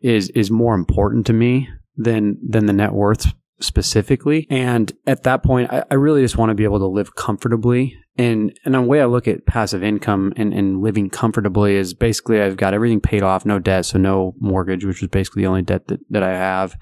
is 0.00 0.30
is 0.30 0.50
more 0.50 0.74
important 0.74 1.26
to 1.26 1.34
me 1.34 1.68
than 1.96 2.38
than 2.46 2.64
the 2.64 2.72
net 2.72 2.92
worth 2.92 3.34
specifically. 3.60 4.46
And 4.48 4.92
at 5.06 5.24
that 5.24 5.42
point, 5.42 5.72
I, 5.72 5.84
I 5.90 5.94
really 5.94 6.22
just 6.22 6.38
want 6.38 6.50
to 6.50 6.54
be 6.54 6.64
able 6.64 6.78
to 6.78 6.86
live 6.86 7.14
comfortably 7.16 7.98
and 8.16 8.58
and 8.64 8.74
the 8.74 8.82
way 8.82 9.00
I 9.00 9.06
look 9.06 9.26
at 9.26 9.46
passive 9.46 9.82
income 9.82 10.32
and, 10.36 10.54
and 10.54 10.80
living 10.80 11.10
comfortably 11.10 11.74
is 11.74 11.94
basically 11.94 12.40
I've 12.40 12.56
got 12.56 12.74
everything 12.74 13.00
paid 13.00 13.22
off, 13.22 13.44
no 13.44 13.58
debt, 13.58 13.86
so 13.86 13.98
no 13.98 14.34
mortgage, 14.38 14.84
which 14.84 15.02
is 15.02 15.08
basically 15.08 15.42
the 15.42 15.48
only 15.48 15.62
debt 15.62 15.88
that, 15.88 16.00
that 16.10 16.22
I 16.22 16.30
have. 16.30 16.76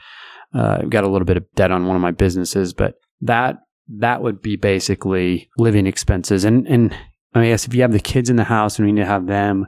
Uh, 0.55 0.79
I've 0.81 0.91
got 0.91 1.05
a 1.05 1.09
little 1.09 1.25
bit 1.25 1.39
of 1.39 1.51
debt 1.55 1.71
on 1.71 1.87
one 1.87 1.97
of 1.97 2.03
my 2.03 2.11
businesses, 2.11 2.75
but 2.75 2.97
that 3.23 3.61
that 3.89 4.23
would 4.23 4.43
be 4.43 4.57
basically 4.57 5.49
living 5.57 5.87
expenses. 5.87 6.45
And 6.45 6.67
and 6.69 6.95
I 7.35 7.41
mean, 7.41 7.49
yes, 7.49 7.67
if 7.67 7.75
you 7.75 7.81
have 7.81 7.93
the 7.93 8.01
kids 8.01 8.29
in 8.29 8.37
the 8.37 8.45
house 8.45 8.79
and 8.79 8.87
we 8.87 8.93
need 8.93 9.01
to 9.01 9.07
have 9.07 9.27
them, 9.27 9.67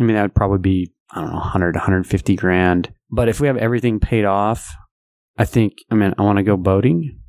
I 0.00 0.04
mean 0.04 0.16
that 0.16 0.22
would 0.22 0.34
probably 0.34 0.58
be 0.58 0.92
I 1.10 1.20
don't 1.20 1.30
know 1.30 1.36
100 1.36 1.74
150 1.74 2.36
grand. 2.36 2.92
But 3.10 3.28
if 3.28 3.40
we 3.40 3.46
have 3.46 3.58
everything 3.58 4.00
paid 4.00 4.24
off, 4.24 4.74
I 5.36 5.44
think 5.44 5.74
I 5.90 5.96
mean 5.96 6.14
I 6.16 6.22
want 6.22 6.38
to 6.38 6.42
go 6.42 6.56
boating, 6.56 7.20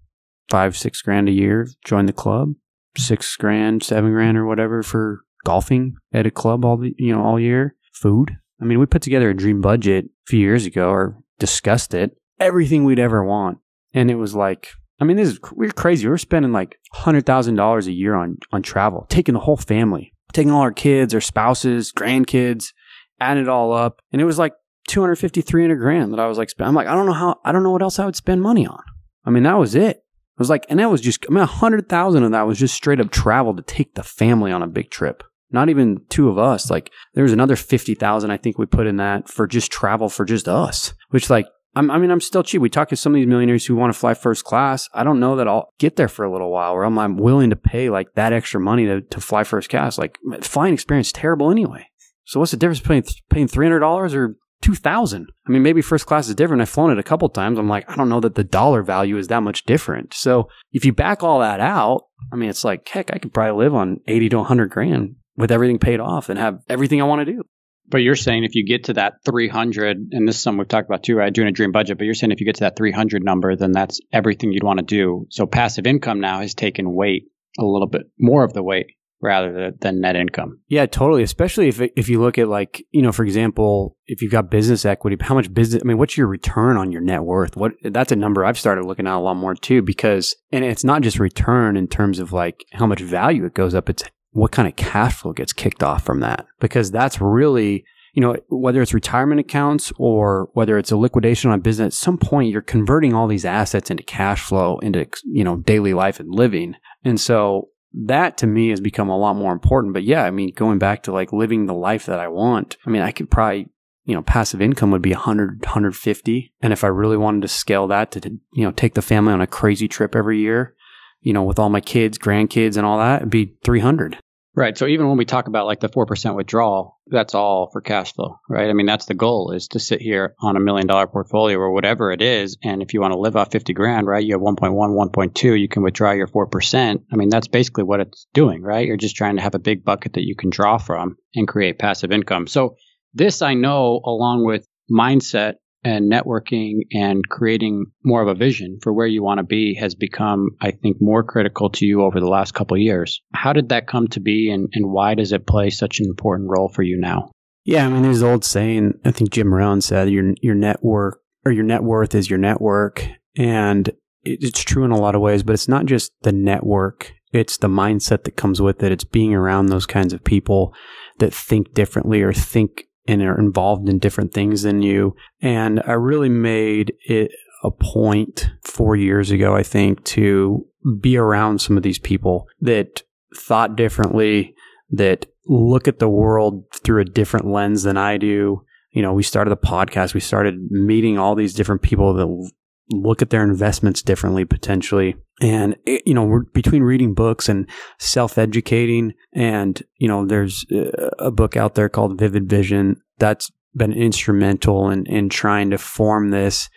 five 0.50 0.78
six 0.78 1.02
grand 1.02 1.28
a 1.28 1.34
year, 1.34 1.68
join 1.84 2.06
the 2.06 2.14
club 2.14 2.54
six 2.98 3.36
grand, 3.36 3.84
seven 3.84 4.12
grand, 4.12 4.38
or 4.38 4.46
whatever 4.46 4.84
for 4.84 5.22
golfing 5.44 5.96
at 6.12 6.26
a 6.26 6.32
club 6.32 6.66
all 6.66 6.78
the 6.78 6.94
you 6.98 7.14
know 7.14 7.24
all 7.24 7.40
year. 7.40 7.76
Food. 7.94 8.38
I 8.62 8.66
mean, 8.66 8.80
we 8.80 8.86
put 8.86 9.02
together 9.02 9.30
a 9.30 9.36
dream 9.36 9.62
budget 9.62 10.06
a 10.06 10.10
few 10.28 10.40
years 10.40 10.66
ago, 10.66 10.90
or 10.90 11.18
discussed 11.40 11.94
it. 11.94 12.18
Everything 12.40 12.84
we'd 12.84 13.00
ever 13.00 13.24
want, 13.24 13.60
and 13.94 14.12
it 14.12 14.16
was 14.16 14.36
like, 14.36 14.70
I 15.00 15.06
mean, 15.06 15.18
this 15.18 15.30
is 15.30 15.40
we're 15.54 15.72
crazy. 15.72 16.08
We're 16.08 16.18
spending 16.18 16.52
like 16.52 16.78
hundred 16.92 17.26
thousand 17.26 17.56
dollars 17.56 17.88
a 17.88 17.92
year 17.94 18.16
on 18.16 18.38
on 18.52 18.62
travel, 18.62 19.06
taking 19.10 19.34
the 19.34 19.40
whole 19.40 19.58
family, 19.58 20.14
taking 20.34 20.52
all 20.52 20.62
our 20.62 20.74
kids, 20.74 21.14
our 21.14 21.22
spouses, 21.22 21.92
grandkids, 21.92 22.74
add 23.20 23.38
it 23.38 23.48
all 23.48 23.72
up, 23.74 24.02
and 24.12 24.22
it 24.22 24.26
was 24.26 24.38
like 24.38 24.54
250 24.88 25.42
300 25.42 25.76
grand 25.78 26.14
that 26.14 26.20
i 26.20 26.28
was 26.28 26.38
like 26.38 26.52
i'm 26.60 26.76
like 26.76 26.88
i 26.88 26.94
don't 26.94 27.06
know 27.06 27.14
how 27.14 27.40
i 27.44 27.52
don't 27.52 27.64
know 27.64 27.72
what 27.72 27.82
else 27.82 27.98
i 27.98 28.06
would 28.06 28.16
spend 28.16 28.42
money 28.42 28.68
on 28.68 28.84
i 29.26 29.30
mean 29.30 29.44
that 29.44 29.58
was 29.58 29.74
it 29.74 30.05
I 30.38 30.42
was 30.42 30.50
like, 30.50 30.66
and 30.68 30.80
that 30.80 30.92
was 30.92 31.02
just, 31.02 31.26
I 31.30 31.34
mean, 31.34 31.44
a 31.44 31.46
hundred 31.46 31.88
thousand 31.88 32.24
of 32.24 32.32
that 32.32 32.46
was 32.46 32.60
just 32.60 32.76
straight 32.76 33.00
up 33.00 33.10
travel 33.10 33.56
to 33.56 33.62
take 33.62 33.96
the 33.96 34.04
family 34.04 34.52
on 34.52 34.62
a 34.62 34.68
big 34.68 34.92
trip. 34.92 35.24
Not 35.52 35.70
even 35.70 36.02
two 36.10 36.28
of 36.28 36.38
us. 36.38 36.70
Like 36.70 36.92
there 37.14 37.24
was 37.24 37.32
another 37.32 37.56
50,000 37.56 38.32
I 38.32 38.38
think 38.38 38.58
we 38.58 38.66
put 38.66 38.88
in 38.88 38.98
that 38.98 39.30
for 39.30 39.48
just 39.48 39.72
travel 39.72 40.10
for 40.10 40.26
just 40.26 40.50
us, 40.50 40.94
which 41.10 41.30
like, 41.30 41.48
I'm, 41.78 41.92
i 41.92 41.98
mean, 41.98 42.12
I'm 42.12 42.22
still 42.22 42.44
cheap. 42.44 42.62
We 42.62 42.70
talk 42.70 42.90
to 42.90 42.96
some 42.96 43.14
of 43.14 43.16
these 43.16 43.28
millionaires 43.28 43.66
who 43.66 43.76
want 43.76 43.94
to 43.94 44.00
fly 44.00 44.14
first 44.14 44.44
class. 44.44 44.90
I 44.94 45.04
don't 45.04 45.20
know 45.20 45.36
that 45.38 45.48
I'll 45.48 45.74
get 45.78 45.96
there 45.96 46.08
for 46.08 46.26
a 46.26 46.32
little 46.32 46.52
while 46.52 46.74
where 46.74 46.84
I'm, 46.84 46.98
I'm 46.98 47.18
willing 47.18 47.50
to 47.50 47.56
pay 47.56 47.90
like 47.90 48.14
that 48.16 48.34
extra 48.34 48.60
money 48.60 48.86
to, 48.86 49.02
to 49.02 49.22
fly 49.22 49.44
first 49.44 49.70
class. 49.70 49.98
Like 49.98 50.18
flying 50.42 50.74
experience 50.74 51.12
terrible 51.12 51.52
anyway. 51.52 51.88
So 52.26 52.40
what's 52.40 52.52
the 52.52 52.58
difference 52.58 52.80
between 52.80 53.04
paying 53.30 53.48
$300 53.48 54.16
or 54.16 54.36
2000 54.62 55.28
i 55.48 55.52
mean 55.52 55.62
maybe 55.62 55.82
first 55.82 56.06
class 56.06 56.28
is 56.28 56.36
different. 56.36 56.62
I've 56.62 56.70
flown 56.70 56.92
it 56.92 57.00
a 57.00 57.04
couple 57.04 57.30
times. 57.30 57.60
I'm 57.60 57.70
like 57.70 57.90
i 57.90 57.96
don't 57.96 58.10
know 58.10 58.20
that 58.22 58.36
the 58.36 58.44
dollar 58.44 58.84
value 58.84 59.18
is 59.18 59.28
that 59.28 59.44
much 59.44 59.64
different. 59.66 60.14
So 60.14 60.50
if 60.72 60.86
you 60.86 60.94
back 60.94 61.24
all 61.24 61.40
that 61.40 61.60
out 61.60 62.04
i 62.32 62.36
mean 62.36 62.50
it's 62.50 62.64
like 62.64 62.88
heck 62.88 63.14
i 63.14 63.18
could 63.18 63.34
probably 63.34 63.64
live 63.64 63.76
on 63.76 64.00
80 64.08 64.30
to 64.30 64.38
100 64.38 64.70
grand 64.70 65.16
with 65.38 65.52
everything 65.52 65.80
paid 65.80 66.00
off 66.00 66.30
and 66.30 66.40
have 66.40 66.60
everything 66.70 67.02
i 67.02 67.06
want 67.06 67.26
to 67.26 67.34
do. 67.34 67.44
But 67.88 68.00
you're 68.00 68.16
saying 68.16 68.44
if 68.44 68.56
you 68.56 68.66
get 68.66 68.86
to 68.86 68.94
that 68.94 69.16
300 69.26 69.98
and 70.12 70.28
this 70.28 70.38
is 70.38 70.42
something 70.42 70.60
we've 70.60 70.68
talked 70.68 70.90
about 70.90 71.04
too 71.04 71.16
right? 71.16 71.34
Doing 71.34 71.50
a 71.50 71.52
dream 71.52 71.72
budget 71.72 71.98
but 71.98 72.06
you're 72.06 72.14
saying 72.14 72.32
if 72.32 72.40
you 72.40 72.46
get 72.46 72.56
to 72.56 72.64
that 72.66 72.78
300 72.78 73.24
number 73.24 73.56
then 73.56 73.72
that's 73.72 74.00
everything 74.12 74.52
you'd 74.52 74.64
want 74.64 74.80
to 74.80 74.86
do. 74.86 75.28
So 75.30 75.46
passive 75.46 75.86
income 75.86 76.20
now 76.20 76.40
has 76.40 76.54
taken 76.54 76.94
weight 76.94 77.26
a 77.60 77.64
little 77.64 77.88
bit 77.88 78.04
more 78.20 78.44
of 78.44 78.54
the 78.54 78.64
weight 78.64 78.88
rather 79.26 79.72
than 79.80 80.02
net 80.02 80.16
income. 80.16 80.60
Yeah, 80.68 80.86
totally. 80.86 81.24
Especially 81.24 81.68
if 81.68 81.82
if 81.82 82.08
you 82.08 82.22
look 82.22 82.38
at 82.38 82.48
like 82.48 82.86
you 82.92 83.02
know, 83.02 83.12
for 83.12 83.24
example, 83.24 83.98
if 84.06 84.22
you've 84.22 84.32
got 84.32 84.50
business 84.50 84.86
equity, 84.86 85.18
how 85.20 85.36
much 85.36 85.54
business? 85.54 85.82
I 85.84 85.86
mean, 85.86 85.98
what's 85.98 86.18
your 86.18 86.28
return 86.28 86.78
on 86.78 86.92
your 86.92 87.02
net 87.02 87.24
worth? 87.24 87.58
What 87.58 87.74
that's 87.84 88.12
a 88.12 88.16
number 88.16 88.46
I've 88.46 88.60
started 88.60 88.86
looking 88.86 89.08
at 89.08 89.16
a 89.16 89.20
lot 89.20 89.36
more 89.36 89.56
too, 89.56 89.82
because 89.82 90.36
and 90.52 90.64
it's 90.64 90.84
not 90.84 91.02
just 91.02 91.20
return 91.20 91.76
in 91.76 91.88
terms 91.88 92.20
of 92.20 92.32
like 92.32 92.66
how 92.74 92.86
much 92.86 93.02
value 93.02 93.46
it 93.46 93.54
goes 93.54 93.76
up. 93.76 93.90
It's 93.90 94.04
what 94.32 94.52
kind 94.52 94.68
of 94.68 94.76
cash 94.76 95.16
flow 95.16 95.34
gets 95.34 95.54
kicked 95.54 95.84
off 95.84 96.04
from 96.04 96.20
that, 96.20 96.46
because 96.60 96.92
that's 96.92 97.20
really 97.20 97.86
you 98.16 98.22
know, 98.22 98.38
whether 98.48 98.82
it's 98.82 98.94
retirement 98.94 99.42
accounts 99.42 99.92
or 99.98 100.50
whether 100.54 100.78
it's 100.78 100.92
a 100.92 100.96
liquidation 100.96 101.52
on 101.52 101.60
a 101.60 101.62
business, 101.62 101.88
at 101.88 102.02
some 102.02 102.18
point 102.18 102.50
you're 102.50 102.62
converting 102.62 103.14
all 103.14 103.28
these 103.28 103.44
assets 103.44 103.92
into 103.92 104.04
cash 104.04 104.42
flow, 104.42 104.80
into, 104.80 105.06
you 105.26 105.44
know, 105.44 105.58
daily 105.58 105.94
life 105.94 106.18
and 106.22 106.34
living. 106.34 106.76
And 107.04 107.20
so 107.20 107.68
that 108.04 108.38
to 108.38 108.48
me 108.48 108.70
has 108.70 108.82
become 108.82 109.10
a 109.10 109.18
lot 109.18 109.36
more 109.36 109.54
important. 109.54 109.94
But 109.94 110.04
yeah, 110.04 110.24
I 110.24 110.32
mean, 110.32 110.54
going 110.54 110.80
back 110.80 111.04
to 111.04 111.12
like 111.12 111.32
living 111.32 111.66
the 111.66 111.74
life 111.74 112.06
that 112.06 112.20
I 112.20 112.28
want, 112.28 112.78
I 112.86 112.90
mean, 112.90 113.02
I 113.02 113.12
could 113.12 113.32
probably, 113.32 113.70
you 114.04 114.14
know, 114.14 114.22
passive 114.22 114.62
income 114.62 114.92
would 114.92 115.02
be 115.02 115.14
100, 115.14 115.62
150. 115.64 116.54
And 116.62 116.74
if 116.74 116.84
I 116.84 116.88
really 116.88 117.18
wanted 117.18 117.42
to 117.44 117.48
scale 117.48 117.88
that 117.88 118.12
to, 118.12 118.30
you 118.54 118.64
know, 118.64 118.72
take 118.72 118.96
the 118.96 119.02
family 119.02 119.34
on 119.34 119.42
a 119.42 119.48
crazy 119.48 119.88
trip 119.88 120.16
every 120.16 120.40
year, 120.40 120.76
you 121.22 121.34
know, 121.34 121.44
with 121.44 121.58
all 121.58 121.70
my 121.70 121.82
kids, 121.82 122.18
grandkids, 122.18 122.76
and 122.78 122.86
all 122.86 122.98
that, 123.00 123.18
it'd 123.18 123.30
be 123.30 123.56
300. 123.64 124.18
Right. 124.56 124.78
So 124.78 124.88
even 124.88 125.10
when 125.10 125.18
we 125.18 125.26
talk 125.26 125.48
about 125.48 125.66
like 125.66 125.82
the 125.82 125.90
4% 125.90 126.36
withdrawal, 126.36 126.98
that's 127.08 127.36
all 127.36 127.70
for 127.74 127.82
cash 127.82 128.14
flow, 128.14 128.40
right? 128.50 128.70
I 128.70 128.74
mean, 128.74 128.86
that's 128.86 129.06
the 129.06 129.14
goal 129.14 129.52
is 129.52 129.68
to 129.70 129.80
sit 129.82 130.02
here 130.02 130.34
on 130.40 130.56
a 130.56 130.62
million 130.62 130.88
dollar 130.88 131.08
portfolio 131.08 131.58
or 131.58 131.74
whatever 131.74 132.12
it 132.14 132.22
is. 132.22 132.58
And 132.64 132.82
if 132.82 132.94
you 132.94 133.02
want 133.02 133.12
to 133.12 133.20
live 133.20 133.36
off 133.36 133.52
50 133.52 133.74
grand, 133.74 134.08
right, 134.08 134.24
you 134.24 134.34
have 134.34 134.42
1.1, 134.42 134.72
1.2, 134.74 135.60
you 135.60 135.68
can 135.68 135.84
withdraw 135.84 136.14
your 136.14 136.28
4%. 136.28 137.04
I 137.12 137.16
mean, 137.18 137.28
that's 137.28 137.50
basically 137.50 137.84
what 137.84 138.00
it's 138.00 138.28
doing, 138.34 138.62
right? 138.62 138.88
You're 138.88 138.96
just 138.96 139.18
trying 139.18 139.36
to 139.36 139.42
have 139.42 139.56
a 139.56 139.60
big 139.60 139.84
bucket 139.84 140.14
that 140.14 140.24
you 140.24 140.36
can 140.36 140.52
draw 140.52 140.78
from 140.78 141.18
and 141.36 141.48
create 141.48 141.78
passive 141.78 142.14
income. 142.14 142.48
So 142.48 142.78
this 143.14 143.42
I 143.42 143.56
know 143.56 144.00
along 144.06 144.46
with 144.46 144.66
mindset 144.90 145.56
and 145.86 146.12
networking 146.12 146.80
and 146.92 147.30
creating 147.30 147.86
more 148.04 148.22
of 148.22 148.28
a 148.28 148.34
vision 148.34 148.80
for 148.82 148.92
where 148.92 149.06
you 149.06 149.24
want 149.24 149.38
to 149.38 149.44
be 149.44 149.76
has 149.76 149.94
become, 149.94 150.50
I 150.60 150.72
think, 150.72 150.98
more 151.00 151.24
critical 151.24 151.70
to 151.70 151.86
you 151.86 152.02
over 152.02 152.20
the 152.20 152.28
last 152.28 152.56
couple 152.56 152.76
years. 152.76 153.22
How 153.34 153.54
did 153.54 153.70
that 153.70 153.88
come 153.88 154.08
to 154.10 154.20
be 154.20 154.50
and, 154.50 154.68
and 154.74 154.92
why 154.92 155.14
does 155.14 155.32
it 155.32 155.46
play 155.46 155.70
such 155.70 156.00
an 156.00 156.08
important 156.08 156.50
role 156.50 156.70
for 156.70 156.82
you 156.82 157.00
now? 157.00 157.30
Yeah, 157.66 157.86
I 157.86 157.90
mean, 157.90 158.02
there's 158.02 158.20
the 158.20 158.28
old 158.28 158.44
saying, 158.44 159.00
I 159.06 159.12
think 159.12 159.30
Jim 159.30 159.54
Rohn 159.54 159.80
said, 159.82 160.10
your, 160.10 160.34
your 160.42 160.56
network 160.56 161.22
or 161.46 161.52
your 161.52 161.64
net 161.64 161.84
worth 161.84 162.16
is 162.16 162.30
your 162.30 162.40
network. 162.40 163.08
And 163.38 163.92
it's 164.24 164.64
true 164.64 164.86
in 164.86 164.92
a 164.92 165.00
lot 165.00 165.14
of 165.14 165.22
ways, 165.22 165.44
but 165.44 165.54
it's 165.54 165.68
not 165.68 165.86
just 165.86 166.12
the 166.24 166.32
network. 166.32 167.14
It's 167.32 167.58
the 167.58 167.68
mindset 167.68 168.24
that 168.24 168.38
comes 168.38 168.60
with 168.60 168.82
it. 168.82 168.92
It's 168.92 169.04
being 169.04 169.36
around 169.36 169.68
those 169.68 169.86
kinds 169.86 170.14
of 170.14 170.24
people 170.24 170.74
that 171.20 171.34
think 171.34 171.74
differently 171.74 172.24
or 172.24 172.34
think 172.34 172.86
and 173.08 173.22
are 173.22 173.40
involved 173.40 173.88
in 173.88 174.00
different 174.00 174.34
things 174.34 174.64
than 174.64 174.82
you. 174.82 175.16
And 175.42 175.82
I 175.86 175.94
really 175.94 176.30
made 176.30 176.94
it 177.06 177.32
a 177.64 177.72
point 177.72 178.50
four 178.64 178.96
years 178.96 179.32
ago, 179.32 179.56
I 179.56 179.64
think, 179.64 180.04
to 180.06 180.66
be 181.00 181.18
around 181.18 181.62
some 181.62 181.78
of 181.78 181.84
these 181.84 182.00
people 182.00 182.48
that 182.62 183.04
thought 183.36 183.76
differently, 183.76 184.56
that 184.92 185.26
look 185.48 185.88
at 185.88 186.00
the 186.00 186.10
world 186.10 186.64
through 186.74 187.02
a 187.02 187.06
different 187.06 187.48
lens 187.48 187.84
than 187.84 187.98
I 187.98 188.18
do. 188.18 188.64
You 188.92 189.02
know, 189.02 189.14
we 189.14 189.24
started 189.24 189.50
the 189.50 189.58
podcast, 189.58 190.14
we 190.14 190.20
started 190.20 190.72
meeting 190.72 191.18
all 191.18 191.36
these 191.36 191.54
different 191.54 191.82
people 191.82 192.14
that 192.14 192.52
look 192.92 193.22
at 193.22 193.30
their 193.30 193.44
investments 193.44 194.02
differently 194.02 194.46
potentially. 194.46 195.16
And, 195.42 195.76
it, 195.86 196.04
you 196.06 196.14
know, 196.14 196.24
we're 196.24 196.44
between 196.44 196.84
reading 196.84 197.14
books 197.14 197.50
and 197.50 197.70
self 198.00 198.38
educating. 198.38 199.14
And, 199.34 199.82
you 199.98 200.08
know, 200.08 200.26
there's 200.26 200.66
eh, 200.72 200.92
a 201.20 201.32
book 201.32 201.58
out 201.58 201.76
there 201.76 201.90
called 201.90 202.20
Vivid 202.20 202.50
Vision 202.50 203.02
that's 203.18 203.52
been 203.76 203.92
instrumental 203.92 204.90
in, 204.90 205.06
in 205.08 205.30
trying 205.30 205.70
to 205.72 205.78
form 205.78 206.30
this 206.30 206.70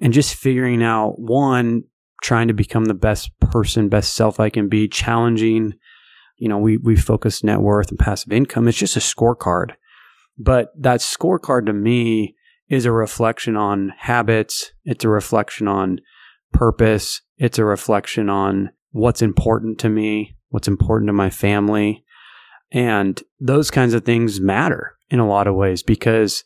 and 0.00 0.12
just 0.12 0.34
figuring 0.34 0.82
out 0.82 1.18
one, 1.18 1.84
trying 2.22 2.48
to 2.48 2.54
become 2.54 2.86
the 2.86 2.94
best 2.94 3.30
person, 3.40 3.88
best 3.88 4.14
self 4.14 4.40
I 4.40 4.48
can 4.48 4.68
be, 4.68 4.88
challenging. 4.88 5.74
You 6.38 6.48
know, 6.48 6.58
we, 6.58 6.76
we 6.78 6.96
focus 6.96 7.44
net 7.44 7.60
worth 7.60 7.90
and 7.90 7.98
passive 7.98 8.32
income. 8.32 8.68
It's 8.68 8.78
just 8.78 8.96
a 8.96 9.00
scorecard. 9.00 9.72
But 10.38 10.70
that 10.78 11.00
scorecard 11.00 11.66
to 11.66 11.72
me 11.72 12.36
is 12.68 12.84
a 12.84 12.92
reflection 12.92 13.56
on 13.56 13.92
habits. 13.98 14.72
It's 14.84 15.04
a 15.04 15.08
reflection 15.08 15.68
on 15.68 16.00
purpose. 16.52 17.22
It's 17.36 17.58
a 17.58 17.64
reflection 17.64 18.28
on 18.28 18.70
what's 18.90 19.22
important 19.22 19.78
to 19.80 19.88
me, 19.88 20.36
what's 20.48 20.68
important 20.68 21.08
to 21.08 21.12
my 21.12 21.30
family. 21.30 22.04
And 22.70 23.22
those 23.40 23.70
kinds 23.70 23.94
of 23.94 24.04
things 24.04 24.40
matter 24.40 24.96
in 25.10 25.20
a 25.20 25.28
lot 25.28 25.46
of 25.46 25.54
ways 25.54 25.82
because 25.82 26.44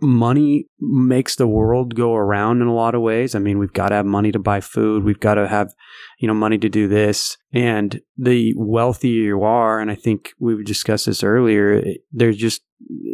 money 0.00 0.66
makes 0.80 1.36
the 1.36 1.46
world 1.46 1.94
go 1.94 2.14
around 2.14 2.60
in 2.60 2.66
a 2.66 2.74
lot 2.74 2.94
of 2.94 3.02
ways. 3.02 3.34
I 3.34 3.38
mean, 3.38 3.58
we've 3.58 3.72
got 3.72 3.90
to 3.90 3.94
have 3.96 4.06
money 4.06 4.32
to 4.32 4.38
buy 4.38 4.60
food. 4.60 5.04
We've 5.04 5.20
got 5.20 5.34
to 5.34 5.46
have, 5.46 5.72
you 6.18 6.26
know, 6.26 6.34
money 6.34 6.58
to 6.58 6.68
do 6.68 6.88
this. 6.88 7.36
And 7.52 8.00
the 8.16 8.54
wealthier 8.56 9.22
you 9.22 9.42
are, 9.42 9.78
and 9.78 9.90
I 9.90 9.94
think 9.94 10.32
we've 10.38 10.64
discussed 10.64 11.06
this 11.06 11.22
earlier, 11.22 11.84
there's 12.10 12.36
just, 12.36 12.62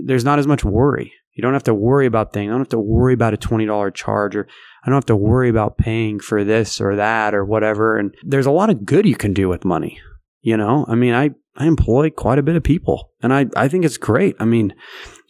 there's 0.04 0.24
not 0.24 0.38
as 0.38 0.46
much 0.46 0.64
worry. 0.64 1.12
You 1.38 1.42
don't 1.42 1.52
have 1.52 1.62
to 1.64 1.74
worry 1.74 2.06
about 2.06 2.32
things. 2.32 2.50
I 2.50 2.52
don't 2.52 2.62
have 2.62 2.68
to 2.70 2.80
worry 2.80 3.14
about 3.14 3.32
a 3.32 3.36
$20 3.36 3.94
charge 3.94 4.34
or 4.34 4.48
I 4.82 4.90
don't 4.90 4.96
have 4.96 5.06
to 5.06 5.14
worry 5.14 5.48
about 5.48 5.78
paying 5.78 6.18
for 6.18 6.42
this 6.42 6.80
or 6.80 6.96
that 6.96 7.32
or 7.32 7.44
whatever. 7.44 7.96
And 7.96 8.12
there's 8.24 8.46
a 8.46 8.50
lot 8.50 8.70
of 8.70 8.84
good 8.84 9.06
you 9.06 9.14
can 9.14 9.34
do 9.34 9.48
with 9.48 9.64
money. 9.64 10.00
You 10.40 10.56
know, 10.56 10.84
I 10.88 10.96
mean, 10.96 11.14
I, 11.14 11.30
I 11.56 11.66
employ 11.66 12.10
quite 12.10 12.40
a 12.40 12.42
bit 12.42 12.56
of 12.56 12.64
people 12.64 13.12
and 13.22 13.32
I, 13.32 13.46
I 13.54 13.68
think 13.68 13.84
it's 13.84 13.98
great. 13.98 14.34
I 14.40 14.46
mean, 14.46 14.74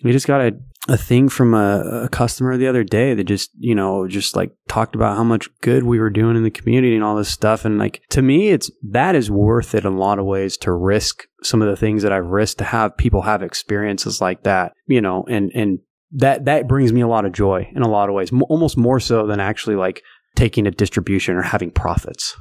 we 0.03 0.13
just 0.13 0.27
got 0.27 0.41
a, 0.41 0.53
a 0.89 0.97
thing 0.97 1.29
from 1.29 1.53
a, 1.53 2.05
a, 2.05 2.09
customer 2.09 2.57
the 2.57 2.69
other 2.69 2.85
day 2.85 3.13
that 3.13 3.25
just, 3.25 3.51
you 3.59 3.75
know, 3.75 4.09
just 4.09 4.35
like 4.35 4.53
talked 4.67 4.95
about 4.95 5.19
how 5.19 5.25
much 5.25 5.51
good 5.61 5.83
we 5.83 5.99
were 5.99 6.09
doing 6.09 6.37
in 6.37 6.43
the 6.43 6.51
community 6.51 6.95
and 6.95 7.05
all 7.05 7.17
this 7.17 7.29
stuff. 7.29 7.67
And 7.67 7.79
like, 7.79 8.01
to 8.11 8.23
me, 8.23 8.49
it's, 8.49 8.71
that 8.83 9.15
is 9.15 9.31
worth 9.31 9.75
it 9.75 9.85
in 9.85 9.93
a 9.93 9.99
lot 9.99 10.19
of 10.19 10.25
ways 10.25 10.57
to 10.59 10.73
risk 10.73 11.25
some 11.43 11.61
of 11.61 11.69
the 11.69 11.77
things 11.77 12.03
that 12.03 12.13
I've 12.13 12.25
risked 12.25 12.59
to 12.59 12.65
have 12.65 12.97
people 12.97 13.23
have 13.23 13.43
experiences 13.43 14.23
like 14.23 14.45
that, 14.45 14.73
you 14.87 15.03
know, 15.03 15.27
and, 15.29 15.51
and 15.55 15.81
that, 16.13 16.47
that 16.47 16.69
brings 16.69 16.93
me 16.93 17.01
a 17.01 17.09
lot 17.09 17.25
of 17.25 17.33
joy 17.33 17.71
in 17.75 17.83
a 17.83 17.89
lot 17.89 18.09
of 18.09 18.15
ways, 18.15 18.33
M- 18.33 18.43
almost 18.45 18.77
more 18.77 19.01
so 19.01 19.27
than 19.27 19.41
actually 19.41 19.77
like 19.77 20.03
taking 20.37 20.67
a 20.67 20.71
distribution 20.71 21.37
or 21.37 21.43
having 21.43 21.71
profits. 21.71 22.37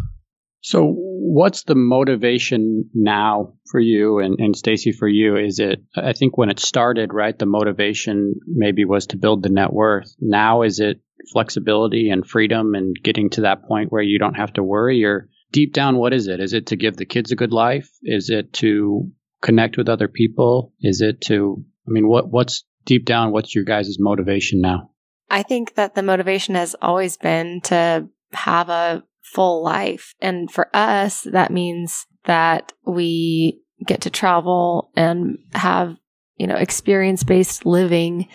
So, 0.61 0.95
what's 0.97 1.63
the 1.63 1.75
motivation 1.75 2.89
now 2.93 3.53
for 3.71 3.79
you 3.79 4.19
and, 4.19 4.39
and 4.39 4.55
Stacy 4.55 4.91
for 4.91 5.07
you? 5.07 5.37
Is 5.37 5.59
it, 5.59 5.81
I 5.95 6.13
think 6.13 6.37
when 6.37 6.49
it 6.49 6.59
started, 6.59 7.13
right, 7.13 7.37
the 7.37 7.45
motivation 7.45 8.35
maybe 8.47 8.83
was 8.83 9.07
to 9.07 9.17
build 9.17 9.43
the 9.43 9.49
net 9.49 9.71
worth. 9.71 10.13
Now, 10.19 10.63
is 10.63 10.79
it 10.79 10.99
flexibility 11.31 12.09
and 12.09 12.25
freedom 12.25 12.73
and 12.75 12.95
getting 13.01 13.29
to 13.31 13.41
that 13.41 13.65
point 13.65 13.91
where 13.91 14.01
you 14.01 14.19
don't 14.19 14.33
have 14.35 14.53
to 14.53 14.63
worry? 14.63 15.03
Or 15.05 15.29
deep 15.51 15.73
down, 15.73 15.97
what 15.97 16.13
is 16.13 16.27
it? 16.27 16.39
Is 16.39 16.53
it 16.53 16.67
to 16.67 16.75
give 16.75 16.97
the 16.97 17.05
kids 17.05 17.31
a 17.31 17.35
good 17.35 17.53
life? 17.53 17.89
Is 18.03 18.29
it 18.29 18.53
to 18.53 19.11
connect 19.41 19.77
with 19.77 19.89
other 19.89 20.07
people? 20.07 20.73
Is 20.81 21.01
it 21.01 21.21
to, 21.21 21.63
I 21.87 21.91
mean, 21.91 22.07
what, 22.07 22.29
what's 22.29 22.63
deep 22.87 23.05
down, 23.05 23.31
what's 23.31 23.53
your 23.53 23.65
guys' 23.65 23.97
motivation 23.99 24.59
now? 24.61 24.89
I 25.29 25.43
think 25.43 25.75
that 25.75 25.93
the 25.93 26.01
motivation 26.01 26.55
has 26.55 26.75
always 26.81 27.17
been 27.17 27.61
to 27.65 28.07
have 28.31 28.69
a 28.69 29.03
full 29.21 29.63
life. 29.63 30.15
And 30.21 30.49
for 30.49 30.69
us, 30.73 31.21
that 31.23 31.51
means 31.51 32.07
that 32.25 32.73
we 32.85 33.61
get 33.85 34.01
to 34.01 34.09
travel 34.09 34.89
and 34.95 35.37
have, 35.53 35.95
you 36.37 36.47
know, 36.47 36.55
experience 36.55 37.23
based 37.23 37.65
living. 37.65 38.27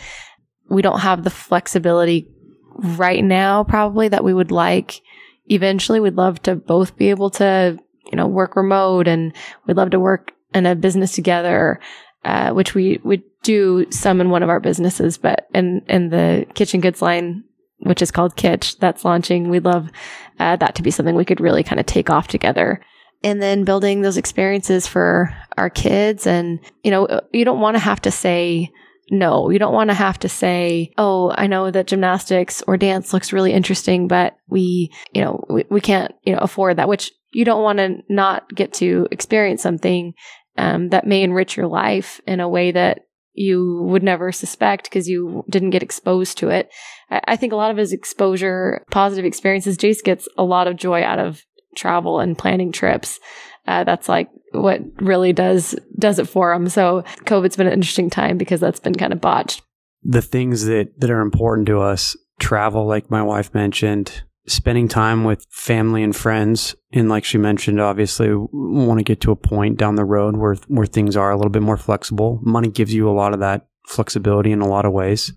We 0.69 0.83
don't 0.83 1.01
have 1.01 1.25
the 1.25 1.31
flexibility 1.31 2.29
right 2.77 3.25
now, 3.25 3.65
probably 3.65 4.09
that 4.09 4.25
we 4.25 4.35
would 4.35 4.51
like. 4.51 5.01
Eventually, 5.47 5.99
we'd 5.99 6.15
love 6.15 6.41
to 6.43 6.55
both 6.55 6.97
be 6.97 7.11
able 7.11 7.31
to, 7.31 7.79
you 8.11 8.17
know, 8.17 8.27
work 8.27 8.55
remote 8.55 9.09
and 9.09 9.33
we'd 9.67 9.77
love 9.77 9.91
to 9.91 10.01
work 10.01 10.33
in 10.55 10.67
a 10.67 10.75
business 10.75 11.15
together, 11.15 11.81
uh, 12.25 12.53
which 12.53 12.75
we 12.75 13.01
would 13.03 13.23
do 13.43 13.91
some 13.91 14.21
in 14.21 14.31
one 14.31 14.43
of 14.43 14.49
our 14.49 14.61
businesses, 14.61 15.19
but 15.19 15.49
in, 15.55 15.83
in 15.89 16.11
the 16.11 16.47
kitchen 16.55 16.81
goods 16.81 17.03
line, 17.03 17.45
which 17.79 18.03
is 18.03 18.11
called 18.11 18.37
Kitch, 18.37 18.79
that's 18.79 19.05
launching. 19.05 19.49
We'd 19.49 19.65
love 19.65 19.91
uh, 20.39 20.57
that 20.57 20.77
to 20.77 20.83
be 20.83 20.91
something 20.91 21.15
we 21.15 21.25
could 21.25 21.41
really 21.41 21.63
kind 21.63 21.81
of 21.81 21.87
take 21.87 22.11
off 22.11 22.29
together. 22.29 22.81
And 23.25 23.41
then 23.41 23.65
building 23.65 24.03
those 24.03 24.17
experiences 24.17 24.87
for 24.87 25.37
our 25.57 25.71
kids. 25.71 26.27
And, 26.27 26.59
you 26.83 26.91
know, 26.91 27.21
you 27.33 27.45
don't 27.45 27.61
want 27.61 27.77
to 27.77 27.81
have 27.81 28.03
to 28.03 28.11
say, 28.11 28.71
no, 29.11 29.51
you 29.51 29.59
don't 29.59 29.75
want 29.75 29.91
to 29.91 29.95
have 29.95 30.19
to 30.21 30.29
say, 30.29 30.93
oh, 30.97 31.33
I 31.37 31.47
know 31.47 31.71
that 31.71 31.87
gymnastics 31.87 32.63
or 32.67 32.77
dance 32.77 33.13
looks 33.13 33.33
really 33.33 33.53
interesting, 33.53 34.09
but 34.09 34.37
we, 34.49 34.93
you 35.13 35.23
know, 35.23 35.45
we, 35.49 35.65
we 35.71 35.81
can't, 35.81 36.13
you 36.25 36.33
know, 36.33 36.41
afford 36.41 36.79
that, 36.79 36.89
which 36.89 37.13
you 37.33 37.45
don't 37.45 37.63
want 37.63 37.79
to 37.79 37.99
not 38.09 38.49
get 38.55 38.73
to 38.75 39.07
experience 39.11 39.63
something 39.63 40.15
um, 40.57 40.89
that 40.91 41.07
may 41.07 41.23
enrich 41.23 41.57
your 41.57 41.67
life 41.67 42.21
in 42.27 42.41
a 42.41 42.49
way 42.49 42.73
that 42.73 43.01
you 43.35 43.83
would 43.85 44.03
never 44.03 44.33
suspect 44.33 44.85
because 44.85 45.09
you 45.09 45.45
didn't 45.49 45.71
get 45.71 45.83
exposed 45.83 46.39
to 46.39 46.49
it. 46.49 46.71
I, 47.11 47.37
think 47.37 47.53
a 47.53 47.57
lot 47.57 47.71
of 47.71 47.77
his 47.77 47.93
exposure, 47.93 48.85
positive 48.91 49.25
experiences, 49.25 49.79
Jace 49.79 50.03
gets 50.03 50.29
a 50.37 50.45
lot 50.45 50.67
of 50.67 50.77
joy 50.77 51.03
out 51.03 51.19
of 51.19 51.43
travel 51.77 52.21
and 52.21 52.37
planning 52.37 52.73
trips. 52.73 53.21
Uh, 53.67 53.85
that's 53.85 54.09
like 54.09 54.29
what 54.53 54.81
really 55.01 55.33
does 55.33 55.75
does 55.99 56.19
it 56.19 56.29
for 56.29 56.53
him. 56.53 56.69
So 56.69 57.03
COVID's 57.25 57.57
been 57.57 57.67
an 57.67 57.73
interesting 57.73 58.11
time 58.11 58.37
because 58.37 58.61
that's 58.61 58.81
been 58.81 58.95
kind 58.95 59.13
of 59.13 59.21
botched. 59.21 59.63
The 60.03 60.23
things 60.23 60.65
that 60.67 60.99
that 60.99 61.11
are 61.11 61.21
important 61.21 61.67
to 61.69 61.81
us, 61.81 62.17
travel, 62.41 62.87
like 62.87 63.11
my 63.11 63.23
wife 63.23 63.55
mentioned, 63.55 64.23
spending 64.47 64.89
time 64.89 65.25
with 65.25 65.47
family 65.51 66.03
and 66.03 66.15
friends. 66.15 66.75
And 66.93 67.09
like 67.09 67.25
she 67.25 67.39
mentioned 67.39 67.81
obviously 67.81 68.31
want 68.33 68.99
to 68.99 69.05
get 69.05 69.21
to 69.23 69.33
a 69.33 69.37
point 69.37 69.79
down 69.79 69.97
the 69.97 70.05
road 70.05 70.37
where 70.37 70.57
where 70.69 70.87
things 70.87 71.17
are 71.17 71.31
a 71.31 71.37
little 71.37 71.51
bit 71.51 71.63
more 71.63 71.77
flexible. 71.77 72.41
Money 72.43 72.69
gives 72.69 72.93
you 72.93 73.09
a 73.09 73.13
lot 73.13 73.35
of 73.35 73.41
that 73.41 73.67
flexibility 73.87 74.53
in 74.53 74.61
a 74.61 74.69
lot 74.69 74.85
of 74.85 74.93
ways 74.93 75.33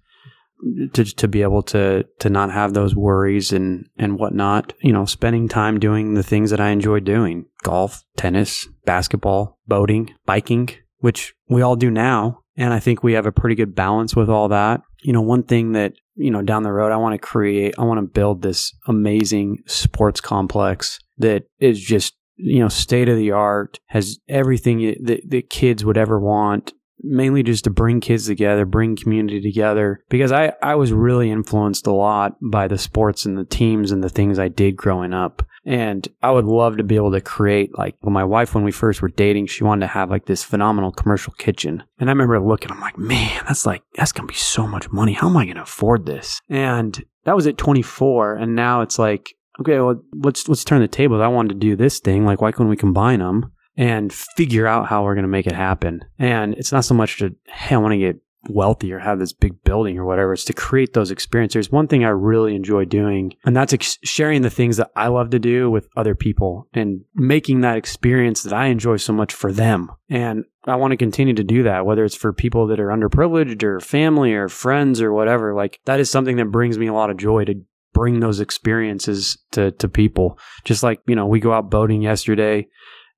to 0.93 1.03
to 1.03 1.27
be 1.27 1.41
able 1.41 1.61
to 1.63 2.05
to 2.19 2.29
not 2.29 2.51
have 2.51 2.73
those 2.73 2.95
worries 2.95 3.51
and 3.51 3.87
and 3.97 4.17
whatnot. 4.19 4.73
You 4.81 4.93
know 4.93 5.05
spending 5.05 5.47
time 5.47 5.79
doing 5.79 6.13
the 6.13 6.23
things 6.23 6.49
that 6.51 6.59
I 6.59 6.69
enjoy 6.69 6.99
doing 6.99 7.45
golf 7.63 8.03
tennis 8.17 8.67
basketball 8.85 9.59
boating 9.67 10.13
biking 10.25 10.69
which 10.99 11.35
we 11.47 11.61
all 11.61 11.75
do 11.75 11.91
now. 11.91 12.39
And 12.57 12.73
I 12.73 12.79
think 12.79 13.03
we 13.03 13.13
have 13.13 13.27
a 13.27 13.31
pretty 13.31 13.55
good 13.55 13.75
balance 13.75 14.15
with 14.15 14.27
all 14.27 14.47
that 14.47 14.81
you 15.05 15.13
know 15.13 15.21
one 15.21 15.43
thing 15.43 15.71
that 15.73 15.93
you 16.15 16.31
know, 16.31 16.41
down 16.41 16.63
the 16.63 16.71
road, 16.71 16.91
I 16.91 16.97
want 16.97 17.13
to 17.13 17.19
create, 17.19 17.75
I 17.77 17.83
want 17.83 17.99
to 17.99 18.05
build 18.05 18.41
this 18.41 18.73
amazing 18.87 19.63
sports 19.67 20.21
complex 20.21 20.99
that 21.17 21.43
is 21.59 21.79
just, 21.79 22.15
you 22.37 22.59
know, 22.59 22.69
state 22.69 23.09
of 23.09 23.17
the 23.17 23.31
art, 23.31 23.79
has 23.87 24.19
everything 24.27 24.79
that, 25.03 25.21
that 25.29 25.49
kids 25.49 25.83
would 25.83 25.97
ever 25.97 26.19
want 26.19 26.73
mainly 27.05 27.43
just 27.43 27.63
to 27.65 27.69
bring 27.69 28.01
kids 28.01 28.27
together, 28.27 28.65
bring 28.65 28.95
community 28.95 29.41
together. 29.41 30.03
Because 30.09 30.31
I, 30.31 30.53
I 30.61 30.75
was 30.75 30.91
really 30.91 31.31
influenced 31.31 31.87
a 31.87 31.93
lot 31.93 32.35
by 32.41 32.67
the 32.67 32.77
sports 32.77 33.25
and 33.25 33.37
the 33.37 33.45
teams 33.45 33.91
and 33.91 34.03
the 34.03 34.09
things 34.09 34.39
I 34.39 34.47
did 34.47 34.75
growing 34.75 35.13
up. 35.13 35.45
And 35.65 36.07
I 36.21 36.31
would 36.31 36.45
love 36.45 36.77
to 36.77 36.83
be 36.83 36.95
able 36.95 37.11
to 37.11 37.21
create 37.21 37.77
like 37.77 37.95
well, 38.01 38.11
my 38.11 38.23
wife 38.23 38.53
when 38.53 38.63
we 38.63 38.71
first 38.71 39.01
were 39.01 39.09
dating, 39.09 39.47
she 39.47 39.63
wanted 39.63 39.81
to 39.81 39.93
have 39.93 40.09
like 40.09 40.25
this 40.25 40.43
phenomenal 40.43 40.91
commercial 40.91 41.33
kitchen. 41.33 41.83
And 41.99 42.09
I 42.09 42.13
remember 42.13 42.39
looking, 42.39 42.71
I'm 42.71 42.81
like, 42.81 42.97
man, 42.97 43.43
that's 43.47 43.65
like 43.65 43.81
that's 43.95 44.11
gonna 44.11 44.27
be 44.27 44.35
so 44.35 44.67
much 44.67 44.91
money. 44.91 45.13
How 45.13 45.29
am 45.29 45.37
I 45.37 45.45
gonna 45.45 45.63
afford 45.63 46.05
this? 46.05 46.39
And 46.49 47.03
that 47.23 47.35
was 47.35 47.47
at 47.47 47.57
24, 47.57 48.35
and 48.35 48.55
now 48.55 48.81
it's 48.81 48.99
like, 48.99 49.33
okay, 49.59 49.79
well, 49.79 49.99
let's 50.13 50.47
let's 50.47 50.63
turn 50.63 50.81
the 50.81 50.87
tables. 50.87 51.21
I 51.21 51.27
wanted 51.27 51.49
to 51.49 51.55
do 51.55 51.75
this 51.75 51.99
thing. 51.99 52.25
Like, 52.25 52.41
why 52.41 52.51
couldn't 52.51 52.69
we 52.69 52.77
combine 52.77 53.19
them? 53.19 53.51
And 53.77 54.11
figure 54.13 54.67
out 54.67 54.87
how 54.87 55.03
we're 55.03 55.15
going 55.15 55.23
to 55.23 55.29
make 55.29 55.47
it 55.47 55.53
happen. 55.55 56.03
And 56.17 56.53
it's 56.55 56.71
not 56.71 56.85
so 56.85 56.93
much 56.93 57.19
to, 57.19 57.35
hey, 57.47 57.75
I 57.75 57.77
want 57.77 57.93
to 57.93 57.97
get 57.97 58.19
wealthy 58.49 58.93
or 58.93 58.99
have 58.99 59.19
this 59.19 59.33
big 59.33 59.63
building 59.63 59.97
or 59.97 60.05
whatever. 60.05 60.33
It's 60.33 60.45
to 60.45 60.53
create 60.53 60.93
those 60.93 61.11
experiences. 61.11 61.53
There's 61.53 61.71
one 61.71 61.87
thing 61.87 62.03
I 62.03 62.09
really 62.09 62.55
enjoy 62.55 62.85
doing, 62.85 63.33
and 63.43 63.55
that's 63.55 63.73
ex- 63.73 63.97
sharing 64.03 64.41
the 64.41 64.49
things 64.49 64.77
that 64.77 64.91
I 64.95 65.07
love 65.07 65.31
to 65.31 65.39
do 65.39 65.69
with 65.69 65.89
other 65.95 66.15
people 66.15 66.67
and 66.73 67.03
making 67.13 67.61
that 67.61 67.77
experience 67.77 68.43
that 68.43 68.53
I 68.53 68.67
enjoy 68.67 68.97
so 68.97 69.13
much 69.13 69.33
for 69.33 69.51
them. 69.51 69.91
And 70.09 70.45
I 70.65 70.75
want 70.75 70.91
to 70.91 70.97
continue 70.97 71.33
to 71.33 71.43
do 71.43 71.63
that, 71.63 71.85
whether 71.85 72.03
it's 72.05 72.15
for 72.15 72.33
people 72.33 72.67
that 72.67 72.79
are 72.79 72.89
underprivileged 72.89 73.63
or 73.63 73.79
family 73.79 74.33
or 74.33 74.49
friends 74.49 75.01
or 75.01 75.13
whatever. 75.13 75.53
Like 75.53 75.79
that 75.85 75.99
is 75.99 76.09
something 76.09 76.37
that 76.37 76.51
brings 76.51 76.77
me 76.77 76.87
a 76.87 76.93
lot 76.93 77.09
of 77.09 77.17
joy 77.17 77.45
to 77.45 77.61
bring 77.93 78.19
those 78.19 78.39
experiences 78.39 79.37
to, 79.51 79.71
to 79.71 79.87
people. 79.87 80.37
Just 80.65 80.83
like, 80.83 81.01
you 81.07 81.15
know, 81.15 81.27
we 81.27 81.39
go 81.39 81.53
out 81.53 81.69
boating 81.69 82.01
yesterday 82.01 82.67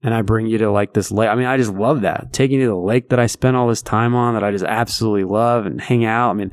and 0.03 0.13
I 0.13 0.21
bring 0.21 0.47
you 0.47 0.57
to 0.59 0.71
like 0.71 0.93
this 0.93 1.11
lake. 1.11 1.29
I 1.29 1.35
mean, 1.35 1.47
I 1.47 1.57
just 1.57 1.73
love 1.73 2.01
that. 2.01 2.31
Taking 2.31 2.59
you 2.59 2.67
to 2.67 2.71
the 2.73 2.77
lake 2.77 3.09
that 3.09 3.19
I 3.19 3.25
spent 3.25 3.57
all 3.57 3.67
this 3.67 3.81
time 3.81 4.15
on 4.15 4.33
that 4.35 4.43
I 4.43 4.51
just 4.51 4.65
absolutely 4.65 5.23
love 5.23 5.65
and 5.65 5.81
hang 5.81 6.05
out. 6.05 6.29
I 6.29 6.33
mean, 6.33 6.51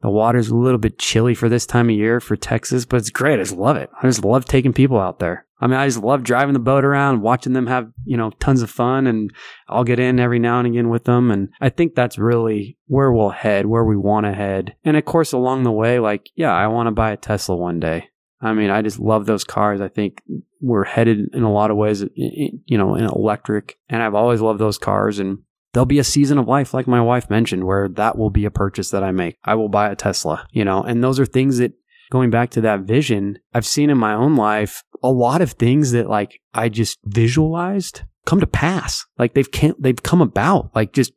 the 0.00 0.10
water's 0.10 0.48
a 0.48 0.54
little 0.54 0.78
bit 0.78 0.98
chilly 0.98 1.34
for 1.34 1.48
this 1.48 1.66
time 1.66 1.88
of 1.88 1.96
year 1.96 2.20
for 2.20 2.36
Texas, 2.36 2.84
but 2.84 2.98
it's 2.98 3.10
great. 3.10 3.40
I 3.40 3.42
just 3.42 3.56
love 3.56 3.76
it. 3.76 3.90
I 4.00 4.06
just 4.06 4.24
love 4.24 4.44
taking 4.44 4.72
people 4.72 4.98
out 4.98 5.18
there. 5.18 5.46
I 5.60 5.66
mean, 5.66 5.78
I 5.78 5.86
just 5.86 6.02
love 6.02 6.22
driving 6.22 6.52
the 6.52 6.58
boat 6.58 6.84
around, 6.84 7.22
watching 7.22 7.54
them 7.54 7.66
have, 7.68 7.90
you 8.04 8.16
know, 8.16 8.30
tons 8.38 8.60
of 8.60 8.70
fun 8.70 9.06
and 9.06 9.30
I'll 9.66 9.84
get 9.84 9.98
in 9.98 10.20
every 10.20 10.38
now 10.38 10.58
and 10.58 10.66
again 10.66 10.90
with 10.90 11.04
them. 11.04 11.30
And 11.30 11.48
I 11.60 11.70
think 11.70 11.94
that's 11.94 12.18
really 12.18 12.76
where 12.86 13.10
we'll 13.12 13.30
head, 13.30 13.66
where 13.66 13.84
we 13.84 13.96
want 13.96 14.26
to 14.26 14.34
head. 14.34 14.74
And 14.84 14.96
of 14.96 15.04
course, 15.04 15.32
along 15.32 15.62
the 15.62 15.72
way, 15.72 15.98
like, 15.98 16.28
yeah, 16.34 16.52
I 16.52 16.66
want 16.66 16.88
to 16.88 16.92
buy 16.92 17.12
a 17.12 17.16
Tesla 17.16 17.56
one 17.56 17.80
day. 17.80 18.10
I 18.42 18.52
mean, 18.52 18.68
I 18.68 18.82
just 18.82 18.98
love 18.98 19.24
those 19.24 19.44
cars. 19.44 19.80
I 19.80 19.88
think 19.88 20.20
we're 20.64 20.84
headed 20.84 21.28
in 21.34 21.42
a 21.42 21.52
lot 21.52 21.70
of 21.70 21.76
ways, 21.76 22.04
you 22.14 22.78
know, 22.78 22.94
in 22.94 23.04
electric. 23.04 23.76
And 23.88 24.02
I've 24.02 24.14
always 24.14 24.40
loved 24.40 24.58
those 24.58 24.78
cars. 24.78 25.18
And 25.18 25.38
there'll 25.72 25.86
be 25.86 25.98
a 25.98 26.04
season 26.04 26.38
of 26.38 26.48
life, 26.48 26.72
like 26.72 26.86
my 26.86 27.00
wife 27.00 27.28
mentioned, 27.28 27.64
where 27.64 27.88
that 27.88 28.16
will 28.16 28.30
be 28.30 28.44
a 28.44 28.50
purchase 28.50 28.90
that 28.90 29.04
I 29.04 29.12
make. 29.12 29.36
I 29.44 29.54
will 29.54 29.68
buy 29.68 29.90
a 29.90 29.96
Tesla, 29.96 30.46
you 30.50 30.64
know, 30.64 30.82
and 30.82 31.04
those 31.04 31.20
are 31.20 31.26
things 31.26 31.58
that 31.58 31.72
going 32.10 32.30
back 32.30 32.50
to 32.50 32.60
that 32.62 32.80
vision, 32.80 33.38
I've 33.52 33.66
seen 33.66 33.90
in 33.90 33.98
my 33.98 34.14
own 34.14 34.36
life 34.36 34.82
a 35.02 35.10
lot 35.10 35.42
of 35.42 35.52
things 35.52 35.92
that 35.92 36.08
like 36.08 36.40
I 36.54 36.68
just 36.68 36.98
visualized 37.04 38.02
come 38.24 38.40
to 38.40 38.46
pass. 38.46 39.04
Like 39.18 39.34
they've 39.34 39.50
can't, 39.50 39.80
they've 39.82 40.02
come 40.02 40.22
about. 40.22 40.74
Like 40.74 40.92
just 40.92 41.12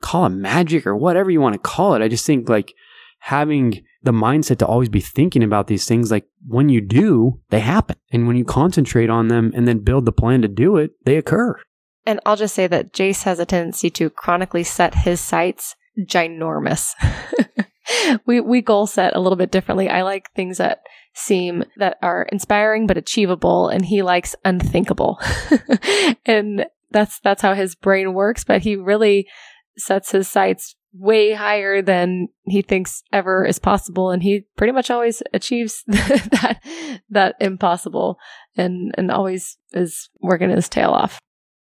call 0.00 0.26
it 0.26 0.30
magic 0.30 0.86
or 0.86 0.96
whatever 0.96 1.30
you 1.30 1.40
want 1.40 1.54
to 1.54 1.58
call 1.58 1.94
it. 1.94 2.02
I 2.02 2.08
just 2.08 2.24
think 2.24 2.48
like 2.48 2.72
having 3.18 3.82
the 4.06 4.12
mindset 4.12 4.58
to 4.58 4.66
always 4.66 4.88
be 4.88 5.00
thinking 5.00 5.42
about 5.42 5.66
these 5.66 5.84
things, 5.84 6.10
like 6.10 6.26
when 6.46 6.68
you 6.68 6.80
do, 6.80 7.40
they 7.50 7.60
happen. 7.60 7.96
And 8.10 8.26
when 8.26 8.36
you 8.36 8.44
concentrate 8.44 9.10
on 9.10 9.28
them 9.28 9.52
and 9.54 9.68
then 9.68 9.80
build 9.80 10.06
the 10.06 10.12
plan 10.12 10.42
to 10.42 10.48
do 10.48 10.76
it, 10.76 10.92
they 11.04 11.16
occur. 11.16 11.60
And 12.06 12.20
I'll 12.24 12.36
just 12.36 12.54
say 12.54 12.66
that 12.68 12.92
Jace 12.92 13.24
has 13.24 13.38
a 13.38 13.44
tendency 13.44 13.90
to 13.90 14.08
chronically 14.08 14.62
set 14.62 14.94
his 14.94 15.20
sights 15.20 15.74
ginormous. 15.98 16.92
we 18.26 18.40
we 18.40 18.62
goal 18.62 18.86
set 18.86 19.16
a 19.16 19.20
little 19.20 19.36
bit 19.36 19.50
differently. 19.50 19.88
I 19.88 20.02
like 20.02 20.30
things 20.32 20.58
that 20.58 20.80
seem 21.14 21.64
that 21.76 21.98
are 22.02 22.28
inspiring 22.30 22.86
but 22.86 22.96
achievable 22.96 23.68
and 23.68 23.84
he 23.84 24.02
likes 24.02 24.36
unthinkable. 24.44 25.18
and 26.26 26.66
that's 26.90 27.18
that's 27.20 27.42
how 27.42 27.54
his 27.54 27.74
brain 27.74 28.14
works, 28.14 28.44
but 28.44 28.62
he 28.62 28.76
really 28.76 29.26
sets 29.76 30.12
his 30.12 30.28
sights 30.28 30.76
way 30.98 31.32
higher 31.32 31.82
than 31.82 32.28
he 32.44 32.62
thinks 32.62 33.02
ever 33.12 33.44
is 33.44 33.58
possible. 33.58 34.10
And 34.10 34.22
he 34.22 34.46
pretty 34.56 34.72
much 34.72 34.90
always 34.90 35.22
achieves 35.32 35.82
that 35.86 36.60
that 37.10 37.36
impossible 37.40 38.18
and 38.56 38.94
and 38.96 39.10
always 39.10 39.56
is 39.72 40.08
working 40.20 40.50
his 40.50 40.68
tail 40.68 40.90
off. 40.90 41.18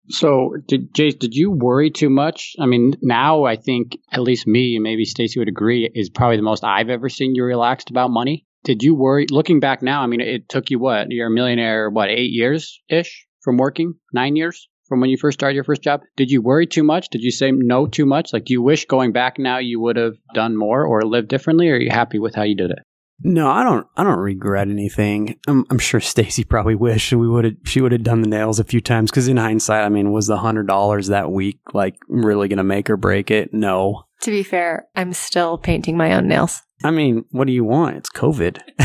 So 0.10 0.56
did 0.68 0.94
jace 0.94 1.18
did 1.18 1.34
you 1.34 1.52
worry 1.52 1.90
too 1.90 2.10
much? 2.10 2.56
I 2.60 2.66
mean 2.66 2.94
now 3.02 3.46
i 3.46 3.56
think 3.56 3.98
at 4.12 4.22
least 4.22 4.48
me 4.48 4.76
and 4.76 4.84
maybe 4.84 5.06
stacy 5.06 5.40
would 5.40 5.48
agree 5.48 5.90
is 5.94 6.10
probably 6.10 6.38
the 6.38 6.44
most 6.44 6.64
i've 6.64 6.90
ever 6.90 7.10
seen 7.10 7.36
you 7.36 7.44
relaxed 7.44 7.90
about 7.90 8.12
money. 8.12 8.46
Did 8.64 8.82
you 8.82 8.96
worry 8.96 9.26
looking 9.30 9.60
back 9.60 9.82
now 9.82 10.02
i 10.02 10.08
mean 10.08 10.22
it 10.22 10.50
took 10.50 10.70
you 10.70 10.80
what 10.80 11.08
you're 11.10 11.28
a 11.28 11.32
millionaire 11.32 11.90
what 11.90 12.10
eight 12.10 12.32
years 12.32 12.82
ish 12.90 13.26
from 13.42 13.58
working? 13.58 13.96
Nine 14.14 14.36
years 14.36 14.68
from 14.88 15.00
when 15.00 15.10
you 15.10 15.18
first 15.18 15.40
started 15.40 15.56
your 15.56 15.64
first 15.64 15.82
job? 15.82 16.02
Did 16.16 16.30
you 16.30 16.42
worry 16.42 16.68
too 16.68 16.84
much? 16.84 17.10
Did 17.10 17.22
you 17.22 17.32
say 17.32 17.52
no 17.52 17.88
too 17.88 18.06
much? 18.06 18.34
Like, 18.34 18.46
do 18.46 18.54
you 18.54 18.62
wish 18.62 18.86
going 18.86 19.12
back 19.12 19.40
now 19.40 19.58
you 19.58 19.80
would 19.80 19.96
have 19.98 20.16
done 20.34 20.56
more 20.58 20.86
or 20.86 21.02
lived 21.04 21.30
differently? 21.30 21.70
Or 21.70 21.76
are 21.76 21.80
you 21.80 21.90
happy 21.92 22.20
with 22.20 22.36
how 22.36 22.44
you 22.44 22.56
did 22.56 22.72
it? 22.72 22.80
No, 23.22 23.50
I 23.50 23.64
don't. 23.64 23.88
I 23.96 24.04
don't 24.04 24.20
regret 24.20 24.68
anything. 24.68 25.40
I'm, 25.48 25.66
I'm 25.70 25.80
sure 25.80 26.00
Stacy 26.00 26.44
probably 26.44 26.76
wished 26.76 27.14
we 27.14 27.28
would 27.28 27.46
have. 27.46 27.54
She 27.64 27.80
would 27.80 27.92
have 27.92 28.04
done 28.04 28.22
the 28.22 28.28
nails 28.28 28.60
a 28.60 28.66
few 28.66 28.82
times. 28.82 29.12
Because 29.12 29.28
in 29.28 29.38
hindsight, 29.38 29.86
I 29.86 29.90
mean, 29.90 30.12
was 30.12 30.28
the 30.28 30.38
hundred 30.38 30.68
dollars 30.68 31.08
that 31.08 31.32
week 31.32 31.60
like 31.74 31.96
really 32.10 32.48
going 32.48 32.58
to 32.58 32.64
make 32.64 32.90
or 32.90 32.98
break 32.98 33.32
it? 33.32 33.54
No. 33.54 34.04
To 34.22 34.32
be 34.32 34.44
fair, 34.44 34.88
I'm 34.96 35.14
still 35.14 35.58
painting 35.58 35.96
my 35.96 36.14
own 36.14 36.28
nails. 36.28 36.62
I 36.84 36.92
mean, 36.92 37.24
what 37.32 37.48
do 37.48 37.54
you 37.54 37.64
want? 37.64 37.98
It's 37.98 38.10
COVID. 38.10 38.60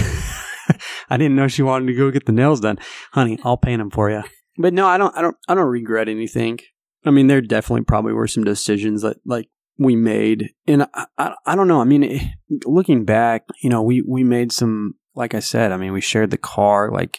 I 1.11 1.16
didn't 1.16 1.37
know 1.37 1.49
she 1.49 1.62
wanted 1.62 1.87
to 1.87 1.95
go 1.95 2.11
get 2.11 2.27
the 2.27 2.33
nails 2.33 2.61
done, 2.61 2.79
honey. 3.12 3.39
I'll 3.43 3.57
paint 3.57 3.81
them 3.81 3.91
for 3.91 4.11
you. 4.11 4.23
But 4.59 4.74
no, 4.74 4.86
I 4.86 4.98
don't. 4.98 5.16
I 5.16 5.22
don't. 5.22 5.36
I 5.48 5.55
don't 5.55 5.68
regret 5.68 6.09
anything. 6.09 6.59
I 7.06 7.10
mean, 7.10 7.28
there 7.28 7.40
definitely 7.40 7.85
probably 7.85 8.12
were 8.12 8.26
some 8.26 8.44
decisions 8.44 9.02
that 9.02 9.18
like 9.24 9.48
we 9.78 9.94
made, 9.94 10.51
and 10.66 10.82
I, 10.82 11.06
I, 11.16 11.35
I 11.47 11.56
don't 11.56 11.68
know. 11.68 11.80
I 11.80 11.85
mean, 11.85 12.02
eh, 12.05 12.28
looking 12.66 13.05
back, 13.05 13.44
you 13.62 13.70
know, 13.70 13.82
we 13.82 14.02
we 14.02 14.24
made 14.24 14.52
some. 14.52 14.94
Like 15.14 15.35
I 15.35 15.40
said, 15.40 15.72
I 15.72 15.76
mean, 15.76 15.93
we 15.93 16.01
shared 16.01 16.30
the 16.30 16.39
car. 16.39 16.90
Like 16.93 17.18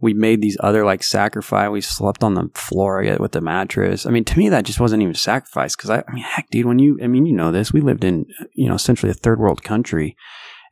we 0.00 0.12
made 0.12 0.42
these 0.42 0.56
other 0.60 0.84
like 0.84 1.04
sacrifice. 1.04 1.70
We 1.70 1.80
slept 1.80 2.24
on 2.24 2.34
the 2.34 2.50
floor 2.54 3.04
with 3.18 3.32
the 3.32 3.40
mattress. 3.40 4.04
I 4.04 4.10
mean, 4.10 4.24
to 4.24 4.38
me, 4.38 4.48
that 4.48 4.64
just 4.64 4.80
wasn't 4.80 5.02
even 5.02 5.14
sacrifice 5.14 5.76
because 5.76 5.90
I, 5.90 6.04
I 6.06 6.12
mean, 6.12 6.24
heck, 6.24 6.50
dude, 6.50 6.66
when 6.66 6.80
you, 6.80 6.98
I 7.02 7.06
mean, 7.06 7.26
you 7.26 7.32
know 7.32 7.52
this. 7.52 7.72
We 7.72 7.80
lived 7.80 8.04
in, 8.04 8.26
you 8.54 8.68
know, 8.68 8.74
essentially 8.74 9.10
a 9.10 9.14
third 9.14 9.38
world 9.38 9.62
country, 9.62 10.16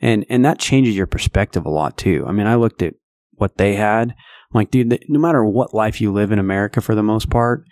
and 0.01 0.27
and 0.29 0.45
that 0.45 0.59
changes 0.59 0.97
your 0.97 1.07
perspective 1.07 1.65
a 1.65 1.71
lot 1.71 1.97
too. 1.97 2.25
I 2.27 2.33
mean, 2.33 2.49
I 2.49 2.57
looked 2.57 2.83
at 2.83 2.95
what 3.33 3.57
they 3.57 3.77
had 3.77 4.15
like, 4.53 4.71
dude, 4.71 5.05
no 5.09 5.19
matter 5.19 5.45
what 5.45 5.75
life 5.75 6.01
you 6.01 6.13
live 6.13 6.33
in 6.33 6.39
America 6.39 6.81
for 6.81 6.95
the 6.95 7.03
most 7.03 7.31
part, 7.31 7.65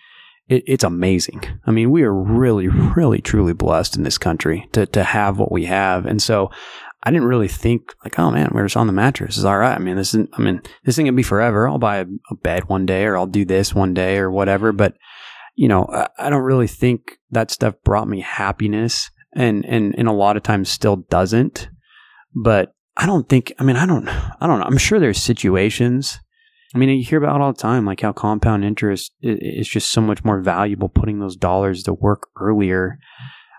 it, 0.48 0.64
it's 0.66 0.84
amazing. 0.84 1.42
I 1.66 1.70
mean, 1.70 1.90
we 1.90 2.02
are 2.02 2.14
really, 2.14 2.68
really, 2.68 3.20
truly 3.20 3.52
blessed 3.52 3.96
in 3.96 4.02
this 4.02 4.18
country 4.18 4.68
to, 4.72 4.86
to 4.86 5.04
have 5.04 5.38
what 5.38 5.52
we 5.52 5.66
have. 5.66 6.06
And 6.06 6.22
so 6.22 6.50
I 7.02 7.10
didn't 7.10 7.28
really 7.28 7.48
think 7.48 7.94
like, 8.04 8.18
oh 8.18 8.30
man, 8.30 8.50
we're 8.52 8.64
just 8.64 8.76
on 8.76 8.86
the 8.86 8.92
mattress. 8.92 9.36
It's 9.36 9.44
all 9.44 9.58
right. 9.58 9.74
I 9.74 9.78
mean, 9.78 9.96
this 9.96 10.14
is, 10.14 10.26
I 10.32 10.40
mean, 10.40 10.62
this 10.84 10.96
thing 10.96 11.06
can 11.06 11.16
be 11.16 11.22
forever. 11.22 11.68
I'll 11.68 11.78
buy 11.78 11.98
a, 11.98 12.06
a, 12.30 12.34
bed 12.36 12.68
one 12.68 12.86
day 12.86 13.04
or 13.04 13.16
I'll 13.16 13.26
do 13.26 13.44
this 13.44 13.74
one 13.74 13.94
day 13.94 14.18
or 14.18 14.30
whatever. 14.30 14.72
But, 14.72 14.94
you 15.54 15.68
know, 15.68 15.86
I, 15.92 16.08
I 16.18 16.30
don't 16.30 16.42
really 16.42 16.66
think 16.66 17.18
that 17.30 17.50
stuff 17.50 17.74
brought 17.84 18.08
me 18.08 18.20
happiness 18.20 19.10
and, 19.32 19.64
and, 19.66 19.94
and 19.96 20.08
a 20.08 20.12
lot 20.12 20.36
of 20.36 20.42
times 20.42 20.70
still 20.70 20.96
doesn't. 20.96 21.68
But 22.34 22.74
I 22.96 23.06
don't 23.06 23.28
think, 23.28 23.52
I 23.58 23.64
mean, 23.64 23.76
I 23.76 23.86
don't, 23.86 24.08
I 24.08 24.46
don't 24.46 24.58
know. 24.58 24.64
I'm 24.64 24.78
sure 24.78 24.98
there's 24.98 25.22
situations 25.22 26.18
I 26.74 26.78
mean, 26.78 26.90
you 26.90 27.04
hear 27.04 27.18
about 27.18 27.40
all 27.40 27.52
the 27.52 27.58
time, 27.58 27.86
like 27.86 28.00
how 28.00 28.12
compound 28.12 28.64
interest 28.64 29.12
is 29.22 29.68
just 29.68 29.90
so 29.90 30.00
much 30.00 30.24
more 30.24 30.40
valuable 30.40 30.88
putting 30.88 31.18
those 31.18 31.36
dollars 31.36 31.82
to 31.84 31.94
work 31.94 32.28
earlier. 32.38 32.98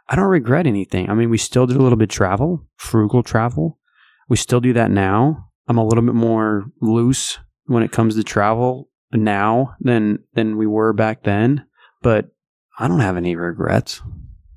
I 0.07 0.15
don't 0.15 0.26
regret 0.26 0.68
anything. 0.68 1.10
I 1.10 1.14
mean, 1.14 1.30
we 1.30 1.38
still 1.38 1.65
did 1.65 1.77
a 1.77 1.81
little 1.81 1.98
bit 1.98 2.10
travel, 2.10 2.65
frugal 2.77 3.23
travel. 3.23 3.80
We 4.27 4.38
still 4.38 4.60
do 4.60 4.73
that 4.73 4.91
now. 4.91 5.49
I'm 5.68 5.77
a 5.77 5.86
little 5.86 6.03
bit 6.03 6.15
more 6.15 6.65
loose 6.81 7.40
when 7.65 7.84
it 7.84 7.91
comes 7.91 8.15
to 8.15 8.23
travel 8.23 8.90
now 9.11 9.76
than 9.80 10.19
than 10.34 10.57
we 10.57 10.68
were 10.68 10.94
back 10.94 11.23
then, 11.23 11.65
but 12.02 12.30
I 12.77 12.88
don't 12.88 12.99
have 12.99 13.18
any 13.18 13.36
regrets. 13.36 14.02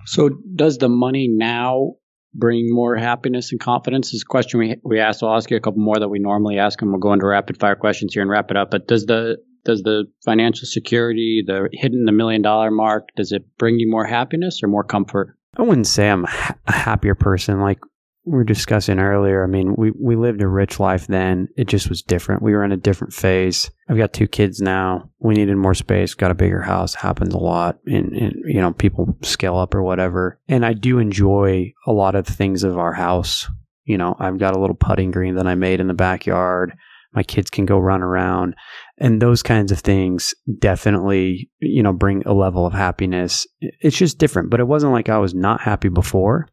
So, 0.04 0.30
does 0.54 0.78
the 0.78 0.88
money 0.88 1.28
now 1.28 1.94
bring 2.34 2.72
more 2.72 2.96
happiness 2.96 3.52
and 3.52 3.60
confidence? 3.60 4.12
This 4.12 4.24
question 4.24 4.60
we 4.60 4.76
we 4.84 5.00
asked. 5.00 5.22
I'll 5.22 5.36
ask 5.36 5.50
you 5.50 5.56
a 5.56 5.60
couple 5.60 5.80
more 5.80 5.98
that 5.98 6.08
we 6.08 6.18
normally 6.18 6.58
ask, 6.58 6.80
and 6.82 6.90
we'll 6.90 7.00
go 7.00 7.12
into 7.12 7.26
rapid 7.26 7.58
fire 7.58 7.76
questions 7.76 8.14
here 8.14 8.22
and 8.22 8.30
wrap 8.30 8.50
it 8.50 8.56
up. 8.56 8.70
But 8.70 8.88
does 8.88 9.06
the 9.06 9.36
does 9.64 9.82
the 9.82 10.04
financial 10.24 10.66
security, 10.66 11.42
the 11.46 11.68
hitting 11.72 12.04
the 12.04 12.12
million 12.12 12.42
dollar 12.42 12.70
mark, 12.70 13.08
does 13.16 13.32
it 13.32 13.44
bring 13.58 13.78
you 13.78 13.88
more 13.90 14.04
happiness 14.04 14.60
or 14.62 14.68
more 14.68 14.84
comfort? 14.84 15.36
I 15.56 15.62
wouldn't 15.62 15.86
say 15.86 16.08
I'm 16.08 16.24
a 16.24 16.72
happier 16.72 17.14
person. 17.14 17.60
Like 17.60 17.78
we 18.24 18.32
were 18.32 18.44
discussing 18.44 19.00
earlier, 19.00 19.42
I 19.42 19.48
mean, 19.48 19.74
we, 19.76 19.90
we 19.98 20.14
lived 20.14 20.42
a 20.42 20.48
rich 20.48 20.78
life 20.78 21.08
then. 21.08 21.48
It 21.56 21.66
just 21.66 21.88
was 21.88 22.02
different. 22.02 22.42
We 22.42 22.52
were 22.52 22.64
in 22.64 22.70
a 22.70 22.76
different 22.76 23.12
phase. 23.12 23.70
I've 23.88 23.96
got 23.96 24.12
two 24.12 24.28
kids 24.28 24.60
now. 24.60 25.10
We 25.18 25.34
needed 25.34 25.56
more 25.56 25.74
space, 25.74 26.14
got 26.14 26.30
a 26.30 26.34
bigger 26.34 26.62
house. 26.62 26.94
Happens 26.94 27.34
a 27.34 27.38
lot. 27.38 27.78
And, 27.86 28.12
and, 28.12 28.34
you 28.46 28.60
know, 28.60 28.72
people 28.72 29.16
scale 29.22 29.56
up 29.56 29.74
or 29.74 29.82
whatever. 29.82 30.38
And 30.48 30.64
I 30.64 30.72
do 30.72 30.98
enjoy 30.98 31.72
a 31.86 31.92
lot 31.92 32.14
of 32.14 32.26
things 32.26 32.62
of 32.62 32.78
our 32.78 32.92
house. 32.92 33.48
You 33.84 33.98
know, 33.98 34.14
I've 34.20 34.38
got 34.38 34.54
a 34.54 34.60
little 34.60 34.76
putting 34.76 35.10
green 35.10 35.34
that 35.34 35.48
I 35.48 35.56
made 35.56 35.80
in 35.80 35.88
the 35.88 35.94
backyard. 35.94 36.74
My 37.14 37.24
kids 37.24 37.50
can 37.50 37.66
go 37.66 37.78
run 37.78 38.02
around. 38.02 38.54
And 38.98 39.20
those 39.20 39.42
kinds 39.42 39.72
of 39.72 39.80
things 39.80 40.32
definitely, 40.60 41.50
you 41.58 41.82
know, 41.82 41.92
bring 41.92 42.22
a 42.24 42.32
level 42.32 42.66
of 42.66 42.72
happiness. 42.72 43.48
It's 43.60 43.98
just 43.98 44.18
different. 44.18 44.48
But 44.48 44.60
it 44.60 44.68
wasn't 44.68 44.92
like 44.92 45.08
I 45.08 45.18
was 45.18 45.34
not 45.34 45.60
happy 45.60 45.88
before 45.88 46.46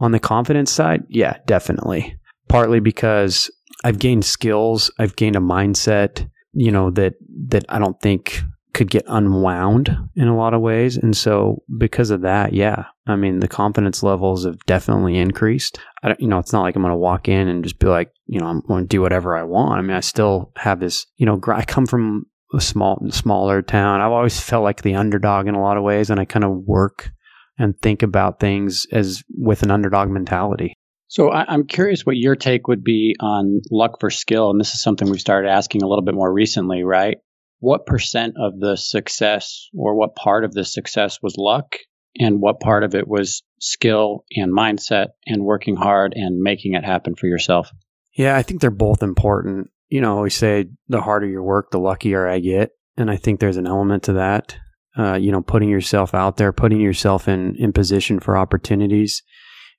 on 0.00 0.12
the 0.12 0.20
confidence 0.20 0.70
side, 0.70 1.04
yeah, 1.08 1.38
definitely. 1.46 2.16
Partly 2.48 2.80
because 2.80 3.50
I've 3.84 3.98
gained 3.98 4.24
skills, 4.24 4.90
I've 4.98 5.16
gained 5.16 5.36
a 5.36 5.40
mindset, 5.40 6.28
you 6.52 6.72
know, 6.72 6.90
that 6.90 7.14
that 7.48 7.64
I 7.68 7.78
don't 7.78 8.00
think 8.00 8.42
could 8.74 8.90
get 8.90 9.04
unwound 9.08 9.96
in 10.14 10.28
a 10.28 10.36
lot 10.36 10.54
of 10.54 10.60
ways. 10.60 10.96
And 10.96 11.16
so 11.16 11.62
because 11.78 12.10
of 12.10 12.20
that, 12.20 12.52
yeah, 12.52 12.84
I 13.06 13.16
mean, 13.16 13.40
the 13.40 13.48
confidence 13.48 14.02
levels 14.02 14.44
have 14.44 14.58
definitely 14.66 15.16
increased. 15.16 15.80
I 16.02 16.08
don't, 16.08 16.20
you 16.20 16.28
know, 16.28 16.38
it's 16.38 16.52
not 16.52 16.62
like 16.62 16.76
I'm 16.76 16.82
going 16.82 16.92
to 16.92 16.96
walk 16.96 17.28
in 17.28 17.48
and 17.48 17.64
just 17.64 17.78
be 17.78 17.88
like, 17.88 18.12
you 18.26 18.38
know, 18.38 18.46
I'm 18.46 18.60
going 18.60 18.84
to 18.84 18.88
do 18.88 19.00
whatever 19.00 19.36
I 19.36 19.42
want. 19.42 19.78
I 19.78 19.82
mean, 19.82 19.96
I 19.96 20.00
still 20.00 20.52
have 20.56 20.80
this, 20.80 21.06
you 21.16 21.26
know, 21.26 21.40
I 21.48 21.64
come 21.64 21.86
from 21.86 22.26
a 22.54 22.60
small, 22.60 23.00
smaller 23.10 23.62
town. 23.62 24.00
I've 24.00 24.12
always 24.12 24.40
felt 24.40 24.64
like 24.64 24.82
the 24.82 24.94
underdog 24.94 25.48
in 25.48 25.54
a 25.54 25.62
lot 25.62 25.76
of 25.76 25.82
ways, 25.82 26.08
and 26.08 26.20
I 26.20 26.24
kind 26.24 26.44
of 26.44 26.52
work 26.52 27.10
and 27.58 27.78
think 27.80 28.02
about 28.02 28.40
things 28.40 28.86
as 28.92 29.22
with 29.36 29.62
an 29.62 29.70
underdog 29.70 30.08
mentality. 30.08 30.74
So 31.08 31.30
I, 31.30 31.52
am 31.52 31.66
curious 31.66 32.04
what 32.04 32.16
your 32.16 32.36
take 32.36 32.68
would 32.68 32.84
be 32.84 33.16
on 33.18 33.62
luck 33.70 33.98
for 33.98 34.10
skill, 34.10 34.50
and 34.50 34.60
this 34.60 34.74
is 34.74 34.82
something 34.82 35.08
we've 35.08 35.20
started 35.20 35.48
asking 35.48 35.82
a 35.82 35.88
little 35.88 36.04
bit 36.04 36.14
more 36.14 36.32
recently, 36.32 36.84
right? 36.84 37.16
What 37.60 37.86
percent 37.86 38.34
of 38.38 38.60
the 38.60 38.76
success, 38.76 39.68
or 39.74 39.96
what 39.96 40.14
part 40.14 40.44
of 40.44 40.52
the 40.52 40.64
success 40.64 41.18
was 41.22 41.36
luck, 41.38 41.76
and 42.20 42.40
what 42.40 42.60
part 42.60 42.84
of 42.84 42.94
it 42.94 43.08
was 43.08 43.42
skill 43.58 44.24
and 44.36 44.52
mindset 44.52 45.08
and 45.26 45.44
working 45.44 45.76
hard 45.76 46.12
and 46.14 46.40
making 46.40 46.74
it 46.74 46.84
happen 46.84 47.14
for 47.14 47.26
yourself? 47.26 47.70
Yeah, 48.14 48.36
I 48.36 48.42
think 48.42 48.60
they're 48.60 48.70
both 48.70 49.02
important. 49.02 49.70
You 49.88 50.02
know, 50.02 50.20
we 50.20 50.30
say 50.30 50.66
the 50.88 51.00
harder 51.00 51.26
you 51.26 51.42
work, 51.42 51.70
the 51.70 51.78
luckier 51.78 52.28
I 52.28 52.40
get. 52.40 52.70
And 52.98 53.10
I 53.10 53.16
think 53.16 53.40
there's 53.40 53.56
an 53.56 53.66
element 53.66 54.02
to 54.04 54.14
that 54.14 54.58
uh, 54.96 55.14
you 55.14 55.30
know, 55.30 55.42
putting 55.42 55.68
yourself 55.68 56.14
out 56.14 56.36
there, 56.36 56.52
putting 56.52 56.80
yourself 56.80 57.28
in, 57.28 57.54
in 57.56 57.72
position 57.72 58.20
for 58.20 58.36
opportunities. 58.36 59.22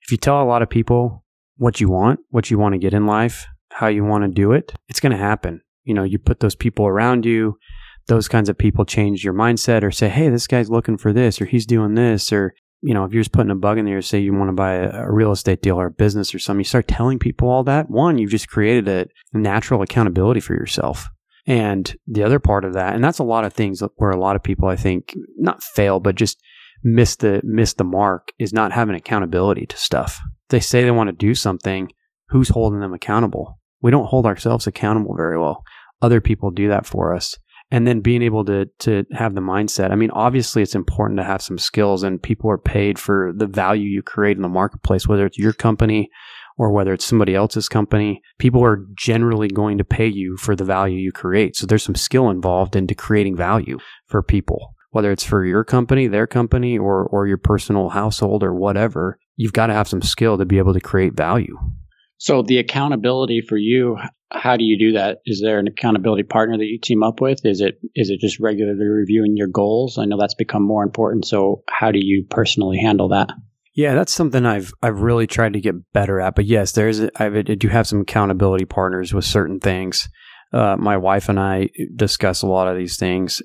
If 0.02 0.12
you 0.12 0.18
tell 0.18 0.42
a 0.42 0.44
lot 0.44 0.62
of 0.62 0.70
people 0.70 1.24
what 1.56 1.80
you 1.80 1.88
want, 1.88 2.20
what 2.30 2.50
you 2.50 2.58
want 2.58 2.74
to 2.74 2.78
get 2.78 2.94
in 2.94 3.06
life, 3.06 3.46
how 3.70 3.88
you 3.88 4.04
want 4.04 4.24
to 4.24 4.28
do 4.28 4.52
it, 4.52 4.72
it's 4.88 5.00
going 5.00 5.12
to 5.12 5.18
happen. 5.18 5.60
You 5.84 5.94
know, 5.94 6.04
you 6.04 6.18
put 6.18 6.40
those 6.40 6.54
people 6.54 6.86
around 6.86 7.26
you, 7.26 7.58
those 8.08 8.28
kinds 8.28 8.48
of 8.48 8.56
people 8.56 8.84
change 8.84 9.24
your 9.24 9.34
mindset 9.34 9.82
or 9.82 9.90
say, 9.90 10.08
hey, 10.08 10.28
this 10.28 10.46
guy's 10.46 10.70
looking 10.70 10.96
for 10.96 11.12
this 11.12 11.40
or 11.40 11.44
he's 11.44 11.66
doing 11.66 11.94
this 11.94 12.32
or 12.32 12.54
you 12.82 12.94
know, 12.94 13.04
if 13.04 13.12
you're 13.12 13.22
just 13.22 13.32
putting 13.32 13.50
a 13.50 13.56
bug 13.56 13.78
in 13.78 13.84
there, 13.84 14.00
say 14.00 14.18
you 14.18 14.32
want 14.32 14.48
to 14.48 14.54
buy 14.54 14.74
a, 14.74 15.04
a, 15.04 15.12
real 15.12 15.32
estate 15.32 15.60
deal 15.60 15.78
or 15.78 15.86
a 15.86 15.90
business 15.90 16.34
or 16.34 16.38
something, 16.38 16.60
you 16.60 16.64
start 16.64 16.88
telling 16.88 17.18
people 17.18 17.48
all 17.48 17.62
that. 17.64 17.90
One, 17.90 18.16
you've 18.16 18.30
just 18.30 18.48
created 18.48 18.88
a 18.88 19.06
natural 19.38 19.82
accountability 19.82 20.40
for 20.40 20.54
yourself. 20.54 21.06
And 21.46 21.94
the 22.06 22.22
other 22.22 22.38
part 22.38 22.64
of 22.64 22.74
that, 22.74 22.94
and 22.94 23.02
that's 23.02 23.18
a 23.18 23.24
lot 23.24 23.44
of 23.44 23.52
things 23.52 23.82
where 23.96 24.10
a 24.10 24.20
lot 24.20 24.36
of 24.36 24.42
people, 24.42 24.68
I 24.68 24.76
think, 24.76 25.14
not 25.36 25.62
fail, 25.62 26.00
but 26.00 26.14
just 26.14 26.40
miss 26.82 27.16
the 27.16 27.40
miss 27.44 27.74
the 27.74 27.84
mark 27.84 28.32
is 28.38 28.52
not 28.52 28.72
having 28.72 28.94
accountability 28.94 29.66
to 29.66 29.76
stuff. 29.76 30.20
They 30.48 30.60
say 30.60 30.82
they 30.82 30.90
want 30.90 31.08
to 31.08 31.16
do 31.16 31.34
something, 31.34 31.90
who's 32.28 32.48
holding 32.48 32.80
them 32.80 32.94
accountable? 32.94 33.58
We 33.82 33.90
don't 33.90 34.06
hold 34.06 34.26
ourselves 34.26 34.66
accountable 34.66 35.14
very 35.16 35.38
well. 35.38 35.62
Other 36.02 36.20
people 36.20 36.50
do 36.50 36.68
that 36.68 36.86
for 36.86 37.14
us. 37.14 37.36
And 37.72 37.86
then 37.86 38.00
being 38.00 38.22
able 38.22 38.44
to 38.46 38.66
to 38.80 39.04
have 39.12 39.34
the 39.34 39.40
mindset. 39.40 39.92
I 39.92 39.94
mean, 39.94 40.10
obviously 40.10 40.62
it's 40.62 40.74
important 40.74 41.18
to 41.18 41.24
have 41.24 41.40
some 41.40 41.58
skills 41.58 42.02
and 42.02 42.22
people 42.22 42.50
are 42.50 42.58
paid 42.58 42.98
for 42.98 43.32
the 43.34 43.46
value 43.46 43.88
you 43.88 44.02
create 44.02 44.36
in 44.36 44.42
the 44.42 44.48
marketplace, 44.48 45.06
whether 45.06 45.24
it's 45.24 45.38
your 45.38 45.52
company 45.52 46.10
or 46.60 46.70
whether 46.70 46.92
it's 46.92 47.06
somebody 47.06 47.34
else's 47.34 47.70
company. 47.70 48.20
People 48.38 48.62
are 48.62 48.84
generally 48.94 49.48
going 49.48 49.78
to 49.78 49.84
pay 49.84 50.06
you 50.06 50.36
for 50.36 50.54
the 50.54 50.62
value 50.62 50.98
you 50.98 51.10
create. 51.10 51.56
So 51.56 51.64
there's 51.64 51.82
some 51.82 51.94
skill 51.94 52.28
involved 52.28 52.76
into 52.76 52.94
creating 52.94 53.34
value 53.34 53.78
for 54.06 54.22
people 54.22 54.74
whether 54.90 55.12
it's 55.12 55.24
for 55.24 55.44
your 55.44 55.64
company, 55.64 56.08
their 56.08 56.26
company, 56.26 56.76
or 56.76 57.04
or 57.04 57.26
your 57.26 57.38
personal 57.38 57.90
household 57.90 58.42
or 58.42 58.52
whatever, 58.52 59.18
you've 59.36 59.52
got 59.52 59.68
to 59.68 59.72
have 59.72 59.86
some 59.88 60.02
skill 60.02 60.36
to 60.36 60.44
be 60.44 60.58
able 60.58 60.74
to 60.74 60.80
create 60.80 61.16
value. 61.16 61.56
So 62.18 62.42
the 62.42 62.58
accountability 62.58 63.40
for 63.40 63.56
you, 63.56 63.96
how 64.30 64.56
do 64.56 64.64
you 64.64 64.78
do 64.78 64.98
that? 64.98 65.18
Is 65.24 65.40
there 65.40 65.58
an 65.58 65.68
accountability 65.68 66.24
partner 66.24 66.58
that 66.58 66.64
you 66.64 66.78
team 66.78 67.02
up 67.02 67.20
with? 67.20 67.46
Is 67.46 67.60
it 67.60 67.78
is 67.94 68.10
it 68.10 68.20
just 68.20 68.40
regularly 68.40 68.84
reviewing 68.84 69.36
your 69.36 69.46
goals? 69.46 69.96
I 69.96 70.06
know 70.06 70.18
that's 70.18 70.34
become 70.34 70.66
more 70.66 70.82
important. 70.82 71.24
So 71.24 71.62
how 71.68 71.92
do 71.92 72.00
you 72.02 72.26
personally 72.28 72.78
handle 72.78 73.10
that? 73.10 73.30
Yeah, 73.74 73.94
that's 73.94 74.12
something 74.12 74.44
I've 74.46 74.72
I've 74.82 75.00
really 75.00 75.26
tried 75.26 75.52
to 75.52 75.60
get 75.60 75.92
better 75.92 76.20
at. 76.20 76.34
But 76.34 76.46
yes, 76.46 76.72
there 76.72 76.88
is. 76.88 77.08
I 77.16 77.28
do 77.28 77.68
have 77.68 77.86
some 77.86 78.00
accountability 78.00 78.64
partners 78.64 79.14
with 79.14 79.24
certain 79.24 79.60
things. 79.60 80.08
Uh, 80.52 80.76
my 80.76 80.96
wife 80.96 81.28
and 81.28 81.38
I 81.38 81.68
discuss 81.94 82.42
a 82.42 82.48
lot 82.48 82.66
of 82.66 82.76
these 82.76 82.96
things 82.96 83.40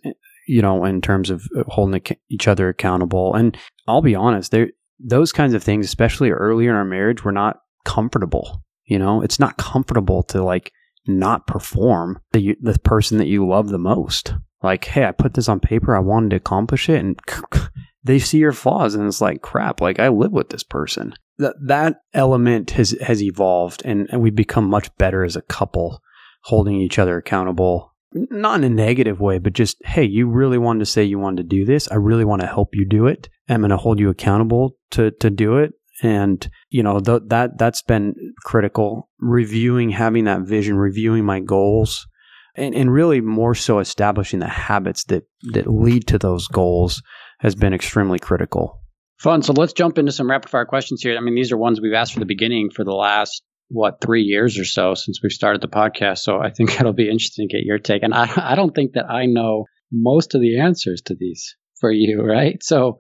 you 0.48 0.62
know, 0.62 0.86
in 0.86 1.02
terms 1.02 1.30
of 1.30 1.48
uh, 1.58 1.64
holding 1.68 2.02
each 2.30 2.48
other 2.48 2.70
accountable. 2.70 3.34
And 3.34 3.58
I'll 3.88 4.02
be 4.02 4.16
honest, 4.16 4.52
there 4.52 4.70
those 5.00 5.32
kinds 5.32 5.54
of 5.54 5.64
things, 5.64 5.86
especially 5.86 6.32
earlier 6.32 6.70
in 6.70 6.76
our 6.76 6.86
marriage, 6.86 7.24
were 7.24 7.32
not 7.32 7.58
comfortable. 7.84 8.64
You 8.86 9.00
know, 9.00 9.22
it's 9.22 9.40
not 9.40 9.58
comfortable 9.58 10.24
to 10.24 10.44
like 10.44 10.72
not 11.08 11.48
perform 11.48 12.20
the 12.32 12.56
the 12.62 12.78
person 12.80 13.18
that 13.18 13.28
you 13.28 13.48
love 13.48 13.70
the 13.70 13.78
most. 13.78 14.34
Like, 14.64 14.86
hey, 14.86 15.06
I 15.06 15.12
put 15.12 15.34
this 15.34 15.50
on 15.50 15.60
paper. 15.60 15.96
I 15.96 16.00
wanted 16.00 16.30
to 16.32 16.36
accomplish 16.38 16.90
it, 16.90 17.00
and 17.00 17.20
they 18.06 18.20
see 18.20 18.38
your 18.38 18.54
flaws, 18.54 18.96
and 18.96 19.06
it's 19.06 19.22
like 19.22 19.42
crap. 19.42 19.82
Like, 19.82 20.00
I 20.00 20.08
live 20.08 20.32
with 20.32 20.50
this 20.50 20.64
person. 20.64 21.14
That 21.38 21.56
that 21.68 21.98
element 22.14 22.72
has 22.72 22.96
has 23.02 23.22
evolved, 23.22 23.82
and, 23.84 24.08
and 24.10 24.22
we've 24.22 24.36
become 24.36 24.70
much 24.70 24.96
better 24.98 25.26
as 25.26 25.36
a 25.36 25.42
couple, 25.42 26.02
holding 26.44 26.76
each 26.80 26.98
other 26.98 27.18
accountable 27.18 27.92
not 28.16 28.60
in 28.60 28.64
a 28.64 28.70
negative 28.70 29.20
way, 29.20 29.40
but 29.40 29.54
just, 29.54 29.84
hey, 29.86 30.04
you 30.04 30.28
really 30.28 30.58
wanted 30.58 30.80
to 30.80 30.86
say 30.86 31.04
you 31.04 31.20
wanted 31.20 31.44
to 31.44 31.56
do 31.56 31.66
this. 31.66 31.90
I 31.92 31.96
really 31.96 32.24
want 32.24 32.42
to 32.42 32.48
help 32.48 32.74
you 32.74 32.86
do 32.86 33.08
it. 33.08 33.28
I'm 33.50 33.62
going 33.62 33.72
to 33.72 33.78
hold 33.78 34.00
you 34.00 34.10
accountable 34.10 34.78
to, 34.92 35.12
to 35.12 35.30
do 35.30 35.58
it. 35.58 35.74
And, 36.02 36.48
you 36.70 36.82
know, 36.82 37.00
th- 37.00 37.24
that, 37.28 37.58
that's 37.58 37.82
been 37.82 38.16
critical. 38.44 39.10
Reviewing, 39.20 39.90
having 39.90 40.24
that 40.26 40.42
vision, 40.42 40.78
reviewing 40.78 41.26
my 41.26 41.42
goals, 41.42 42.08
and, 42.56 42.74
and 42.74 42.92
really 42.92 43.20
more 43.20 43.54
so 43.54 43.80
establishing 43.80 44.40
the 44.40 44.48
habits 44.48 45.04
that, 45.06 45.24
that 45.52 45.68
lead 45.68 46.08
to 46.08 46.18
those 46.18 46.48
goals 46.48 47.04
has 47.46 47.54
been 47.54 47.76
extremely 47.76 48.18
critical. 48.18 48.82
Fun. 49.20 49.44
So 49.44 49.54
let's 49.54 49.74
jump 49.74 50.00
into 50.00 50.12
some 50.12 50.30
rapid 50.30 50.50
fire 50.50 50.66
questions 50.66 51.04
here. 51.04 51.16
I 51.16 51.22
mean, 51.22 51.36
these 51.36 51.52
are 51.52 51.58
ones 51.58 51.80
we've 51.80 51.94
asked 51.94 52.14
for 52.14 52.20
the 52.20 52.26
beginning 52.26 52.72
for 52.72 52.84
the 52.84 52.92
last 52.92 53.44
what 53.70 54.02
three 54.02 54.24
years 54.24 54.58
or 54.60 54.66
so 54.66 54.96
since 54.96 55.22
we 55.22 55.30
started 55.30 55.62
the 55.62 55.68
podcast. 55.68 56.20
So 56.20 56.40
I 56.40 56.50
think 56.50 56.72
it'll 56.80 56.92
be 56.92 57.08
interesting 57.08 57.48
to 57.48 57.56
get 57.56 57.64
your 57.64 57.78
take. 57.78 58.02
And 58.02 58.16
I, 58.16 58.28
I 58.52 58.56
don't 58.56 58.74
think 58.74 58.94
that 58.94 59.10
I 59.10 59.28
know 59.28 59.66
most 59.92 60.34
of 60.34 60.42
the 60.42 60.60
answers 60.60 61.04
to 61.04 61.16
these 61.16 61.56
for 61.80 61.92
you, 61.92 62.24
right? 62.26 62.62
So 62.64 62.98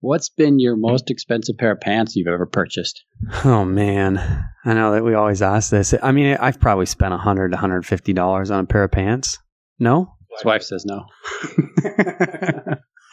what's 0.00 0.28
been 0.28 0.58
your 0.58 0.76
most 0.76 1.10
expensive 1.10 1.56
pair 1.56 1.72
of 1.72 1.80
pants 1.80 2.16
you've 2.16 2.28
ever 2.28 2.44
purchased? 2.44 3.02
Oh 3.46 3.64
man, 3.64 4.18
I 4.66 4.74
know 4.74 4.92
that 4.92 5.04
we 5.04 5.14
always 5.14 5.40
ask 5.40 5.70
this. 5.70 5.94
I 6.02 6.12
mean, 6.12 6.36
I've 6.38 6.60
probably 6.60 6.86
spent 6.86 7.14
a 7.14 7.18
hundred 7.18 7.52
to 7.52 7.56
hundred 7.56 7.86
fifty 7.86 8.12
dollars 8.12 8.50
on 8.50 8.60
a 8.60 8.66
pair 8.66 8.84
of 8.84 8.90
pants. 8.90 9.38
No, 9.78 10.12
his 10.36 10.44
wife 10.44 10.62
says 10.64 10.84
no. 10.84 11.06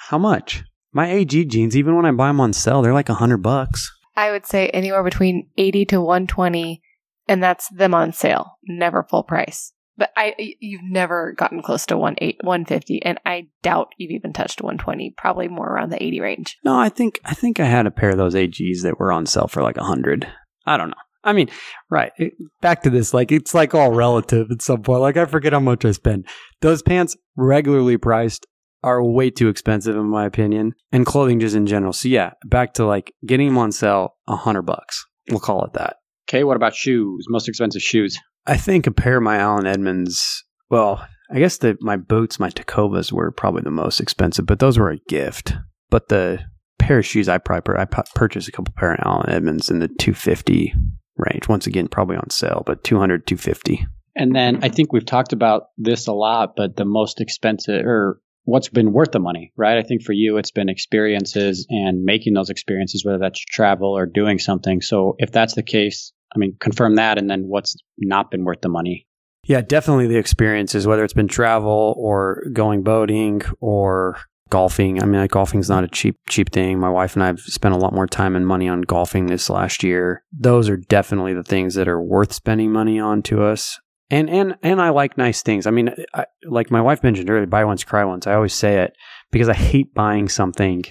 How 0.10 0.18
much? 0.18 0.64
My 0.94 1.10
AG 1.12 1.46
jeans, 1.46 1.76
even 1.76 1.96
when 1.96 2.06
I 2.06 2.12
buy 2.12 2.28
them 2.28 2.40
on 2.40 2.54
sale, 2.54 2.82
they're 2.82 2.94
like 2.94 3.10
a 3.10 3.16
hundred 3.16 3.38
bucks. 3.38 3.92
I 4.16 4.32
would 4.32 4.46
say 4.46 4.70
anywhere 4.70 5.04
between 5.04 5.50
eighty 5.58 5.86
to 5.86 6.00
one 6.00 6.28
twenty 6.28 6.82
and 7.28 7.42
that's 7.42 7.70
them 7.70 7.94
on 7.94 8.14
sale, 8.14 8.58
never 8.64 9.04
full 9.04 9.24
price. 9.24 9.74
But 9.96 10.10
I, 10.18 10.56
you've 10.60 10.84
never 10.84 11.34
gotten 11.34 11.62
close 11.62 11.86
to 11.88 11.98
one 11.98 12.16
eight, 12.18 12.38
one 12.42 12.66
fifty, 12.66 13.02
and 13.04 13.20
I 13.26 13.48
doubt 13.62 13.90
you've 13.98 14.12
even 14.12 14.34
touched 14.34 14.62
one 14.62 14.78
twenty. 14.78 15.14
Probably 15.16 15.48
more 15.48 15.68
around 15.68 15.92
the 15.92 16.02
eighty 16.02 16.20
range. 16.20 16.58
No, 16.64 16.78
I 16.78 16.90
think 16.90 17.20
I 17.24 17.34
think 17.34 17.60
I 17.60 17.66
had 17.66 17.86
a 17.86 17.92
pair 17.92 18.10
of 18.10 18.18
those 18.18 18.34
AGs 18.34 18.82
that 18.84 19.00
were 19.00 19.12
on 19.12 19.26
sale 19.26 19.48
for 19.48 19.62
like 19.62 19.78
a 19.78 19.84
hundred. 19.84 20.28
I 20.66 20.78
don't 20.78 20.90
know. 20.90 20.96
I 21.24 21.34
mean, 21.34 21.50
right. 21.90 22.12
It, 22.18 22.34
back 22.60 22.84
to 22.84 22.90
this, 22.90 23.14
like 23.14 23.32
it's 23.32 23.54
like 23.54 23.76
all 23.76 23.92
relative 23.92 24.50
at 24.52 24.62
some 24.62 24.82
point. 24.82 25.02
Like 25.02 25.16
I 25.16 25.26
forget 25.26 25.54
how 25.54 25.60
much 25.60 25.86
I 25.86 25.92
spend. 25.92 26.28
Those 26.62 26.82
pants 26.82 27.16
regularly 27.36 27.98
priced 27.98 28.48
are 28.84 29.04
way 29.04 29.30
too 29.30 29.50
expensive 29.50 29.96
in 29.96 30.06
my 30.06 30.26
opinion, 30.26 30.74
and 30.92 31.06
clothing 31.06 31.40
just 31.40 31.56
in 31.56 31.66
general. 31.66 31.94
So 31.94 32.08
yeah, 32.08 32.32
back 32.46 32.74
to 32.76 32.86
like 32.86 33.14
getting 33.26 33.48
them 33.48 33.58
on 33.58 33.72
sale, 33.72 34.16
a 34.28 34.36
hundred 34.36 34.64
bucks. 34.64 35.06
We'll 35.30 35.40
call 35.40 35.64
it 35.66 35.74
that. 35.74 35.98
Okay, 36.30 36.44
what 36.44 36.58
about 36.58 36.76
shoes? 36.76 37.26
Most 37.30 37.48
expensive 37.48 37.82
shoes? 37.82 38.18
I 38.46 38.58
think 38.58 38.88
a 38.88 38.92
pair 38.92 39.18
of 39.18 39.24
my 39.24 39.38
Allen 39.38 39.66
Edmonds. 39.66 40.44
Well, 40.70 41.06
I 41.32 41.40
guess 41.40 41.58
the 41.58 41.78
my 41.82 41.96
boots, 41.96 42.40
my 42.40 42.50
Tecovas 42.50 43.12
were 43.12 43.32
probably 43.32 43.62
the 43.62 43.72
most 43.72 44.00
expensive, 44.00 44.46
but 44.46 44.60
those 44.60 44.78
were 44.78 44.92
a 44.92 45.00
gift. 45.08 45.54
But 45.90 46.10
the 46.10 46.40
pair 46.80 47.00
of 47.00 47.06
shoes 47.06 47.30
I 47.30 47.38
probably 47.38 47.76
I 47.78 47.86
purchased 47.86 48.48
a 48.48 48.52
couple 48.52 48.74
pair 48.76 48.94
of 48.94 49.00
Allen 49.06 49.30
Edmonds 49.30 49.70
in 49.70 49.80
the 49.80 49.88
250 49.88 50.74
range. 51.18 51.48
Once 51.48 51.68
again, 51.68 51.88
probably 51.88 52.18
on 52.18 52.30
sale, 52.30 52.64
but 52.66 52.84
200 52.84 53.26
250. 53.26 53.86
And 54.16 54.36
then 54.36 54.64
I 54.64 54.70
think 54.70 54.94
we've 54.94 55.06
talked 55.06 55.34
about 55.34 55.70
this 55.78 56.08
a 56.08 56.14
lot, 56.14 56.56
but 56.56 56.76
the 56.76 56.86
most 56.86 57.20
expensive 57.20 57.86
or 57.86 58.22
what's 58.46 58.70
been 58.70 58.94
worth 58.94 59.12
the 59.12 59.20
money, 59.20 59.52
right? 59.56 59.78
I 59.78 59.84
think 59.84 60.04
for 60.04 60.14
you, 60.14 60.38
it's 60.38 60.52
been 60.52 60.70
experiences 60.70 61.66
and 61.70 62.04
making 62.04 62.34
those 62.34 62.50
experiences, 62.50 63.06
whether 63.06 63.20
that's 63.20 63.40
travel 63.40 63.90
or 63.98 64.06
doing 64.06 64.40
something. 64.40 64.82
So 64.82 65.16
if 65.18 65.32
that's 65.32 65.56
the 65.56 65.64
case, 65.64 66.12
I 66.36 66.40
mean, 66.40 66.58
confirm 66.60 66.96
that. 66.96 67.18
And 67.18 67.30
then 67.30 67.44
what's 67.48 67.76
not 67.98 68.32
been 68.32 68.44
worth 68.44 68.62
the 68.62 68.70
money? 68.70 69.08
Yeah, 69.46 69.62
definitely 69.62 70.08
the 70.08 70.18
experiences, 70.18 70.88
whether 70.88 71.04
it's 71.04 71.14
been 71.14 71.28
travel 71.28 71.96
or 71.98 72.44
going 72.54 72.84
boating 72.84 73.42
or 73.60 74.18
golfing. 74.50 75.02
I 75.02 75.06
mean, 75.06 75.20
like 75.20 75.32
golfing's 75.32 75.70
not 75.70 75.84
a 75.84 75.88
cheap, 75.88 76.16
cheap 76.30 76.52
thing. 76.52 76.80
My 76.80 76.90
wife 76.90 77.16
and 77.16 77.24
I 77.24 77.28
have 77.28 77.40
spent 77.40 77.74
a 77.74 77.78
lot 77.78 77.94
more 77.94 78.08
time 78.08 78.36
and 78.36 78.48
money 78.48 78.70
on 78.70 78.82
golfing 78.82 79.26
this 79.26 79.50
last 79.50 79.84
year. 79.84 80.24
Those 80.32 80.70
are 80.70 80.78
definitely 80.78 81.34
the 81.34 81.44
things 81.44 81.76
that 81.76 81.88
are 81.88 82.02
worth 82.02 82.34
spending 82.34 82.72
money 82.72 83.00
on 83.00 83.22
to 83.24 83.44
us 83.44 83.80
and 84.14 84.30
and 84.30 84.56
and 84.62 84.80
I 84.80 84.90
like 84.90 85.18
nice 85.18 85.42
things. 85.42 85.66
I 85.66 85.72
mean, 85.72 85.90
I, 86.14 86.26
like 86.46 86.70
my 86.70 86.82
wife 86.82 87.02
mentioned 87.02 87.30
earlier, 87.32 87.48
buy 87.48 87.66
once, 87.66 87.84
cry 87.84 88.06
once. 88.06 88.28
I 88.28 88.36
always 88.36 88.54
say 88.54 88.84
it 88.84 88.96
because 89.32 89.50
I 89.50 89.54
hate 89.54 89.94
buying 89.96 90.30
something 90.30 90.86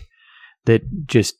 that 0.64 0.82
just 1.06 1.36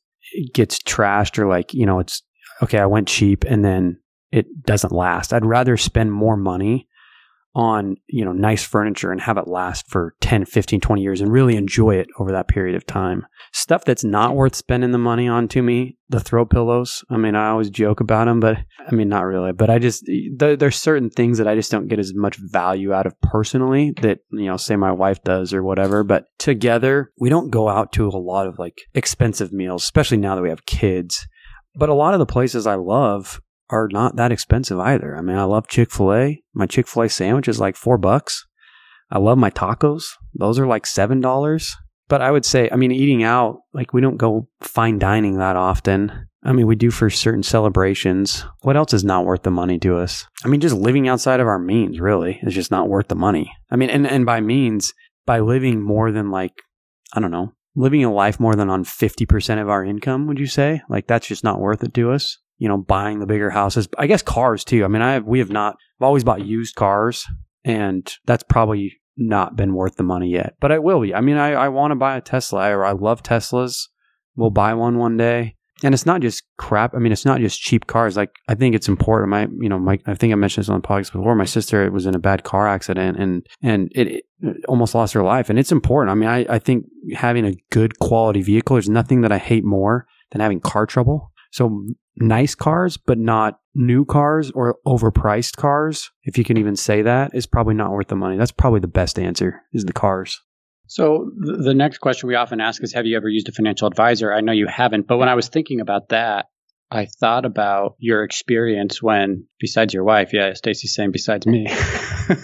gets 0.55 0.79
trashed 0.79 1.39
or 1.39 1.49
like 1.49 1.75
you 1.75 1.85
know 1.85 1.99
it's 1.99 2.23
okay. 2.63 2.79
I 2.79 2.87
went 2.87 3.09
cheap 3.09 3.43
and 3.45 3.65
then 3.65 3.99
it 4.31 4.47
doesn't 4.65 4.93
last. 4.93 5.33
I'd 5.33 5.45
rather 5.45 5.77
spend 5.77 6.13
more 6.13 6.37
money 6.37 6.89
on 7.55 7.97
you 8.09 8.25
know 8.25 8.33
nice 8.33 8.65
furniture 8.65 9.13
and 9.13 9.21
have 9.21 9.37
it 9.37 9.47
last 9.47 9.89
for 9.89 10.15
10 10.21 10.47
15 10.47 10.81
20 10.81 11.03
years 11.03 11.21
and 11.21 11.31
really 11.31 11.57
enjoy 11.57 11.97
it 11.97 12.09
over 12.19 12.33
that 12.33 12.49
period 12.49 12.75
of 12.75 12.87
time. 12.87 13.27
Stuff 13.53 13.85
that's 13.85 14.05
not 14.05 14.35
worth 14.35 14.55
spending 14.55 14.93
the 14.93 14.99
money 14.99 15.29
on 15.29 15.49
to 15.49 15.63
me 15.63 15.97
the 16.09 16.21
throw 16.21 16.45
pillows. 16.45 17.05
I 17.11 17.17
mean 17.17 17.35
i 17.35 17.49
always 17.49 17.71
joke 17.71 18.01
about 18.01 18.27
them 18.27 18.41
but 18.41 18.59
i 18.87 18.95
mean 18.95 19.09
not 19.09 19.25
really 19.25 19.53
but 19.53 19.71
i 19.71 19.79
just 19.79 20.05
th- 20.07 20.59
there's 20.59 20.77
certain 20.77 21.11
things 21.11 21.39
that 21.39 21.49
i 21.49 21.55
just 21.55 21.71
don't 21.71 21.89
get 21.89 21.99
as 21.99 22.15
much 22.15 22.37
value 22.37 22.93
out 22.93 23.07
of 23.07 23.19
personally 23.21 23.93
that 24.03 24.19
you 24.31 24.47
know 24.47 24.57
say 24.57 24.77
my 24.77 24.93
wife 24.93 25.23
does 25.25 25.53
or 25.55 25.63
whatever 25.63 26.05
but 26.05 26.25
together 26.39 27.13
we 27.19 27.29
don't 27.29 27.51
go 27.51 27.69
out 27.69 27.93
to 27.93 28.09
a 28.09 28.11
lot 28.11 28.47
of 28.47 28.59
like 28.59 28.83
expensive 28.95 29.53
meals 29.53 29.85
especially 29.85 30.17
now 30.17 30.35
that 30.35 30.43
we 30.43 30.49
have 30.49 30.67
kids. 30.67 31.27
But 31.75 31.89
a 31.89 31.95
lot 31.95 32.15
of 32.15 32.21
the 32.21 32.27
places 32.27 32.67
I 32.67 32.75
love 32.75 33.41
are 33.73 33.89
not 33.91 34.17
that 34.17 34.31
expensive 34.31 34.79
either. 34.79 35.17
I 35.17 35.23
mean, 35.23 35.37
I 35.37 35.45
love 35.45 35.67
Chick 35.67 35.91
fil 35.91 36.13
A. 36.13 36.43
My 36.55 36.67
Chick 36.67 36.87
fil 36.87 37.03
A 37.03 37.09
sandwich 37.09 37.49
is 37.49 37.59
like 37.59 37.75
four 37.75 37.99
bucks. 37.99 38.47
I 39.11 39.19
love 39.19 39.39
my 39.39 39.51
tacos. 39.51 40.05
Those 40.35 40.59
are 40.59 40.67
like 40.67 40.87
seven 40.87 41.21
dollars. 41.21 41.77
But 42.09 42.21
I 42.21 42.31
would 42.31 42.45
say, 42.45 42.69
I 42.71 42.77
mean, 42.77 42.93
eating 42.93 43.23
out, 43.23 43.61
like 43.73 43.93
we 43.93 44.03
don't 44.03 44.19
go 44.19 44.49
fine 44.61 44.99
dining 44.99 45.39
that 45.39 45.57
often. 45.57 46.29
I 46.45 46.53
mean, 46.53 46.67
we 46.67 46.75
do 46.75 46.91
for 46.91 47.09
certain 47.09 47.43
celebrations. 47.43 48.45
What 48.63 48.77
else 48.77 48.93
is 48.93 49.05
not 49.05 49.25
worth 49.25 49.45
the 49.45 49.51
money 49.51 49.79
to 49.79 49.97
us? 49.97 50.27
I 50.45 50.49
mean, 50.49 50.61
just 50.61 50.75
living 50.75 51.09
outside 51.09 51.41
of 51.41 51.47
our 51.47 51.59
means 51.59 52.01
really 52.01 52.41
is 52.43 52.55
just 52.55 52.71
not 52.71 52.89
worth 52.89 53.09
the 53.09 53.15
money. 53.15 53.53
I 53.71 53.77
mean, 53.77 53.91
and, 53.91 54.07
and 54.07 54.27
by 54.27 54.41
means, 54.41 54.93
by 55.25 55.39
living 55.39 55.81
more 55.81 56.11
than 56.11 56.31
like, 56.31 56.53
I 57.15 57.21
don't 57.21 57.31
know, 57.31 57.53
living 57.77 58.05
a 58.05 58.13
life 58.13 58.41
more 58.41 58.57
than 58.57 58.71
on 58.71 58.85
50% 58.85 59.63
of 59.63 59.69
our 59.69 59.85
income, 59.85 60.27
would 60.27 60.39
you 60.39 60.47
say? 60.47 60.83
Like 60.89 61.07
that's 61.07 61.27
just 61.27 61.45
not 61.45 61.61
worth 61.61 61.83
it 61.85 61.95
to 61.95 62.11
us. 62.11 62.39
You 62.63 62.69
know, 62.69 62.79
buying 62.79 63.19
the 63.19 63.27
bigger 63.27 63.51
houses. 63.51 63.89
I 63.99 64.07
guess 64.07 64.23
cars 64.23 64.63
too. 64.65 64.85
I 64.85 64.89
mean, 64.89 65.03
I 65.03 65.15
have, 65.15 65.27
we 65.27 65.41
have 65.41 65.51
not, 65.51 65.75
I've 66.01 66.07
always 66.07 66.23
bought 66.23 66.47
used 66.47 66.77
cars 66.77 67.27
and 67.65 68.09
that's 68.25 68.45
probably 68.45 69.01
not 69.17 69.57
been 69.57 69.75
worth 69.75 69.97
the 69.97 70.05
money 70.05 70.29
yet, 70.29 70.55
but 70.61 70.71
I 70.71 70.79
will 70.79 71.01
be. 71.01 71.13
I 71.13 71.23
mean, 71.23 71.39
I, 71.39 71.55
I 71.55 71.69
want 71.71 71.91
to 71.91 71.97
buy 71.97 72.17
a 72.17 72.21
Tesla. 72.21 72.61
I, 72.61 72.91
I 72.91 72.93
love 72.93 73.25
Teslas. 73.25 73.89
We'll 74.37 74.51
buy 74.51 74.75
one 74.75 74.99
one 74.99 75.17
day. 75.17 75.57
And 75.83 75.93
it's 75.93 76.07
not 76.07 76.21
just 76.21 76.45
crap. 76.57 76.95
I 76.95 76.99
mean, 76.99 77.11
it's 77.11 77.25
not 77.25 77.41
just 77.41 77.61
cheap 77.61 77.89
cars. 77.89 78.17
Like 78.17 78.31
I 78.47 78.55
think 78.55 78.77
it's 78.77 78.87
important. 78.87 79.31
My, 79.31 79.49
you 79.59 79.69
know, 79.69 79.81
my, 79.81 79.99
I 80.07 80.15
think 80.15 80.33
I 80.33 80.37
mentioned 80.37 80.63
this 80.63 80.71
on 80.71 80.81
the 80.81 80.87
podcast 80.87 81.13
before. 81.13 81.35
My 81.35 81.45
sister 81.45 81.91
was 81.91 82.07
in 82.07 82.15
a 82.15 82.21
bad 82.21 82.45
car 82.45 82.69
accident 82.69 83.19
and, 83.19 83.45
and 83.61 83.91
it, 83.93 84.09
it 84.09 84.65
almost 84.69 84.95
lost 84.95 85.15
her 85.15 85.25
life. 85.25 85.51
And 85.51 85.59
it's 85.59 85.73
important. 85.73 86.13
I 86.13 86.15
mean, 86.15 86.29
I, 86.29 86.47
I 86.49 86.59
think 86.61 86.87
having 87.15 87.45
a 87.45 87.57
good 87.73 87.99
quality 87.99 88.41
vehicle, 88.41 88.77
there's 88.77 88.89
nothing 88.89 89.23
that 89.23 89.33
I 89.33 89.39
hate 89.39 89.65
more 89.65 90.07
than 90.31 90.41
having 90.41 90.61
car 90.61 90.87
trouble. 90.87 91.32
So 91.53 91.87
nice 92.17 92.55
cars, 92.55 92.97
but 92.97 93.19
not 93.19 93.61
new 93.75 94.05
cars 94.05 94.51
or 94.51 94.79
overpriced 94.87 95.57
cars, 95.57 96.11
if 96.25 96.37
you 96.37 96.45
can 96.45 96.57
even 96.57 96.77
say 96.77 97.03
that, 97.03 97.35
is 97.35 97.47
probably 97.47 97.75
not 97.75 97.93
worth 97.93 98.09
the 98.09 98.17
money. 98.17 98.37
That's 98.37 98.51
probably 98.51 98.81
the 98.81 98.89
best 98.89 99.19
answer 99.19 99.63
is 99.73 99.85
the 99.85 99.93
cars. 99.93 100.41
So 100.87 101.31
the 101.39 101.75
next 101.75 101.99
question 101.99 102.29
we 102.29 102.35
often 102.35 102.61
ask 102.61 102.83
is 102.83 102.93
have 102.93 103.07
you 103.07 103.17
ever 103.17 103.29
used 103.29 103.49
a 103.49 103.53
financial 103.53 103.87
advisor? 103.87 104.33
I 104.33 104.41
know 104.41 104.53
you 104.53 104.67
haven't, 104.67 105.07
but 105.07 105.19
when 105.19 105.29
I 105.29 105.35
was 105.35 105.49
thinking 105.49 105.81
about 105.81 106.09
that, 106.09 106.47
I 106.91 107.07
thought 107.07 107.47
about 107.47 107.97
your 107.99 108.23
experience 108.23 109.03
when 109.03 109.47
besides 109.59 109.95
your 109.95 110.05
wife, 110.05 110.35
yeah, 110.35 110.53
Stacy's 110.53 110.95
saying 110.95 111.13
besides 111.13 111.47
me. 111.47 111.67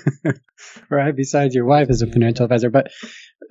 right, 0.91 1.15
besides 1.15 1.55
your 1.55 1.67
wife 1.67 1.91
as 1.91 2.01
a 2.01 2.07
financial 2.07 2.45
advisor, 2.45 2.71
but 2.71 2.91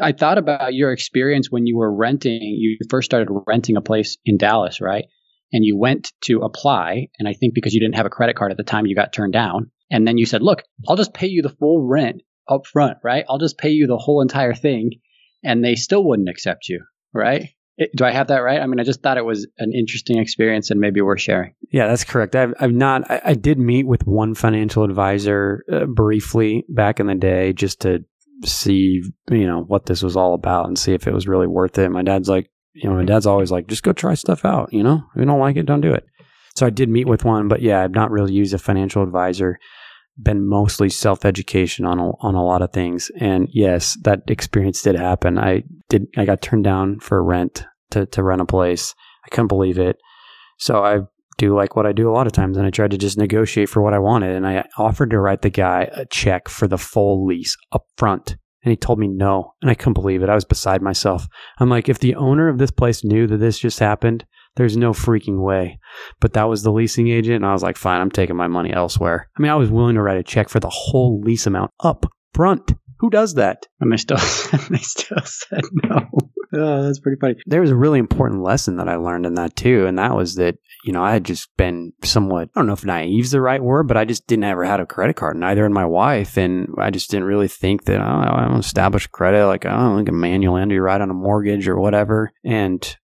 I 0.02 0.14
thought 0.14 0.40
about 0.40 0.74
your 0.74 0.92
experience 0.92 1.52
when 1.52 1.68
you 1.68 1.78
were 1.78 1.94
renting, 1.94 2.42
you 2.42 2.78
first 2.90 3.06
started 3.06 3.30
renting 3.46 3.78
a 3.78 3.82
place 3.82 4.18
in 4.26 4.38
Dallas, 4.38 4.82
right? 4.82 5.06
And 5.52 5.64
you 5.64 5.78
went 5.78 6.12
to 6.26 6.42
apply, 6.42 7.08
and 7.20 7.28
I 7.28 7.34
think 7.34 7.54
because 7.54 7.74
you 7.74 7.80
didn't 7.80 7.96
have 7.96 8.06
a 8.06 8.12
credit 8.12 8.36
card 8.36 8.52
at 8.52 8.58
the 8.58 8.64
time, 8.64 8.86
you 8.86 8.96
got 8.96 9.14
turned 9.14 9.34
down. 9.34 9.72
And 9.90 10.06
then 10.06 10.18
you 10.18 10.26
said, 10.26 10.42
"Look, 10.42 10.64
I'll 10.88 10.98
just 10.98 11.14
pay 11.14 11.28
you 11.28 11.42
the 11.42 11.50
full 11.50 11.82
rent 11.82 12.22
up 12.50 12.66
front, 12.66 12.98
right? 13.04 13.26
I'll 13.30 13.38
just 13.38 13.58
pay 13.58 13.70
you 13.70 13.88
the 13.88 13.98
whole 13.98 14.22
entire 14.22 14.54
thing," 14.54 14.92
and 15.44 15.64
they 15.64 15.76
still 15.76 16.04
wouldn't 16.04 16.30
accept 16.30 16.68
you, 16.68 16.84
right? 17.14 17.50
It, 17.78 17.92
do 17.96 18.04
I 18.06 18.12
have 18.12 18.28
that 18.28 18.40
right? 18.40 18.60
I 18.60 18.66
mean, 18.66 18.80
I 18.80 18.84
just 18.84 19.04
thought 19.04 19.18
it 19.18 19.26
was 19.26 19.48
an 19.60 19.72
interesting 19.72 20.18
experience 20.18 20.72
and 20.72 20.80
maybe 20.80 21.00
worth 21.00 21.22
sharing. 21.22 21.54
Yeah, 21.72 21.88
that's 21.88 22.04
correct. 22.04 22.36
I've, 22.36 22.54
I've 22.60 22.74
not. 22.74 23.10
I, 23.10 23.22
I 23.24 23.34
did 23.36 23.60
meet 23.60 23.86
with 23.86 24.06
one 24.08 24.34
financial 24.34 24.84
advisor 24.84 25.64
uh, 25.72 25.86
briefly 25.86 26.66
back 26.70 27.00
in 27.00 27.06
the 27.06 27.16
day, 27.16 27.54
just 27.54 27.82
to 27.82 28.04
see, 28.44 29.04
you 29.30 29.48
know, 29.48 29.62
what 29.62 29.86
this 29.86 30.02
was 30.02 30.18
all 30.18 30.34
about 30.34 30.68
and 30.68 30.78
see 30.78 30.94
if 30.94 31.08
it 31.08 31.14
was 31.14 31.28
really 31.28 31.48
worth 31.48 31.78
it. 31.78 31.90
My 31.90 32.02
dad's 32.02 32.30
like, 32.30 32.50
you 32.78 32.90
know, 32.90 32.96
my 32.96 33.06
dad's 33.06 33.26
always 33.26 33.52
like, 33.52 33.68
just 33.68 33.84
go 33.84 33.94
try 33.94 34.14
stuff 34.14 34.46
out. 34.46 34.72
You 34.72 34.84
know, 34.84 35.04
if 35.14 35.20
you 35.20 35.26
don't 35.26 35.40
like 35.40 35.56
it, 35.56 35.66
don't 35.66 35.82
do 35.82 35.94
it. 35.94 36.06
So 36.56 36.66
I 36.66 36.70
did 36.70 36.90
meet 36.90 37.08
with 37.08 37.24
one, 37.24 37.48
but 37.48 37.62
yeah, 37.62 37.84
I've 37.84 37.92
not 37.92 38.12
really 38.12 38.34
used 38.34 38.54
a 38.54 38.58
financial 38.58 39.04
advisor. 39.04 39.60
Been 40.20 40.48
mostly 40.48 40.90
self 40.90 41.26
education 41.26 41.86
on 41.86 42.00
a, 42.00 42.10
on 42.22 42.34
a 42.34 42.44
lot 42.44 42.64
of 42.64 42.74
things, 42.74 43.12
and 43.20 43.48
yes, 43.52 43.96
that 44.02 44.24
experience 44.28 44.82
did 44.82 44.96
happen. 44.96 45.38
I 45.38 45.62
did. 45.90 46.08
I 46.18 46.26
got 46.26 46.42
turned 46.42 46.64
down 46.64 47.00
for 47.00 47.24
rent 47.24 47.64
to 47.92 48.08
to 48.08 48.24
rent 48.24 48.42
a 48.42 48.46
place. 48.46 48.96
I 49.24 49.30
couldn't 49.30 49.50
believe 49.50 49.78
it. 49.78 49.98
So 50.58 50.84
I 50.84 51.02
do 51.38 51.56
like 51.56 51.76
what 51.76 51.86
I 51.86 51.92
do 51.92 52.10
a 52.10 52.14
lot 52.14 52.26
of 52.26 52.34
times, 52.34 52.58
and 52.58 52.66
I 52.66 52.72
tried 52.72 52.90
to 52.92 52.98
just 52.98 53.20
negotiate 53.20 53.70
for 53.70 53.84
what 53.84 53.94
I 53.94 54.00
wanted, 54.00 54.36
and 54.36 54.48
I 54.48 54.68
offered 54.80 55.12
to 55.12 55.20
write 55.20 55.44
the 55.44 55.52
guy 55.52 55.88
a 55.92 56.08
check 56.08 56.50
for 56.50 56.68
the 56.68 56.80
full 56.80 57.28
lease 57.28 57.56
up 57.72 57.86
front 57.96 58.38
and 58.68 58.72
he 58.74 58.76
told 58.76 59.00
me 59.00 59.08
no. 59.08 59.54
And 59.62 59.72
I 59.72 59.76
couldn't 59.76 59.94
believe 59.94 60.22
it. 60.22 60.30
I 60.30 60.36
was 60.36 60.44
beside 60.44 60.82
myself. 60.82 61.26
I'm 61.58 61.70
like, 61.70 61.88
if 61.88 62.00
the 62.00 62.16
owner 62.16 62.50
of 62.50 62.58
this 62.58 62.70
place 62.70 63.02
knew 63.02 63.26
that 63.26 63.38
this 63.38 63.58
just 63.58 63.80
happened, 63.80 64.26
there's 64.58 64.76
no 64.76 64.92
freaking 64.92 65.42
way. 65.42 65.80
But 66.20 66.34
that 66.34 66.50
was 66.50 66.64
the 66.64 66.72
leasing 66.74 67.08
agent. 67.08 67.38
And 67.38 67.46
I 67.46 67.54
was 67.54 67.64
like, 67.64 67.78
fine, 67.78 68.02
I'm 68.02 68.12
taking 68.12 68.36
my 68.36 68.48
money 68.48 68.74
elsewhere. 68.74 69.30
I 69.38 69.42
mean, 69.42 69.50
I 69.50 69.56
was 69.56 69.72
willing 69.72 69.96
to 69.96 70.02
write 70.02 70.18
a 70.18 70.24
check 70.24 70.50
for 70.50 70.60
the 70.60 70.70
whole 70.70 71.22
lease 71.22 71.48
amount 71.48 71.72
up 71.80 72.08
front. 72.34 72.74
Who 73.00 73.10
does 73.10 73.36
that? 73.36 73.68
And 73.80 73.92
they 73.92 73.98
still, 73.98 74.18
they 74.70 74.78
still 74.78 75.22
said 75.24 75.64
no. 75.84 76.08
Oh, 76.54 76.84
that's 76.84 77.00
pretty 77.00 77.20
funny. 77.20 77.36
There 77.46 77.62
was 77.62 77.72
a 77.72 77.76
really 77.76 78.00
important 78.00 78.42
lesson 78.42 78.78
that 78.78 78.88
I 78.88 78.96
learned 78.96 79.26
in 79.26 79.34
that 79.36 79.56
too, 79.56 79.86
and 79.86 80.00
that 80.00 80.16
was 80.16 80.36
that 80.36 80.58
you 80.86 80.94
know 80.94 81.04
I 81.04 81.12
had 81.12 81.26
just 81.26 81.56
been 81.58 81.94
somewhat 82.04 82.50
I 82.56 82.60
don't 82.60 82.68
know 82.68 82.74
if 82.74 82.86
naive 82.86 83.26
is 83.26 83.32
the 83.32 83.42
right 83.42 83.62
word, 83.62 83.88
but 83.88 83.98
I 83.98 84.06
just 84.06 84.28
didn't 84.28 84.46
ever 84.46 84.64
had 84.64 84.80
a 84.80 84.86
credit 84.86 85.16
card, 85.18 85.36
neither 85.36 85.66
in 85.66 85.74
my 85.74 85.86
wife, 85.86 86.38
and 86.38 86.70
I 86.78 86.90
just 86.90 87.12
didn't 87.12 87.28
really 87.28 87.50
think 87.50 87.84
that 87.86 88.00
oh, 88.00 88.04
I 88.04 88.48
don't 88.48 88.60
establish 88.60 89.08
credit 89.08 89.46
like 89.46 89.66
I 89.66 89.72
don't 89.72 89.98
like 89.98 90.10
a 90.10 90.14
manual 90.14 90.58
entry 90.58 90.80
right 90.80 91.02
on 91.02 91.10
a 91.10 91.14
mortgage 91.14 91.68
or 91.68 91.78
whatever, 91.78 92.32
and 92.46 92.98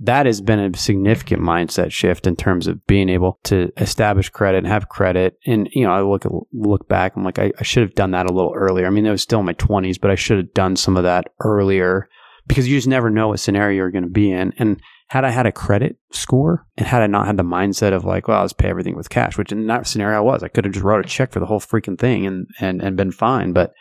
that 0.00 0.26
has 0.26 0.40
been 0.40 0.58
a 0.58 0.76
significant 0.76 1.42
mindset 1.42 1.92
shift 1.92 2.26
in 2.26 2.36
terms 2.36 2.66
of 2.66 2.84
being 2.86 3.08
able 3.08 3.38
to 3.44 3.70
establish 3.76 4.28
credit 4.30 4.58
and 4.58 4.66
have 4.66 4.88
credit. 4.88 5.38
And 5.46 5.68
you 5.72 5.84
know, 5.84 5.92
I 5.92 6.00
look 6.00 6.24
look 6.52 6.88
back, 6.88 7.16
I'm 7.16 7.24
like, 7.24 7.38
I, 7.38 7.52
I 7.58 7.62
should 7.62 7.82
have 7.82 7.94
done 7.94 8.12
that 8.12 8.30
a 8.30 8.32
little 8.32 8.54
earlier. 8.54 8.86
I 8.86 8.90
mean, 8.90 9.06
it 9.06 9.10
was 9.10 9.22
still 9.22 9.40
in 9.40 9.46
my 9.46 9.54
20s, 9.54 10.00
but 10.00 10.10
I 10.10 10.14
should 10.14 10.38
have 10.38 10.54
done 10.54 10.76
some 10.76 10.96
of 10.96 11.02
that 11.04 11.28
earlier 11.40 12.08
because 12.46 12.68
you 12.68 12.76
just 12.76 12.88
never 12.88 13.10
know 13.10 13.28
what 13.28 13.40
scenario 13.40 13.76
you're 13.76 13.90
going 13.90 14.04
to 14.04 14.10
be 14.10 14.30
in. 14.30 14.52
And 14.58 14.80
had 15.08 15.24
I 15.24 15.30
had 15.30 15.46
a 15.46 15.52
credit 15.52 15.98
score 16.10 16.66
and 16.76 16.86
had 16.86 17.02
I 17.02 17.06
not 17.06 17.26
had 17.26 17.36
the 17.36 17.44
mindset 17.44 17.92
of 17.92 18.04
like, 18.04 18.28
well, 18.28 18.40
let's 18.40 18.52
pay 18.52 18.68
everything 18.68 18.96
with 18.96 19.10
cash, 19.10 19.38
which 19.38 19.52
in 19.52 19.66
that 19.66 19.86
scenario 19.86 20.18
I 20.18 20.20
was, 20.20 20.42
I 20.42 20.48
could 20.48 20.64
have 20.64 20.74
just 20.74 20.84
wrote 20.84 21.04
a 21.04 21.08
check 21.08 21.32
for 21.32 21.40
the 21.40 21.46
whole 21.46 21.60
freaking 21.60 21.98
thing 21.98 22.26
and, 22.26 22.46
and, 22.60 22.82
and 22.82 22.96
been 22.96 23.12
fine. 23.12 23.52
But 23.52 23.72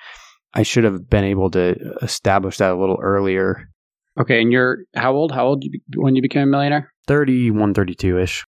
I 0.54 0.64
should 0.64 0.84
have 0.84 1.10
been 1.10 1.24
able 1.24 1.50
to 1.52 1.76
establish 2.02 2.58
that 2.58 2.72
a 2.72 2.80
little 2.80 3.00
earlier. 3.02 3.70
Okay. 4.20 4.42
And 4.42 4.52
you're 4.52 4.80
how 4.96 5.14
old? 5.14 5.32
How 5.32 5.48
old 5.48 5.64
when 5.96 6.16
you 6.16 6.22
became 6.22 6.44
a 6.44 6.48
millionaire? 6.48 6.92
31, 7.08 7.74
32 7.74 8.20
ish. 8.20 8.46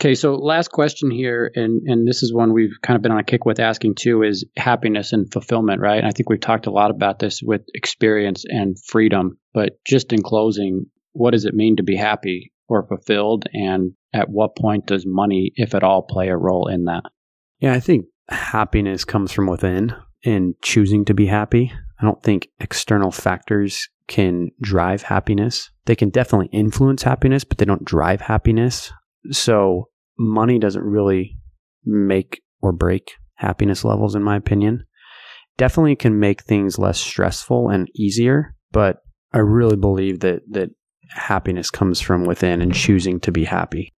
Okay, 0.00 0.14
so 0.14 0.34
last 0.34 0.70
question 0.72 1.10
here, 1.10 1.50
and 1.54 1.82
and 1.86 2.08
this 2.08 2.22
is 2.22 2.32
one 2.32 2.54
we've 2.54 2.80
kind 2.82 2.96
of 2.96 3.02
been 3.02 3.12
on 3.12 3.18
a 3.18 3.24
kick 3.24 3.44
with 3.44 3.60
asking 3.60 3.96
too, 3.96 4.22
is 4.22 4.46
happiness 4.56 5.12
and 5.12 5.30
fulfillment, 5.30 5.82
right? 5.82 5.98
And 5.98 6.06
I 6.06 6.12
think 6.12 6.30
we've 6.30 6.40
talked 6.40 6.66
a 6.66 6.70
lot 6.70 6.90
about 6.90 7.18
this 7.18 7.42
with 7.42 7.60
experience 7.74 8.46
and 8.48 8.82
freedom, 8.82 9.36
but 9.52 9.74
just 9.84 10.14
in 10.14 10.22
closing, 10.22 10.86
what 11.12 11.32
does 11.32 11.44
it 11.44 11.52
mean 11.52 11.76
to 11.76 11.82
be 11.82 11.96
happy 11.96 12.50
or 12.66 12.86
fulfilled, 12.86 13.44
and 13.52 13.92
at 14.14 14.30
what 14.30 14.56
point 14.56 14.86
does 14.86 15.04
money, 15.04 15.52
if 15.56 15.74
at 15.74 15.84
all, 15.84 16.00
play 16.00 16.28
a 16.28 16.36
role 16.36 16.68
in 16.68 16.86
that? 16.86 17.02
Yeah, 17.58 17.74
I 17.74 17.80
think 17.80 18.06
happiness 18.30 19.04
comes 19.04 19.32
from 19.32 19.48
within 19.48 19.94
and 20.24 20.54
choosing 20.62 21.04
to 21.04 21.14
be 21.14 21.26
happy. 21.26 21.74
I 22.00 22.04
don't 22.06 22.22
think 22.22 22.48
external 22.58 23.10
factors 23.10 23.86
can 24.10 24.50
drive 24.60 25.02
happiness. 25.02 25.70
They 25.86 25.96
can 25.96 26.10
definitely 26.10 26.48
influence 26.52 27.02
happiness, 27.02 27.44
but 27.44 27.56
they 27.56 27.64
don't 27.64 27.84
drive 27.84 28.20
happiness. 28.20 28.92
So 29.30 29.88
money 30.18 30.58
doesn't 30.58 30.84
really 30.84 31.38
make 31.84 32.42
or 32.60 32.72
break 32.72 33.12
happiness 33.36 33.84
levels, 33.84 34.14
in 34.14 34.22
my 34.22 34.36
opinion. 34.36 34.84
Definitely 35.56 35.96
can 35.96 36.18
make 36.18 36.42
things 36.42 36.78
less 36.78 36.98
stressful 36.98 37.70
and 37.70 37.88
easier, 37.94 38.54
but 38.72 38.98
I 39.32 39.38
really 39.38 39.76
believe 39.76 40.20
that 40.20 40.42
that 40.50 40.70
happiness 41.10 41.70
comes 41.70 42.00
from 42.00 42.24
within 42.24 42.60
and 42.60 42.74
choosing 42.74 43.20
to 43.20 43.32
be 43.32 43.44
happy. 43.44 43.92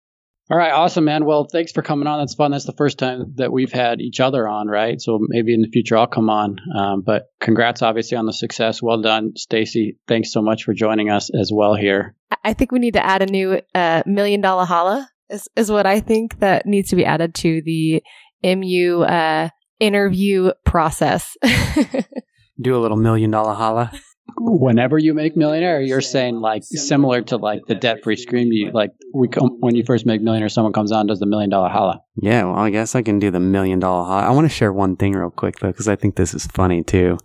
All 0.52 0.58
right, 0.58 0.70
awesome, 0.70 1.06
man. 1.06 1.24
Well, 1.24 1.48
thanks 1.50 1.72
for 1.72 1.80
coming 1.80 2.06
on. 2.06 2.18
That's 2.18 2.34
fun. 2.34 2.50
That's 2.50 2.66
the 2.66 2.74
first 2.74 2.98
time 2.98 3.32
that 3.36 3.50
we've 3.50 3.72
had 3.72 4.02
each 4.02 4.20
other 4.20 4.46
on, 4.46 4.68
right? 4.68 5.00
So 5.00 5.18
maybe 5.18 5.54
in 5.54 5.62
the 5.62 5.68
future 5.68 5.96
I'll 5.96 6.06
come 6.06 6.28
on. 6.28 6.58
Um, 6.76 7.00
but 7.00 7.28
congrats, 7.40 7.80
obviously, 7.80 8.18
on 8.18 8.26
the 8.26 8.34
success. 8.34 8.82
Well 8.82 9.00
done, 9.00 9.32
Stacy. 9.34 9.96
Thanks 10.06 10.30
so 10.30 10.42
much 10.42 10.64
for 10.64 10.74
joining 10.74 11.08
us 11.08 11.30
as 11.34 11.50
well 11.50 11.74
here. 11.74 12.14
I 12.44 12.52
think 12.52 12.70
we 12.70 12.80
need 12.80 12.92
to 12.92 13.02
add 13.02 13.22
a 13.22 13.32
new 13.32 13.62
uh, 13.74 14.02
million 14.04 14.42
dollar 14.42 14.66
holla 14.66 15.08
is, 15.30 15.48
is 15.56 15.70
what 15.70 15.86
I 15.86 16.00
think 16.00 16.40
that 16.40 16.66
needs 16.66 16.90
to 16.90 16.96
be 16.96 17.06
added 17.06 17.34
to 17.36 17.62
the 17.62 18.02
MU 18.44 19.04
uh, 19.04 19.48
interview 19.80 20.52
process. 20.66 21.34
Do 22.60 22.76
a 22.76 22.82
little 22.82 22.98
million 22.98 23.30
dollar 23.30 23.54
holla. 23.54 23.90
Whenever 24.38 24.98
you 24.98 25.14
make 25.14 25.36
millionaire, 25.36 25.80
you're 25.80 26.00
saying 26.00 26.36
like 26.36 26.62
similar 26.64 27.22
to 27.22 27.36
like 27.36 27.62
the 27.66 27.74
debt 27.74 28.02
free 28.02 28.16
scream. 28.16 28.52
You 28.52 28.70
like 28.72 28.90
we 29.14 29.28
come 29.28 29.56
when 29.60 29.74
you 29.74 29.84
first 29.84 30.06
make 30.06 30.20
millionaire, 30.20 30.48
someone 30.48 30.72
comes 30.72 30.92
on 30.92 31.06
does 31.06 31.20
the 31.20 31.26
million 31.26 31.50
dollar 31.50 31.68
holla. 31.68 32.00
Yeah, 32.16 32.44
well, 32.44 32.56
I 32.56 32.70
guess 32.70 32.94
I 32.94 33.02
can 33.02 33.18
do 33.18 33.30
the 33.30 33.40
million 33.40 33.78
dollar 33.78 34.04
holla. 34.04 34.22
I 34.22 34.30
want 34.30 34.44
to 34.46 34.54
share 34.54 34.72
one 34.72 34.96
thing 34.96 35.14
real 35.14 35.30
quick 35.30 35.58
though, 35.58 35.68
because 35.68 35.88
I 35.88 35.96
think 35.96 36.16
this 36.16 36.34
is 36.34 36.46
funny 36.46 36.82
too. 36.82 37.18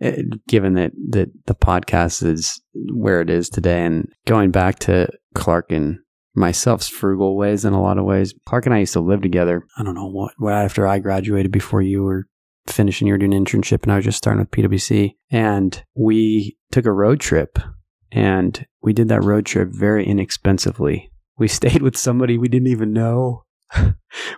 It, 0.00 0.18
eh, 0.18 0.36
given 0.46 0.74
that 0.74 0.92
that 1.10 1.30
the 1.46 1.54
podcast 1.54 2.24
is 2.24 2.60
where 2.92 3.20
it 3.20 3.30
is 3.30 3.48
today, 3.48 3.84
and 3.84 4.08
going 4.26 4.50
back 4.50 4.78
to 4.80 5.08
Clark 5.34 5.72
and 5.72 5.98
myself's 6.38 6.88
frugal 6.88 7.36
ways 7.36 7.64
in 7.64 7.72
a 7.72 7.82
lot 7.82 7.98
of 7.98 8.04
ways. 8.04 8.32
Clark 8.46 8.66
and 8.66 8.74
I 8.74 8.78
used 8.78 8.92
to 8.94 9.00
live 9.00 9.20
together. 9.20 9.66
I 9.76 9.82
don't 9.82 9.94
know 9.94 10.08
what, 10.08 10.32
what 10.38 10.54
after 10.54 10.86
I 10.86 11.00
graduated 11.00 11.52
before 11.52 11.82
you 11.82 12.04
were 12.04 12.28
finishing 12.70 13.06
your 13.06 13.18
doing 13.18 13.34
an 13.34 13.44
internship 13.44 13.82
and 13.82 13.92
I 13.92 13.96
was 13.96 14.04
just 14.04 14.18
starting 14.18 14.40
with 14.40 14.50
PwC. 14.50 15.14
And 15.30 15.82
we 15.94 16.56
took 16.70 16.86
a 16.86 16.92
road 16.92 17.20
trip 17.20 17.58
and 18.12 18.66
we 18.82 18.92
did 18.92 19.08
that 19.08 19.24
road 19.24 19.46
trip 19.46 19.68
very 19.70 20.06
inexpensively. 20.06 21.10
We 21.38 21.48
stayed 21.48 21.82
with 21.82 21.96
somebody 21.96 22.38
we 22.38 22.48
didn't 22.48 22.68
even 22.68 22.92
know 22.92 23.44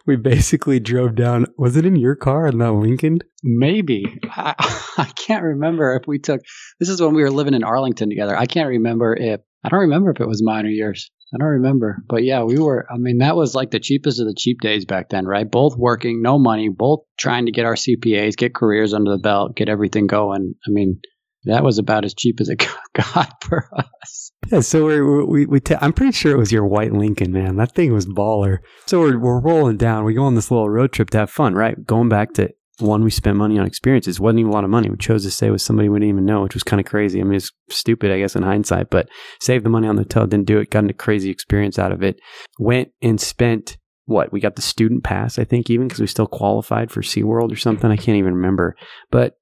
we 0.07 0.16
basically 0.16 0.81
drove 0.81 1.15
down. 1.15 1.47
Was 1.57 1.77
it 1.77 1.86
in 1.86 1.97
your 1.97 2.15
car 2.15 2.47
in 2.47 2.59
that 2.59 2.73
Lincoln? 2.73 3.20
Maybe. 3.43 4.05
I, 4.24 4.55
I 4.98 5.05
can't 5.16 5.44
remember 5.44 5.97
if 5.97 6.07
we 6.07 6.19
took. 6.19 6.40
This 6.78 6.89
is 6.89 7.01
when 7.01 7.15
we 7.15 7.23
were 7.23 7.31
living 7.31 7.55
in 7.55 7.65
Arlington 7.65 8.09
together. 8.09 8.36
I 8.36 8.47
can't 8.47 8.69
remember 8.69 9.15
if. 9.15 9.40
I 9.62 9.69
don't 9.69 9.81
remember 9.81 10.11
if 10.11 10.20
it 10.20 10.28
was 10.28 10.43
mine 10.43 10.65
or 10.65 10.70
yours. 10.70 11.11
I 11.32 11.39
don't 11.39 11.48
remember. 11.48 12.02
But 12.09 12.24
yeah, 12.24 12.43
we 12.43 12.59
were, 12.59 12.86
I 12.90 12.97
mean, 12.97 13.19
that 13.19 13.36
was 13.36 13.55
like 13.55 13.70
the 13.70 13.78
cheapest 13.78 14.20
of 14.20 14.27
the 14.27 14.35
cheap 14.35 14.61
days 14.61 14.85
back 14.85 15.11
then, 15.11 15.27
right? 15.27 15.48
Both 15.48 15.77
working, 15.77 16.23
no 16.23 16.39
money, 16.39 16.69
both 16.69 17.01
trying 17.19 17.47
to 17.47 17.52
get 17.52 17.66
our 17.66 17.74
CPAs, 17.74 18.36
get 18.36 18.55
careers 18.55 18.94
under 18.94 19.12
the 19.12 19.23
belt, 19.23 19.55
get 19.55 19.69
everything 19.69 20.07
going. 20.07 20.55
I 20.66 20.70
mean, 20.70 21.01
that 21.44 21.65
was 21.65 21.78
about 21.78 22.05
as 22.05 22.15
cheap 22.15 22.40
as 22.40 22.48
it 22.48 22.66
got 22.94 23.43
for 23.43 23.70
us. 23.77 24.32
Yeah, 24.51 24.61
so 24.61 24.85
we're, 24.85 25.24
we 25.24 25.47
we 25.47 25.61
i 25.70 25.78
I'm 25.81 25.93
pretty 25.93 26.12
sure 26.12 26.32
it 26.32 26.39
was 26.39 26.51
your 26.51 26.66
white 26.66 26.93
Lincoln, 26.93 27.32
man. 27.32 27.57
That 27.57 27.73
thing 27.73 27.93
was 27.93 28.07
baller. 28.07 28.59
So 28.86 29.01
we're 29.01 29.19
we're 29.19 29.40
rolling 29.40 29.77
down. 29.77 30.05
We 30.05 30.15
go 30.15 30.24
on 30.24 30.35
this 30.35 30.51
little 30.51 30.69
road 30.69 30.93
trip 30.93 31.11
to 31.11 31.19
have 31.19 31.31
fun, 31.31 31.55
right? 31.55 31.86
Going 31.86 32.09
back 32.09 32.32
to 32.35 32.51
one, 32.81 33.05
we 33.05 33.11
spent 33.11 33.36
money 33.36 33.59
on 33.59 33.66
experiences. 33.66 34.20
wasn't 34.20 34.40
even 34.40 34.51
a 34.51 34.55
lot 34.55 34.65
of 34.65 34.70
money. 34.70 34.90
We 34.90 34.97
chose 34.97 35.24
to 35.24 35.31
stay 35.31 35.51
with 35.51 35.62
somebody 35.62 35.89
we 35.89 35.98
didn't 35.98 36.11
even 36.11 36.24
know, 36.24 36.43
which 36.43 36.55
was 36.55 36.62
kind 36.62 36.81
of 36.81 36.86
crazy. 36.86 37.20
I 37.20 37.24
mean, 37.24 37.35
it's 37.35 37.52
stupid, 37.69 38.11
I 38.11 38.19
guess, 38.19 38.36
in 38.36 38.43
hindsight, 38.43 38.90
but 38.90 39.09
saved 39.40 39.65
the 39.65 39.70
money 39.70 39.86
on 39.86 39.97
the 39.97 40.02
hotel, 40.02 40.27
didn't 40.27 40.47
do 40.47 40.59
it, 40.59 40.70
got 40.70 40.89
a 40.89 40.93
crazy 40.93 41.31
experience 41.31 41.78
out 41.78 41.93
of 41.93 42.02
it. 42.02 42.20
Went 42.59 42.90
and 43.02 43.20
spent 43.20 43.77
what? 44.07 44.32
We 44.32 44.40
got 44.40 44.57
the 44.57 44.62
student 44.62 45.05
pass, 45.05 45.39
I 45.39 45.44
think, 45.44 45.70
even 45.70 45.86
because 45.86 46.01
we 46.01 46.07
still 46.07 46.27
qualified 46.27 46.90
for 46.90 47.01
SeaWorld 47.01 47.52
or 47.52 47.57
something. 47.57 47.90
I 47.90 47.97
can't 47.97 48.19
even 48.19 48.35
remember. 48.35 48.77
But 49.11 49.36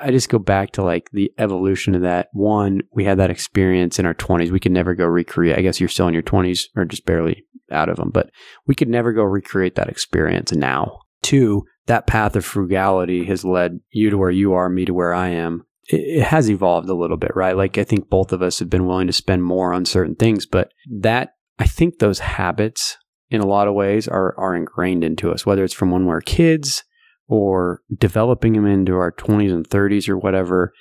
I 0.00 0.10
just 0.10 0.28
go 0.28 0.38
back 0.38 0.72
to 0.72 0.82
like 0.82 1.10
the 1.12 1.32
evolution 1.38 1.94
of 1.94 2.02
that. 2.02 2.28
One, 2.32 2.82
we 2.92 3.04
had 3.04 3.18
that 3.18 3.30
experience 3.30 3.98
in 3.98 4.06
our 4.06 4.14
20s. 4.14 4.50
We 4.50 4.60
could 4.60 4.72
never 4.72 4.94
go 4.94 5.06
recreate. 5.06 5.58
I 5.58 5.62
guess 5.62 5.80
you're 5.80 5.88
still 5.88 6.08
in 6.08 6.14
your 6.14 6.22
20s 6.22 6.66
or 6.76 6.84
just 6.84 7.04
barely 7.04 7.44
out 7.70 7.88
of 7.88 7.96
them, 7.96 8.10
but 8.10 8.30
we 8.66 8.74
could 8.74 8.88
never 8.88 9.12
go 9.12 9.22
recreate 9.22 9.74
that 9.76 9.88
experience 9.88 10.52
now. 10.52 11.00
Two, 11.22 11.64
that 11.86 12.06
path 12.06 12.36
of 12.36 12.44
frugality 12.44 13.24
has 13.24 13.44
led 13.44 13.80
you 13.90 14.10
to 14.10 14.18
where 14.18 14.30
you 14.30 14.52
are, 14.52 14.68
me 14.68 14.84
to 14.84 14.94
where 14.94 15.14
I 15.14 15.28
am. 15.28 15.64
It, 15.86 16.22
has 16.22 16.48
evolved 16.48 16.88
a 16.88 16.94
little 16.94 17.16
bit, 17.16 17.32
right? 17.34 17.56
Like 17.56 17.76
I 17.76 17.84
think 17.84 18.08
both 18.08 18.32
of 18.32 18.42
us 18.42 18.58
have 18.60 18.70
been 18.70 18.86
willing 18.86 19.08
to 19.08 19.12
spend 19.12 19.42
more 19.42 19.72
on 19.72 19.84
certain 19.84 20.14
things, 20.14 20.46
but 20.46 20.72
that, 21.00 21.34
I 21.58 21.66
think 21.66 21.98
those 21.98 22.20
habits 22.20 22.96
in 23.30 23.40
a 23.40 23.46
lot 23.46 23.68
of 23.68 23.74
ways 23.74 24.06
are, 24.06 24.38
are 24.38 24.54
ingrained 24.54 25.04
into 25.04 25.30
us, 25.30 25.44
whether 25.44 25.64
it's 25.64 25.74
from 25.74 25.90
when 25.90 26.06
we're 26.06 26.20
kids 26.20 26.84
or 27.28 27.82
developing 27.98 28.52
them 28.52 28.66
into 28.66 28.94
our 28.94 29.10
20s 29.12 29.52
and 29.52 29.68
30s 29.68 30.08
or 30.08 30.18
whatever, 30.18 30.72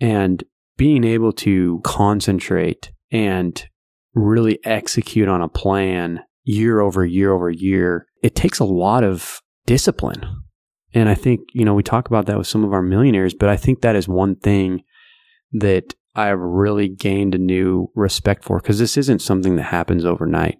and 0.00 0.44
being 0.76 1.04
able 1.04 1.32
to 1.32 1.80
concentrate 1.84 2.92
and 3.10 3.68
really 4.14 4.58
execute 4.64 5.28
on 5.28 5.40
a 5.40 5.48
plan 5.48 6.20
year 6.44 6.80
over 6.80 7.04
year 7.04 7.32
over 7.32 7.50
year, 7.50 8.06
it 8.22 8.34
takes 8.34 8.58
a 8.58 8.64
lot 8.64 9.04
of 9.04 9.40
discipline. 9.66 10.24
And 10.94 11.08
I 11.08 11.14
think, 11.14 11.40
you 11.52 11.64
know, 11.64 11.74
we 11.74 11.82
talk 11.82 12.08
about 12.08 12.26
that 12.26 12.38
with 12.38 12.46
some 12.46 12.64
of 12.64 12.72
our 12.72 12.82
millionaires, 12.82 13.34
but 13.34 13.48
I 13.48 13.56
think 13.56 13.82
that 13.82 13.96
is 13.96 14.08
one 14.08 14.36
thing 14.36 14.82
that 15.52 15.94
I've 16.14 16.40
really 16.40 16.88
gained 16.88 17.34
a 17.34 17.38
new 17.38 17.90
respect 17.94 18.44
for 18.44 18.58
because 18.58 18.78
this 18.78 18.96
isn't 18.96 19.20
something 19.20 19.56
that 19.56 19.64
happens 19.64 20.04
overnight. 20.04 20.58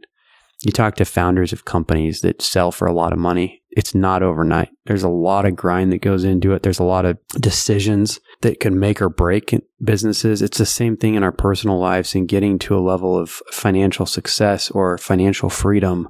You 0.63 0.73
talk 0.73 0.97
to 0.97 1.05
founders 1.05 1.53
of 1.53 1.65
companies 1.65 2.21
that 2.21 2.43
sell 2.43 2.73
for 2.73 2.87
a 2.87 2.93
lot 2.93 3.13
of 3.13 3.19
money. 3.19 3.63
It's 3.71 3.95
not 3.95 4.23
overnight. 4.23 4.71
There's 4.87 5.03
a 5.03 5.09
lot 5.09 5.45
of 5.45 5.55
grind 5.55 5.93
that 5.93 6.01
goes 6.01 6.25
into 6.25 6.53
it. 6.53 6.63
There's 6.63 6.79
a 6.79 6.85
lot 6.85 7.05
of 7.05 7.19
decisions 7.39 8.21
that 8.41 8.61
can 8.61 8.79
make 8.79 9.03
or 9.03 9.11
break 9.11 9.55
businesses. 9.83 10.41
It's 10.41 10.59
the 10.59 10.67
same 10.67 10.97
thing 10.97 11.15
in 11.15 11.23
our 11.23 11.33
personal 11.33 11.79
lives 11.79 12.15
and 12.15 12.29
getting 12.29 12.59
to 12.61 12.77
a 12.77 12.81
level 12.81 13.19
of 13.19 13.31
financial 13.53 14.07
success 14.07 14.71
or 14.71 14.97
financial 14.97 15.51
freedom 15.51 16.09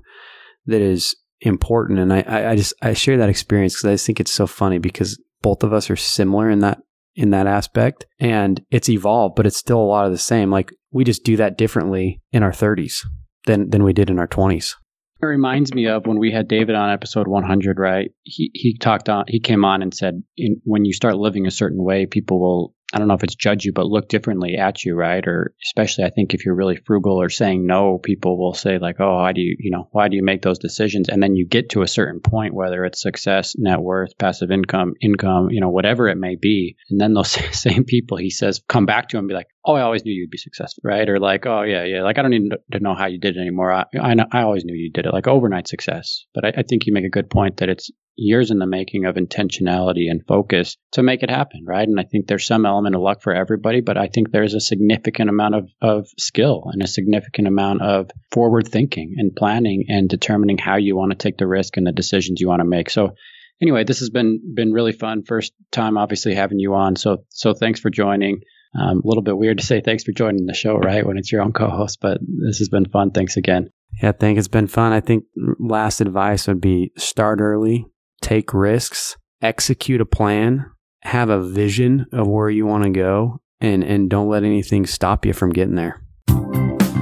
that 0.67 0.81
is 0.81 1.17
important. 1.41 1.99
And 1.99 2.13
I, 2.13 2.51
I 2.51 2.57
just, 2.57 2.75
I 2.83 2.95
share 2.95 3.19
that 3.19 3.29
experience 3.29 3.75
because 3.75 3.85
I 3.85 3.95
just 3.95 4.07
think 4.07 4.21
it's 4.21 4.33
so 4.33 4.47
funny 4.47 4.79
because 4.79 5.21
both 5.43 5.63
of 5.63 5.73
us 5.73 5.91
are 5.91 5.97
similar 5.97 6.51
in 6.51 6.61
that 6.61 6.79
in 7.15 7.31
that 7.31 7.47
aspect 7.47 8.05
and 8.21 8.63
it's 8.71 8.91
evolved 8.91 9.37
but 9.37 9.47
it's 9.47 9.57
still 9.57 9.81
a 9.81 9.81
lot 9.81 10.05
of 10.05 10.13
the 10.13 10.19
same 10.19 10.51
like 10.51 10.71
we 10.93 11.03
just 11.03 11.25
do 11.25 11.37
that 11.37 11.57
differently 11.57 12.21
in 12.33 12.43
our 12.43 12.51
30s 12.51 13.07
than 13.47 13.71
than 13.71 13.85
we 13.85 13.93
did 13.93 14.11
in 14.11 14.19
our 14.19 14.29
20s. 14.29 14.75
It 15.23 15.27
reminds 15.27 15.73
me 15.73 15.87
of 15.87 16.07
when 16.07 16.19
we 16.19 16.31
had 16.31 16.47
David 16.47 16.75
on 16.75 16.91
episode 16.91 17.27
100, 17.27 17.79
right? 17.79 18.11
He 18.23 18.51
he 18.53 18.77
talked 18.77 19.09
on 19.09 19.25
he 19.29 19.41
came 19.41 19.65
on 19.65 19.81
and 19.81 19.95
said 19.95 20.23
in, 20.37 20.61
when 20.65 20.85
you 20.85 20.93
start 20.93 21.17
living 21.17 21.47
a 21.47 21.51
certain 21.51 21.83
way, 21.83 22.05
people 22.05 22.39
will 22.39 22.75
I 22.93 22.99
don't 22.99 23.09
know 23.09 23.15
if 23.15 23.25
it's 23.25 23.35
judge 23.35 23.65
you, 23.65 23.73
but 23.73 23.87
look 23.87 24.09
differently 24.09 24.57
at 24.57 24.85
you, 24.85 24.95
right? 24.95 25.27
Or 25.27 25.55
especially, 25.65 26.05
I 26.05 26.11
think 26.11 26.35
if 26.35 26.45
you're 26.45 26.55
really 26.55 26.77
frugal 26.77 27.21
or 27.21 27.29
saying 27.29 27.67
no, 27.67 27.99
people 27.99 28.39
will 28.39 28.55
say 28.55 28.79
like, 28.79 29.01
"Oh, 29.01 29.17
why 29.17 29.33
do 29.33 29.41
you, 29.41 29.57
you 29.59 29.71
know, 29.71 29.89
why 29.91 30.09
do 30.09 30.17
you 30.17 30.23
make 30.23 30.43
those 30.43 30.59
decisions?" 30.59 31.09
And 31.09 31.21
then 31.23 31.35
you 31.35 31.47
get 31.47 31.71
to 31.71 31.83
a 31.83 31.89
certain 31.89 32.21
point, 32.21 32.55
whether 32.55 32.85
it's 32.85 33.03
success, 33.03 33.57
net 33.59 33.81
worth, 33.81 34.17
passive 34.19 34.53
income, 34.53 34.95
income, 35.03 35.51
you 35.51 35.61
know, 35.61 35.71
whatever 35.71 36.09
it 36.09 36.17
may 36.17 36.37
be, 36.37 36.77
and 36.89 37.01
then 37.01 37.13
those 37.13 37.31
same 37.59 37.85
people, 37.85 38.19
he 38.19 38.31
says, 38.31 38.63
come 38.69 38.87
back 38.87 39.09
to 39.09 39.17
him 39.17 39.23
and 39.23 39.29
be 39.29 39.35
like, 39.35 39.49
"Oh, 39.65 39.75
I 39.75 39.83
always 39.83 40.05
knew 40.05 40.13
you'd 40.13 40.31
be 40.31 40.39
successful, 40.39 40.83
right?" 40.85 41.09
Or 41.09 41.19
like, 41.19 41.45
"Oh, 41.45 41.63
yeah, 41.63 41.85
yeah, 41.85 42.03
like 42.03 42.19
I 42.19 42.23
don't 42.23 42.31
need 42.31 42.51
to 42.73 42.81
know 42.81 42.95
how 42.95 43.07
you 43.07 43.19
did 43.19 43.37
it 43.37 43.41
anymore. 43.41 43.73
I, 43.73 43.85
I, 44.01 44.15
know, 44.15 44.27
I 44.31 44.43
always 44.43 44.65
knew 44.65 44.77
you 44.77 44.93
did 44.93 45.07
it, 45.07 45.13
like 45.13 45.27
overnight 45.27 45.67
success." 45.67 46.25
But 46.35 46.45
I, 46.45 46.53
I 46.59 46.63
think 46.63 46.87
you 46.87 46.93
make 46.93 47.05
a 47.05 47.11
good 47.11 47.31
point 47.31 47.57
that 47.59 47.69
it's 47.69 47.91
years 48.17 48.51
in 48.51 48.59
the 48.59 48.67
making 48.67 49.05
of 49.05 49.17
intentionality 49.17 50.11
and 50.11 50.27
focus 50.27 50.77
to 50.93 51.03
make 51.03 51.23
it 51.23 51.31
happen, 51.31 51.65
right? 51.67 51.87
And 51.87 52.01
I 52.01 52.05
think 52.05 52.27
there's 52.27 52.47
some 52.47 52.67
element 52.67 52.95
of 52.95 53.03
luck 53.03 53.23
for 53.23 53.35
everybody, 53.35 53.81
but 53.81 53.97
I 53.97 54.09
think 54.09 54.31
there's 54.31 54.55
a 54.55 54.61
significant 54.61 55.31
amount 55.31 55.55
of, 55.55 55.69
of 55.83 56.09
skill 56.19 56.65
and 56.73 56.83
a 56.83 56.87
significant 56.87 57.47
amount 57.47 57.83
of 57.83 58.11
forward 58.33 58.69
thinking 58.69 59.15
and 59.19 59.37
planning 59.37 59.85
and 59.89 60.09
determining 60.09 60.59
how 60.59 60.77
you 60.77 60.97
want 60.97 61.13
to 61.13 61.19
take 61.19 61.37
the 61.37 61.47
risk 61.47 61.77
and 61.77 61.87
the 61.87 61.93
decisions 61.93 62.41
you 62.41 62.49
want 62.49 62.61
to 62.61 62.67
make. 62.67 62.91
So 62.91 63.15
anyway, 63.61 63.85
this 63.85 64.01
has 64.01 64.11
been 64.11 64.55
been 64.55 64.73
really 64.73 64.93
fun. 64.93 65.23
First 65.23 65.53
time 65.71 65.99
obviously 65.99 66.35
having 66.35 66.59
you 66.59 66.75
on. 66.75 66.97
So 66.97 67.25
so 67.29 67.55
thanks 67.55 67.81
for 67.81 67.91
joining. 67.91 68.41
Um, 68.79 69.01
a 69.03 69.09
little 69.09 69.23
bit 69.23 69.39
weird 69.39 69.59
to 69.59 69.65
say 69.65 69.81
thanks 69.81 70.05
for 70.05 70.13
joining 70.13 70.45
the 70.45 70.53
show, 70.53 70.77
right? 70.77 71.07
When 71.07 71.17
it's 71.17 71.33
your 71.33 71.41
own 71.41 71.53
co-host, 71.53 71.99
but 72.03 72.19
this 72.21 72.59
has 72.59 72.69
been 72.69 72.85
fun. 72.85 73.11
Thanks 73.11 73.39
again. 73.39 73.71
Yeah, 74.03 74.11
I 74.11 74.13
think 74.13 74.39
it's 74.39 74.49
been 74.49 74.67
fun. 74.67 74.93
I 74.93 75.01
think 75.01 75.25
last 75.59 76.03
advice 76.03 76.47
would 76.47 76.61
be 76.61 76.93
start 76.99 77.41
early, 77.41 77.87
take 78.21 78.53
risks, 78.53 79.17
execute 79.43 80.01
a 80.01 80.07
plan, 80.07 80.71
have 81.03 81.31
a 81.31 81.41
vision 81.41 82.07
of 82.13 82.27
where 82.27 82.51
you 82.51 82.67
want 82.67 82.83
to 82.85 82.91
go, 82.91 83.41
and, 83.61 83.85
and 83.85 84.11
don't 84.11 84.29
let 84.29 84.45
anything 84.45 84.87
stop 84.87 85.25
you 85.25 85.33
from 85.33 85.53
getting 85.53 85.77
there. 85.77 86.03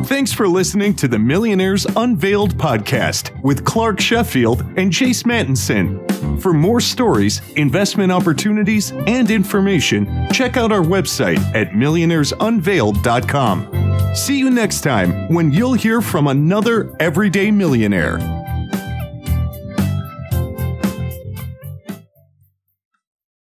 Thanks 0.05 0.32
for 0.35 0.47
listening 0.47 0.95
to 0.97 1.09
the 1.09 1.19
Millionaires 1.19 1.86
Unveiled 1.97 2.59
podcast 2.59 3.43
with 3.43 3.65
Clark 3.65 3.99
Sheffield 3.99 4.61
and 4.77 4.93
Jace 4.93 5.24
Mattinson. 5.24 6.43
For 6.43 6.53
more 6.53 6.81
stories, 6.81 7.41
investment 7.57 8.12
opportunities, 8.12 8.93
and 9.07 9.31
information, 9.31 10.28
check 10.31 10.59
out 10.59 10.73
our 10.73 10.82
website 10.82 11.39
at 11.55 11.70
millionairesunveiled.com. 11.70 14.15
See 14.15 14.39
you 14.39 14.51
next 14.51 14.82
time 14.82 15.32
when 15.32 15.51
you'll 15.51 15.73
hear 15.73 16.03
from 16.03 16.27
another 16.27 16.95
everyday 17.01 17.51
millionaire. 17.51 18.44